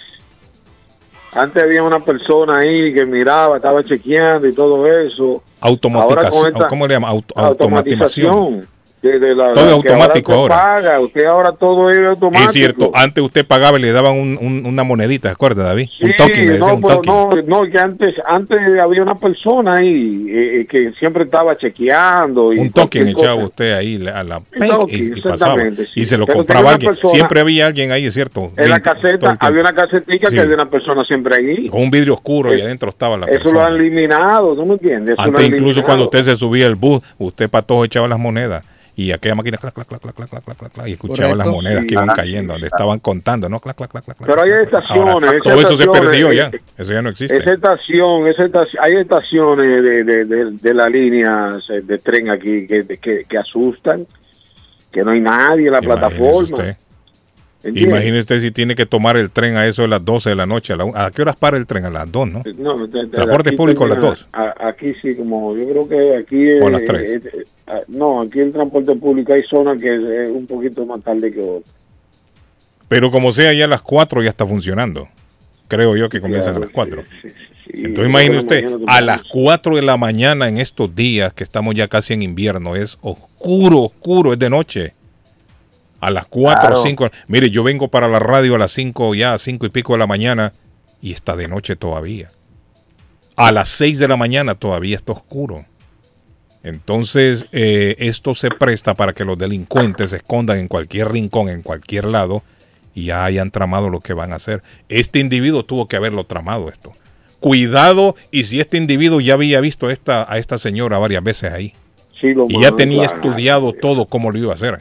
Antes 1.34 1.64
había 1.64 1.82
una 1.84 2.00
persona 2.00 2.60
ahí 2.60 2.94
que 2.94 3.06
miraba, 3.06 3.56
estaba 3.58 3.82
chequeando 3.84 4.48
y 4.48 4.54
todo 4.54 4.86
eso. 4.86 5.42
Ahora 5.62 5.78
con 5.80 5.92
Automatización, 5.94 6.48
esta 6.48 6.68
¿cómo 6.68 6.88
le 6.88 6.94
llama? 6.96 7.10
Auto- 7.10 7.34
automatización. 7.38 8.28
automatización. 8.34 8.81
De- 9.02 9.20
de 9.20 9.36
la- 9.36 9.54
Todo 9.54 9.66
es 9.68 9.74
automático 9.74 10.32
usted 10.32 10.42
ahora. 10.42 10.56
Paga, 10.64 11.00
usted 11.00 11.26
ahora 11.26 11.52
todo 11.54 11.90
es 11.90 12.00
automático. 12.02 12.50
Es 12.50 12.54
cierto, 12.54 12.92
antes 12.94 13.24
usted 13.24 13.46
pagaba 13.46 13.80
y 13.80 13.82
le 13.82 13.92
daban 13.92 14.14
un- 14.18 14.38
un- 14.40 14.66
una 14.66 14.84
monedita, 14.84 15.30
¿se 15.30 15.34
acuerda, 15.34 15.64
David? 15.64 15.90
un 16.02 16.08
Sí, 16.10 16.14
token, 16.18 16.48
le 16.54 16.60
no, 16.60 16.76
un 16.76 16.82
pero 16.82 17.02
token. 17.02 17.48
no, 17.48 17.60
no, 17.64 17.72
que 17.72 17.80
antes, 17.80 18.16
antes 18.26 18.58
había 18.80 19.02
una 19.02 19.16
persona 19.16 19.76
ahí 19.80 20.26
eh, 20.30 20.62
eh, 20.62 20.66
que 20.68 20.92
siempre 21.00 21.24
estaba 21.24 21.56
chequeando. 21.58 22.54
Y 22.54 22.60
un 22.60 22.72
token 22.72 23.08
echaba 23.08 23.34
cosa. 23.36 23.46
usted 23.48 23.74
ahí 23.74 23.96
a 24.08 24.24
la 24.24 24.38
Un 24.38 24.68
token, 24.68 25.14
y, 25.16 25.18
y 25.18 25.22
pasaba. 25.22 25.58
sí. 25.60 25.84
Y 25.96 26.06
se 26.06 26.18
lo 26.18 26.26
Pero 26.26 26.38
compraba 26.38 26.72
alguien. 26.74 26.92
persona- 26.92 27.12
Siempre 27.14 27.42
había 27.42 27.68
alguien 27.68 27.92
ahí, 27.92 28.06
es 28.06 28.14
cierto. 28.14 28.52
En 28.58 28.70
la 28.70 28.76
20 28.78 28.90
todo 28.90 29.08
el 29.08 29.20
caseta, 29.20 29.38
había 29.46 29.62
una 29.62 29.74
casetica 29.74 30.30
Sí. 30.30 30.36
que 30.36 30.42
había 30.42 30.56
una 30.56 30.66
persona 30.68 31.04
siempre 31.06 31.36
ahí. 31.36 31.68
Con 31.70 31.82
un 31.82 31.92
vidrio 31.92 32.14
oscuro 32.14 32.54
y 32.56 32.60
Eh, 32.60 32.64
adentro 32.64 32.90
estaba 32.90 33.18
la 33.18 33.26
Eso 33.26 33.36
lo 33.46 33.52
persona. 33.60 33.66
han 33.66 33.74
eliminado, 33.80 34.54
¿no 34.56 34.66
me 34.66 34.74
entiendes? 34.74 35.14
Eso 35.14 35.22
lo 35.24 35.28
Antes 35.30 35.46
incluso 35.46 35.62
eliminado. 35.64 35.86
cuando 35.88 36.06
usted 36.06 36.24
se 36.24 36.36
subía 36.36 36.68
al 36.68 36.76
bus, 36.76 37.02
usted 37.18 37.50
patojo 37.50 37.84
echaba 37.86 38.08
las 38.08 38.20
monedas 38.20 38.64
y 39.02 39.12
aquella 39.12 39.36
máquina 39.36 39.58
clac, 39.58 39.74
clac, 39.74 39.88
clac, 39.88 40.02
clac, 40.02 40.30
clac, 40.30 40.44
clac, 40.44 40.72
clac, 40.72 40.88
y 40.88 40.94
escuchaba 40.94 41.36
las 41.36 41.48
monedas 41.48 41.86
que 41.86 41.94
iban 41.96 42.08
cayendo, 42.08 42.54
donde 42.54 42.68
estaban 42.68 43.00
contando, 43.00 43.50
¿no? 43.50 43.60
Clac, 43.60 43.76
clac, 43.76 43.90
clac, 43.90 44.04
clac, 44.04 44.18
Pero 44.26 44.44
hay 44.44 44.64
estaciones. 44.64 45.42
todo 45.42 45.60
eso 45.60 45.78
se 45.78 45.88
perdió 45.88 46.32
ya, 46.32 46.52
eso 46.78 46.94
ya 46.94 47.02
no 47.02 47.10
existe. 47.10 47.36
Esa 47.36 47.54
estación, 47.54 48.28
esa 48.28 48.46
estación 48.46 48.84
hay 48.84 48.98
estaciones 48.98 49.82
de, 49.82 50.04
de, 50.04 50.26
de, 50.26 50.52
de 50.52 50.74
las 50.74 50.92
líneas 50.92 51.68
de 51.68 51.98
tren 51.98 52.30
aquí 52.30 52.68
que, 52.68 52.86
que, 53.00 53.26
que 53.28 53.38
asustan, 53.38 54.06
que 54.92 55.04
no 55.04 55.12
hay 55.12 55.22
nadie 55.22 55.68
en 55.68 55.74
la 55.74 55.82
plataforma. 55.82 56.76
Imagínese 57.64 58.20
usted 58.22 58.42
si 58.42 58.52
tiene 58.52 58.74
que 58.76 58.86
tomar 58.86 59.18
el 59.18 59.30
tren 59.30 59.56
a 59.56 59.68
eso 59.68 59.84
de 59.84 59.88
las 59.88 60.04
12 60.04 60.30
de 60.32 60.36
la 60.36 60.46
noche. 60.46 60.74
¿A, 60.74 60.78
la 60.78 60.86
¿a 61.06 61.12
qué 61.12 61.22
horas 61.22 61.36
para 61.36 61.58
el 61.58 61.68
tren? 61.68 61.86
A 61.86 61.90
las 61.90 62.12
2, 62.12 62.32
¿no? 62.32 62.44
No, 62.58 62.88
de- 62.88 63.02
de- 63.02 63.08
Transporte 63.08 63.52
público 63.54 63.84
a 63.86 63.88
las 63.90 63.98
termina- 64.00 64.16
2. 64.16 64.28
a- 64.34 64.68
aquí 64.70 64.94
sí, 65.02 65.16
como 65.16 65.56
yo 65.56 65.68
creo 65.70 65.88
que 65.88 66.16
aquí. 66.18 66.60
O 66.62 66.68
a 66.68 66.72
las 66.72 66.82
eh, 66.82 66.86
tres. 66.86 67.26
eh, 67.26 67.32
eh, 67.68 67.74
no, 67.90 68.22
aquí 68.22 68.40
el 68.40 68.52
transporte 68.52 68.96
público 68.96 69.34
hay 69.34 69.44
zonas 69.44 69.80
que 69.82 69.94
es 70.24 70.30
un 70.30 70.48
poquito 70.48 70.86
más 70.86 71.02
tarde 71.04 71.32
que 71.32 71.40
otras. 71.40 71.74
Pero 72.88 73.10
como 73.12 73.32
sea, 73.32 73.54
ya 73.54 73.66
a 73.66 73.68
las 73.68 73.82
4 73.82 74.22
ya 74.24 74.30
está 74.30 74.46
funcionando. 74.46 75.08
Creo 75.68 75.96
yo 75.96 76.10
que 76.10 76.20
comienzan 76.20 76.56
a 76.56 76.60
las 76.60 76.70
4. 76.72 77.04
Entonces 77.74 78.10
imagine 78.10 78.38
usted, 78.40 78.66
a 78.88 79.00
las 79.02 79.22
4 79.32 79.78
de 79.78 79.82
la 79.82 79.96
mañana 79.96 80.50
en 80.50 80.58
estos 80.58 80.94
días 80.94 81.32
que 81.34 81.44
estamos 81.46 81.74
ya 81.74 81.88
casi 81.88 82.14
en 82.14 82.22
invierno, 82.22 82.76
es 82.76 82.98
oscuro, 83.02 83.84
oscuro, 83.84 84.34
es 84.34 84.40
de 84.40 84.50
noche. 84.50 84.94
A 86.02 86.12
las 86.12 86.26
4 86.26 86.62
o 86.62 86.68
Claro. 86.68 86.82
5. 86.82 87.10
Mire, 87.28 87.50
yo 87.50 87.64
vengo 87.64 87.88
para 87.88 88.08
la 88.10 88.20
radio 88.20 88.56
a 88.56 88.58
las 88.58 88.72
5 88.72 89.16
ya, 89.16 89.34
a 89.34 89.38
5 89.38 89.66
y 89.68 89.70
pico 89.70 89.94
de 89.94 90.00
la 90.00 90.08
mañana 90.08 90.52
y 91.02 91.14
está 91.14 91.36
de 91.36 91.48
noche 91.48 91.76
todavía. 91.78 92.30
A 93.38 93.52
las 93.52 93.70
6 93.70 94.00
de 94.00 94.08
la 94.08 94.18
mañana 94.18 94.56
todavía 94.56 94.96
está 94.98 95.14
oscuro. 95.14 95.66
Entonces, 96.64 97.48
eh, 97.52 97.96
esto 98.00 98.36
se 98.36 98.50
presta 98.50 98.94
para 98.94 99.14
que 99.14 99.26
los 99.26 99.38
delincuentes 99.38 100.12
se 100.12 100.18
escondan 100.18 100.60
en 100.60 100.68
cualquier 100.68 101.12
rincón, 101.12 101.50
en 101.50 101.64
cualquier 101.64 102.06
lado, 102.06 102.44
y 102.94 103.06
ya 103.06 103.26
hayan 103.26 103.50
tramado 103.52 103.90
lo 103.90 104.00
que 104.00 104.14
van 104.14 104.34
a 104.34 104.36
hacer. 104.36 104.62
Este 104.90 105.20
individuo 105.20 105.66
tuvo 105.66 105.88
que 105.88 105.96
haberlo 105.96 106.24
tramado 106.26 106.70
esto. 106.70 106.92
Cuidado, 107.40 108.16
y 108.30 108.44
si 108.44 108.60
este 108.60 108.78
individuo 108.78 109.22
ya 109.22 109.34
había 109.34 109.60
visto 109.62 109.90
esta, 109.90 110.32
a 110.32 110.38
esta 110.38 110.60
señora 110.60 111.00
varias 111.00 111.24
veces 111.24 111.52
ahí, 111.52 111.74
Sí, 112.20 112.36
lo 112.36 112.46
y 112.48 112.62
ya 112.62 112.72
tenía 112.74 113.06
estudiado 113.06 113.74
todo 113.74 114.06
cómo 114.06 114.30
lo 114.30 114.38
iba 114.38 114.52
a 114.52 114.56
hacer. 114.56 114.80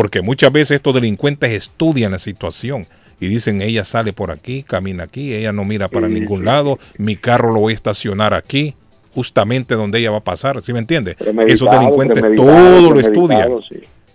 Porque 0.00 0.22
muchas 0.22 0.50
veces 0.50 0.76
estos 0.76 0.94
delincuentes 0.94 1.50
estudian 1.50 2.12
la 2.12 2.18
situación 2.18 2.86
y 3.20 3.28
dicen, 3.28 3.60
ella 3.60 3.84
sale 3.84 4.14
por 4.14 4.30
aquí, 4.30 4.62
camina 4.62 5.02
aquí, 5.02 5.34
ella 5.34 5.52
no 5.52 5.66
mira 5.66 5.88
para 5.88 6.08
ningún 6.08 6.46
lado, 6.46 6.78
mi 6.96 7.16
carro 7.16 7.52
lo 7.52 7.60
voy 7.60 7.72
a 7.72 7.76
estacionar 7.76 8.32
aquí, 8.32 8.74
justamente 9.14 9.74
donde 9.74 9.98
ella 9.98 10.10
va 10.10 10.16
a 10.16 10.24
pasar, 10.24 10.62
¿sí 10.62 10.72
me 10.72 10.78
entiende? 10.78 11.18
Esos 11.46 11.70
delincuentes 11.70 12.24
todo 12.34 12.94
lo 12.94 12.98
estudian. 12.98 13.50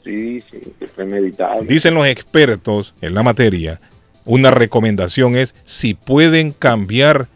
Sí, 0.04 0.42
sí, 0.42 0.42
sí, 0.80 0.86
premeditado. 0.96 1.62
Dicen 1.62 1.94
los 1.94 2.08
expertos 2.08 2.96
en 3.02 3.14
la 3.14 3.22
materia, 3.22 3.80
una 4.24 4.50
recomendación 4.50 5.36
es 5.36 5.54
si 5.64 5.94
pueden 5.94 6.50
cambiar 6.50 7.28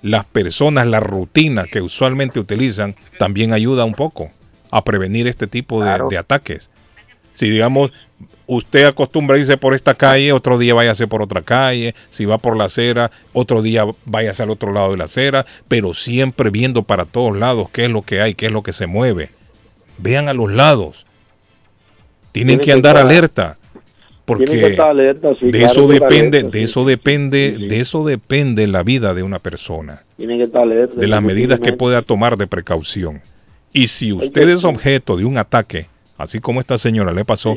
las 0.00 0.24
personas 0.24 0.86
la 0.86 1.00
rutina 1.00 1.64
que 1.70 1.82
usualmente 1.82 2.40
utilizan, 2.40 2.94
también 3.18 3.52
ayuda 3.52 3.84
un 3.84 3.92
poco 3.92 4.30
a 4.70 4.82
prevenir 4.82 5.28
este 5.28 5.46
tipo 5.46 5.80
de, 5.80 5.88
Claro. 5.88 6.08
de 6.08 6.16
ataques. 6.16 6.70
Si 7.34 7.48
digamos, 7.48 7.92
usted 8.46 8.84
acostumbra 8.84 9.38
irse 9.38 9.56
por 9.56 9.74
esta 9.74 9.94
calle, 9.94 10.32
otro 10.32 10.58
día 10.58 10.74
váyase 10.74 11.06
por 11.06 11.22
otra 11.22 11.42
calle, 11.42 11.94
si 12.10 12.24
va 12.24 12.38
por 12.38 12.56
la 12.56 12.64
acera, 12.64 13.10
otro 13.32 13.62
día 13.62 13.86
váyase 14.04 14.42
al 14.42 14.50
otro 14.50 14.72
lado 14.72 14.92
de 14.92 14.98
la 14.98 15.04
acera, 15.04 15.46
pero 15.68 15.94
siempre 15.94 16.50
viendo 16.50 16.82
para 16.82 17.04
todos 17.04 17.36
lados 17.36 17.68
qué 17.70 17.86
es 17.86 17.90
lo 17.90 18.02
que 18.02 18.20
hay, 18.20 18.34
qué 18.34 18.46
es 18.46 18.52
lo 18.52 18.62
que 18.62 18.72
se 18.72 18.86
mueve. 18.86 19.30
Vean 19.98 20.28
a 20.28 20.34
los 20.34 20.52
lados. 20.52 21.06
Tienen 22.32 22.58
Tiene 22.58 22.64
que 22.64 22.72
andar 22.72 22.96
alerta. 22.96 23.56
Porque 24.24 24.44
alerta, 24.78 25.34
sí, 25.38 25.50
de 25.50 25.58
claro, 25.58 25.72
eso 25.72 25.88
depende, 25.88 26.38
alerta, 26.38 26.58
de 26.58 26.64
eso 26.64 26.84
depende, 26.84 27.56
de 27.58 27.80
eso 27.80 28.04
depende 28.04 28.66
la 28.68 28.84
vida 28.84 29.14
de 29.14 29.24
una 29.24 29.40
persona. 29.40 30.02
Tienen 30.16 30.38
que 30.38 30.44
estar 30.44 30.62
alerta. 30.62 30.98
de 30.98 31.06
las 31.08 31.22
medidas 31.22 31.58
que 31.58 31.72
pueda 31.72 32.02
tomar 32.02 32.36
de 32.36 32.46
precaución. 32.46 33.20
Y 33.72 33.88
si 33.88 34.12
usted 34.12 34.48
es 34.48 34.64
objeto 34.64 35.16
de 35.16 35.24
un 35.24 35.38
ataque, 35.38 35.86
así 36.22 36.40
como 36.40 36.60
esta 36.60 36.78
señora 36.78 37.12
le 37.12 37.24
pasó, 37.24 37.56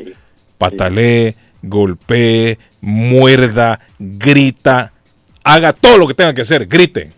patalee, 0.58 1.34
golpee, 1.62 2.58
muerda, 2.80 3.80
grita, 3.98 4.92
haga 5.44 5.72
todo 5.72 5.98
lo 5.98 6.06
que 6.06 6.14
tenga 6.14 6.34
que 6.34 6.42
hacer, 6.42 6.66
grite, 6.66 7.12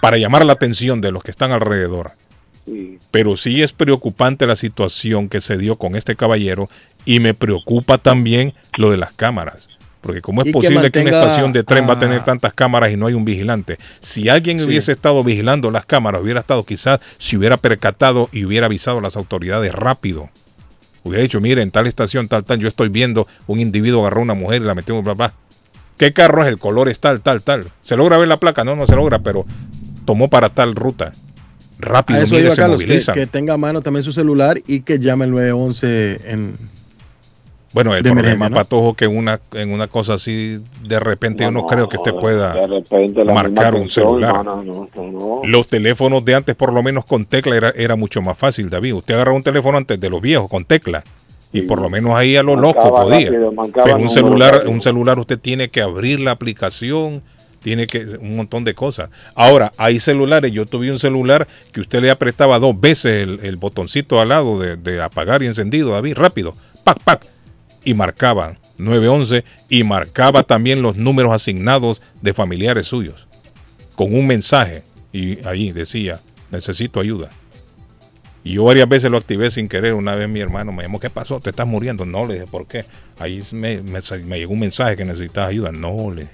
para 0.00 0.18
llamar 0.18 0.44
la 0.44 0.52
atención 0.54 1.00
de 1.00 1.12
los 1.12 1.22
que 1.22 1.30
están 1.30 1.52
alrededor. 1.52 2.12
Sí. 2.66 2.98
Pero 3.10 3.36
sí 3.36 3.62
es 3.62 3.72
preocupante 3.72 4.46
la 4.46 4.56
situación 4.56 5.28
que 5.28 5.40
se 5.40 5.56
dio 5.56 5.76
con 5.76 5.96
este 5.96 6.14
caballero 6.16 6.68
y 7.04 7.20
me 7.20 7.34
preocupa 7.34 7.98
también 7.98 8.54
lo 8.76 8.90
de 8.90 8.96
las 8.96 9.12
cámaras. 9.12 9.68
Porque 10.00 10.20
cómo 10.20 10.42
es 10.42 10.46
que 10.46 10.52
posible 10.52 10.90
que, 10.90 11.00
una 11.00 11.10
estación 11.10 11.52
de 11.52 11.62
tren 11.62 11.86
va 11.88 11.92
a 11.92 11.96
a- 11.96 12.00
tener 12.00 12.24
tantas 12.24 12.52
cámaras 12.54 12.90
y 12.90 12.96
no 12.96 13.06
hay 13.06 13.14
un 13.14 13.24
vigilante? 13.24 13.78
Si 14.00 14.28
alguien 14.28 14.58
Sí. 14.58 14.64
hubiese 14.64 14.90
estado 14.90 15.22
vigilando 15.22 15.70
las 15.70 15.84
cámaras, 15.86 16.22
hubiera 16.22 16.40
estado 16.40 16.64
quizás, 16.64 17.00
si 17.18 17.36
hubiera 17.36 17.56
percatado 17.56 18.28
y 18.32 18.44
hubiera 18.44 18.66
avisado 18.66 18.98
a 18.98 19.02
las 19.02 19.16
autoridades 19.16 19.72
rápido. 19.72 20.28
Hubiera 21.04 21.22
dicho, 21.22 21.40
mire, 21.40 21.62
en 21.62 21.70
tal 21.70 21.86
estación, 21.86 22.28
tal, 22.28 22.44
tal, 22.44 22.58
yo 22.58 22.68
estoy 22.68 22.88
viendo 22.88 23.26
un 23.46 23.60
individuo 23.60 24.02
agarró 24.02 24.20
a 24.20 24.22
una 24.22 24.34
mujer 24.34 24.62
y 24.62 24.64
la 24.64 24.74
metió, 24.74 25.00
bla, 25.02 25.14
bla. 25.14 25.32
¿Qué 25.96 26.12
carro 26.12 26.42
es? 26.42 26.48
El 26.48 26.58
color 26.58 26.88
es 26.88 27.00
tal, 27.00 27.20
tal, 27.20 27.42
tal. 27.42 27.66
¿Se 27.82 27.96
logra 27.96 28.18
ver 28.18 28.28
la 28.28 28.38
placa? 28.38 28.64
No, 28.64 28.76
no 28.76 28.86
se 28.86 28.96
logra, 28.96 29.18
pero 29.20 29.44
tomó 30.04 30.28
para 30.28 30.48
tal 30.48 30.74
ruta. 30.74 31.12
Rápido, 31.78 32.20
A 32.20 32.22
eso 32.22 32.34
mire, 32.34 32.46
iba 32.46 32.54
se 32.54 32.60
Carlos, 32.60 32.82
que, 33.14 33.26
tenga 33.26 33.54
a 33.54 33.56
mano 33.56 33.80
también 33.80 34.04
su 34.04 34.12
celular 34.12 34.60
y 34.66 34.80
que 34.80 34.98
llame 34.98 35.24
al 35.24 35.32
911 35.32 36.20
en... 36.24 36.54
Bueno, 37.72 37.94
el 37.94 38.02
de 38.02 38.10
problema, 38.10 38.46
emergencia, 38.46 38.48
¿no? 38.50 38.56
Patojo, 38.56 38.94
que 38.94 39.06
una, 39.06 39.40
en 39.54 39.72
una 39.72 39.88
cosa 39.88 40.14
así, 40.14 40.58
de 40.82 41.00
repente 41.00 41.44
yo 41.44 41.50
no 41.50 41.66
creo 41.66 41.88
que 41.88 41.96
usted 41.96 42.12
pueda 42.14 42.54
marcar 43.32 43.74
un 43.74 43.90
celular. 43.90 44.44
no, 44.44 44.62
no, 44.62 44.88
no, 44.94 45.10
no. 45.10 45.40
Los 45.44 45.68
teléfonos 45.68 46.24
de 46.24 46.34
antes, 46.34 46.54
por 46.54 46.72
lo 46.72 46.82
menos 46.82 47.04
con 47.04 47.24
tecla, 47.24 47.56
era, 47.56 47.70
era 47.70 47.96
mucho 47.96 48.20
más 48.20 48.36
fácil, 48.36 48.68
David. 48.68 48.94
Usted 48.94 49.14
agarraba 49.14 49.36
un 49.36 49.42
teléfono 49.42 49.78
antes 49.78 49.98
de 49.98 50.10
los 50.10 50.20
viejos 50.20 50.48
con 50.48 50.64
tecla. 50.64 51.02
Y 51.54 51.62
por 51.62 51.80
lo 51.82 51.90
menos 51.90 52.14
ahí 52.14 52.36
a 52.36 52.42
lo 52.42 52.56
loco 52.56 52.90
podía. 52.90 53.30
rápido, 53.30 53.52
Pero 53.84 53.96
un 53.98 54.08
celular, 54.08 54.52
rápido. 54.54 54.70
un 54.70 54.80
celular 54.82 55.18
usted 55.18 55.38
tiene 55.38 55.68
que 55.68 55.82
abrir 55.82 56.18
la 56.20 56.30
aplicación, 56.30 57.22
tiene 57.62 57.86
que 57.86 58.04
un 58.20 58.36
montón 58.36 58.64
de 58.64 58.74
cosas. 58.74 59.10
Ahora, 59.34 59.70
hay 59.76 60.00
celulares, 60.00 60.50
yo 60.52 60.64
tuve 60.64 60.90
un 60.90 60.98
celular 60.98 61.46
que 61.72 61.80
usted 61.82 62.00
le 62.00 62.10
apretaba 62.10 62.58
dos 62.58 62.80
veces 62.80 63.22
el, 63.22 63.40
el 63.42 63.56
botoncito 63.56 64.18
al 64.18 64.30
lado 64.30 64.58
de, 64.58 64.76
de 64.76 65.02
apagar 65.02 65.42
y 65.42 65.46
encendido, 65.46 65.90
David, 65.90 66.14
rápido, 66.16 66.54
pac, 66.84 66.98
pac, 67.00 67.26
y 67.84 67.94
marcaba 67.94 68.56
911 68.78 69.44
y 69.68 69.84
marcaba 69.84 70.42
también 70.42 70.82
los 70.82 70.96
números 70.96 71.32
asignados 71.32 72.02
de 72.20 72.34
familiares 72.34 72.86
suyos 72.86 73.26
con 73.94 74.14
un 74.14 74.26
mensaje 74.26 74.82
y 75.12 75.44
ahí 75.46 75.72
decía, 75.72 76.20
necesito 76.50 77.00
ayuda. 77.00 77.30
Y 78.44 78.54
yo 78.54 78.64
varias 78.64 78.88
veces 78.88 79.10
lo 79.10 79.18
activé 79.18 79.50
sin 79.50 79.68
querer. 79.68 79.94
Una 79.94 80.16
vez 80.16 80.28
mi 80.28 80.40
hermano 80.40 80.72
me 80.72 80.82
llamó, 80.82 80.98
¿qué 80.98 81.10
pasó? 81.10 81.38
¿Te 81.38 81.50
estás 81.50 81.66
muriendo? 81.66 82.04
No, 82.04 82.26
le 82.26 82.34
dije, 82.34 82.46
¿por 82.46 82.66
qué? 82.66 82.84
Ahí 83.20 83.42
me, 83.52 83.76
llegó 83.76 84.52
un 84.52 84.60
mensaje 84.60 84.96
que 84.96 85.04
necesitas 85.04 85.48
ayuda. 85.48 85.70
No, 85.70 86.12
le. 86.12 86.26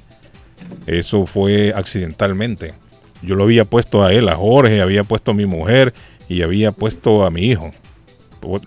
Eso 0.86 1.26
fue 1.26 1.72
accidentalmente. 1.74 2.72
Yo 3.20 3.34
lo 3.34 3.44
había 3.44 3.64
puesto 3.64 4.04
a 4.04 4.12
él, 4.12 4.28
a 4.28 4.36
Jorge, 4.36 4.80
había 4.80 5.04
puesto 5.04 5.32
a 5.32 5.34
mi 5.34 5.44
mujer 5.44 5.92
y 6.28 6.42
había 6.42 6.72
puesto 6.72 7.26
a 7.26 7.30
mi 7.30 7.42
hijo. 7.42 7.72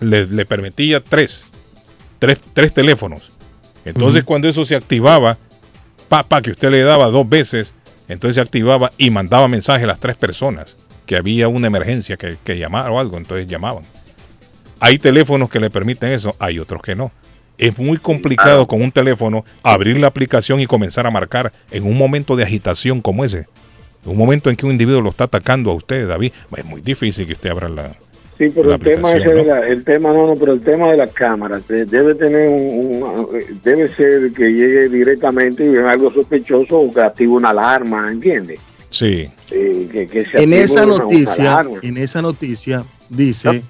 Le 0.00 0.46
permitía 0.46 1.00
tres, 1.00 1.46
tres, 2.22 2.38
tres 2.54 2.72
teléfonos. 2.72 3.32
Entonces 3.84 4.22
cuando 4.22 4.48
eso 4.48 4.64
se 4.64 4.76
activaba, 4.76 5.38
pa, 6.08 6.22
pa, 6.22 6.40
que 6.40 6.52
usted 6.52 6.70
le 6.70 6.82
daba 6.82 7.08
dos 7.08 7.28
veces, 7.28 7.74
entonces 8.06 8.36
se 8.36 8.40
activaba 8.40 8.92
y 8.96 9.10
mandaba 9.10 9.48
mensaje 9.48 9.82
a 9.82 9.88
las 9.88 9.98
tres 9.98 10.14
personas 10.14 10.76
que 11.04 11.16
había 11.16 11.48
una 11.48 11.66
emergencia 11.66 12.16
que, 12.16 12.36
que 12.44 12.56
llamar 12.56 12.90
o 12.90 13.00
algo, 13.00 13.16
entonces 13.16 13.48
llamaban. 13.48 13.82
Hay 14.78 15.00
teléfonos 15.00 15.50
que 15.50 15.58
le 15.58 15.68
permiten 15.68 16.12
eso, 16.12 16.36
hay 16.38 16.60
otros 16.60 16.80
que 16.80 16.94
no. 16.94 17.10
Es 17.58 17.76
muy 17.76 17.98
complicado 17.98 18.68
con 18.68 18.82
un 18.82 18.92
teléfono 18.92 19.44
abrir 19.64 19.98
la 19.98 20.06
aplicación 20.06 20.60
y 20.60 20.68
comenzar 20.68 21.08
a 21.08 21.10
marcar 21.10 21.52
en 21.72 21.84
un 21.84 21.98
momento 21.98 22.36
de 22.36 22.44
agitación 22.44 23.00
como 23.00 23.24
ese. 23.24 23.46
En 24.04 24.12
un 24.12 24.16
momento 24.16 24.48
en 24.48 24.54
que 24.54 24.64
un 24.64 24.70
individuo 24.70 25.00
lo 25.00 25.10
está 25.10 25.24
atacando 25.24 25.72
a 25.72 25.74
usted, 25.74 26.06
David. 26.06 26.32
Es 26.56 26.64
muy 26.64 26.82
difícil 26.82 27.26
que 27.26 27.32
usted 27.32 27.50
abra 27.50 27.68
la... 27.68 27.90
Sí, 28.48 28.52
pero 28.54 28.74
el 28.74 28.80
tema 28.80 29.12
ese 29.12 29.28
de 29.34 29.44
la, 29.44 29.60
el 29.60 29.84
tema 29.84 30.12
no, 30.12 30.26
no, 30.26 30.34
pero 30.34 30.52
el 30.54 30.62
tema 30.62 30.88
de 30.90 30.96
las 30.96 31.12
cámaras 31.12 31.68
de- 31.68 31.84
debe 31.84 32.14
tener 32.16 32.48
un, 32.48 33.02
un- 33.02 33.26
debe 33.62 33.86
ser 33.94 34.32
que 34.32 34.52
llegue 34.52 34.88
directamente 34.88 35.64
y 35.64 35.68
vea 35.68 35.90
algo 35.92 36.10
sospechoso 36.12 36.78
o 36.80 36.92
que 36.92 37.00
active 37.00 37.30
una 37.32 37.50
alarma, 37.50 38.10
¿entiendes? 38.10 38.58
Sí. 38.90 39.26
Eh, 39.52 39.88
que, 39.92 40.06
que 40.06 40.24
se 40.24 40.42
En 40.42 40.52
esa 40.52 40.84
una- 40.86 40.98
noticia, 40.98 41.60
en 41.82 41.96
esa 41.98 42.20
noticia 42.20 42.84
dice, 43.08 43.62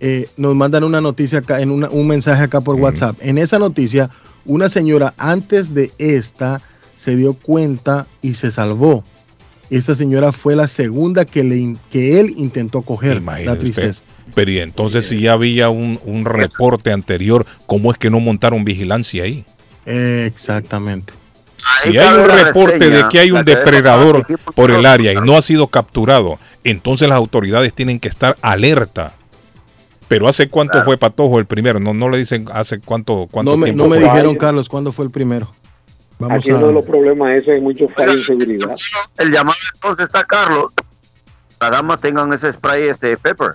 eh, 0.00 0.28
nos 0.36 0.54
mandan 0.56 0.82
una 0.82 1.00
noticia 1.00 1.38
acá, 1.38 1.60
en 1.60 1.70
una- 1.70 1.88
un 1.90 2.08
mensaje 2.08 2.42
acá 2.42 2.60
por 2.60 2.74
WhatsApp. 2.76 3.16
En 3.20 3.38
esa 3.38 3.58
noticia, 3.60 4.10
una 4.44 4.68
señora 4.68 5.14
antes 5.18 5.72
de 5.72 5.92
esta 5.98 6.60
se 6.96 7.14
dio 7.14 7.34
cuenta 7.34 8.06
y 8.22 8.34
se 8.34 8.50
salvó. 8.50 9.04
Esa 9.70 9.94
señora 9.94 10.30
fue 10.32 10.54
la 10.56 10.68
segunda 10.68 11.24
que, 11.24 11.42
le, 11.42 11.76
que 11.90 12.20
él 12.20 12.34
intentó 12.36 12.82
coger. 12.82 13.16
La 13.46 13.56
tristeza. 13.58 14.02
Pero 14.36 14.50
y 14.50 14.58
entonces 14.58 15.06
si 15.08 15.22
ya 15.22 15.32
había 15.32 15.70
un, 15.70 15.98
un 16.04 16.26
reporte 16.26 16.92
anterior, 16.92 17.46
¿cómo 17.64 17.90
es 17.90 17.96
que 17.96 18.10
no 18.10 18.20
montaron 18.20 18.64
vigilancia 18.64 19.22
ahí? 19.24 19.46
Exactamente. 19.86 21.14
Si 21.82 21.96
hay 21.96 22.18
un 22.18 22.28
reporte 22.28 22.90
de 22.90 23.04
que 23.08 23.18
hay 23.18 23.30
un 23.30 23.46
depredador 23.46 24.26
por 24.54 24.70
el 24.70 24.84
área 24.84 25.14
y 25.14 25.16
no 25.16 25.38
ha 25.38 25.42
sido 25.42 25.68
capturado, 25.68 26.38
entonces 26.64 27.08
las 27.08 27.16
autoridades 27.16 27.72
tienen 27.72 27.98
que 27.98 28.08
estar 28.08 28.36
alerta. 28.42 29.14
Pero 30.06 30.28
¿hace 30.28 30.50
cuánto 30.50 30.84
fue 30.84 30.98
Patojo 30.98 31.38
el 31.38 31.46
primero? 31.46 31.80
No, 31.80 31.94
no 31.94 32.10
le 32.10 32.18
dicen 32.18 32.46
hace 32.52 32.78
cuánto, 32.78 33.28
cuánto 33.30 33.52
No 33.52 33.56
me, 33.56 33.64
tiempo 33.64 33.84
no 33.84 33.88
me 33.88 33.96
fue. 33.96 34.04
dijeron, 34.04 34.36
Carlos, 34.36 34.68
cuándo 34.68 34.92
fue 34.92 35.06
el 35.06 35.10
primero. 35.10 35.50
Vamos 36.18 36.40
Aquí 36.40 36.50
a... 36.50 36.56
uno 36.56 36.66
de 36.66 36.72
los 36.74 36.84
problemas 36.84 37.32
es 37.32 37.48
hay 37.48 37.62
muchos 37.62 37.90
fallos 37.94 38.16
de 38.16 38.22
seguridad. 38.22 38.76
El 39.16 39.32
llamado 39.32 39.56
entonces 39.74 40.04
está 40.06 40.24
Carlos. 40.24 40.72
Las 41.58 41.70
damas 41.70 42.02
tengan 42.02 42.30
ese 42.34 42.52
spray 42.52 42.88
este 42.88 43.16
pepper. 43.16 43.54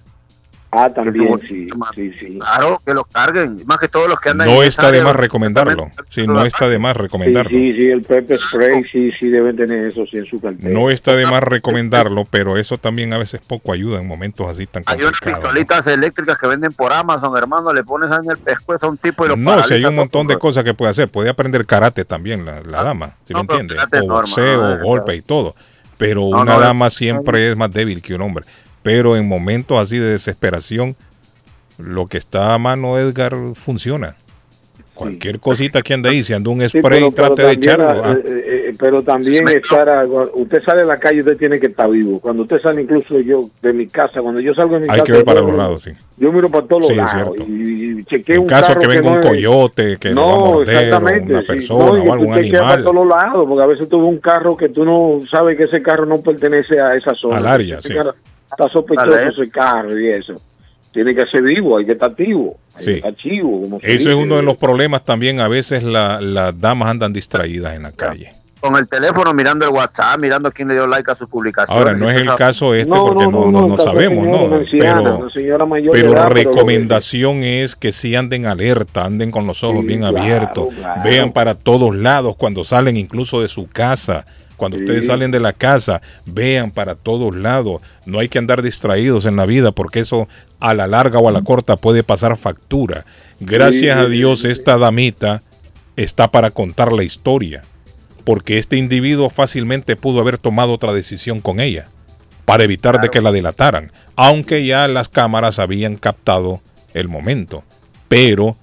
Ah, 0.73 0.89
también, 0.89 1.37
sí, 1.39 1.67
sí, 1.93 2.13
sí. 2.17 2.39
Claro, 2.39 2.81
que 2.85 2.93
lo 2.93 3.03
carguen. 3.03 3.57
Más 3.65 3.77
que 3.77 3.89
todos 3.89 4.07
los 4.07 4.17
que 4.21 4.29
andan 4.29 4.47
No 4.47 4.61
en 4.63 4.69
está 4.69 4.89
de 4.89 5.01
más 5.01 5.15
recomendarlo. 5.17 5.91
Sí, 6.09 6.25
no 6.25 6.45
está 6.45 6.69
de 6.69 6.79
más 6.79 6.95
Sí, 6.95 7.01
recomendarlo. 7.01 7.49
sí, 7.49 7.73
sí, 7.73 7.89
el 7.89 8.01
pepper 8.03 8.37
spray, 8.37 8.83
sí, 8.85 9.11
sí, 9.19 9.27
deben 9.29 9.57
tener 9.57 9.87
eso 9.87 10.05
sí, 10.05 10.17
en 10.19 10.25
su 10.25 10.39
cartera. 10.39 10.69
No 10.73 10.89
está 10.89 11.13
de 11.15 11.25
más 11.25 11.43
recomendarlo, 11.43 12.23
pero 12.23 12.57
eso 12.57 12.77
también 12.77 13.11
a 13.11 13.17
veces 13.17 13.41
poco 13.45 13.73
ayuda 13.73 13.99
en 13.99 14.07
momentos 14.07 14.49
así 14.49 14.65
tan 14.65 14.83
Hay 14.85 14.99
unas 15.01 15.19
complicados. 15.19 15.43
pistolitas 15.43 15.87
eléctricas 15.87 16.39
que 16.39 16.47
venden 16.47 16.71
por 16.71 16.93
Amazon, 16.93 17.37
hermano. 17.37 17.73
Le 17.73 17.83
pones 17.83 18.09
en 18.09 18.31
el 18.31 18.37
pescuezo 18.37 18.85
a 18.85 18.89
un 18.89 18.97
tipo 18.97 19.25
y 19.25 19.29
lo 19.29 19.35
No, 19.35 19.61
si 19.63 19.73
hay 19.73 19.83
un 19.83 19.95
montón 19.95 20.27
de 20.27 20.37
cosas 20.37 20.63
que 20.63 20.73
puede 20.73 20.91
hacer. 20.91 21.09
Puede 21.09 21.29
aprender 21.29 21.65
karate 21.65 22.05
también 22.05 22.45
la, 22.45 22.61
la 22.61 22.81
dama, 22.81 23.11
¿sí 23.27 23.33
me 23.33 23.43
pero 23.43 23.59
entiende? 23.59 23.75
O 24.01 24.07
boxeo, 24.07 24.77
¿no? 24.77 24.83
golpe 24.85 25.15
y 25.15 25.21
todo. 25.21 25.53
Pero 25.97 26.21
No, 26.21 26.27
una 26.41 26.53
no, 26.53 26.59
dama 26.61 26.89
siempre 26.89 27.51
es 27.51 27.57
más 27.57 27.71
débil 27.71 28.01
que 28.01 28.15
un 28.15 28.21
hombre. 28.21 28.45
Pero 28.83 29.15
en 29.15 29.27
momentos 29.27 29.77
así 29.79 29.97
de 29.97 30.11
desesperación, 30.11 30.95
lo 31.77 32.07
que 32.07 32.17
está 32.17 32.53
a 32.53 32.57
mano 32.57 32.97
Edgar 32.97 33.35
funciona. 33.55 34.15
Cualquier 34.93 35.39
cosita 35.39 35.81
que 35.81 35.95
ande 35.95 36.09
ahí, 36.09 36.21
si 36.21 36.33
anda 36.33 36.51
un 36.51 36.61
Sí, 36.61 36.77
spray, 36.77 36.99
pero- 36.99 37.11
pero 37.11 37.27
trate 37.33 37.41
de 37.43 37.53
también, 37.53 37.73
echarlo. 37.73 38.03
ah. 38.05 38.11
eh, 38.13 38.23
eh, 38.25 38.63
eh, 38.69 38.75
pero 38.77 39.01
también 39.01 39.47
estar, 39.47 39.89
a- 39.89 40.05
usted 40.05 40.61
sale 40.61 40.81
a 40.81 40.85
la 40.85 40.97
calle, 40.97 41.19
usted 41.21 41.37
tiene 41.37 41.59
que 41.59 41.67
estar 41.67 41.89
vivo. 41.89 42.19
Cuando 42.19 42.43
usted 42.43 42.59
sale, 42.59 42.83
incluso 42.83 43.19
yo 43.19 43.49
de 43.63 43.73
mi 43.73 43.87
casa, 43.87 44.21
cuando 44.21 44.41
yo 44.41 44.53
salgo 44.53 44.75
de 44.75 44.81
mi 44.81 44.85
Hay 44.85 44.99
casa, 44.99 45.03
que 45.03 45.11
ver 45.13 45.25
para 45.25 45.39
yo- 45.39 45.47
los 45.47 45.57
lados, 45.57 45.81
sí. 45.83 45.91
Yo 46.17 46.31
miro 46.31 46.49
para 46.49 46.67
todos 46.67 46.81
los 46.83 46.89
Sí, 46.91 46.95
lados 46.97 47.35
y, 47.47 47.99
y 47.99 48.03
chequeo 48.03 48.35
En 48.35 48.41
un 48.41 48.47
caso 48.47 48.67
carro 48.67 48.81
que 48.81 48.87
venga 48.87 49.09
no 49.09 49.15
un 49.15 49.21
coyote 49.21 49.97
que 49.97 50.09
lo 50.11 50.21
va 50.21 50.27
a 50.33 50.35
no, 50.35 50.39
morder, 50.45 50.75
o 50.75 50.79
exactamente, 50.79 51.31
una 51.33 51.41
sí. 51.41 51.47
persona 51.47 51.85
No, 51.85 51.97
y 51.97 51.99
o 51.99 52.03
que 52.03 52.11
algún 52.11 52.35
chequeas 52.35 52.61
para 52.61 52.73
animal. 52.73 52.93
todos 52.93 53.07
lados, 53.07 53.45
porque 53.47 53.63
a 53.63 53.67
veces 53.67 53.89
tú 53.89 53.99
ves 54.01 54.07
un 54.09 54.17
carro 54.19 54.57
que 54.57 54.69
tú 54.69 54.85
no 54.85 55.19
sabes 55.31 55.57
que 55.57 55.63
ese 55.63 55.81
carro 55.81 56.05
no 56.05 56.21
pertenece 56.21 56.79
a 56.79 56.95
esa 56.95 57.15
zona. 57.15 57.37
Al 57.37 57.47
área, 57.47 57.81
sí. 57.81 57.91
carro 57.95 58.13
Está 58.51 58.69
sospechoso 58.69 59.17
ese 59.19 59.49
carro 59.49 59.99
y 59.99 60.09
eso. 60.09 60.33
Tiene 60.91 61.15
que 61.15 61.25
ser 61.27 61.41
vivo, 61.41 61.77
hay 61.77 61.85
que 61.85 61.93
estar 61.93 62.09
activo. 62.11 62.57
Hay 62.75 62.83
Sí. 62.83 62.91
que 62.91 62.97
estar 62.97 63.15
chivo, 63.15 63.61
como 63.61 63.79
se 63.79 63.93
Eso 63.93 64.09
es 64.09 64.15
uno 64.15 64.35
de 64.35 64.43
los 64.43 64.57
problemas 64.57 65.03
también. 65.05 65.39
A 65.39 65.47
veces 65.47 65.83
la- 65.83 66.19
las 66.19 66.59
damas 66.59 66.89
andan 66.89 67.13
distraídas 67.13 67.75
en 67.75 67.83
la 67.83 67.91
calle. 67.93 68.31
Con 68.59 68.75
el 68.75 68.87
teléfono 68.87 69.33
mirando 69.33 69.65
el 69.65 69.71
WhatsApp, 69.73 70.19
mirando 70.19 70.51
quién 70.51 70.67
le 70.67 70.75
dio 70.75 70.85
like 70.85 71.09
a 71.09 71.15
sus 71.15 71.27
publicaciones. 71.27 71.79
Ahora, 71.83 71.97
no 71.97 72.11
es 72.11 72.21
el 72.21 72.35
caso 72.35 72.75
este 72.75 72.91
porque 72.91 73.25
no, 73.25 73.49
no, 73.49 73.67
no 73.67 73.77
sabemos, 73.77 74.27
¿no? 74.27 74.55
anciana, 74.57 75.17
Pero, 75.33 75.65
mayor 75.65 75.95
de 75.95 76.01
pero 76.01 76.13
edad, 76.13 76.27
pero 76.27 76.29
lo- 76.29 76.51
recomendación 76.51 77.37
es 77.43 77.75
que 77.75 77.91
sí 77.91 78.15
anden 78.15 78.45
alerta, 78.45 79.03
anden 79.05 79.31
con 79.31 79.47
los 79.47 79.63
ojos 79.63 79.83
bien 79.83 80.01
claro, 80.01 80.19
abiertos, 80.19 80.67
claro. 80.75 81.01
vean 81.03 81.31
para 81.31 81.55
todos 81.55 81.95
lados 81.95 82.35
cuando 82.35 82.63
salen 82.63 82.97
incluso 82.97 83.41
de 83.41 83.47
su 83.47 83.67
casa, 83.67 84.25
Cuando 84.61 84.77
ustedes 84.77 85.07
salen 85.07 85.31
de 85.31 85.39
la 85.39 85.53
casa, 85.53 86.03
vean 86.27 86.69
para 86.69 86.93
todos 86.93 87.35
lados. 87.35 87.81
No 88.05 88.19
hay 88.19 88.29
que 88.29 88.37
andar 88.37 88.61
distraídos 88.61 89.25
en 89.25 89.35
la 89.35 89.47
vida 89.47 89.71
porque 89.71 90.01
eso 90.01 90.27
a 90.59 90.75
la 90.75 90.85
larga 90.85 91.17
o 91.17 91.27
a 91.27 91.31
la 91.31 91.41
corta 91.41 91.77
puede 91.77 92.03
pasar 92.03 92.37
factura. 92.37 93.03
Gracias 93.39 93.95
Sí, 93.95 94.05
a 94.05 94.07
Dios 94.07 94.45
esta 94.45 94.77
damita 94.77 95.41
está 95.95 96.29
para 96.29 96.51
contar 96.51 96.93
la 96.93 97.03
historia. 97.03 97.63
Porque 98.23 98.59
este 98.59 98.77
individuo 98.77 99.31
fácilmente 99.31 99.95
pudo 99.95 100.21
haber 100.21 100.37
tomado 100.37 100.73
otra 100.73 100.93
decisión 100.93 101.41
con 101.41 101.59
ella 101.59 101.87
para 102.45 102.63
evitar 102.63 103.01
de 103.01 103.09
que 103.09 103.19
la 103.19 103.31
delataran, 103.31 103.91
aunque 104.15 104.63
ya 104.63 104.87
las 104.87 105.09
cámaras 105.09 105.57
habían 105.57 105.95
captado 105.95 106.61
el 106.93 107.07
momento. 107.07 107.63
Pero 108.07 108.55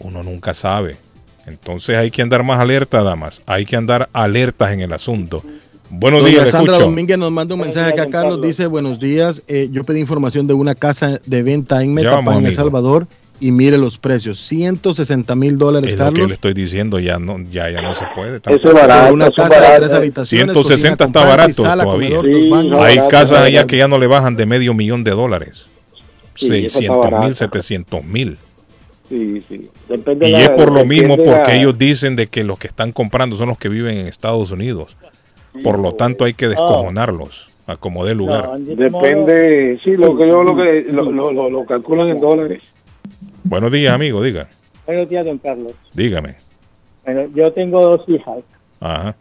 uno 0.00 0.22
nunca 0.22 0.52
sabe. 0.52 0.98
Entonces 1.48 1.96
hay 1.96 2.10
que 2.10 2.22
andar 2.22 2.42
más 2.44 2.60
alerta, 2.60 3.02
damas. 3.02 3.40
Hay 3.46 3.64
que 3.64 3.76
andar 3.76 4.08
alertas 4.12 4.72
en 4.72 4.80
el 4.80 4.92
asunto. 4.92 5.42
Buenos 5.90 6.20
Doña 6.22 6.32
días, 6.34 6.50
Sandra 6.50 6.74
escucho. 6.74 6.90
Domínguez 6.90 7.16
nos 7.18 7.32
manda 7.32 7.54
un 7.54 7.62
mensaje 7.62 7.88
acá, 7.88 8.04
Carlos. 8.04 8.12
Carlos. 8.12 8.42
Dice, 8.42 8.66
buenos 8.66 9.00
días, 9.00 9.42
eh, 9.48 9.68
yo 9.72 9.84
pedí 9.84 10.00
información 10.00 10.46
de 10.46 10.52
una 10.54 10.74
casa 10.74 11.18
de 11.24 11.42
venta 11.42 11.82
en 11.82 11.94
Metapán, 11.94 12.38
en 12.38 12.46
El. 12.46 12.54
Salvador, 12.54 13.06
y 13.40 13.52
mire 13.52 13.78
los 13.78 13.96
precios, 13.96 14.38
160 14.40 15.34
mil 15.34 15.56
dólares, 15.56 15.92
Es 15.92 15.98
lo 15.98 16.04
que 16.06 16.10
Carlos. 16.12 16.28
le 16.28 16.34
estoy 16.34 16.52
diciendo, 16.52 16.98
ya 16.98 17.18
no, 17.18 17.38
ya, 17.50 17.70
ya 17.70 17.80
no 17.80 17.94
se 17.94 18.04
puede. 18.14 18.36
Eso 18.36 18.50
es 18.68 18.74
barato, 18.74 19.14
Una 19.14 19.30
casa 19.30 19.54
de 19.54 19.60
barato. 19.60 19.80
tres 19.82 19.92
habitaciones, 19.94 20.54
160 20.54 21.04
está 21.06 21.24
barato 21.24 21.62
sala, 21.62 21.84
todavía. 21.84 22.16
comedor, 22.18 22.50
baños. 22.50 22.80
Hay 22.82 22.92
Sí, 22.94 22.98
barato, 22.98 23.08
casas 23.08 23.38
allá 23.38 23.50
barato. 23.60 23.66
que 23.68 23.76
ya 23.78 23.88
no 23.88 23.98
le 23.98 24.06
bajan 24.08 24.36
de 24.36 24.44
medio 24.44 24.74
millón 24.74 25.04
de 25.04 25.12
dólares. 25.12 25.64
Sí, 26.34 26.66
eso 26.66 26.80
está 26.80 26.80
600 26.80 26.96
mil, 27.06 27.10
barato. 27.12 27.34
700 27.34 28.04
mil. 28.04 28.38
Sí, 29.08 29.40
sí. 29.40 29.68
Depende 29.88 30.28
Y 30.28 30.32
la- 30.32 30.38
es 30.40 30.48
por 30.50 30.70
lo 30.70 30.84
mismo 30.84 31.16
porque 31.16 31.30
la- 31.30 31.54
ellos 31.54 31.78
dicen 31.78 32.14
de 32.16 32.26
que 32.26 32.44
los 32.44 32.58
que 32.58 32.66
están 32.68 32.92
comprando 32.92 33.36
son 33.36 33.48
los 33.48 33.58
que 33.58 33.68
viven 33.68 33.96
en 33.98 34.06
Estados 34.06 34.50
Unidos. 34.50 34.96
Por 35.64 35.78
lo 35.78 35.92
tanto 35.92 36.24
hay 36.24 36.34
que 36.34 36.46
descojonarlos 36.48 37.46
a 37.66 37.76
como 37.76 38.04
dé 38.04 38.14
lugar. 38.14 38.50
Depende, 38.58 39.78
sí, 39.82 39.96
lo 39.96 40.16
que 40.16 40.28
yo 40.28 40.42
lo 40.42 40.54
que 40.56 40.86
lo, 40.92 41.10
lo, 41.10 41.32
lo- 41.32 41.50
lo 41.50 41.64
calculan 41.66 42.08
en 42.08 42.20
dólares. 42.20 42.60
Buenos 43.44 43.72
días, 43.72 43.94
amigo, 43.94 44.22
diga. 44.22 44.48
Buenos 44.86 45.08
días, 45.08 45.24
don 45.24 45.38
Carlos. 45.38 45.72
Dígame. 45.94 46.36
Bueno, 47.04 47.22
yo 47.34 47.52
tengo 47.52 47.80
dos 47.82 48.06
hijas 48.08 48.38
Ajá, 48.80 49.16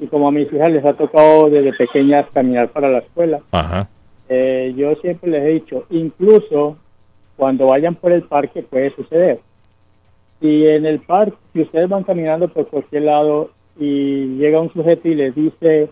y 0.00 0.06
como 0.08 0.28
a 0.28 0.32
mis 0.32 0.52
hijas 0.52 0.70
les 0.72 0.84
ha 0.84 0.92
tocado 0.94 1.48
desde 1.48 1.72
pequeñas 1.72 2.26
caminar 2.34 2.68
para 2.68 2.88
la 2.90 2.98
escuela, 2.98 3.40
ajá. 3.52 3.88
eh, 4.28 4.74
yo 4.76 4.94
siempre 4.96 5.30
les 5.30 5.42
he 5.44 5.48
dicho, 5.54 5.86
incluso 5.90 6.76
cuando 7.38 7.68
vayan 7.68 7.94
por 7.94 8.12
el 8.12 8.22
parque 8.24 8.62
puede 8.62 8.90
suceder. 8.90 9.38
Si 10.40 10.66
en 10.66 10.84
el 10.84 10.98
parque, 11.00 11.36
si 11.54 11.62
ustedes 11.62 11.88
van 11.88 12.02
caminando 12.04 12.48
por 12.48 12.66
cualquier 12.66 13.04
lado 13.04 13.50
y 13.78 14.36
llega 14.36 14.60
un 14.60 14.72
sujeto 14.72 15.08
y 15.08 15.14
les 15.14 15.34
dice 15.34 15.88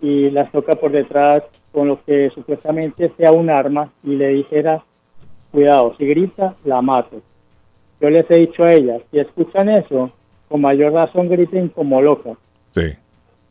y 0.00 0.30
las 0.30 0.50
toca 0.52 0.76
por 0.76 0.92
detrás 0.92 1.42
con 1.72 1.88
lo 1.88 1.96
que 2.04 2.30
supuestamente 2.30 3.10
sea 3.16 3.32
un 3.32 3.50
arma 3.50 3.90
y 4.04 4.14
le 4.14 4.28
dijera, 4.28 4.82
cuidado, 5.50 5.94
si 5.98 6.06
grita, 6.06 6.54
la 6.64 6.80
mato. 6.80 7.20
Yo 8.00 8.08
les 8.08 8.30
he 8.30 8.38
dicho 8.38 8.62
a 8.62 8.72
ellas, 8.72 9.02
si 9.10 9.18
escuchan 9.18 9.68
eso, 9.68 10.12
con 10.48 10.60
mayor 10.60 10.92
razón 10.92 11.28
griten 11.28 11.68
como 11.68 12.00
locas, 12.00 12.38
Sí. 12.70 12.92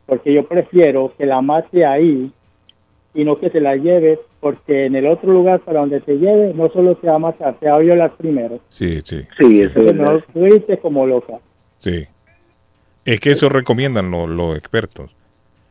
porque 0.06 0.34
yo 0.34 0.48
prefiero 0.48 1.12
que 1.18 1.26
la 1.26 1.42
mate 1.42 1.86
ahí 1.86 2.32
y 3.14 3.24
no 3.24 3.40
que 3.40 3.50
se 3.50 3.60
la 3.60 3.76
lleve, 3.76 4.20
porque 4.40 4.86
en 4.86 4.96
el 4.96 5.08
otro 5.08 5.32
lugar 5.32 5.60
para 5.62 5.80
donde 5.80 6.00
te 6.02 6.14
lleve 6.18 6.54
no 6.54 6.70
solo 6.70 6.96
te 6.96 7.08
va 7.08 7.16
a 7.16 7.20
matar, 7.20 7.56
te 7.60 7.68
va 7.70 7.76
a 7.76 7.80
violar 7.80 8.14
primero. 8.16 8.60
Sí, 8.70 9.00
sí. 9.04 9.22
Sí, 9.40 9.62
eso 9.62 9.80
Entonces, 9.80 10.24
no 10.36 10.42
grites 10.42 10.80
como 10.80 11.06
loca. 11.08 11.34
Sí. 11.80 12.06
Es 13.06 13.20
que 13.20 13.32
eso 13.32 13.50
recomiendan 13.50 14.12
los, 14.12 14.30
los 14.30 14.58
expertos. 14.58 15.12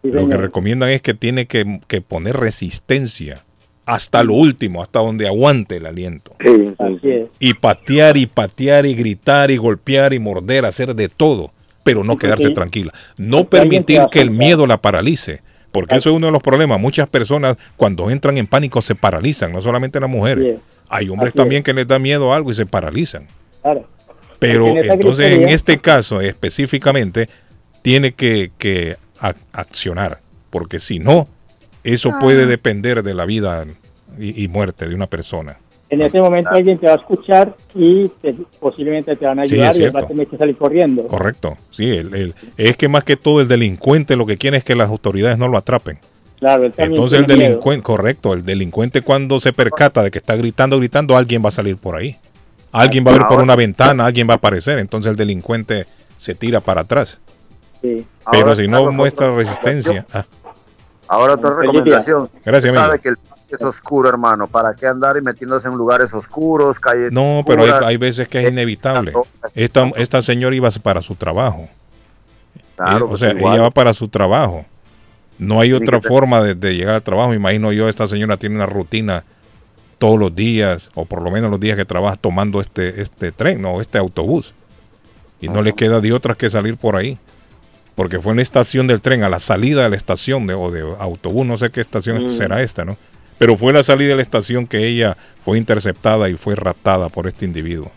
Sí, 0.03 0.11
Lo 0.11 0.29
que 0.29 0.37
recomiendan 0.37 0.91
es 0.91 1.03
que 1.03 1.15
tiene 1.15 1.47
que, 1.47 1.81
que 1.87 2.01
poner 2.01 2.37
resistencia 2.37 3.45
hasta 3.85 4.25
lo 4.25 4.35
último, 4.35 4.83
hasta 4.83 4.99
donde 4.99 5.29
aguante 5.29 5.77
el 5.77 5.87
aliento. 5.87 6.33
Así 6.79 7.09
es. 7.11 7.29
Y 7.39 7.55
patear 7.55 8.17
y 8.17 8.27
patear 8.27 8.85
y 8.87 8.95
gritar 8.95 9.51
y 9.53 9.57
golpear 9.59 10.13
y 10.13 10.19
morder, 10.19 10.65
hacer 10.65 10.95
de 10.97 11.09
todo, 11.09 11.53
pero 11.85 12.03
no 12.03 12.17
quedarse 12.17 12.49
Sí. 12.49 12.55
tranquila. 12.55 12.93
No 13.17 13.45
permitir 13.49 14.03
que 14.11 14.21
el 14.21 14.31
miedo 14.33 14.67
la 14.67 14.79
paralice. 14.79 15.41
Porque 15.81 15.97
eso 15.97 16.11
es 16.11 16.17
uno 16.17 16.27
de 16.27 16.33
los 16.33 16.43
problemas. 16.43 16.81
Muchas 16.81 17.09
personas 17.09 17.57
cuando 17.77 18.11
entran 18.11 18.37
en 18.39 18.47
pánico 18.47 18.81
se 18.83 18.95
paralizan, 18.95 19.53
no 19.53 19.61
solamente 19.63 20.01
las 20.01 20.09
mujeres. 20.11 20.57
Hay 20.89 21.09
hombres 21.09 21.31
Así 21.31 21.37
también 21.37 21.63
que 21.63 21.73
les 21.75 21.87
da 21.87 21.99
miedo 21.99 22.33
a 22.33 22.37
algo 22.37 22.51
y 22.51 22.55
se 22.55 22.67
paralizan. 22.67 23.27
Claro. 23.63 23.87
Pero 24.39 24.69
en 24.69 24.91
entonces 24.91 25.33
en 25.39 25.49
este 25.49 25.79
caso 25.79 26.21
específicamente 26.21 27.29
tiene 27.83 28.13
que, 28.13 28.51
que 28.59 28.97
ac- 29.21 29.37
accionar, 29.53 30.21
porque 30.51 30.79
si 30.79 30.99
no, 30.99 31.27
eso 31.85 32.11
Ah. 32.13 32.19
puede 32.21 32.47
depender 32.47 33.03
de 33.03 33.15
la 33.15 33.25
vida 33.27 33.65
y, 34.19 34.45
y 34.45 34.49
muerte 34.49 34.87
de 34.89 34.95
una 34.95 35.07
persona. 35.07 35.59
En 35.89 36.03
ese 36.03 36.19
momento 36.21 36.51
alguien 36.51 36.79
te 36.79 36.87
va 36.87 36.95
a 36.95 36.97
escuchar 36.97 37.55
y 37.75 38.09
te- 38.09 38.35
posiblemente 38.59 39.15
te 39.15 39.25
van 39.25 39.39
a 39.39 39.45
Sí, 39.45 39.55
ayudar 39.55 39.71
es 39.73 39.79
y 39.79 39.83
él 39.85 39.97
va 39.97 40.01
a 40.01 40.07
tener 40.07 40.27
que 40.27 40.37
salir 40.37 40.57
corriendo. 40.57 41.07
Correcto. 41.07 41.57
Sí, 41.71 41.89
el- 41.89 42.13
el- 42.15 42.35
es 42.57 42.77
que 42.77 42.89
más 42.89 43.05
que 43.05 43.17
todo 43.17 43.41
el 43.41 43.47
delincuente 43.49 44.17
lo 44.17 44.27
que 44.27 44.37
quiere 44.37 44.57
es 44.57 44.65
que 44.65 44.75
las 44.75 44.89
autoridades 44.91 45.39
no 45.39 45.47
lo 45.49 45.57
atrapen. 45.59 45.99
Claro, 46.41 46.65
Entonces 46.77 47.21
el 47.21 47.27
delincuente, 47.27 47.83
correcto, 47.83 48.35
el 48.35 48.45
delincuente 48.45 49.01
cuando 49.01 49.41
se 49.41 49.53
percata 49.53 50.03
de 50.03 50.11
que 50.11 50.19
está 50.19 50.37
gritando, 50.37 50.77
gritando, 50.79 51.17
alguien 51.17 51.43
va 51.43 51.49
a 51.49 51.53
salir 51.53 51.77
por 51.77 51.95
ahí. 51.97 52.17
Alguien 52.73 53.07
va 53.07 53.13
a 53.13 53.15
ver 53.15 53.27
por 53.29 53.41
una 53.41 53.57
ventana, 53.57 54.05
alguien 54.05 54.29
va 54.29 54.35
a 54.35 54.37
aparecer, 54.37 54.79
entonces 54.79 55.11
el 55.11 55.17
delincuente 55.17 55.87
se 56.19 56.35
tira 56.35 56.61
para 56.61 56.83
atrás. 56.83 57.21
Sí. 57.81 58.05
Pero 58.31 58.43
Ahora, 58.49 58.57
si 58.57 58.69
no 58.69 58.91
muestra 58.93 59.35
resistencia, 59.35 60.05
ah, 60.13 60.27
Ahora 61.09 61.35
otra 61.35 61.55
recomendación. 61.55 62.29
Gracias, 62.45 62.71
amigo. 62.73 62.85
sabe 62.87 62.99
que 63.01 63.09
el 63.11 63.17
parque 63.17 63.55
es 63.57 63.63
oscuro, 63.63 64.09
hermano. 64.09 64.47
¿Para 64.49 64.75
qué 64.75 64.87
andar 64.87 65.17
y 65.17 65.21
metiéndose 65.23 65.69
en 65.69 65.75
lugares 65.75 66.13
oscuros, 66.13 66.81
calles 66.81 67.13
No, 67.13 67.43
pero 67.47 67.63
hay, 67.87 67.97
veces 67.97 68.27
que 68.29 68.43
es 68.45 68.51
inevitable. 68.53 69.13
Esta, 69.55 69.91
esta 69.97 70.21
señora 70.23 70.57
iba 70.57 70.69
para 70.83 71.01
su 71.03 71.15
trabajo. 71.15 71.69
Claro, 72.77 72.99
Eh, 72.99 73.03
o 73.03 73.09
pues 73.09 73.21
sea, 73.21 73.33
igual. 73.33 73.55
ella 73.55 73.63
va 73.63 73.71
para 73.71 73.95
su 73.95 74.09
trabajo. 74.09 74.65
No 75.39 75.61
hay 75.61 75.73
otra 75.73 76.01
te- 76.01 76.09
forma 76.09 76.43
de, 76.43 76.55
de 76.55 76.75
llegar 76.75 76.95
al 76.97 77.03
trabajo. 77.03 77.35
Imagino 77.35 77.73
yo, 77.73 77.89
esta 77.89 78.09
señora 78.09 78.37
tiene 78.37 78.57
una 78.57 78.67
rutina 78.67 79.25
todos 79.99 80.19
los 80.19 80.35
días, 80.35 80.91
o 80.95 81.05
por 81.07 81.23
lo 81.23 81.31
menos 81.31 81.51
los 81.51 81.61
días 81.61 81.77
que 81.77 81.85
trabaja 81.85 82.17
tomando 82.17 82.61
este, 82.61 83.01
este 83.01 83.33
tren 83.33 83.65
o 83.65 83.81
este 83.81 83.97
autobús. 83.99 84.53
Y 85.41 85.49
no 85.49 85.63
le 85.63 85.73
queda 85.75 86.01
de 86.01 86.13
otras 86.13 86.37
que 86.37 86.51
salir 86.51 86.77
por 86.77 86.97
ahí. 86.97 87.19
Porque 87.97 88.21
fue 88.21 88.33
en 88.33 88.37
la 88.37 88.43
estación 88.43 88.87
del 88.87 89.01
tren, 89.01 89.25
a 89.25 89.29
la 89.29 89.41
salida 89.41 89.83
de 89.83 89.91
la 89.91 89.97
estación 89.97 90.47
de, 90.47 90.55
o 90.55 90.71
de 90.71 90.83
autobús, 91.01 91.45
no 91.47 91.59
sé 91.59 91.71
qué 91.71 91.81
estación 91.81 92.25
Mm. 92.25 92.29
será 92.29 92.63
esta, 92.63 92.85
¿no? 92.85 92.97
Pero 93.39 93.57
fue 93.57 93.73
la 93.73 93.83
salida 93.83 94.11
de 94.11 94.17
la 94.17 94.23
estación 94.23 94.67
que 94.69 94.87
ella 94.87 95.17
fue 95.45 95.59
interceptada 95.59 96.29
y 96.31 96.35
fue 96.35 96.55
raptada 96.57 97.09
por 97.09 97.27
este 97.27 97.45
individuo. 97.45 97.91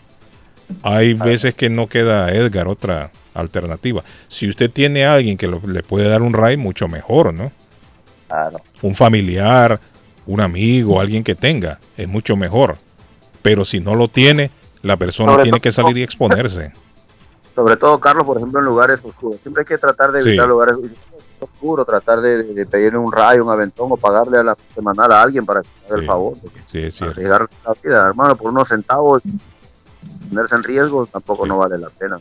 Hay 0.82 1.14
veces 1.14 1.54
que 1.54 1.68
no 1.70 1.86
queda 1.86 2.32
Edgar 2.32 2.66
otra 2.68 3.10
alternativa. 3.34 4.02
Si 4.28 4.48
usted 4.48 4.70
tiene 4.70 5.04
a 5.04 5.14
alguien 5.14 5.36
que 5.36 5.46
lo- 5.46 5.62
le 5.66 5.82
puede 5.82 6.08
dar 6.08 6.22
un 6.22 6.32
ride, 6.34 6.56
mucho 6.56 6.88
mejor, 6.88 7.32
¿no? 7.32 7.52
Un 8.82 8.94
familiar, 8.94 9.80
un 10.26 10.40
amigo, 10.40 11.00
alguien 11.00 11.24
que 11.24 11.34
tenga, 11.34 11.78
es 11.96 12.06
mucho 12.08 12.36
mejor. 12.36 12.76
Pero 13.42 13.64
si 13.64 13.80
no 13.80 13.94
lo 13.94 14.08
tiene, 14.08 14.50
la 14.82 14.96
persona 14.96 15.32
Sobre 15.32 15.44
tiene 15.44 15.60
que 15.60 15.72
salir 15.72 15.96
y 15.98 16.02
exponerse. 16.02 16.72
Sobre 17.54 17.76
todo, 17.76 17.98
Carlos, 17.98 18.24
por 18.24 18.36
ejemplo, 18.36 18.60
en 18.60 18.66
lugares 18.66 19.04
oscuros. 19.04 19.40
Siempre 19.42 19.62
hay 19.62 19.66
que 19.66 19.78
tratar 19.78 20.12
de 20.12 20.22
Sí. 20.22 20.28
evitar 20.30 20.48
lugares 20.48 20.76
oscuros, 21.40 21.86
tratar 21.86 22.20
de, 22.20 22.42
de 22.44 22.66
pedirle 22.66 22.98
un 22.98 23.10
rayo, 23.12 23.44
un 23.44 23.50
aventón 23.50 23.90
o 23.92 23.96
pagarle 23.96 24.38
a 24.38 24.42
la 24.42 24.56
semanal 24.74 25.10
a 25.12 25.22
alguien 25.22 25.44
para 25.44 25.62
que 25.62 25.68
haga 25.88 25.96
el 26.00 26.06
favor. 26.06 26.34
Sí. 26.70 26.88
Arriesgar 27.04 27.48
la 27.64 27.72
vida, 27.82 28.06
hermano, 28.06 28.36
por 28.36 28.50
unos 28.50 28.68
centavos, 28.68 29.22
ponerse 30.28 30.54
en 30.54 30.62
riesgo 30.62 31.06
tampoco 31.06 31.46
no 31.46 31.58
vale 31.58 31.76
la 31.78 31.90
pena. 31.90 32.20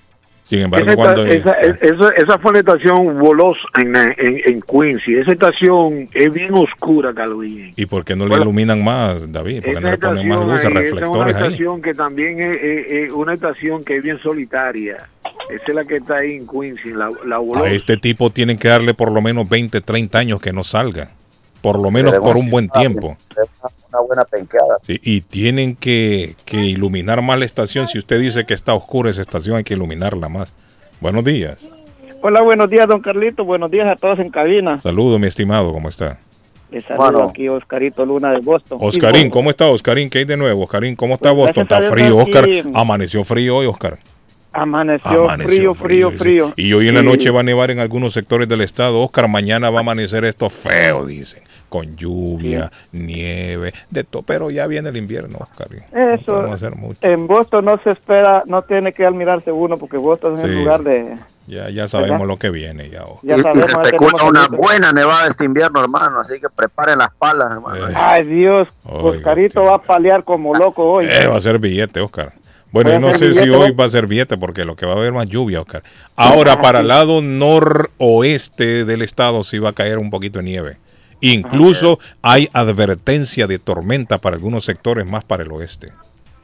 Sin 0.50 0.62
embargo, 0.62 0.88
Esa, 0.88 0.96
cuando... 0.96 1.26
esa, 1.28 1.52
esa, 1.52 2.10
esa 2.18 2.40
fue 2.40 2.54
la 2.54 2.60
estación 2.60 3.20
Volos 3.20 3.56
en, 3.80 3.96
en, 3.96 4.16
en 4.18 4.62
Quincy. 4.62 5.14
Esa 5.16 5.32
estación 5.34 6.10
es 6.12 6.34
bien 6.34 6.56
oscura, 6.56 7.14
Calvin. 7.14 7.72
¿Y 7.76 7.86
por 7.86 8.04
qué 8.04 8.16
no 8.16 8.26
le 8.26 8.36
iluminan 8.36 8.84
más, 8.84 9.32
David? 9.32 9.64
¿Por 9.64 9.76
qué 9.76 9.80
no 9.80 9.92
le 9.92 9.98
ponen 10.00 10.28
más 10.28 10.40
estación 10.40 10.50
luces, 10.50 10.66
ahí, 10.66 10.72
esa 10.72 10.72
es 10.72 10.74
una 10.74 10.82
reflectores 10.82 11.36
ahí? 11.36 11.44
estación 11.44 11.82
que 11.84 11.94
también 11.94 12.40
es, 12.42 12.62
es- 12.64 12.92
es 12.92 13.12
una 13.12 13.34
estación 13.34 13.84
que 13.84 13.98
es 13.98 14.02
bien 14.04 14.18
solitaria. 14.20 14.98
Esa 15.52 15.64
es 15.68 15.76
la 15.76 15.84
que 15.86 15.98
está 15.98 16.16
ahí 16.18 16.38
en 16.38 16.48
Quincy, 16.48 16.94
la, 16.94 17.10
la 17.28 17.38
Volos. 17.38 17.64
A 17.64 17.70
este 17.70 17.98
tipo 17.98 18.32
tienen 18.32 18.58
que 18.58 18.70
darle 18.70 18.96
por 18.96 19.12
lo 19.12 19.22
menos 19.22 19.48
20, 19.48 19.82
30 19.82 20.18
años 20.18 20.42
que 20.42 20.52
no 20.52 20.64
salga. 20.64 21.10
Por 21.62 21.80
lo 21.80 21.92
menos 21.92 22.14
por 22.16 22.38
un 22.38 22.50
buen 22.50 22.70
tiempo. 22.70 23.18
Una 23.92 24.02
buena 24.02 24.24
penqueada. 24.26 24.78
Sí, 24.86 25.00
y 25.02 25.22
tienen 25.22 25.76
que, 25.76 26.36
que 26.46 26.58
iluminar 26.58 27.22
más 27.22 27.40
la 27.40 27.46
estación. 27.46 27.88
Si 27.88 27.98
usted 27.98 28.20
dice 28.20 28.46
que 28.46 28.54
está 28.54 28.74
oscura 28.74 29.10
esa 29.10 29.22
estación, 29.22 29.58
hay 29.58 29.64
que 29.64 29.74
iluminarla 29.74 30.30
más. 30.30 30.54
Buenos 31.02 31.24
días. 31.24 31.58
Hola, 32.22 32.42
buenos 32.42 32.70
días, 32.70 32.88
don 32.88 33.02
Carlito. 33.02 33.46
Buenos 33.46 33.72
días 33.72 33.88
a 33.88 33.96
todos 33.96 34.20
en 34.20 34.30
cabina. 34.30 34.80
Saludos, 34.82 35.20
mi 35.20 35.28
estimado. 35.28 35.72
¿Cómo 35.72 35.90
está? 35.90 36.18
Les 36.72 36.84
saludo 36.84 37.24
aquí 37.24 37.50
Oscarito 37.50 38.06
Luna 38.06 38.32
de 38.32 38.40
Boston. 38.40 38.78
Oscarín, 38.80 39.32
¿cómo 39.32 39.50
está, 39.50 39.68
Oscarín? 39.68 40.10
¿Qué 40.10 40.20
hay 40.20 40.26
de 40.26 40.38
nuevo? 40.38 40.66
Oscarín, 40.66 40.96
¿cómo 40.96 41.16
está 41.16 41.34
Pues, 41.34 41.48
Boston? 41.48 41.64
Está 41.64 41.82
frío, 41.82 42.18
Oscar. 42.18 42.48
Amaneció 42.76 43.24
frío 43.24 43.58
hoy, 43.58 43.66
Oscar. 43.66 43.98
Amaneció, 44.52 45.24
Amaneció 45.24 45.74
frío, 45.74 45.76
frío, 45.76 46.12
frío. 46.12 46.54
Y 46.58 46.74
hoy 46.74 46.90
en 46.90 46.96
la 46.96 47.04
noche 47.04 47.32
va 47.32 47.40
a 47.40 47.44
nevar 47.44 47.72
en 47.72 47.80
algunos 47.80 48.14
sectores 48.14 48.48
del 48.48 48.62
estado. 48.62 49.02
Oscar, 49.02 49.28
mañana 49.28 49.70
va 49.70 49.80
a 49.80 49.82
amanecer 49.82 50.26
esto 50.26 50.50
feo, 50.50 51.06
dicen. 51.06 51.42
Con 51.70 51.96
lluvia, 51.96 52.72
nieve, 52.92 53.74
de 53.90 54.04
todo. 54.04 54.24
Pero 54.24 54.50
ya 54.50 54.66
viene 54.68 54.90
el 54.90 54.98
invierno, 54.98 55.38
Oscar. 55.40 55.68
no 55.94 56.14
Eso, 56.14 56.34
podemos 56.34 56.56
hacer 56.56 56.76
mucho. 56.76 57.00
en 57.02 57.28
Boston 57.28 57.66
no 57.66 57.80
se 57.84 57.92
espera, 57.92 58.44
no 58.48 58.64
tiene 58.64 58.92
que 58.92 59.06
admirarse 59.06 59.52
uno 59.52 59.78
porque 59.78 59.98
Boston 59.98 60.38
es 60.40 60.44
el 60.46 60.56
lugar 60.56 60.82
de... 60.82 61.16
Ya, 61.48 61.70
ya 61.70 61.88
sabemos 61.88 62.20
¿Verdad? 62.20 62.28
lo 62.28 62.38
que 62.38 62.50
viene. 62.52 62.90
Ya, 62.90 63.04
Oscar. 63.04 63.20
Ya 63.24 63.38
sabemos, 63.38 63.66
se 63.66 63.82
especula 63.82 64.24
una 64.24 64.48
buena 64.48 64.92
nevada 64.92 65.28
este 65.28 65.46
invierno, 65.46 65.80
hermano. 65.82 66.20
Así 66.20 66.40
que 66.40 66.48
preparen 66.50 67.00
las 67.00 67.12
palas, 67.12 67.52
hermano. 67.52 67.86
Ay 67.96 68.24
Dios, 68.26 68.68
Oscarito 68.84 69.64
va 69.64 69.76
a 69.76 69.82
palear 69.82 70.24
como 70.24 70.54
loco 70.54 70.84
hoy. 70.84 71.06
Eh, 71.10 71.28
va 71.28 71.38
a 71.38 71.42
ser 71.42 71.58
billete, 71.60 72.02
Oscar. 72.02 72.34
Bueno, 72.72 72.92
yo 72.92 73.00
no 73.00 73.12
sé 73.14 73.34
si 73.34 73.50
hoy 73.50 73.70
¿no? 73.72 73.76
va 73.76 73.86
a 73.86 73.90
ser 73.90 74.06
billete 74.06 74.38
porque 74.38 74.64
lo 74.64 74.76
que 74.76 74.86
va 74.86 74.94
a 74.94 74.98
haber 74.98 75.12
más 75.12 75.28
lluvia, 75.28 75.60
Oscar. 75.62 75.82
Ahora, 76.16 76.54
Ah, 76.54 76.62
para 76.62 76.82
el 76.82 76.88
lado 76.88 77.20
noroeste 77.24 78.86
del 78.86 79.02
estado 79.02 79.42
sí 79.44 79.58
va 79.60 79.70
a 79.70 79.74
caer 79.74 79.98
un 79.98 80.12
poquito 80.12 80.38
de 80.40 80.46
nieve. 80.46 80.78
Incluso 81.22 82.00
hay 82.22 82.50
advertencia 82.54 83.48
de 83.48 83.60
tormenta 83.60 84.18
para 84.20 84.36
algunos 84.36 84.66
sectores 84.66 85.06
más 85.06 85.24
para 85.26 85.44
el 85.44 85.52
oeste. 85.52 85.92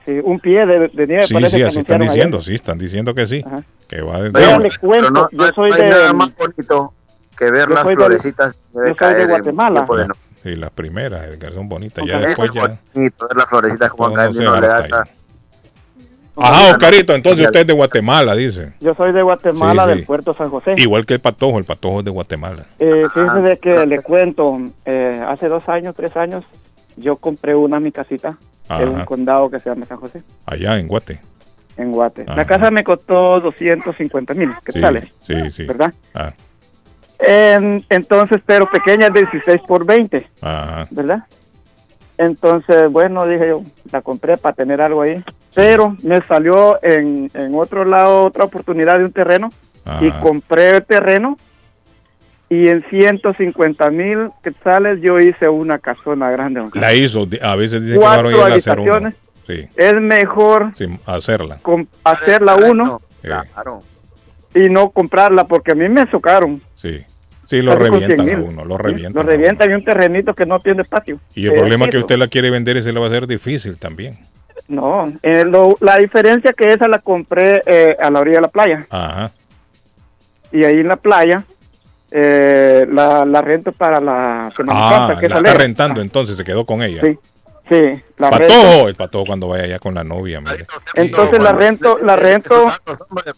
Sí, 0.05 0.19
un 0.23 0.39
pie 0.39 0.65
de, 0.65 0.87
de 0.89 1.07
nieve 1.07 1.25
Sí, 1.25 1.33
parece 1.33 1.51
sí, 1.51 1.57
que 1.57 1.63
así 1.65 1.79
están 1.79 2.01
diciendo, 2.01 2.37
ayer. 2.37 2.45
sí, 2.47 2.55
están 2.55 2.77
diciendo 2.77 3.15
que 3.15 3.25
sí. 3.25 3.43
Que 3.87 4.01
va 4.01 4.21
de 4.21 4.31
Pero 4.31 4.59
le 4.59 4.69
cuento, 4.79 5.09
no, 5.11 5.29
yo 5.31 5.37
no- 5.37 5.53
soy 5.53 5.69
no 5.71 5.75
hay 5.75 5.81
de- 5.83 5.89
nada 5.89 6.13
más 6.13 6.35
bonito 6.35 6.93
que 7.37 7.51
ver 7.51 7.69
las 7.69 7.81
soy 7.81 7.89
del- 7.95 7.97
florecitas. 8.05 8.55
yo 8.73 8.81
soy 8.97 9.13
de 9.15 9.25
Guatemala. 9.25 9.85
de 9.89 10.07
no- 10.07 10.13
Sí, 10.43 10.55
las 10.55 10.69
primeras, 10.71 11.25
Edgar, 11.25 11.53
son 11.53 11.67
bonitas. 11.67 12.05
Ya 12.05 12.19
después 12.19 12.49
es 12.49 12.55
ya. 12.55 12.79
bonito, 12.93 13.27
ver 13.27 13.37
las 13.37 13.49
florecitas 13.49 13.89
como 13.89 14.13
caen 14.13 14.31
no 14.33 14.39
uno 14.41 14.61
le 14.61 14.67
da 14.67 15.03
Ajá, 16.37 16.71
Oscarito, 16.71 17.15
entonces 17.15 17.45
usted 17.45 17.61
es 17.61 17.67
de 17.67 17.73
Guatemala, 17.73 18.35
dice. 18.35 18.73
Yo 18.81 18.93
soy 18.93 19.13
de 19.13 19.21
Guatemala, 19.21 19.83
Sí, 19.85 19.89
sí. 19.91 19.95
del 19.95 20.05
puerto 20.05 20.33
San 20.33 20.49
José. 20.49 20.75
Igual 20.77 21.05
que 21.05 21.13
el 21.15 21.19
patojo, 21.21 21.57
el 21.59 21.63
patojo 21.65 21.99
es 21.99 22.05
de 22.05 22.11
Guatemala. 22.11 22.63
Eh, 22.79 23.03
fíjese 23.13 23.39
de 23.41 23.57
que 23.57 23.85
le 23.85 23.99
cuento, 24.01 24.59
eh, 24.85 25.21
hace 25.27 25.47
dos 25.47 25.67
años, 25.69 25.95
tres 25.95 26.15
años, 26.17 26.43
yo 26.97 27.15
compré 27.15 27.55
una 27.55 27.79
mi 27.79 27.91
casita 27.91 28.37
en 28.69 28.89
un 28.89 29.05
condado 29.05 29.49
que 29.49 29.59
se 29.59 29.69
llama 29.69 29.85
San 29.85 29.97
José, 29.97 30.23
Allá 30.45 30.77
en 30.79 30.87
Guate. 30.87 31.19
en 31.77 31.91
Guate. 31.91 32.23
Ajá. 32.27 32.35
La 32.35 32.45
casa 32.45 32.71
me 32.71 32.83
costó 32.83 33.39
250 33.39 34.33
mil 34.33 34.49
Sí, 34.51 34.57
quetzales, 34.73 35.13
sí, 35.25 35.33
sí. 35.51 35.63
¿verdad? 35.65 35.93
Ah, 36.13 36.33
En- 37.19 37.85
entonces, 37.89 38.41
pero 38.45 38.69
pequeña, 38.69 39.09
16 39.09 39.61
por 39.65 39.85
20, 39.85 40.27
ajá. 40.41 40.85
¿verdad? 40.91 41.19
Entonces, 42.17 42.89
bueno, 42.91 43.25
dije 43.27 43.49
yo, 43.49 43.61
la 43.91 44.01
compré 44.01 44.37
para 44.37 44.55
tener 44.55 44.81
algo 44.81 45.01
ahí. 45.01 45.23
Pero 45.53 45.95
me 46.03 46.21
salió 46.21 46.79
en, 46.83 47.29
en 47.33 47.55
otro 47.55 47.85
lado 47.85 48.23
otra 48.25 48.45
oportunidad 48.45 48.97
de 48.99 49.05
un 49.05 49.11
terreno 49.11 49.49
y 50.01 50.09
compré 50.11 50.77
el 50.77 50.83
terreno 50.85 51.37
y 52.49 52.67
en 52.69 52.83
150 52.89 53.89
mil 53.91 54.29
quetzales 54.43 54.99
yo 55.01 55.19
hice 55.19 55.47
una 55.49 55.77
casona 55.79 56.29
grande. 56.31 56.59
don 56.61 56.71
La 56.75 56.93
hizo, 56.93 57.27
a 57.41 57.55
veces 57.55 57.81
dicen 57.83 57.99
Cuatro 57.99 58.29
que 58.29 58.35
a 58.41 58.45
hacer 58.55 58.79
uno. 58.79 58.93
habitaciones. 58.93 59.15
Sí, 59.45 59.67
Es 59.75 59.93
mejor 60.01 60.71
hacerla. 61.05 61.59
hacerla 62.03 62.55
uno 62.55 62.99
Sí, 63.21 63.29
y 64.55 64.69
no 64.69 64.89
comprarla 64.89 65.43
porque 65.45 65.73
a 65.73 65.75
mí 65.75 65.87
me 65.89 66.09
socaron. 66.09 66.61
sí. 66.75 67.03
Sí, 67.45 67.61
lo 67.61 67.75
revientan 67.75 68.25
100 68.25 68.39
a 68.39 68.41
uno, 68.43 68.65
lo 68.65 68.77
Sí, 68.77 68.83
revientan. 68.83 69.25
Lo 69.25 69.31
revientan 69.31 69.69
y 69.69 69.73
un 69.73 69.83
terrenito 69.83 70.33
que 70.33 70.45
no 70.45 70.59
tiene 70.59 70.83
patio. 70.83 71.19
Y 71.35 71.45
el 71.47 71.53
problema 71.53 71.85
es 71.85 71.91
que 71.91 71.97
usted 71.99 72.17
la 72.17 72.27
quiere 72.27 72.49
vender 72.49 72.77
y 72.77 72.81
se 72.81 72.91
le 72.91 72.99
va 72.99 73.05
a 73.05 73.09
hacer 73.09 73.27
difícil 73.27 73.77
también. 73.77 74.17
No, 74.67 75.11
eh, 75.21 75.45
lo- 75.45 75.77
la 75.81 75.97
diferencia 75.97 76.53
que 76.53 76.67
esa 76.69 76.87
la 76.87 76.99
compré 76.99 77.61
eh, 77.65 77.95
a 77.99 78.09
la 78.09 78.19
orilla 78.19 78.37
de 78.37 78.41
la 78.41 78.47
playa. 78.47 78.85
Ajá. 78.89 79.31
Y 80.51 80.63
ahí 80.63 80.79
en 80.79 80.87
la 80.87 80.95
playa 80.95 81.43
eh, 82.11 82.85
la, 82.89 83.25
la 83.25 83.41
rento 83.41 83.71
para 83.71 83.99
la 83.99 84.49
Ah, 84.67 85.15
que 85.19 85.25
es 85.25 85.31
la 85.31 85.37
está 85.39 85.53
rentando 85.53 86.01
entonces, 86.01 86.37
se 86.37 86.43
quedó 86.43 86.65
con 86.65 86.81
ella. 86.81 87.01
Sí, 87.01 87.17
sí, 87.69 88.03
la 88.17 88.29
rento. 88.29 88.53
Patojo, 88.53 88.87
el 88.87 88.95
patojo 88.95 89.25
cuando 89.25 89.47
vaya 89.47 89.63
allá 89.65 89.79
con 89.79 89.93
la 89.95 90.03
novia. 90.03 90.39
mire. 90.41 90.65
Entonces 90.93 91.41
la 91.43 91.51
rento, 91.53 91.97
la 91.99 92.15
rento. 92.15 92.71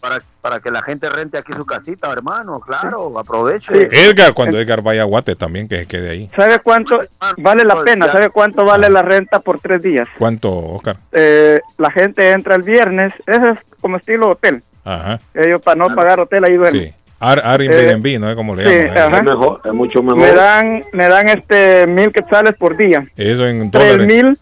Para, 0.00 0.20
para 0.40 0.60
que 0.60 0.70
la 0.70 0.82
gente 0.82 1.08
rente 1.08 1.38
aquí 1.38 1.52
su 1.52 1.64
casita, 1.66 2.12
hermano, 2.12 2.60
claro, 2.60 3.18
aproveche. 3.18 3.88
Edgar, 3.90 4.34
cuando 4.34 4.58
Edgar 4.60 4.82
vaya 4.82 5.02
a 5.02 5.04
Guate 5.06 5.34
también, 5.36 5.68
que 5.68 5.78
se 5.80 5.86
quede 5.86 6.10
ahí. 6.10 6.30
¿Sabe 6.36 6.58
cuánto 6.60 7.00
vale 7.38 7.64
la 7.64 7.82
pena? 7.82 8.10
¿Sabe 8.10 8.30
cuánto 8.30 8.62
Ah. 8.62 8.64
vale 8.64 8.88
la 8.90 9.02
renta 9.02 9.40
por 9.40 9.60
tres 9.60 9.82
días? 9.82 10.08
¿Cuánto, 10.18 10.50
Oscar? 10.56 10.96
Eh, 11.12 11.60
la 11.76 11.90
gente 11.90 12.30
entra 12.30 12.54
el 12.56 12.62
viernes, 12.62 13.12
eso 13.26 13.48
es 13.50 13.58
como 13.80 13.96
estilo 13.96 14.30
hotel. 14.30 14.62
Ajá. 14.84 15.18
Ellos 15.34 15.60
para 15.62 15.76
no 15.76 15.94
pagar 15.94 16.20
hotel 16.20 16.44
ahí 16.44 16.56
duermen. 16.56 16.84
Sí. 16.86 16.94
Ar 17.20 17.42
Airbnb, 17.44 18.20
¿no? 18.20 18.30
es 18.30 18.36
como 18.36 18.54
le 18.54 18.64
sí, 18.64 18.86
llaman. 18.86 18.96
¿eh? 18.96 19.00
ajá. 19.00 19.16
Es 19.18 19.24
mejor, 19.24 19.60
es 19.64 19.72
mucho 19.72 20.02
mejor. 20.02 20.20
Me 20.20 20.32
dan, 20.32 20.82
me 20.92 21.08
dan 21.08 21.28
este 21.28 21.86
mil 21.86 22.12
quetzales 22.12 22.54
por 22.54 22.76
día. 22.76 23.04
Eso 23.16 23.46
en 23.46 23.70
Tres 23.70 23.96
dólares. 23.96 24.06
mil, 24.24 24.38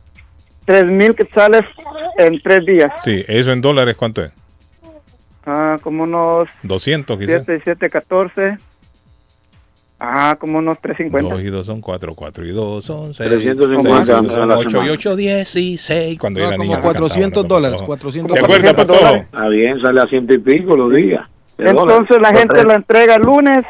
tres 0.67 0.85
mil 0.87 1.15
quetzales 1.15 1.63
en 2.19 2.41
tres 2.43 2.67
días. 2.67 2.93
Sí, 3.03 3.25
eso 3.29 3.53
en 3.53 3.61
dólares, 3.63 3.97
¿cuánto 3.97 4.23
es? 4.25 4.31
Ah, 5.47 5.79
como 5.83 6.03
unos 6.05 6.49
200 6.65 7.19
quizás. 7.19 7.45
7, 7.47 7.63
7, 7.65 7.89
14. 7.89 8.59
Ah, 9.99 10.37
como 10.39 10.59
unos 10.59 10.79
350. 10.81 11.35
2 11.37 11.43
y 11.45 11.47
2 11.51 11.65
son 11.65 11.81
4, 11.81 12.15
4 12.15 12.45
y 12.47 12.51
2 12.51 12.85
son 12.85 13.15
6. 13.15 13.31
350 13.31 14.19
a 14.19 14.47
la 14.47 14.59
8 14.59 14.69
y 14.69 14.71
semana. 14.73 14.93
8, 14.93 15.17
16. 15.17 16.19
Cuando 16.19 16.41
No, 16.41 16.45
yo 16.45 16.49
era 16.49 16.57
como 16.59 16.71
niño. 16.71 16.83
400 16.83 17.49
dólares, 17.49 17.81
400 17.81 18.35
¿Te 18.37 18.45
acuerdas, 18.45 18.77
dólares. 18.77 18.99
Patojo? 18.99 19.17
Está 19.23 19.49
bien, 19.49 19.81
sale 19.81 20.01
a 20.03 20.07
ciento 20.07 20.35
y 20.35 20.39
pico 20.39 20.77
los 20.77 20.93
días. 20.93 21.27
Entonces 21.59 22.17
la 22.21 22.31
gente 22.31 22.65
la 22.65 22.75
entrega 22.75 23.15
el 23.17 23.23
lunes 23.23 23.65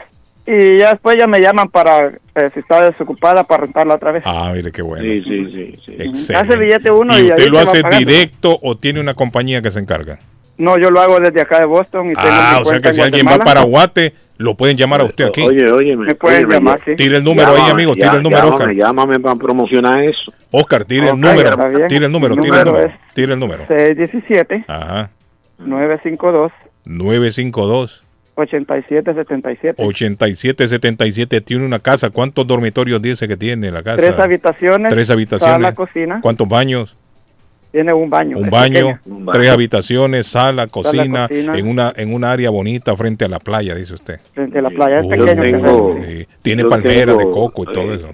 y 0.46 0.78
ya 0.78 0.90
después 0.90 1.16
ya 1.18 1.26
me 1.26 1.40
llaman 1.40 1.68
para, 1.68 2.06
eh, 2.06 2.50
si 2.54 2.60
está 2.60 2.86
desocupada, 2.86 3.44
para 3.44 3.62
rentarla 3.64 3.94
otra 3.94 4.12
vez. 4.12 4.22
Ah, 4.26 4.52
mire 4.54 4.70
qué 4.70 4.82
bueno. 4.82 5.02
Sí, 5.04 5.22
sí, 5.22 5.44
sí. 5.50 5.74
sí. 5.84 5.92
Excelente. 5.98 6.36
Hace 6.36 6.56
billete 6.56 6.90
uno 6.90 7.18
y 7.18 7.22
¿Y 7.22 7.30
usted 7.30 7.48
lo 7.48 7.58
hace 7.58 7.82
directo 7.98 8.56
o 8.62 8.76
tiene 8.76 9.00
una 9.00 9.14
compañía 9.14 9.60
que 9.60 9.70
se 9.70 9.80
encarga? 9.80 10.18
No, 10.58 10.78
yo 10.78 10.90
lo 10.90 11.00
hago 11.00 11.18
desde 11.20 11.42
acá 11.42 11.60
de 11.60 11.66
Boston 11.66 12.06
y 12.10 12.14
tengo 12.14 12.28
Ah, 12.30 12.54
mi 12.56 12.62
o 12.62 12.64
sea 12.64 12.80
que 12.80 12.92
si 12.92 13.00
alguien 13.00 13.26
va 13.26 13.38
para 13.38 13.62
Guate, 13.62 14.14
lo 14.38 14.54
pueden 14.54 14.76
llamar 14.76 15.02
a 15.02 15.04
usted 15.04 15.26
aquí. 15.26 15.42
Oye, 15.42 15.70
oye, 15.70 15.96
Me 15.96 16.14
pueden 16.14 16.48
llamar, 16.48 16.80
sí. 16.84 16.94
Tire 16.96 17.18
el 17.18 17.24
número 17.24 17.48
ahí, 17.50 17.70
amigo, 17.70 17.94
tire 17.94 18.16
el 18.16 18.22
número, 18.22 18.42
llámame, 18.44 18.56
Oscar. 18.56 18.74
Llámame 18.74 19.20
para 19.20 19.34
promocionar 19.34 20.02
eso. 20.02 20.32
Oscar, 20.50 20.84
tire 20.84 21.10
el 21.10 21.20
número. 21.20 21.56
Tire 21.88 22.06
el 22.06 22.12
número, 22.12 22.36
tire 22.36 22.46
el 22.46 22.60
número 22.60 22.64
número. 22.64 22.92
Tire 23.14 23.32
el 23.34 23.38
número. 23.38 23.66
617 23.66 24.64
Ajá. 24.66 25.10
952 25.58 26.52
952 26.86 28.02
8777. 28.36 29.82
8777 29.82 31.40
tiene 31.40 31.64
una 31.64 31.78
casa. 31.78 32.10
¿Cuántos 32.10 32.46
dormitorios 32.46 33.00
dice 33.00 33.26
que 33.26 33.36
tiene 33.36 33.70
la 33.70 33.82
casa? 33.82 33.96
Tres 33.96 34.18
habitaciones. 34.18 34.90
Tres 34.90 35.10
habitaciones. 35.10 35.54
Sala, 35.54 35.74
cocina. 35.74 36.20
¿Cuántos 36.20 36.46
baños? 36.48 36.96
Tiene 37.76 37.92
un 37.92 38.08
baño. 38.08 38.38
Un 38.38 38.48
baño, 38.48 38.98
tres 39.32 39.50
habitaciones, 39.50 40.26
sala, 40.26 40.66
cocina, 40.66 41.28
cocina. 41.28 41.58
en 41.58 41.68
una 41.68 41.92
en 41.94 42.14
un 42.14 42.24
área 42.24 42.48
bonita 42.48 42.96
frente 42.96 43.26
a 43.26 43.28
la 43.28 43.38
playa, 43.38 43.74
dice 43.74 43.92
usted. 43.92 44.18
Frente 44.32 44.60
a 44.60 44.62
la 44.62 44.70
playa. 44.70 45.00
Es 45.00 45.06
pequeño. 45.06 45.42
tengo-. 45.42 45.98
Sí, 46.02 46.26
Tiene 46.40 46.64
palmeras 46.64 47.18
de 47.18 47.24
coco 47.24 47.64
y 47.64 47.74
todo 47.74 47.92
eso. 47.92 48.08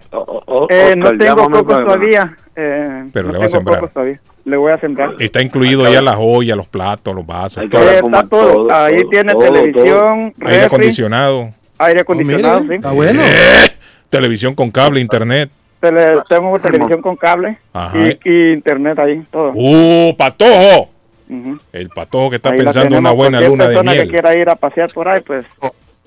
Eh, 0.69 0.97
no 0.97 1.05
Oscar, 1.11 1.19
tengo 1.19 1.65
para- 1.65 1.85
todavía. 1.85 2.37
eh, 2.57 3.05
Pero 3.13 3.29
no 3.29 3.35
le 3.35 3.39
va 3.39 3.45
a 3.45 3.49
tengo 3.49 3.65
sembrar. 3.89 4.19
Le 4.45 4.57
voy 4.57 4.73
a 4.73 4.79
sembrar. 4.81 5.15
Está 5.21 5.41
incluido 5.41 5.89
ya 5.93 6.03
la 6.03 6.17
joya, 6.17 6.57
los 6.57 6.67
platos, 6.67 7.15
los 7.15 7.25
vasos, 7.25 7.63
todo. 7.71 7.89
Eh, 7.89 8.01
está 8.05 8.23
todo. 8.25 8.53
todo, 8.53 8.73
Ahí 8.75 8.99
todo, 8.99 9.11
tiene 9.11 9.33
todo, 9.33 9.43
televisión, 9.45 10.33
aire 10.41 10.53
refri, 10.55 10.65
acondicionado, 10.67 11.51
aire 11.79 12.01
acondicionado, 12.01 12.61
mire, 12.63 12.69
sí. 12.71 12.75
Está 12.75 12.91
bueno. 12.91 13.23
televisión 14.11 14.57
con 14.57 14.73
cable, 14.73 15.01
internet. 15.01 15.51
Tele- 15.83 16.23
tengo 16.29 16.57
televisión 16.61 17.03
con 17.03 17.17
cable 17.17 17.59
y, 18.25 18.31
y 18.31 18.53
internet 18.53 18.99
ahí, 19.01 19.21
todo. 19.31 19.51
¡Uh, 19.55 20.15
patojo! 20.17 20.89
El 21.73 21.89
patojo 21.89 22.31
que 22.31 22.37
está 22.37 22.51
Ahí 22.51 22.59
pensando 22.59 22.95
en 22.95 23.01
una 23.01 23.11
buena 23.11 23.41
luna 23.41 23.65
de 23.65 23.71
persona 23.71 23.93
que 23.93 23.99
miel. 23.99 24.11
quiera 24.11 24.39
ir 24.39 24.49
a 24.49 24.55
pasear 24.55 24.93
por 24.93 25.09
ahí, 25.09 25.21
pues 25.27 25.45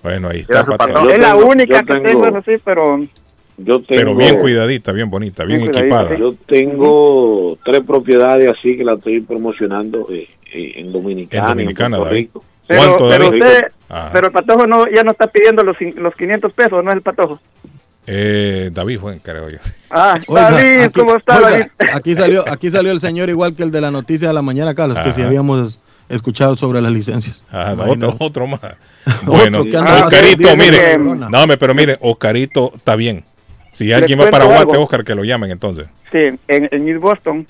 Bueno, 0.03 0.29
ahí 0.29 0.39
está 0.41 0.63
su 0.63 0.71
patojo. 0.71 0.93
patojo. 0.93 1.09
es 1.09 1.19
la 1.19 1.35
única 1.35 1.83
que 1.83 1.99
tengo- 1.99 2.25
eso 2.27 2.41
sí, 2.45 2.53
pero 2.63 2.99
Yo 3.57 3.81
tengo, 3.81 3.85
Pero 3.87 4.15
bien 4.15 4.37
cuidadita, 4.37 4.91
bien 4.91 5.09
bonita, 5.09 5.43
bien 5.45 5.61
equipada. 5.61 6.09
sí. 6.09 6.15
Yo 6.19 6.33
tengo 6.45 7.57
tres 7.63 7.81
propiedades 7.85 8.51
así 8.51 8.77
que 8.77 8.83
las 8.83 8.97
estoy 8.97 9.21
promocionando 9.21 10.07
eh, 10.11 10.27
eh, 10.53 10.73
en 10.75 10.91
Dominicana, 10.91 11.43
En 11.43 11.49
Dominicana, 11.57 11.97
Puerto 11.97 12.09
David. 12.13 12.21
Rico. 12.27 12.43
pero, 12.67 12.81
¿Cuánto, 12.81 13.07
pero 13.09 13.29
usted, 13.29 13.63
pero 14.13 14.27
el 14.27 14.33
patojo 14.33 14.67
no, 14.67 14.83
ya 14.93 15.03
no 15.03 15.11
está 15.11 15.27
pidiendo 15.27 15.63
los, 15.63 15.77
los 15.95 16.13
500 16.15 16.53
pesos, 16.53 16.83
no 16.83 16.89
es 16.91 16.95
el 16.97 17.01
patojo. 17.01 17.39
Eh, 18.07 18.69
David 18.71 18.99
fue, 18.99 19.17
creo 19.19 19.49
yo. 19.49 19.57
Ah, 19.89 20.19
Oiga, 20.27 20.51
David, 20.51 20.81
aquí- 20.83 20.99
¿cómo 20.99 21.15
está 21.17 21.37
oiga, 21.37 21.49
David? 21.49 21.65
Aquí 21.93 22.15
salió, 22.15 22.45
aquí 22.49 22.69
salió 22.69 22.91
el 22.91 22.99
señor 22.99 23.29
igual 23.29 23.55
que 23.55 23.63
el 23.63 23.71
de 23.71 23.81
la 23.81 23.89
noticia 23.91 24.27
de 24.27 24.33
la 24.33 24.41
mañana, 24.43 24.75
Carlos, 24.75 24.99
que 25.03 25.13
si 25.13 25.21
habíamos 25.23 25.79
escuchado 26.07 26.55
sobre 26.55 26.81
las 26.81 26.91
licencias. 26.91 27.43
Ajá, 27.51 27.73
otro, 27.73 28.15
otro 28.19 28.47
más. 28.47 28.61
Bueno, 29.23 29.61
Oscarito, 29.61 30.55
mire, 30.55 30.97
no, 30.97 31.47
me, 31.47 31.57
pero 31.57 31.73
mire, 31.73 31.97
Oscarito 32.01 32.73
está 32.75 32.95
bien. 32.95 33.23
Si 33.71 33.91
alguien 33.91 34.19
va 34.19 34.29
para 34.29 34.45
Guate. 34.45 34.77
Oscar, 34.77 35.03
que 35.03 35.13
lo 35.15 35.23
llamen 35.23 35.51
entonces. 35.51 35.87
Sí, 36.11 36.19
en, 36.47 36.69
en 36.71 36.87
East 36.87 37.01
Boston, 37.01 37.45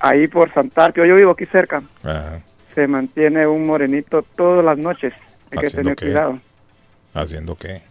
ahí 0.00 0.26
por 0.26 0.52
Santarpio, 0.52 1.04
yo 1.06 1.14
vivo 1.14 1.30
aquí 1.32 1.46
cerca. 1.46 1.82
Ajá. 2.02 2.40
se 2.74 2.86
mantiene 2.88 3.46
un 3.46 3.66
morenito 3.66 4.24
todas 4.36 4.64
las 4.64 4.76
noches. 4.76 5.12
Hay 5.52 5.58
que 5.58 5.66
¿Haciendo 5.66 5.94
tener 5.94 5.96
qué? 5.96 6.04
cuidado. 6.06 6.38
¿Haciendo 7.14 7.54
qué? 7.56 7.82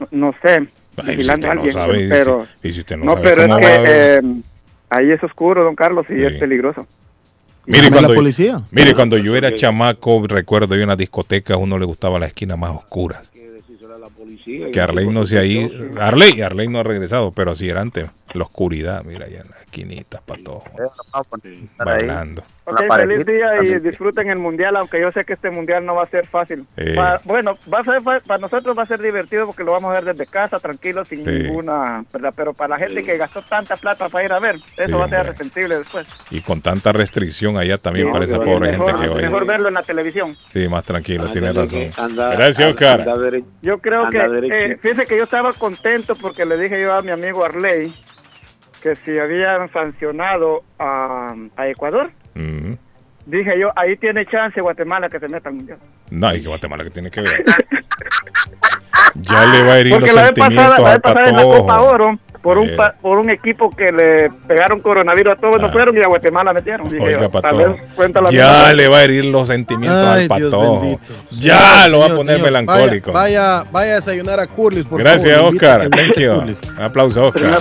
No, 0.00 0.08
no 0.10 0.34
sé, 0.42 0.66
Ay, 0.96 1.16
vigilando 1.16 1.46
si 1.46 1.48
a 1.48 1.52
usted 1.54 1.58
alguien, 1.58 1.74
no 1.74 1.80
sabe, 1.80 2.04
y 2.04 2.08
pero... 2.08 2.46
si- 2.60 2.68
y 2.68 2.72
si 2.72 2.80
usted 2.80 2.96
no 2.96 3.04
no, 3.04 3.12
sabe 3.14 3.22
pero 3.24 3.42
es 3.42 3.66
que 3.66 4.14
eh, 4.16 4.20
ahí 4.90 5.10
es 5.10 5.22
oscuro, 5.22 5.64
don 5.64 5.74
Carlos, 5.74 6.06
y 6.10 6.24
es 6.24 6.34
peligroso. 6.36 6.86
Mire, 7.64 7.84
la 7.84 7.90
cuando, 7.90 8.14
policía. 8.14 8.60
mire, 8.72 8.94
cuando 8.94 9.16
yo 9.18 9.36
era 9.36 9.54
chamaco, 9.54 10.26
recuerdo 10.26 10.74
yo 10.74 10.82
en 10.82 10.88
las 10.88 10.98
discotecas, 10.98 11.54
a 11.54 11.58
uno 11.58 11.78
le 11.78 11.84
gustaba 11.86 12.18
las 12.18 12.28
esquinas 12.28 12.58
más 12.58 12.72
oscuras. 12.72 13.30
Que 14.72 14.80
Arley 14.80 15.08
no 15.08 15.24
se 15.24 15.38
ahí. 15.38 15.70
Arley, 16.00 16.40
Arley 16.40 16.66
no 16.68 16.80
ha 16.80 16.82
regresado, 16.82 17.30
pero 17.30 17.52
así 17.52 17.68
era 17.68 17.80
antes. 17.80 18.10
La 18.34 18.44
oscuridad, 18.44 19.04
mira, 19.04 19.26
allá 19.26 19.42
en 19.42 19.50
las 19.50 19.60
esquinitas, 19.62 20.20
para 20.22 20.42
todos. 20.42 20.62
Bailando. 21.78 22.42
Ok, 22.64 22.80
feliz 22.96 23.26
día 23.26 23.56
y 23.60 23.80
disfruten 23.80 24.30
el 24.30 24.38
mundial, 24.38 24.76
aunque 24.76 25.00
yo 25.00 25.10
sé 25.10 25.24
que 25.24 25.32
este 25.32 25.50
mundial 25.50 25.84
no 25.84 25.96
va 25.96 26.04
a 26.04 26.08
ser 26.08 26.26
fácil. 26.28 26.64
Sí. 26.76 26.94
Bueno, 27.24 27.58
va 27.72 27.80
a 27.80 27.84
ser 27.84 28.00
fa- 28.02 28.20
para 28.20 28.38
nosotros 28.38 28.78
va 28.78 28.84
a 28.84 28.86
ser 28.86 29.02
divertido 29.02 29.46
porque 29.46 29.64
lo 29.64 29.72
vamos 29.72 29.90
a 29.90 29.94
ver 30.00 30.14
desde 30.14 30.26
casa, 30.30 30.60
tranquilo, 30.60 31.04
sin 31.04 31.24
Sí. 31.24 31.30
ninguna, 31.30 32.04
¿verdad? 32.12 32.32
Pero 32.36 32.52
para 32.54 32.76
la 32.76 32.78
gente 32.78 33.02
que 33.02 33.16
gastó 33.16 33.42
tanta 33.42 33.76
plata 33.76 34.08
para 34.08 34.24
ir 34.24 34.32
a 34.32 34.38
ver, 34.38 34.54
eso 34.76 34.86
Sí, 34.86 34.92
va 34.92 35.04
a 35.06 35.08
ser 35.08 35.18
hombre. 35.18 35.18
arrepentible 35.18 35.78
después. 35.78 36.06
Y 36.30 36.40
con 36.40 36.60
tanta 36.62 36.92
restricción 36.92 37.56
allá 37.56 37.78
también 37.78 38.06
Sí, 38.06 38.12
para 38.12 38.24
esa 38.26 38.38
pobre 38.38 38.70
mejor, 38.70 38.86
gente 38.90 39.02
que 39.02 39.08
va 39.08 39.14
a 39.16 39.18
ir. 39.18 39.24
mejor 39.26 39.46
verlo 39.46 39.68
en 39.68 39.74
la 39.74 39.82
televisión. 39.82 40.36
Sí, 40.46 40.68
más 40.68 40.84
tranquilo, 40.84 41.26
tiene 41.32 41.48
Ándale, 41.48 41.66
razón. 41.66 42.04
anda- 42.04 42.30
Gracias, 42.36 42.70
Oscar. 42.70 43.00
anda 43.08 43.38
Yo 43.60 43.78
creo 43.78 44.08
que, 44.08 44.18
eh, 44.18 44.76
fíjese 44.80 45.06
que 45.06 45.16
yo 45.16 45.24
estaba 45.24 45.52
contento 45.54 46.14
porque 46.14 46.44
le 46.46 46.56
dije 46.56 46.80
yo 46.80 46.92
a 46.94 47.02
mi 47.02 47.10
amigo 47.10 47.44
Arley 47.44 47.92
que 48.80 48.94
si 49.04 49.18
habían 49.18 49.70
sancionado 49.72 50.62
a, 50.78 51.34
a 51.56 51.68
Ecuador, 51.68 52.10
Dije 52.34 53.58
yo, 53.60 53.70
ahí 53.76 53.96
tiene 53.98 54.26
chance 54.26 54.60
Guatemala 54.60 55.08
que 55.08 55.20
se 55.20 55.28
meta 55.28 55.48
al 55.48 55.54
mundial. 55.56 55.78
No, 56.10 56.34
y 56.34 56.42
que 56.42 56.48
Guatemala 56.48 56.82
que 56.84 56.90
tiene 56.90 57.10
que 57.10 57.20
ver. 57.20 57.44
ya 59.14 59.46
le 59.46 59.62
va 59.64 59.72
a 59.74 59.78
herir 59.78 59.92
Porque 59.92 60.06
los 60.08 60.16
la 60.16 60.22
vez 60.22 60.32
sentimientos 60.34 60.68
pasada, 60.76 60.94
la 60.94 61.00
pasada 61.00 61.28
en 61.30 61.36
la 61.36 61.42
Copa. 61.42 61.80
Oro, 61.82 62.18
por 62.42 62.58
un, 62.58 62.68
Eh. 62.70 62.74
pa- 62.76 62.94
por 63.00 63.18
un 63.18 63.30
equipo 63.30 63.70
que 63.70 63.92
le 63.92 64.28
pegaron 64.48 64.80
coronavirus 64.80 65.34
a 65.38 65.40
todos, 65.40 65.60
no 65.60 65.70
fueron 65.70 65.96
y 65.96 66.00
a 66.00 66.08
Guatemala 66.08 66.52
metieron. 66.52 66.88
Dije 66.88 67.00
Oiga, 67.00 67.20
yo, 67.20 67.30
tal 67.40 67.56
vez 67.56 67.68
cuenta 67.94 68.20
la 68.20 68.30
Ya 68.30 68.44
misma- 68.48 68.72
le 68.72 68.88
va 68.88 68.96
a 68.98 69.04
herir 69.04 69.24
los 69.26 69.46
sentimientos 69.46 70.04
Ay, 70.04 70.22
al 70.22 70.28
patojo. 70.28 71.00
Ya 71.30 71.86
lo 71.88 72.00
va 72.00 72.06
a 72.06 72.16
poner 72.16 72.40
melancólico. 72.42 73.12
Vaya, 73.12 73.40
vaya, 73.58 73.70
vaya 73.70 73.92
a 73.92 73.96
desayunar 73.96 74.40
a 74.40 74.48
Curlis, 74.48 74.84
por 74.84 74.98
Gracias, 75.00 75.36
favor. 75.36 75.52
Oscar. 75.54 75.88
Thank 75.90 76.18
you. 76.18 76.32
Un 76.32 76.82
aplauso, 76.82 77.28
Oscar. 77.28 77.60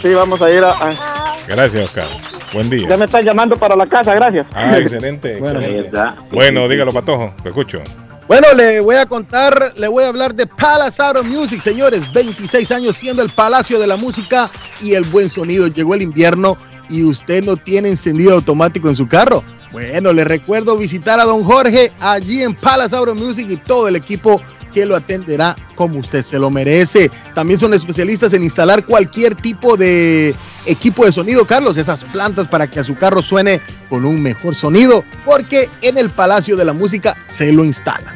Sí, 0.00 0.14
vamos 0.14 0.40
a 0.40 0.50
ir 0.50 0.64
a... 0.64 0.70
a- 0.70 1.34
Gracias, 1.46 1.84
Oscar. 1.84 2.06
Buen 2.52 2.70
día. 2.70 2.88
ya 2.88 2.96
me 2.96 3.04
están 3.04 3.24
llamando 3.24 3.56
para 3.56 3.76
la 3.76 3.86
casa, 3.86 4.14
gracias. 4.14 4.46
Ah, 4.54 4.76
excelente. 4.78 5.36
Bueno, 5.36 5.60
excelente. 5.60 5.98
Bueno, 6.30 6.68
dígalo, 6.68 6.92
patojo. 6.92 7.34
Lo 7.42 7.50
escucho. 7.50 7.82
Bueno, 8.26 8.46
le 8.54 8.80
voy 8.80 8.96
a 8.96 9.06
contar, 9.06 9.72
le 9.76 9.88
voy 9.88 10.04
a 10.04 10.08
hablar 10.08 10.34
de 10.34 10.46
Palace 10.46 11.02
Auto 11.02 11.24
Music, 11.24 11.60
señores. 11.62 12.12
26 12.12 12.70
años 12.72 12.96
siendo 12.96 13.22
el 13.22 13.30
palacio 13.30 13.78
de 13.78 13.86
la 13.86 13.96
música 13.96 14.50
y 14.82 14.92
el 14.92 15.04
buen 15.04 15.30
sonido. 15.30 15.66
Llegó 15.66 15.94
el 15.94 16.02
invierno 16.02 16.58
y 16.90 17.04
usted 17.04 17.42
no 17.42 17.56
tiene 17.56 17.88
encendido 17.88 18.34
automático 18.34 18.88
en 18.88 18.96
su 18.96 19.08
carro. 19.08 19.42
Bueno, 19.72 20.12
le 20.12 20.24
recuerdo 20.24 20.76
visitar 20.76 21.20
a 21.20 21.24
don 21.24 21.42
Jorge 21.42 21.92
allí 22.00 22.42
en 22.42 22.54
Palace 22.54 22.96
Auto 22.96 23.14
Music 23.14 23.46
y 23.48 23.56
todo 23.56 23.88
el 23.88 23.96
equipo 23.96 24.40
que 24.70 24.86
lo 24.86 24.96
atenderá 24.96 25.56
como 25.74 25.98
usted 25.98 26.22
se 26.22 26.38
lo 26.38 26.50
merece. 26.50 27.10
También 27.34 27.58
son 27.58 27.74
especialistas 27.74 28.32
en 28.32 28.42
instalar 28.42 28.84
cualquier 28.84 29.34
tipo 29.34 29.76
de 29.76 30.34
equipo 30.66 31.04
de 31.04 31.12
sonido, 31.12 31.46
Carlos, 31.46 31.78
esas 31.78 32.04
plantas 32.04 32.48
para 32.48 32.66
que 32.66 32.80
a 32.80 32.84
su 32.84 32.96
carro 32.96 33.22
suene 33.22 33.60
con 33.88 34.04
un 34.04 34.22
mejor 34.22 34.54
sonido, 34.54 35.04
porque 35.24 35.68
en 35.82 35.98
el 35.98 36.10
Palacio 36.10 36.56
de 36.56 36.64
la 36.64 36.72
Música 36.72 37.16
se 37.28 37.52
lo 37.52 37.64
instalan. 37.64 38.14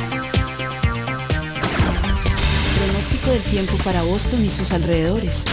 Pronóstico 2.76 3.30
del 3.30 3.42
tiempo 3.42 3.76
para 3.84 4.02
Boston 4.02 4.44
y 4.44 4.50
sus 4.50 4.72
alrededores. 4.72 5.44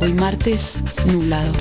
Hoy 0.00 0.14
martes, 0.14 0.78
nublado. 1.06 1.52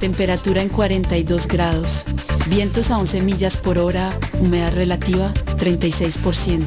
Temperatura 0.00 0.62
en 0.62 0.68
42 0.68 1.46
grados. 1.46 2.04
Vientos 2.48 2.90
a 2.90 2.98
11 2.98 3.20
millas 3.22 3.56
por 3.56 3.78
hora. 3.78 4.12
Humedad 4.40 4.74
relativa 4.74 5.32
36%. 5.58 6.64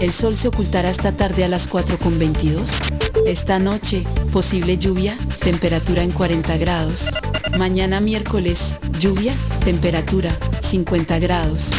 El 0.00 0.12
sol 0.12 0.36
se 0.36 0.48
ocultará 0.48 0.90
esta 0.90 1.12
tarde 1.12 1.44
a 1.44 1.48
las 1.48 1.70
4.22. 1.70 3.26
Esta 3.26 3.58
noche, 3.58 4.04
posible 4.32 4.78
lluvia. 4.78 5.16
Temperatura 5.40 6.02
en 6.02 6.10
40 6.10 6.56
grados. 6.56 7.10
Mañana 7.58 8.00
miércoles, 8.00 8.76
lluvia. 8.98 9.34
Temperatura 9.64 10.30
50 10.60 11.18
grados. 11.18 11.70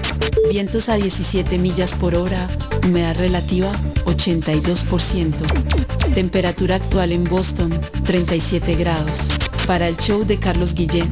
Vientos 0.50 0.90
a 0.90 0.96
17 0.96 1.58
millas 1.58 1.96
por 1.96 2.16
hora. 2.16 2.48
Humedad 2.86 3.16
relativa 3.18 3.72
82%. 4.06 5.34
Temperatura 6.14 6.76
actual 6.76 7.12
en 7.12 7.24
Boston 7.24 7.74
37 8.06 8.76
grados. 8.76 9.28
Para 9.68 9.88
el 9.88 9.98
show 9.98 10.24
de 10.24 10.38
Carlos 10.38 10.76
Guillén. 10.76 11.12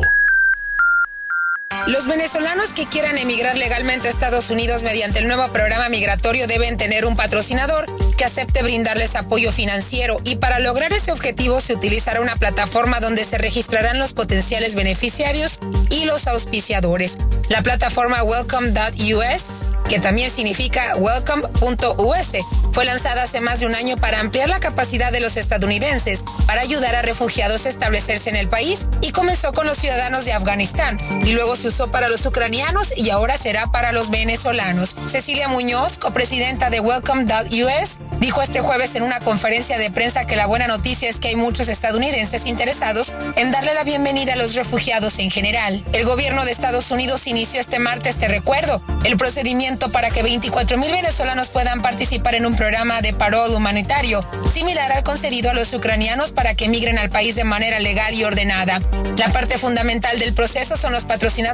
Los 1.86 2.06
venezolanos 2.06 2.72
que 2.72 2.86
quieran 2.86 3.18
emigrar 3.18 3.56
legalmente 3.56 4.08
a 4.08 4.10
Estados 4.10 4.50
Unidos 4.50 4.82
mediante 4.82 5.18
el 5.18 5.26
nuevo 5.26 5.46
programa 5.52 5.88
migratorio 5.90 6.46
deben 6.46 6.78
tener 6.78 7.04
un 7.04 7.14
patrocinador 7.14 7.86
que 8.16 8.24
acepte 8.24 8.62
brindarles 8.62 9.16
apoyo 9.16 9.52
financiero 9.52 10.16
y 10.24 10.36
para 10.36 10.60
lograr 10.60 10.92
ese 10.92 11.12
objetivo 11.12 11.60
se 11.60 11.74
utilizará 11.74 12.20
una 12.20 12.36
plataforma 12.36 13.00
donde 13.00 13.24
se 13.24 13.38
registrarán 13.38 13.98
los 13.98 14.14
potenciales 14.14 14.74
beneficiarios 14.74 15.58
y 15.90 16.06
los 16.06 16.26
auspiciadores. 16.26 17.18
La 17.50 17.60
plataforma 17.60 18.22
Welcome.us, 18.22 19.64
que 19.88 20.00
también 20.00 20.30
significa 20.30 20.96
Welcome.us, 20.96 22.32
fue 22.72 22.84
lanzada 22.84 23.22
hace 23.22 23.40
más 23.40 23.60
de 23.60 23.66
un 23.66 23.74
año 23.74 23.96
para 23.96 24.20
ampliar 24.20 24.48
la 24.48 24.58
capacidad 24.58 25.12
de 25.12 25.20
los 25.20 25.36
estadounidenses 25.36 26.24
para 26.46 26.62
ayudar 26.62 26.96
a 26.96 27.02
refugiados 27.02 27.66
a 27.66 27.68
establecerse 27.68 28.30
en 28.30 28.36
el 28.36 28.48
país 28.48 28.88
y 29.00 29.12
comenzó 29.12 29.52
con 29.52 29.66
los 29.66 29.76
ciudadanos 29.76 30.24
de 30.24 30.32
Afganistán 30.32 30.98
y 31.24 31.32
luego 31.32 31.54
se 31.64 31.68
usó 31.68 31.90
para 31.90 32.10
los 32.10 32.26
ucranianos 32.26 32.92
y 32.94 33.08
ahora 33.08 33.38
será 33.38 33.66
para 33.68 33.90
los 33.90 34.10
venezolanos. 34.10 34.96
Cecilia 35.06 35.48
Muñoz, 35.48 35.98
copresidenta 35.98 36.68
de 36.68 36.80
Welcome.us, 36.80 37.96
dijo 38.20 38.42
este 38.42 38.60
jueves 38.60 38.94
en 38.96 39.02
una 39.02 39.20
conferencia 39.20 39.78
de 39.78 39.90
prensa 39.90 40.26
que 40.26 40.36
la 40.36 40.44
buena 40.44 40.66
noticia 40.66 41.08
es 41.08 41.20
que 41.20 41.28
hay 41.28 41.36
muchos 41.36 41.70
estadounidenses 41.70 42.44
interesados 42.44 43.14
en 43.36 43.50
darle 43.50 43.72
la 43.72 43.82
bienvenida 43.82 44.34
a 44.34 44.36
los 44.36 44.54
refugiados 44.54 45.18
en 45.20 45.30
general. 45.30 45.82
El 45.94 46.04
gobierno 46.04 46.44
de 46.44 46.50
Estados 46.50 46.90
Unidos 46.90 47.26
inició 47.26 47.60
este 47.60 47.78
martes, 47.78 48.18
te 48.18 48.28
recuerdo, 48.28 48.82
el 49.04 49.16
procedimiento 49.16 49.90
para 49.90 50.10
que 50.10 50.22
24 50.22 50.76
mil 50.76 50.92
venezolanos 50.92 51.48
puedan 51.48 51.80
participar 51.80 52.34
en 52.34 52.44
un 52.44 52.56
programa 52.56 53.00
de 53.00 53.14
parol 53.14 53.54
humanitario, 53.54 54.22
similar 54.52 54.92
al 54.92 55.02
concedido 55.02 55.50
a 55.50 55.54
los 55.54 55.72
ucranianos 55.72 56.32
para 56.32 56.54
que 56.54 56.66
emigren 56.66 56.98
al 56.98 57.08
país 57.08 57.36
de 57.36 57.44
manera 57.44 57.80
legal 57.80 58.12
y 58.12 58.22
ordenada. 58.24 58.80
La 59.16 59.30
parte 59.30 59.56
fundamental 59.56 60.18
del 60.18 60.34
proceso 60.34 60.76
son 60.76 60.92
los 60.92 61.06
patrocinadores. 61.06 61.53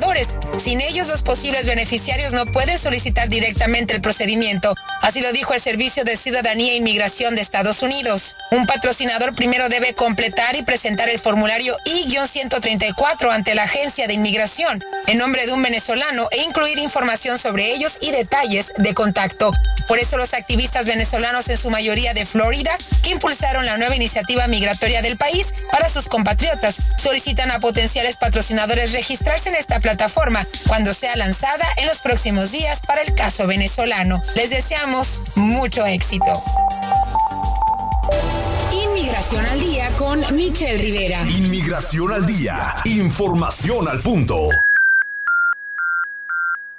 Sin 0.58 0.80
ellos, 0.80 1.08
los 1.08 1.22
posibles 1.22 1.66
beneficiarios 1.66 2.32
no 2.32 2.44
pueden 2.44 2.78
solicitar 2.78 3.28
directamente 3.28 3.94
el 3.94 4.00
procedimiento. 4.00 4.74
Así 5.02 5.20
lo 5.20 5.32
dijo 5.32 5.54
el 5.54 5.60
Servicio 5.60 6.04
de 6.04 6.16
Ciudadanía 6.16 6.72
e 6.72 6.76
Inmigración 6.76 7.34
de 7.34 7.40
Estados 7.40 7.82
Unidos. 7.82 8.36
Un 8.50 8.66
patrocinador 8.66 9.34
primero 9.34 9.68
debe 9.68 9.94
completar 9.94 10.56
y 10.56 10.62
presentar 10.62 11.08
el 11.08 11.18
formulario 11.18 11.76
I-134 11.86 13.32
ante 13.32 13.54
la 13.54 13.64
Agencia 13.64 14.06
de 14.06 14.14
Inmigración 14.14 14.84
en 15.06 15.18
nombre 15.18 15.46
de 15.46 15.52
un 15.52 15.62
venezolano 15.62 16.28
e 16.30 16.42
incluir 16.42 16.78
información 16.78 17.38
sobre 17.38 17.72
ellos 17.72 17.98
y 18.00 18.10
detalles 18.10 18.72
de 18.76 18.94
contacto. 18.94 19.52
Por 19.88 19.98
eso 19.98 20.16
los 20.16 20.34
activistas 20.34 20.86
venezolanos 20.86 21.48
en 21.48 21.56
su 21.56 21.70
mayoría 21.70 22.14
de 22.14 22.24
Florida, 22.24 22.76
que 23.02 23.10
impulsaron 23.10 23.66
la 23.66 23.76
nueva 23.76 23.96
iniciativa 23.96 24.46
migratoria 24.46 25.02
del 25.02 25.16
país 25.16 25.54
para 25.70 25.88
sus 25.88 26.08
compatriotas, 26.08 26.80
solicitan 26.96 27.50
a 27.50 27.60
potenciales 27.60 28.16
patrocinadores 28.16 28.92
registrarse 28.92 29.48
en 29.48 29.56
esta 29.56 29.80
plataforma 29.80 29.89
cuando 30.68 30.94
sea 30.94 31.16
lanzada 31.16 31.66
en 31.76 31.86
los 31.86 32.00
próximos 32.00 32.52
días 32.52 32.80
para 32.86 33.02
el 33.02 33.14
caso 33.14 33.46
venezolano. 33.46 34.22
Les 34.34 34.50
deseamos 34.50 35.22
mucho 35.34 35.86
éxito. 35.86 36.42
Inmigración 38.72 39.46
al 39.46 39.60
día 39.60 39.90
con 39.96 40.20
Michelle 40.34 40.78
Rivera. 40.78 41.22
Inmigración 41.22 42.12
al 42.12 42.26
día. 42.26 42.56
Información 42.84 43.88
al 43.88 44.00
punto. 44.00 44.36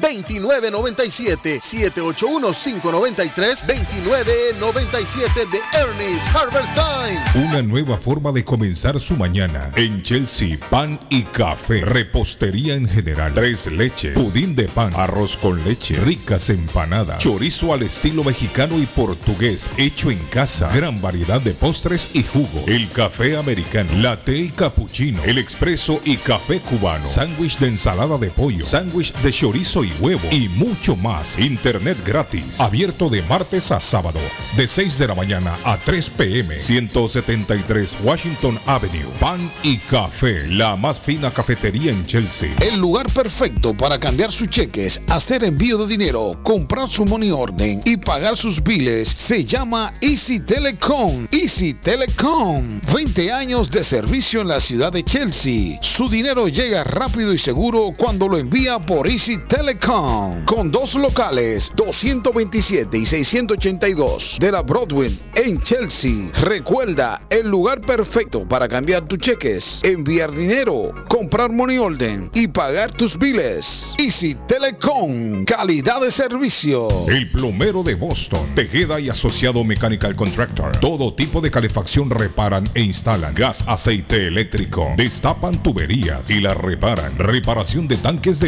2997 0.00 1.60
781 1.60 2.52
593 2.52 3.66
2997 3.66 5.46
de 5.50 5.58
Ernie's 5.78 6.22
Harvest 6.34 6.74
Time. 6.74 7.46
Una 7.46 7.62
nueva 7.62 7.98
forma 7.98 8.32
de 8.32 8.44
comenzar 8.44 9.00
su 9.00 9.16
mañana. 9.16 9.72
En 9.76 10.02
Chelsea, 10.02 10.58
pan 10.70 11.00
y 11.10 11.22
café. 11.24 11.80
Repostería 11.84 12.74
en 12.74 12.88
general. 12.88 13.34
Tres 13.34 13.66
leches. 13.66 14.12
Pudín 14.14 14.54
de 14.54 14.68
pan. 14.68 14.92
Arroz 14.94 15.36
con 15.36 15.62
leche. 15.64 15.96
Ricas 15.96 16.50
empanadas. 16.50 17.18
Chorizo 17.18 17.72
al 17.72 17.82
estilo 17.82 18.22
mexicano 18.24 18.78
y 18.78 18.86
portugués. 18.86 19.68
Hecho 19.76 20.10
en 20.10 20.18
casa. 20.26 20.70
Gran 20.72 21.00
variedad 21.00 21.40
de 21.40 21.54
postres 21.54 22.14
y 22.14 22.22
jugo. 22.22 22.64
El 22.66 22.88
café 22.90 23.36
americano. 23.36 23.90
Latte 23.96 24.36
y 24.36 24.48
cappuccino. 24.50 25.22
El 25.24 25.38
expreso 25.38 26.00
y 26.04 26.16
café 26.16 26.60
cubano. 26.60 27.06
Sándwich 27.06 27.58
de 27.58 27.68
ensalada 27.68 28.16
de 28.18 28.30
pollo. 28.30 28.64
Sándwich 28.68 29.14
de 29.22 29.32
chorizo 29.32 29.82
y 29.82 29.90
huevo. 29.98 30.28
Y 30.30 30.50
mucho 30.50 30.94
más. 30.94 31.38
Internet 31.38 31.96
gratis. 32.04 32.60
Abierto 32.60 33.08
de 33.08 33.22
martes 33.22 33.72
a 33.72 33.80
sábado. 33.80 34.20
De 34.58 34.68
6 34.68 34.98
de 34.98 35.06
la 35.06 35.14
mañana 35.14 35.56
a 35.64 35.78
3 35.78 36.10
pm. 36.10 36.58
173 36.58 37.96
Washington 38.04 38.58
Avenue. 38.66 39.08
Pan 39.18 39.40
y 39.62 39.78
café. 39.78 40.46
La 40.48 40.76
más 40.76 41.00
fina 41.00 41.30
cafetería 41.30 41.92
en 41.92 42.06
Chelsea. 42.06 42.50
El 42.60 42.78
lugar 42.78 43.06
perfecto 43.10 43.74
para 43.74 43.98
cambiar 43.98 44.32
sus 44.32 44.50
cheques, 44.50 45.00
hacer 45.08 45.44
envío 45.44 45.78
de 45.78 45.86
dinero, 45.86 46.38
comprar 46.42 46.90
su 46.90 47.06
money 47.06 47.30
orden 47.30 47.80
y 47.86 47.96
pagar 47.96 48.36
sus 48.36 48.62
biles 48.62 49.08
se 49.08 49.46
llama 49.46 49.94
Easy 50.02 50.40
Telecom. 50.40 51.26
Easy 51.30 51.72
Telecom. 51.72 52.82
20 52.94 53.32
años 53.32 53.70
de 53.70 53.82
servicio 53.82 54.42
en 54.42 54.48
la 54.48 54.60
ciudad 54.60 54.92
de 54.92 55.02
Chelsea. 55.02 55.78
Su 55.80 56.06
dinero 56.06 56.48
llega 56.48 56.84
rápido 56.84 57.32
y 57.32 57.38
seguro 57.38 57.94
cuando 57.96 58.28
lo 58.28 58.36
envía 58.36 58.57
por 58.84 59.06
Easy 59.06 59.38
Telecom. 59.38 60.44
Con 60.44 60.72
dos 60.72 60.96
locales, 60.96 61.70
227 61.76 62.98
y 62.98 63.06
682 63.06 64.38
de 64.40 64.50
la 64.50 64.62
Broadway 64.62 65.16
en 65.36 65.62
Chelsea. 65.62 66.30
Recuerda, 66.40 67.22
el 67.30 67.48
lugar 67.48 67.80
perfecto 67.80 68.48
para 68.48 68.66
cambiar 68.66 69.06
tus 69.06 69.18
cheques, 69.18 69.80
enviar 69.84 70.32
dinero, 70.32 70.92
comprar 71.08 71.52
money 71.52 71.78
order 71.78 72.30
y 72.34 72.48
pagar 72.48 72.90
tus 72.90 73.16
biles. 73.16 73.94
Easy 73.96 74.36
Telecom, 74.48 75.44
calidad 75.44 76.00
de 76.00 76.10
servicio. 76.10 76.88
El 77.08 77.30
plomero 77.30 77.84
de 77.84 77.94
Boston, 77.94 78.44
Tejeda 78.56 78.98
y 78.98 79.08
Asociado 79.08 79.62
Mechanical 79.62 80.16
Contractor. 80.16 80.76
Todo 80.78 81.14
tipo 81.14 81.40
de 81.40 81.52
calefacción 81.52 82.10
reparan 82.10 82.64
e 82.74 82.82
instalan. 82.82 83.34
Gas, 83.34 83.68
aceite 83.68 84.26
eléctrico. 84.26 84.94
Destapan 84.96 85.62
tuberías 85.62 86.28
y 86.28 86.40
las 86.40 86.56
reparan. 86.56 87.16
Reparación 87.18 87.86
de 87.86 87.96
tanques 87.96 88.40
de 88.40 88.47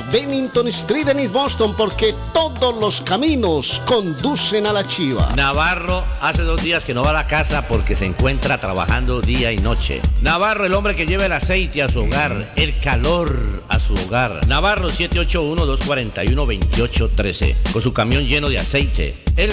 Bennington 0.00 0.68
Street 0.68 1.08
en 1.08 1.18
East 1.20 1.32
Boston 1.32 1.74
porque 1.76 2.14
todos 2.32 2.74
los 2.76 3.00
caminos 3.00 3.82
conducen 3.86 4.66
a 4.66 4.72
la 4.72 4.86
chiva. 4.86 5.32
Navarro 5.36 6.04
hace 6.20 6.42
dos 6.42 6.62
días 6.62 6.84
que 6.84 6.94
no 6.94 7.02
va 7.02 7.10
a 7.10 7.14
la 7.14 7.26
casa 7.26 7.66
porque 7.68 7.96
se 7.96 8.06
encuentra 8.06 8.58
trabajando 8.58 9.20
día 9.20 9.50
y 9.52 9.58
noche. 9.58 10.00
Navarro, 10.22 10.64
el 10.64 10.74
hombre 10.74 10.94
que 10.94 11.06
lleva 11.06 11.26
el 11.26 11.32
aceite 11.32 11.82
a 11.82 11.88
su 11.88 11.98
hogar, 12.00 12.46
el 12.56 12.78
calor 12.78 13.36
a 13.68 13.80
su 13.80 13.94
hogar. 13.94 14.46
Navarro 14.46 14.88
781-241-2813, 14.88 17.72
con 17.72 17.82
su 17.82 17.92
camión 17.92 18.24
lleno 18.24 18.48
de 18.48 18.58
aceite. 18.58 19.14
Él 19.36 19.52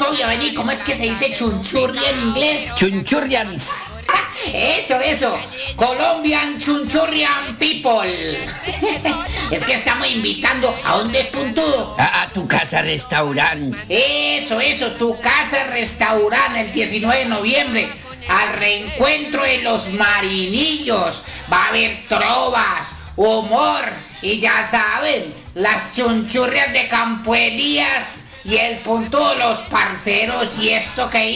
obvio, 0.00 0.26
vení, 0.26 0.54
¿cómo 0.54 0.70
es 0.70 0.80
que 0.80 0.96
se 0.96 1.02
dice 1.02 1.34
chunchurri 1.34 1.98
en 1.98 2.28
inglés? 2.28 2.74
Chunchurrians. 2.76 3.96
Eso, 4.52 4.98
eso. 5.00 5.38
Colombian 5.76 6.58
Chunchurrian 6.58 7.56
People. 7.58 8.38
es 9.50 9.64
que 9.64 9.74
estamos 9.74 10.10
invitando 10.10 10.74
a 10.84 10.96
un 10.96 11.12
despuntudo. 11.12 11.94
A, 11.98 12.22
a 12.22 12.28
tu 12.28 12.48
casa 12.48 12.80
restaurante. 12.80 13.76
Eso, 13.88 14.58
eso, 14.60 14.92
tu 14.92 15.20
casa 15.20 15.64
restaurante 15.64 16.60
el 16.62 16.72
19 16.72 17.18
de 17.18 17.24
noviembre. 17.26 17.88
Al 18.28 18.54
reencuentro 18.54 19.42
de 19.42 19.58
los 19.58 19.90
marinillos. 19.92 21.22
Va 21.52 21.64
a 21.64 21.68
haber 21.68 22.04
trovas, 22.08 22.94
humor 23.16 23.84
y 24.22 24.38
ya 24.38 24.66
saben, 24.68 25.34
las 25.54 25.94
chunchurrias 25.94 26.72
de 26.72 26.88
Campo 26.88 27.34
Elías 27.34 28.24
y 28.44 28.56
el 28.56 28.78
punto 28.78 29.28
de 29.30 29.36
los 29.36 29.58
parceros 29.70 30.58
y 30.58 30.70
esto 30.70 31.08
que 31.10 31.30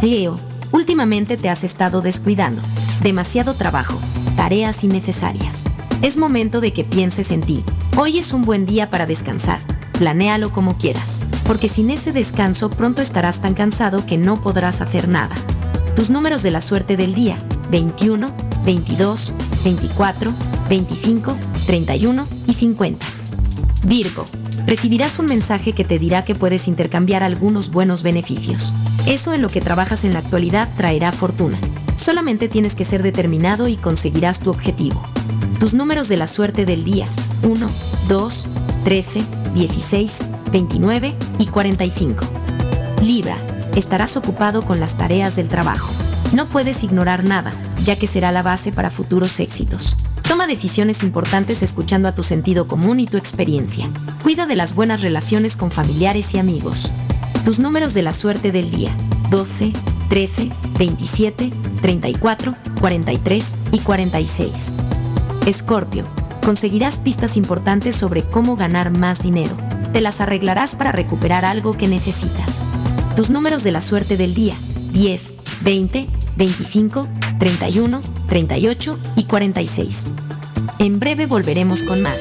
Leo, 0.01 0.37
últimamente 0.73 1.37
te 1.37 1.49
has 1.49 1.65
estado 1.65 2.01
descuidando. 2.01 2.63
Demasiado 3.03 3.55
trabajo, 3.55 3.99
tareas 4.37 4.85
innecesarias. 4.85 5.65
Es 6.03 6.17
momento 6.17 6.61
de 6.61 6.73
que 6.73 6.85
pienses 6.85 7.33
en 7.33 7.41
ti. 7.41 7.65
Hoy 7.97 8.19
es 8.19 8.33
un 8.33 8.43
buen 8.43 8.65
día 8.65 8.91
para 8.91 9.07
descansar. 9.07 9.59
Planéalo 9.99 10.53
como 10.53 10.79
quieras, 10.79 11.27
porque 11.45 11.69
sin 11.69 11.91
ese 11.91 12.13
descanso 12.13 12.71
pronto 12.71 13.03
estarás 13.03 13.41
tan 13.43 13.55
cansado 13.55 14.07
que 14.07 14.19
no 14.19 14.37
podrás 14.37 14.81
hacer 14.81 15.09
nada. 15.09 15.35
Tus 15.97 16.11
números 16.11 16.45
de 16.45 16.53
la 16.53 16.61
suerte 16.61 16.97
del 16.97 17.13
día: 17.13 17.37
21, 17.73 18.29
22, 18.65 19.35
24, 19.65 20.31
25, 20.69 21.37
31 21.67 22.27
y 22.47 22.55
50. 22.55 23.07
Virgo, 23.85 24.25
recibirás 24.65 25.19
un 25.19 25.27
mensaje 25.27 25.73
que 25.73 25.85
te 25.85 25.99
dirá 25.99 26.25
que 26.25 26.37
puedes 26.37 26.69
intercambiar 26.69 27.25
algunos 27.25 27.73
buenos 27.73 28.05
beneficios. 28.05 28.73
Eso 29.07 29.35
en 29.35 29.43
lo 29.43 29.49
que 29.49 29.61
trabajas 29.61 30.05
en 30.05 30.13
la 30.13 30.21
actualidad 30.21 30.69
traerá 30.77 31.11
fortuna. 31.11 31.59
Solamente 32.03 32.49
tienes 32.49 32.75
que 32.75 32.85
ser 32.85 33.01
determinado 33.01 33.69
y 33.69 33.77
conseguirás 33.77 34.41
tu 34.41 34.51
objetivo. 34.51 35.01
Tus 35.61 35.73
números 35.73 36.09
de 36.09 36.17
la 36.17 36.27
suerte 36.27 36.67
del 36.67 36.83
día: 36.83 37.07
1, 37.45 37.69
2, 38.09 38.49
13, 38.83 39.23
16, 39.55 40.19
29 40.51 41.15
y 41.39 41.47
45. 41.47 42.25
Libra, 43.05 43.37
estarás 43.77 44.17
ocupado 44.17 44.63
con 44.63 44.81
las 44.81 44.99
tareas 44.99 45.37
del 45.37 45.47
trabajo. 45.47 45.93
No 46.33 46.47
puedes 46.47 46.83
ignorar 46.83 47.23
nada, 47.23 47.53
ya 47.85 47.95
que 47.95 48.09
será 48.09 48.33
la 48.33 48.43
base 48.43 48.73
para 48.73 48.91
futuros 48.91 49.39
éxitos. 49.39 49.97
Toma 50.27 50.49
decisiones 50.49 51.05
importantes 51.05 51.63
escuchando 51.63 52.09
a 52.09 52.17
tu 52.17 52.25
sentido 52.25 52.67
común 52.67 52.99
y 52.99 53.07
tu 53.07 53.17
experiencia. 53.17 53.89
Cuida 54.25 54.47
de 54.47 54.57
las 54.57 54.75
buenas 54.75 55.03
relaciones 55.03 55.55
con 55.55 55.71
familiares 55.71 56.35
y 56.35 56.39
amigos. 56.39 56.91
Tus 57.45 57.61
números 57.61 57.95
de 57.95 58.03
la 58.03 58.13
suerte 58.13 58.51
del 58.51 58.73
día: 58.73 58.91
12, 59.31 59.73
13, 60.13 60.51
27, 60.79 61.51
34, 61.81 62.55
43 62.83 63.57
y 63.73 63.79
46. 63.79 64.51
Escorpio, 65.47 66.05
conseguirás 66.45 66.99
pistas 66.99 67.39
importantes 67.39 67.97
sobre 67.97 68.23
cómo 68.23 68.55
ganar 68.55 68.91
más 68.91 69.23
dinero. 69.23 69.57
Te 69.95 70.03
las 70.03 70.21
arreglarás 70.21 70.75
para 70.75 70.93
recuperar 70.93 71.47
algo 71.47 71.73
que 71.73 71.89
necesitas. 71.89 72.63
Tus 73.17 73.31
números 73.31 73.63
de 73.63 73.73
la 73.73 73.81
suerte 73.81 74.19
del 74.19 74.35
día: 74.35 74.55
10, 74.93 75.33
20, 75.63 76.07
25, 76.37 77.09
31, 77.39 78.03
38 78.27 78.99
y 79.17 79.25
46. 79.25 80.09
En 80.79 81.01
breve 81.01 81.25
volveremos 81.25 81.83
con 81.85 82.03
más. 82.03 82.21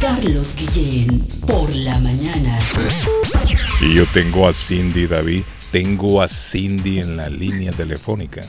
Carlos 0.00 0.54
Guillén, 0.56 1.20
por 1.46 1.74
la 1.74 1.98
mañana. 1.98 2.56
Y 3.80 3.94
yo 3.94 4.04
tengo 4.12 4.48
a 4.48 4.52
Cindy, 4.52 5.06
David. 5.06 5.42
Tengo 5.72 6.22
a 6.22 6.28
Cindy 6.28 7.00
en 7.00 7.16
la 7.16 7.28
línea 7.28 7.72
telefónica. 7.72 8.40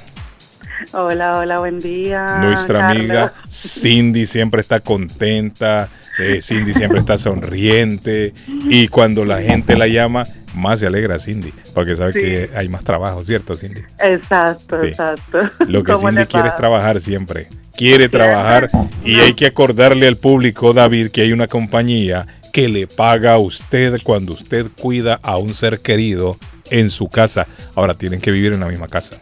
Hola, 0.94 1.40
hola, 1.40 1.60
buen 1.60 1.80
día. 1.80 2.38
Nuestra 2.42 2.80
Carlos. 2.80 3.00
amiga 3.02 3.34
Cindy 3.50 4.26
siempre 4.28 4.62
está 4.62 4.80
contenta, 4.80 5.90
eh, 6.20 6.40
Cindy 6.42 6.74
siempre 6.74 7.00
está 7.00 7.18
sonriente 7.18 8.34
y 8.48 8.88
cuando 8.88 9.26
la 9.26 9.42
gente 9.42 9.76
la 9.76 9.88
llama, 9.88 10.24
más 10.56 10.80
se 10.80 10.88
alegra 10.88 11.20
Cindy, 11.20 11.54
porque 11.74 11.98
sabe 11.98 12.14
Sí. 12.14 12.20
que 12.22 12.50
hay 12.56 12.70
más 12.70 12.84
trabajo, 12.86 13.24
¿cierto 13.26 13.56
Cindy? 13.56 13.82
Exacto, 14.00 14.80
Sí. 14.82 14.88
exacto. 14.88 15.40
Lo 15.68 15.84
que 15.84 15.92
¿Cómo 15.94 16.08
Cindy 16.10 16.26
quiere 16.26 16.48
es 16.50 16.56
trabajar 16.56 17.02
siempre. 17.02 17.48
Quiere 17.80 18.10
trabajar 18.10 18.68
y 19.06 19.22
hay 19.22 19.34
que 19.36 19.46
acordarle 19.46 20.06
al 20.06 20.18
público, 20.18 20.74
David, 20.74 21.12
que 21.12 21.22
hay 21.22 21.32
una 21.32 21.48
compañía 21.48 22.28
que 22.52 22.68
le 22.68 22.88
paga 22.88 23.36
a 23.36 23.38
usted 23.38 24.02
cuando 24.04 24.34
usted 24.34 24.66
cuida 24.82 25.18
a 25.24 25.38
un 25.38 25.54
ser 25.54 25.80
querido 25.80 26.36
en 26.72 26.90
su 26.90 27.08
casa. 27.08 27.48
Ahora 27.76 27.94
tienen 27.94 28.20
que 28.20 28.32
vivir 28.32 28.52
en 28.52 28.60
la 28.60 28.68
misma 28.68 28.90
casa. 28.90 29.16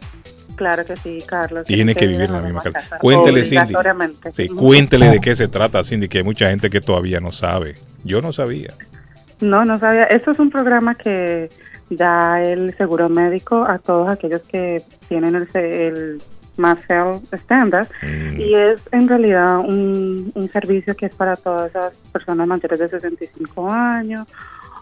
Claro 0.56 0.84
que 0.84 0.96
sí, 0.96 1.22
Carlos. 1.24 1.66
Tiene 1.66 1.94
que 1.94 2.08
vivir 2.08 2.22
en 2.22 2.32
la 2.32 2.40
misma 2.40 2.60
casa. 2.60 2.98
Cuéntele, 2.98 3.44
Cindy. 3.44 3.74
Sí, 4.32 4.48
cuéntele 4.48 5.08
de 5.08 5.20
qué 5.20 5.36
se 5.36 5.46
trata, 5.46 5.84
Cindy, 5.84 6.08
que 6.08 6.18
hay 6.18 6.24
mucha 6.24 6.50
gente 6.50 6.68
que 6.68 6.80
todavía 6.80 7.20
no 7.20 7.30
sabe. 7.30 7.74
Yo 8.02 8.20
no 8.20 8.32
sabía. 8.32 8.74
No, 9.38 9.64
no 9.64 9.78
sabía. 9.78 10.02
Esto 10.06 10.32
es 10.32 10.40
un 10.40 10.50
programa 10.50 10.96
que 10.96 11.48
da 11.90 12.42
el 12.42 12.76
seguro 12.76 13.08
médico 13.08 13.64
a 13.64 13.78
todos 13.78 14.10
aquellos 14.10 14.42
que 14.42 14.82
tienen 15.08 15.36
el, 15.36 15.48
el 15.54 16.22
Health 16.88 17.32
Standard 17.32 17.86
Mm. 18.02 18.40
y 18.40 18.54
es 18.54 18.80
en 18.92 19.08
realidad 19.08 19.58
un, 19.58 20.30
un 20.34 20.48
servicio 20.50 20.94
que 20.96 21.06
es 21.06 21.14
para 21.14 21.36
todas 21.36 21.70
esas 21.70 21.94
personas 22.12 22.46
mayores 22.46 22.78
de 22.78 22.88
65 22.88 23.70
años 23.70 24.26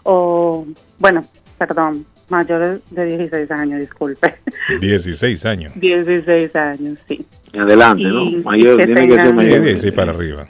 o, 0.03 0.65
bueno, 0.99 1.23
perdón, 1.57 2.05
mayores 2.29 2.81
de 2.91 3.05
16 3.05 3.51
años, 3.51 3.79
disculpe. 3.79 4.35
16 4.81 5.45
años. 5.45 5.71
16 5.75 6.55
años, 6.55 6.99
sí. 7.07 7.25
Adelante, 7.57 8.03
¿no? 8.03 8.23
Y- 8.23 8.35
Mayor, 8.43 8.73
y 8.73 8.77
que 8.77 8.85
tiene 8.85 9.07
que 9.07 9.13
ser 9.15 9.21
tengan- 9.25 9.35
mayor. 9.35 9.59
De 9.61 9.65
16 9.67 9.93
para 9.93 10.11
arriba. 10.11 10.47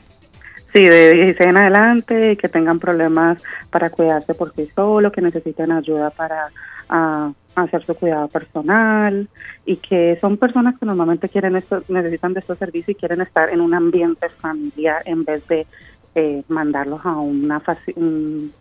Sí, 0.74 0.84
de 0.84 1.14
16 1.14 1.50
en 1.50 1.58
adelante 1.58 2.32
y 2.34 2.36
que 2.36 2.50
tengan 2.50 2.78
problemas 2.80 3.42
para 3.72 3.90
cuidarse 3.90 4.34
por 4.34 4.54
sí 4.54 4.68
solo, 4.76 5.12
que 5.12 5.22
necesiten 5.22 5.72
ayuda 5.72 6.10
para 6.12 6.50
ah, 6.90 7.32
hacer 7.56 7.84
su 7.86 7.96
cuidado 7.96 8.28
personal 8.28 9.28
y 9.66 9.78
que 9.78 10.18
son 10.22 10.38
personas 10.38 10.76
que 10.80 10.86
normalmente 10.86 11.28
quieren 11.30 11.56
esto, 11.56 11.84
necesitan 11.88 12.34
de 12.34 12.42
estos 12.42 12.58
servicios 12.58 12.90
y 12.90 12.96
quieren 12.96 13.22
estar 13.22 13.50
en 13.50 13.62
un 13.62 13.74
ambiente 13.74 14.30
familiar 14.30 15.02
en 15.06 15.24
vez 15.24 15.46
de 15.48 15.66
eh, 16.16 16.44
mandarlos 16.48 17.00
a 17.06 17.16
una 17.18 17.62
un- 17.96 18.54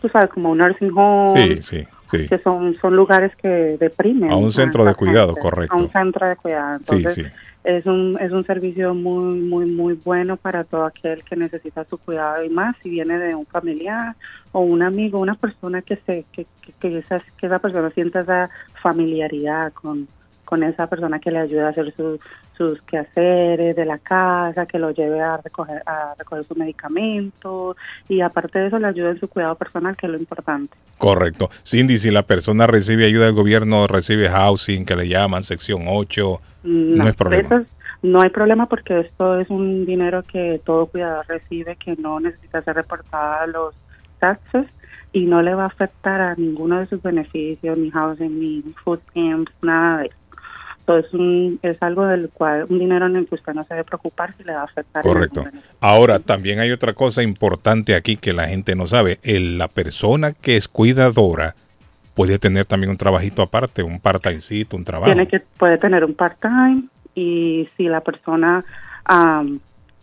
tú 0.00 0.08
sabes 0.08 0.30
como 0.30 0.50
un 0.50 0.58
nursing 0.58 0.90
home 0.94 1.28
Sí, 1.36 1.62
sí, 1.62 1.84
sí. 2.10 2.28
que 2.28 2.38
son 2.38 2.74
son 2.80 2.96
lugares 2.96 3.32
que 3.36 3.48
deprimen 3.78 4.30
A 4.30 4.36
un 4.36 4.50
centro 4.50 4.84
de 4.84 4.94
cuidado, 4.94 5.34
correcto. 5.36 5.74
a 5.74 5.78
un 5.78 5.90
centro 5.90 6.28
de 6.28 6.36
cuidado 6.36 6.78
Sí, 6.78 6.84
entonces 6.96 7.14
sí. 7.14 7.32
Es 7.64 7.86
un 7.86 8.18
es 8.20 8.32
un 8.32 8.44
servicio 8.44 8.94
muy 8.94 9.40
muy 9.40 9.66
muy 9.66 9.94
bueno 9.94 10.36
para 10.36 10.64
todo 10.64 10.84
aquel 10.84 11.22
que 11.22 11.36
necesita 11.36 11.84
su 11.84 11.98
cuidado 11.98 12.44
y 12.44 12.48
más 12.48 12.76
si 12.82 12.90
viene 12.90 13.18
de 13.18 13.34
un 13.34 13.46
familiar 13.46 14.16
o 14.50 14.60
un 14.60 14.82
amigo 14.82 15.20
una 15.20 15.34
persona 15.34 15.82
que 15.82 15.96
se 15.96 16.24
que 16.32 16.46
que, 16.60 16.72
que 16.72 16.98
esa, 16.98 17.22
que 17.38 17.46
esa 17.46 17.58
persona 17.60 17.90
sienta 17.90 18.20
esa 18.20 18.50
familiaridad 18.82 19.72
con 19.72 20.08
con 20.52 20.62
esa 20.64 20.86
persona 20.86 21.18
que 21.18 21.30
le 21.30 21.38
ayuda 21.38 21.68
a 21.68 21.70
hacer 21.70 21.94
su- 21.96 22.20
sus 22.58 22.82
quehaceres 22.82 23.74
de 23.74 23.86
la 23.86 23.96
casa, 23.96 24.66
que 24.66 24.78
lo 24.78 24.90
lleve 24.90 25.18
a 25.18 25.38
recoger 25.38 25.82
a 25.86 26.14
recoger 26.18 26.44
su 26.44 26.54
medicamento 26.54 27.74
y 28.06 28.20
aparte 28.20 28.58
de 28.58 28.66
eso 28.66 28.78
le 28.78 28.86
ayuda 28.88 29.08
en 29.12 29.18
su 29.18 29.28
cuidado 29.28 29.54
personal, 29.54 29.96
que 29.96 30.04
es 30.04 30.12
lo 30.12 30.18
importante. 30.18 30.76
Correcto. 30.98 31.48
Cindy, 31.66 31.96
si 31.96 32.10
la 32.10 32.24
persona 32.24 32.66
recibe 32.66 33.06
ayuda 33.06 33.24
del 33.24 33.34
gobierno, 33.34 33.86
recibe 33.86 34.28
housing, 34.28 34.84
que 34.84 34.94
le 34.94 35.08
llaman 35.08 35.42
sección 35.42 35.84
8, 35.88 36.42
no, 36.64 37.08
es 37.08 37.14
problema. 37.14 37.48
eso 37.48 37.56
es- 37.56 37.74
no 38.02 38.20
hay 38.20 38.28
problema 38.28 38.66
porque 38.66 39.00
esto 39.00 39.40
es 39.40 39.48
un 39.48 39.86
dinero 39.86 40.22
que 40.22 40.60
todo 40.62 40.84
cuidador 40.84 41.24
recibe 41.28 41.76
que 41.76 41.96
no 41.96 42.20
necesita 42.20 42.60
ser 42.60 42.76
reportada 42.76 43.44
a 43.44 43.46
los 43.46 43.74
taxes 44.18 44.66
y 45.14 45.24
no 45.24 45.40
le 45.40 45.54
va 45.54 45.64
a 45.64 45.68
afectar 45.68 46.20
a 46.20 46.34
ninguno 46.34 46.78
de 46.78 46.86
sus 46.86 47.00
beneficios, 47.00 47.78
ni 47.78 47.90
housing, 47.90 48.38
ni 48.38 48.62
food 48.84 49.00
stamps, 49.10 49.50
nada 49.62 49.98
de 50.00 50.06
eso. 50.08 50.16
Entonces, 50.82 51.14
un, 51.14 51.60
es 51.62 51.80
algo 51.80 52.06
del 52.06 52.28
cual, 52.28 52.66
un 52.68 52.78
dinero 52.80 53.06
en 53.06 53.14
el 53.16 53.26
que 53.28 53.36
usted 53.36 53.54
no 53.54 53.62
se 53.62 53.74
debe 53.74 53.84
preocupar 53.84 54.34
si 54.36 54.42
le 54.42 54.52
va 54.52 54.62
a 54.62 54.64
afectar. 54.64 55.02
Correcto. 55.02 55.44
Ahora, 55.80 56.18
también 56.18 56.58
hay 56.58 56.72
otra 56.72 56.92
cosa 56.92 57.22
importante 57.22 57.94
aquí 57.94 58.16
que 58.16 58.32
la 58.32 58.48
gente 58.48 58.74
no 58.74 58.86
sabe. 58.88 59.18
El- 59.22 59.58
la 59.58 59.68
persona 59.68 60.32
que 60.32 60.56
es 60.56 60.66
cuidadora 60.66 61.54
puede 62.14 62.38
tener 62.40 62.66
también 62.66 62.90
un 62.90 62.96
trabajito 62.96 63.42
aparte, 63.42 63.82
un 63.84 64.00
part-timecito, 64.00 64.76
un 64.76 64.84
trabajo. 64.84 65.06
Tiene 65.12 65.28
que, 65.28 65.40
puede 65.40 65.78
tener 65.78 66.04
un 66.04 66.14
part-time 66.14 66.82
y 67.14 67.68
si 67.76 67.84
la 67.84 68.00
persona 68.00 68.64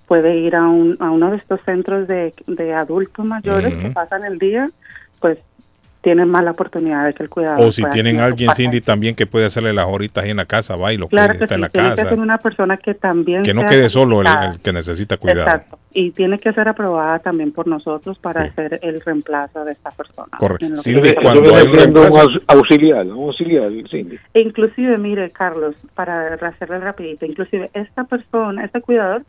puede 0.08 0.38
ir 0.38 0.56
a, 0.56 0.68
un, 0.68 0.98
a 1.00 1.12
uno 1.12 1.32
de 1.32 1.38
estos 1.38 1.60
centros 1.66 2.08
de, 2.08 2.34
de 2.48 2.74
adultos 2.74 3.26
mayores 3.26 3.76
que 3.76 3.90
pasan 3.92 4.24
el 4.26 4.40
día, 4.40 4.70
pues 5.20 5.38
tienen 6.02 6.30
más 6.30 6.44
la 6.44 6.52
oportunidad 6.52 7.06
de 7.06 7.14
que 7.14 7.24
el 7.24 7.30
cuidador 7.30 7.66
O 7.66 7.72
si 7.72 7.82
pueda 7.82 7.92
tienen 7.94 8.16
un 8.18 8.22
alguien. 8.22 8.50
Cindy, 8.56 8.80
también 8.80 9.16
que 9.16 9.26
puede 9.26 9.46
hacerle 9.46 9.74
las 9.74 9.86
horitas 9.88 10.24
ahí 10.24 10.30
en 10.32 10.38
la 10.38 10.46
casa, 10.46 10.76
va 10.78 10.94
y 10.94 10.98
lo 10.98 11.10
Claro 11.10 11.38
que 11.38 11.44
está 11.44 11.56
en 11.56 11.60
sí, 11.60 11.62
la 11.64 11.70
tiene 11.70 11.90
que 11.90 11.96
casa. 11.98 12.10
ser 12.10 12.20
una 12.20 12.38
persona 12.38 12.78
que 12.78 12.94
también 12.94 13.44
Que 13.44 13.54
no 13.54 13.66
quede 13.66 13.90
solo 13.90 14.22
el, 14.22 14.28
el 14.28 14.60
que 14.62 14.72
necesita 14.72 15.18
cuidado. 15.18 15.42
Exacto. 15.42 15.78
Y 15.94 16.12
tiene 16.12 16.38
que 16.40 16.54
ser 16.54 16.68
aprobada 16.70 17.20
también 17.20 17.52
por 17.52 17.68
nosotros 17.68 18.18
para 18.20 18.44
hacer 18.44 18.80
el 18.84 19.02
reemplazo 19.02 19.66
de 19.66 19.72
esta 19.74 19.92
persona. 19.92 20.38
Correcto. 20.38 20.66
En 20.68 20.74
que 20.76 20.82
Cindy, 20.82 21.16
cuando 21.16 21.56
hay 21.56 21.64
un 21.64 21.70
un 21.72 21.76
reemplazo- 21.76 22.22
aus- 22.22 22.42
auxiliar, 22.48 23.06
un 23.08 23.26
auxiliar, 23.26 23.70
Cindy. 23.90 24.18
Inclusive, 24.36 24.98
mire, 24.98 25.30
Carlos, 25.32 25.76
para 25.96 26.34
hacerle 26.36 26.80
rapidito, 26.80 27.26
inclusive 27.26 27.72
esta 27.74 28.04
persona, 28.06 28.64
este 28.64 28.80
cuidador, 28.82 29.24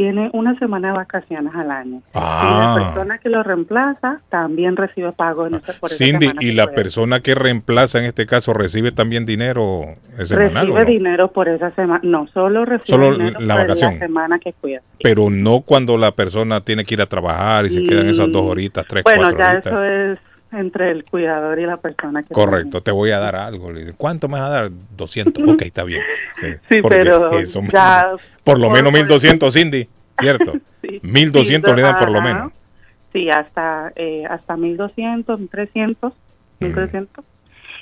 tiene 0.00 0.30
una 0.32 0.58
semana 0.58 0.88
de 0.92 0.96
vacaciones 0.96 1.52
al 1.54 1.70
año. 1.70 2.00
Ah. 2.14 2.42
Y 2.42 2.78
la 2.78 2.84
persona 2.86 3.18
que 3.18 3.28
lo 3.28 3.42
reemplaza 3.42 4.20
también 4.30 4.74
recibe 4.76 5.12
pago 5.12 5.46
en 5.46 5.56
ese, 5.56 5.74
por 5.74 5.90
esa 5.90 6.02
Cindy, 6.02 6.32
y 6.40 6.52
la 6.52 6.68
persona 6.68 7.20
que 7.20 7.34
reemplaza 7.34 7.98
en 7.98 8.06
este 8.06 8.24
caso 8.24 8.54
recibe 8.54 8.92
también 8.92 9.26
dinero 9.26 9.96
semanal, 10.24 10.70
¿o 10.70 10.74
Recibe 10.76 10.84
no? 10.84 10.84
dinero 11.04 11.32
por 11.32 11.48
esa 11.50 11.70
semana. 11.72 12.00
No, 12.02 12.26
solo 12.28 12.64
recibe 12.64 12.86
Solo 12.96 13.12
dinero 13.12 13.40
la 13.40 13.54
por 13.56 13.62
vacación. 13.64 13.94
la 13.94 14.06
semana 14.06 14.38
que 14.38 14.54
cuida. 14.54 14.80
pero 15.02 15.28
no 15.28 15.60
cuando 15.60 15.98
la 15.98 16.12
persona 16.12 16.62
tiene 16.62 16.84
que 16.84 16.94
ir 16.94 17.02
a 17.02 17.06
trabajar 17.06 17.66
y 17.66 17.68
se 17.68 17.84
quedan 17.84 18.08
esas 18.08 18.32
dos 18.32 18.46
horitas, 18.46 18.86
tres, 18.88 19.02
Mm, 19.04 19.04
Bueno, 19.04 19.22
cuatro 19.22 19.38
ya 19.38 19.50
horitas. 19.50 19.66
eso 19.72 19.84
es 19.84 20.18
entre 20.52 20.90
el 20.90 21.04
cuidador 21.04 21.58
y 21.60 21.66
la 21.66 21.76
persona 21.76 22.22
que 22.22 22.34
Correcto, 22.34 22.82
te 22.82 22.90
voy 22.90 23.10
a 23.12 23.18
dar 23.18 23.36
algo. 23.36 23.70
¿Cuánto 23.96 24.28
me 24.28 24.40
vas 24.40 24.48
a 24.50 24.52
dar? 24.52 24.70
200. 24.96 25.48
Ok, 25.48 25.62
está 25.62 25.84
bien. 25.84 26.02
Sí, 26.36 26.46
Sí, 26.70 26.80
pero 26.88 27.30
eso 27.38 27.62
me- 27.62 27.68
ya- 27.68 28.12
por 28.44 28.58
lo 28.58 28.70
menos 28.70 28.92
1200, 28.92 29.52
Cindy. 29.54 29.88
¿cierto? 30.18 30.52
1200 31.02 31.74
le 31.76 31.82
dan 31.82 31.98
por 31.98 32.10
lo 32.10 32.20
menos. 32.20 32.52
Sí, 33.12 33.28
hasta 33.28 33.92
eh, 33.96 34.24
hasta 34.28 34.56
1200, 34.56 35.40
1300, 35.40 36.12
1300. 36.60 37.24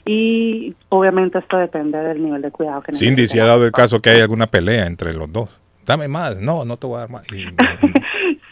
Y 0.06 0.74
obviamente 0.88 1.38
esto 1.38 1.58
depende 1.58 1.98
del 1.98 2.22
nivel 2.22 2.40
de 2.40 2.50
cuidado 2.50 2.80
que 2.82 2.92
Cindy, 2.92 3.22
necesiten. 3.22 3.28
si 3.28 3.38
ha 3.40 3.44
dado 3.44 3.66
el 3.66 3.72
caso 3.72 4.00
que 4.00 4.10
hay 4.10 4.20
alguna 4.20 4.46
pelea 4.46 4.86
entre 4.86 5.12
los 5.12 5.30
dos. 5.30 5.50
Dame 5.84 6.06
más, 6.08 6.36
no, 6.38 6.64
no 6.64 6.76
te 6.76 6.86
voy 6.86 6.96
a 6.96 7.00
dar 7.00 7.10
más. 7.10 7.26
Y- 7.32 7.44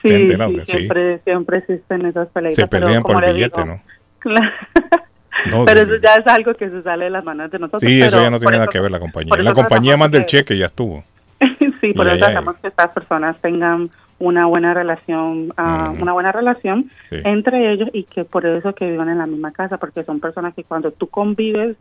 Sí, 0.02 0.08
¿Te 0.08 0.14
has 0.14 0.20
enterado 0.20 0.50
sí, 0.52 0.58
sí? 0.60 0.64
siempre, 0.72 1.18
siempre 1.24 1.58
existen 1.58 2.06
esas 2.06 2.28
peleas. 2.28 2.54
Se 2.54 2.66
pelean 2.68 3.02
por 3.02 3.24
el 3.24 3.34
billete, 3.34 3.64
¿no? 3.64 3.80
No, 5.50 5.64
pero 5.64 5.80
eso 5.80 5.96
ya 5.96 6.14
es 6.14 6.26
algo 6.26 6.54
que 6.54 6.68
se 6.70 6.82
sale 6.82 7.04
de 7.04 7.10
las 7.10 7.24
manos 7.24 7.50
de 7.50 7.58
nosotros. 7.58 7.82
Sí, 7.82 8.00
eso 8.00 8.20
ya 8.20 8.30
no 8.30 8.38
tiene 8.38 8.52
nada 8.52 8.64
eso- 8.64 8.72
que 8.72 8.80
ver 8.80 8.90
la 8.90 8.98
compañía. 8.98 9.36
La 9.42 9.52
compañía 9.52 9.96
manda 9.96 10.18
el 10.18 10.24
que- 10.24 10.38
cheque, 10.38 10.56
ya 10.58 10.66
estuvo. 10.66 11.04
sí, 11.80 11.92
por 11.92 12.06
Y 12.06 12.10
eso 12.10 12.18
tratamos 12.18 12.56
que 12.56 12.68
estas 12.68 12.88
personas 12.92 13.36
tengan 13.40 13.90
una 14.18 14.46
buena 14.46 14.72
relación, 14.72 15.52
ah, 15.58 15.92
una 16.00 16.12
buena 16.14 16.32
relación 16.32 16.90
Sí. 17.10 17.16
entre 17.24 17.70
ellos 17.72 17.90
y 17.92 18.04
que 18.04 18.24
por 18.24 18.46
eso 18.46 18.74
que 18.74 18.90
vivan 18.90 19.10
en 19.10 19.18
la 19.18 19.26
misma 19.26 19.52
casa, 19.52 19.76
porque 19.76 20.02
son 20.04 20.20
personas 20.20 20.54
que 20.54 20.64
cuando 20.64 20.90
tú 20.90 21.06
convives 21.08 21.76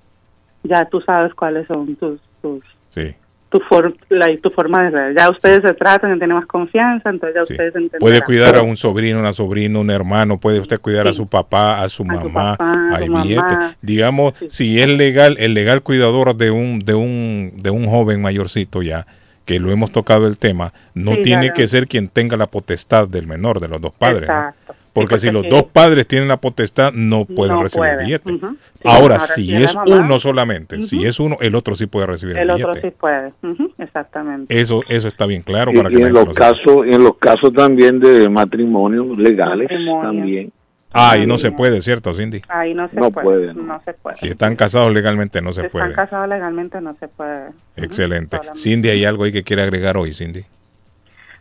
ya 0.63 0.83
tú 0.85 0.99
sabes 1.01 1.33
cuáles 1.33 1.65
son 1.67 1.95
tus 1.95 2.19
tus 2.41 2.61
Sí. 2.89 3.15
Tu, 3.55 3.61
for- 3.69 3.95
la- 4.09 4.27
tu 4.41 4.49
forma 4.49 4.83
de 4.83 4.91
ser. 4.91 5.15
Ya 5.17 5.29
ustedes 5.29 5.61
se 5.65 5.73
tratan, 5.73 6.17
tienen 6.17 6.35
más 6.35 6.45
confianza, 6.45 7.09
entonces 7.09 7.35
ya 7.35 7.41
ustedes 7.43 7.73
entenderán. 7.75 7.99
Puede 7.99 8.21
cuidar 8.21 8.57
a 8.57 8.61
un 8.61 8.75
sobrino, 8.75 9.19
una 9.19 9.31
sobrina, 9.31 9.79
un 9.79 9.89
hermano, 9.89 10.37
puede 10.39 10.59
usted 10.59 10.79
cuidar 10.81 11.07
a 11.07 11.13
su 11.13 11.27
papá, 11.27 11.81
a 11.81 11.87
su 11.89 12.03
mamá, 12.03 12.57
papá, 12.57 12.89
hay 12.95 13.07
billetes. 13.07 13.77
Digamos, 13.81 14.33
si 14.49 14.81
es 14.81 14.89
legal, 14.89 15.37
el 15.39 15.53
legal 15.53 15.81
cuidador 15.83 16.35
de 16.35 16.51
un, 16.51 16.79
de 16.79 16.95
un, 16.95 17.53
de 17.55 17.69
un 17.69 17.85
joven 17.87 18.21
mayorcito 18.21 18.81
ya, 18.81 19.07
que 19.45 19.59
lo 19.59 19.71
hemos 19.71 19.91
tocado 19.91 20.27
el 20.27 20.37
tema, 20.37 20.73
no 20.93 21.13
tiene 21.17 21.43
claro. 21.47 21.53
que 21.53 21.67
ser 21.67 21.87
quien 21.87 22.09
tenga 22.09 22.35
la 22.35 22.47
potestad 22.47 23.07
del 23.07 23.27
menor, 23.27 23.61
de 23.61 23.69
los 23.69 23.79
dos 23.79 23.93
padres. 23.93 24.27
¿no? 24.27 24.53
Porque 24.95 25.17
Sí, 25.19 25.27
si 25.27 25.33
los 25.33 25.43
dos 25.49 25.63
padres 25.65 26.07
tienen 26.07 26.29
la 26.29 26.37
potestad, 26.37 26.93
no 26.93 27.25
pueden 27.25 27.57
no 27.57 27.63
recibir 27.63 27.89
puede. 27.89 28.03
billete. 28.05 28.31
Sí, 28.31 28.39
Ahora, 28.85 29.15
ahora, 29.15 29.19
si 29.19 29.45
si 29.47 29.55
es 29.61 29.75
mamá, 29.75 29.97
uno 29.99 30.19
solamente, 30.19 30.79
si 30.79 31.05
es 31.05 31.19
uno, 31.19 31.37
el 31.41 31.53
otro 31.53 31.75
sí 31.75 31.85
puede 31.85 32.07
recibir 32.07 32.37
el, 32.37 32.43
el 32.49 32.51
otro 32.51 32.73
sí 32.75 32.91
puede. 32.97 33.33
Exactamente. 33.77 34.57
Eso, 34.59 34.83
eso 34.87 35.07
está 35.09 35.25
bien 35.25 35.41
claro 35.41 35.71
Y, 35.73 35.75
para 35.75 35.89
que 35.89 35.99
y 35.99 36.01
en 36.01 36.13
los 36.13 36.29
casos, 36.33 36.85
en 36.85 37.03
los 37.03 37.17
casos 37.17 37.51
también 37.53 37.99
de 37.99 38.29
matrimonios 38.29 39.17
legales 39.17 39.69
Matrimonio. 39.69 40.01
también. 40.01 40.51
Ah, 40.93 41.17
y 41.17 41.27
no 41.27 41.37
se 41.37 41.51
puede, 41.51 41.81
¿cierto, 41.81 42.13
Cindy? 42.13 42.41
Ahí 42.47 42.73
no 42.73 42.87
se 42.87 42.95
No 42.95 43.11
puede. 43.11 43.25
puede, 43.25 43.53
no. 43.53 43.81
se 43.83 43.91
puede. 43.93 44.15
Si 44.15 44.29
están 44.29 44.55
casados 44.55 44.93
legalmente 44.93 45.41
no 45.41 45.51
se 45.51 45.63
si 45.63 45.67
puede. 45.67 45.89
están 45.89 46.05
casados 46.05 46.29
legalmente 46.29 46.79
no 46.79 46.95
se 46.97 47.09
puede. 47.09 47.49
Excelente. 47.75 48.39
Cindy, 48.55 48.87
¿hay 48.89 49.03
algo 49.03 49.25
ahí 49.25 49.33
que 49.33 49.43
quiere 49.43 49.61
agregar 49.63 49.97
hoy, 49.97 50.13
Cindy? 50.13 50.45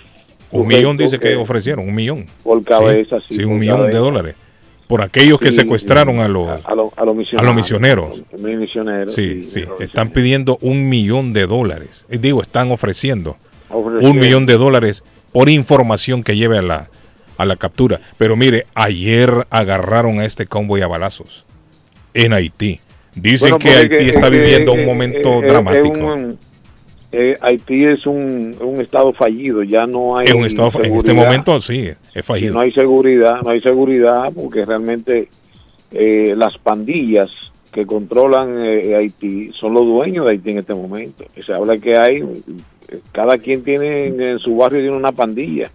Un 0.52 0.68
millón 0.68 0.98
dice 0.98 1.20
que 1.20 1.36
ofrecieron, 1.36 1.88
un 1.88 1.94
millón. 1.96 2.26
por 2.44 2.64
cabeza, 2.64 3.20
sí, 3.28 3.36
Sí, 3.36 3.44
un 3.44 3.60
millón 3.60 3.88
de 3.88 3.98
dólares. 3.98 4.36
Por 4.88 5.02
aquellos 5.02 5.38
que 5.40 5.52
secuestraron 5.52 6.20
a 6.22 6.30
los, 6.30 6.66
a, 6.66 6.74
los- 6.74 6.90
a 6.96 7.04
los 7.04 7.14
misioneros. 7.16 7.42
a 7.42 7.46
los 7.46 7.56
misioneros. 7.56 8.06
A 8.34 8.38
los 8.38 8.42
misioneros, 8.60 9.14
Sí, 9.14 9.44
sí, 9.44 9.66
están 9.82 10.12
pidiendo 10.12 10.58
un 10.62 10.88
millón 10.88 11.34
de 11.34 11.46
dólares. 11.46 12.06
Digo, 12.10 12.42
están 12.42 12.72
ofreciendo 12.72 13.36
Ofreciendo. 13.70 14.10
un 14.10 14.18
millón 14.20 14.46
de 14.46 14.54
dólares 14.54 15.04
por 15.34 15.50
información 15.50 16.24
que 16.24 16.38
lleve 16.38 16.58
a 16.58 16.62
la, 16.62 16.88
a 17.38 17.44
la 17.46 17.58
captura. 17.58 18.00
Pero 18.18 18.38
mire, 18.38 18.66
ayer 18.76 19.46
agarraron 19.50 20.22
a 20.22 20.26
este 20.26 20.46
convoy 20.46 20.82
a 20.82 20.88
balazos 20.88 21.46
en 22.14 22.32
Haití. 22.32 22.80
Dicen 23.14 23.50
Bueno, 23.50 23.58
que 23.60 23.68
porque 23.68 23.96
Haití 23.96 24.10
es 24.10 24.16
está 24.16 24.32
que, 24.32 24.38
viviendo 24.38 24.72
un 24.72 24.86
momento 24.86 25.42
dramático. 25.42 26.00
un- 26.00 26.40
eh, 27.20 27.38
Haití 27.42 27.86
es 27.86 28.06
un, 28.06 28.56
un 28.62 28.82
estado 28.82 29.12
fallido, 29.14 29.64
ya 29.64 29.86
no 29.88 30.18
hay 30.18 30.28
Es 30.28 30.34
un 30.34 30.46
estado, 30.46 30.72
en 30.84 30.96
este 30.96 31.14
momento 31.14 31.60
sí, 31.62 31.88
es 31.88 31.98
Y 32.16 32.22
fallido. 32.22 32.54
no 32.54 32.60
hay 32.62 32.72
seguridad, 32.72 33.42
no 33.44 33.50
hay 33.50 33.60
seguridad 33.62 34.26
porque 34.36 34.66
realmente 34.66 35.30
eh, 35.92 36.34
las 36.38 36.58
pandillas 36.58 37.30
que 37.72 37.86
controlan 37.86 38.60
eh, 38.62 38.96
Haití 38.96 39.52
son 39.54 39.74
los 39.74 39.86
dueños 39.86 40.26
de 40.26 40.32
Haití 40.32 40.52
en 40.52 40.58
este 40.60 40.74
momento. 40.74 41.26
Se 41.46 41.54
habla 41.54 41.78
que 41.78 41.98
hay, 41.98 42.18
eh, 42.18 43.00
cada 43.12 43.38
quien 43.38 43.64
tiene 43.64 44.06
en, 44.06 44.40
su 44.40 44.56
barrio 44.58 44.82
tiene 44.82 44.96
una 44.96 45.12
pandilla. 45.12 45.70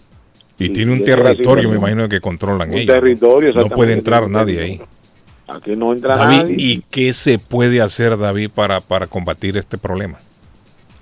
y 0.59 0.69
tiene 0.71 0.93
un 0.93 1.03
territorio, 1.05 1.69
me 1.69 1.75
¿no? 1.75 1.81
imagino 1.81 2.09
que 2.09 2.21
controlan 2.21 2.71
Un 2.71 2.77
ellos. 2.79 2.95
territorio, 2.95 3.53
no 3.53 3.69
puede 3.69 3.93
entrar 3.95 4.29
nadie 4.31 4.61
ahí. 4.61 4.81
Aquí 5.49 5.77
no 5.77 5.93
entra 5.93 6.17
David, 6.17 6.37
nadie. 6.37 6.55
¿y 6.59 6.83
qué 6.91 7.13
se 7.13 7.39
puede 7.39 7.81
hacer, 7.83 8.17
David, 8.17 8.51
para, 8.55 8.81
para 8.81 9.07
combatir 9.07 9.57
este 9.57 9.77
problema? 9.77 10.19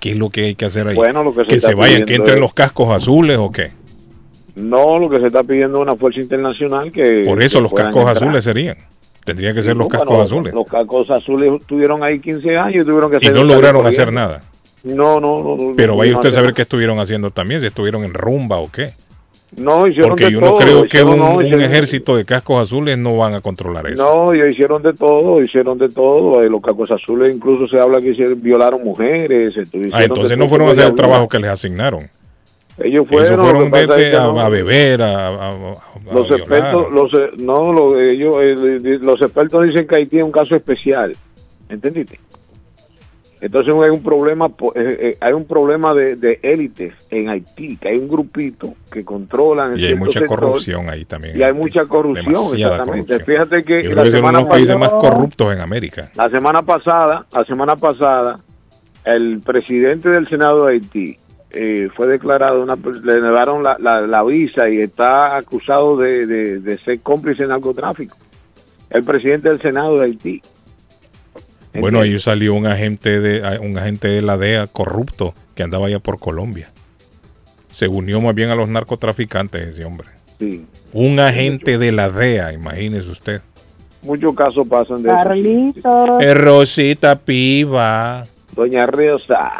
¿Qué 0.01 0.11
es 0.11 0.17
lo 0.17 0.29
que 0.29 0.45
hay 0.47 0.55
que 0.55 0.65
hacer 0.65 0.85
ahí? 0.87 0.95
Bueno, 0.95 1.23
lo 1.23 1.33
que 1.33 1.43
se 1.43 1.47
que 1.47 1.55
está 1.55 1.69
se 1.69 1.75
vayan, 1.75 2.05
que 2.05 2.15
entren 2.15 2.35
es- 2.35 2.41
los 2.41 2.53
cascos 2.53 2.89
azules 2.89 3.37
o 3.39 3.49
qué? 3.51 3.71
No, 4.55 4.99
lo 4.99 5.09
que 5.09 5.19
se 5.21 5.27
está 5.27 5.43
pidiendo 5.43 5.77
es 5.77 5.83
una 5.83 5.95
fuerza 5.95 6.19
internacional 6.19 6.91
que... 6.91 7.23
Por 7.25 7.41
eso 7.41 7.59
que 7.59 7.61
los 7.63 7.73
cascos 7.73 8.01
entrar. 8.01 8.17
azules 8.17 8.43
serían. 8.43 8.77
Tendrían 9.23 9.55
que 9.55 9.63
ser 9.63 9.77
los 9.77 9.87
cascos 9.87 10.17
azules. 10.19 10.53
Los 10.53 10.65
cascos 10.65 11.09
azules 11.11 11.53
estuvieron 11.61 12.03
ahí 12.03 12.19
15 12.19 12.57
años 12.57 12.81
y 12.81 12.85
tuvieron 12.85 13.09
que 13.11 13.17
Y 13.21 13.25
hacer 13.25 13.33
no 13.35 13.41
un 13.41 13.47
lograron 13.47 13.85
hacer 13.85 14.11
nada. 14.11 14.41
No, 14.83 15.21
no, 15.21 15.43
no. 15.43 15.55
no, 15.55 15.73
Pero 15.77 15.93
no 15.93 15.99
vaya 15.99 16.15
usted 16.15 16.29
a 16.29 16.31
saber 16.33 16.53
qué 16.53 16.63
estuvieron 16.63 16.99
haciendo 16.99 17.29
también, 17.31 17.61
si 17.61 17.67
estuvieron 17.67 18.03
en 18.03 18.13
rumba 18.15 18.57
o 18.57 18.69
qué. 18.71 18.89
No, 19.57 19.85
hicieron 19.85 20.11
Porque 20.11 20.25
de 20.25 20.31
yo 20.31 20.39
no 20.39 20.47
todo, 20.47 20.57
creo 20.59 20.83
que 20.85 21.03
un, 21.03 21.17
no, 21.19 21.35
un 21.35 21.43
hicieron- 21.45 21.61
ejército 21.65 22.15
de 22.15 22.23
cascos 22.23 22.63
azules 22.67 22.97
no 22.97 23.17
van 23.17 23.33
a 23.33 23.41
controlar 23.41 23.85
eso. 23.87 24.01
No, 24.01 24.31
ellos 24.33 24.51
hicieron 24.53 24.81
de 24.81 24.93
todo, 24.93 25.41
hicieron 25.41 25.77
de 25.77 25.89
todo. 25.89 26.41
eh, 26.41 26.49
Los 26.49 26.61
cascos 26.61 26.89
azules 26.91 27.35
incluso 27.35 27.67
se 27.67 27.79
habla 27.81 27.99
que 27.99 28.11
hicieron, 28.11 28.41
violaron 28.41 28.81
mujeres. 28.83 29.53
Ah, 29.91 30.03
entonces 30.03 30.37
no 30.37 30.47
fueron 30.47 30.69
a 30.69 30.71
hacer 30.71 30.85
el 30.87 30.95
trabajo 30.95 31.27
que 31.27 31.39
les 31.39 31.49
asignaron. 31.49 32.09
Ellos 32.81 33.05
fueron, 33.07 33.39
fueron 33.39 33.69
vete 33.71 34.15
a, 34.15 34.23
no- 34.23 34.39
a 34.39 34.47
beber, 34.49 35.01
a, 35.01 35.27
a- 35.27 35.29
a- 35.29 35.53
a 35.53 36.13
los 36.13 36.27
violar. 36.29 36.39
expertos, 36.39 36.91
los, 36.91 37.13
eh, 37.13 37.27
no, 37.37 37.73
los, 37.73 37.99
ellos, 37.99 38.35
eh, 38.41 38.99
los 39.01 39.21
expertos 39.21 39.65
dicen 39.67 39.85
que 39.85 39.95
Haití 39.97 40.17
es 40.17 40.23
un 40.23 40.31
caso 40.31 40.55
especial. 40.55 41.15
¿Entendiste? 41.69 42.17
Entonces 43.41 43.73
hay 43.73 43.89
un 43.89 44.03
problema, 44.03 44.45
eh, 44.75 44.97
eh, 45.01 45.17
hay 45.19 45.33
un 45.33 45.45
problema 45.45 45.95
de, 45.95 46.15
de 46.15 46.39
élites 46.43 46.93
en 47.09 47.27
Haití, 47.29 47.75
que 47.77 47.89
hay 47.89 47.97
un 47.97 48.07
grupito 48.07 48.75
que 48.91 49.03
controlan. 49.03 49.77
Y 49.79 49.85
hay 49.87 49.95
mucha 49.95 50.19
sector, 50.19 50.39
corrupción 50.39 50.89
ahí 50.91 51.05
también. 51.05 51.35
Y 51.39 51.41
hay 51.43 51.51
mucha 51.51 51.85
corrupción, 51.85 52.27
Demasiada 52.27 52.73
exactamente. 52.75 53.13
corrupción. 53.13 53.47
Fíjate 53.47 53.63
que 53.63 53.83
Yo 53.83 53.89
la 53.89 53.95
creo 53.95 53.95
que 53.95 53.95
es 53.95 53.95
uno 53.95 54.03
de 54.03 54.11
semana 54.11 54.39
los 54.41 54.47
países 54.47 54.77
más 54.77 54.89
corruptos 54.89 55.53
en 55.53 55.59
América. 55.59 56.11
La 56.15 56.29
semana 56.29 56.61
pasada, 56.61 57.25
la 57.33 57.43
semana 57.43 57.75
pasada, 57.75 58.39
el 59.05 59.39
presidente 59.41 60.09
del 60.09 60.27
Senado 60.27 60.65
de 60.67 60.73
Haití 60.73 61.17
eh, 61.49 61.89
fue 61.95 62.05
declarado, 62.07 62.61
una, 62.61 62.75
le 62.75 63.21
negaron 63.21 63.63
la, 63.63 63.75
la- 63.79 64.01
la 64.01 64.23
visa 64.23 64.69
y 64.69 64.81
está 64.81 65.35
acusado 65.35 65.97
de, 65.97 66.27
de- 66.27 66.59
de 66.59 66.77
ser 66.77 66.99
cómplice 67.01 67.41
de 67.43 67.49
narcotráfico. 67.49 68.15
El 68.91 69.03
presidente 69.03 69.49
del 69.49 69.59
Senado 69.59 69.97
de 69.97 70.05
Haití. 70.05 70.41
Bueno, 71.73 72.01
ahí 72.01 72.19
salió 72.19 72.53
un 72.53 72.65
agente 72.67 73.19
de 73.19 73.59
un 73.59 73.77
agente 73.77 74.07
de 74.09 74.21
la 74.21 74.37
DEA 74.37 74.67
corrupto 74.67 75.33
que 75.55 75.63
andaba 75.63 75.87
allá 75.87 75.99
por 75.99 76.19
Colombia. 76.19 76.69
Se 77.69 77.87
unió 77.87 78.19
más 78.19 78.35
bien 78.35 78.49
a 78.49 78.55
los 78.55 78.67
narcotraficantes 78.67 79.69
ese 79.69 79.85
hombre. 79.85 80.07
Sí. 80.39 80.65
Un 80.93 81.19
agente 81.19 81.77
de 81.77 81.91
la 81.91 82.09
DEA, 82.09 82.51
imagínese 82.53 83.09
usted. 83.09 83.41
Muchos 84.03 84.35
casos 84.35 84.67
pasan 84.67 85.03
de 85.03 85.09
eso. 85.09 85.17
Carlitos. 85.17 86.21
Eh, 86.21 86.33
Rosita 86.33 87.19
Piva. 87.19 88.23
Doña 88.55 88.85
Riosa. 88.87 89.51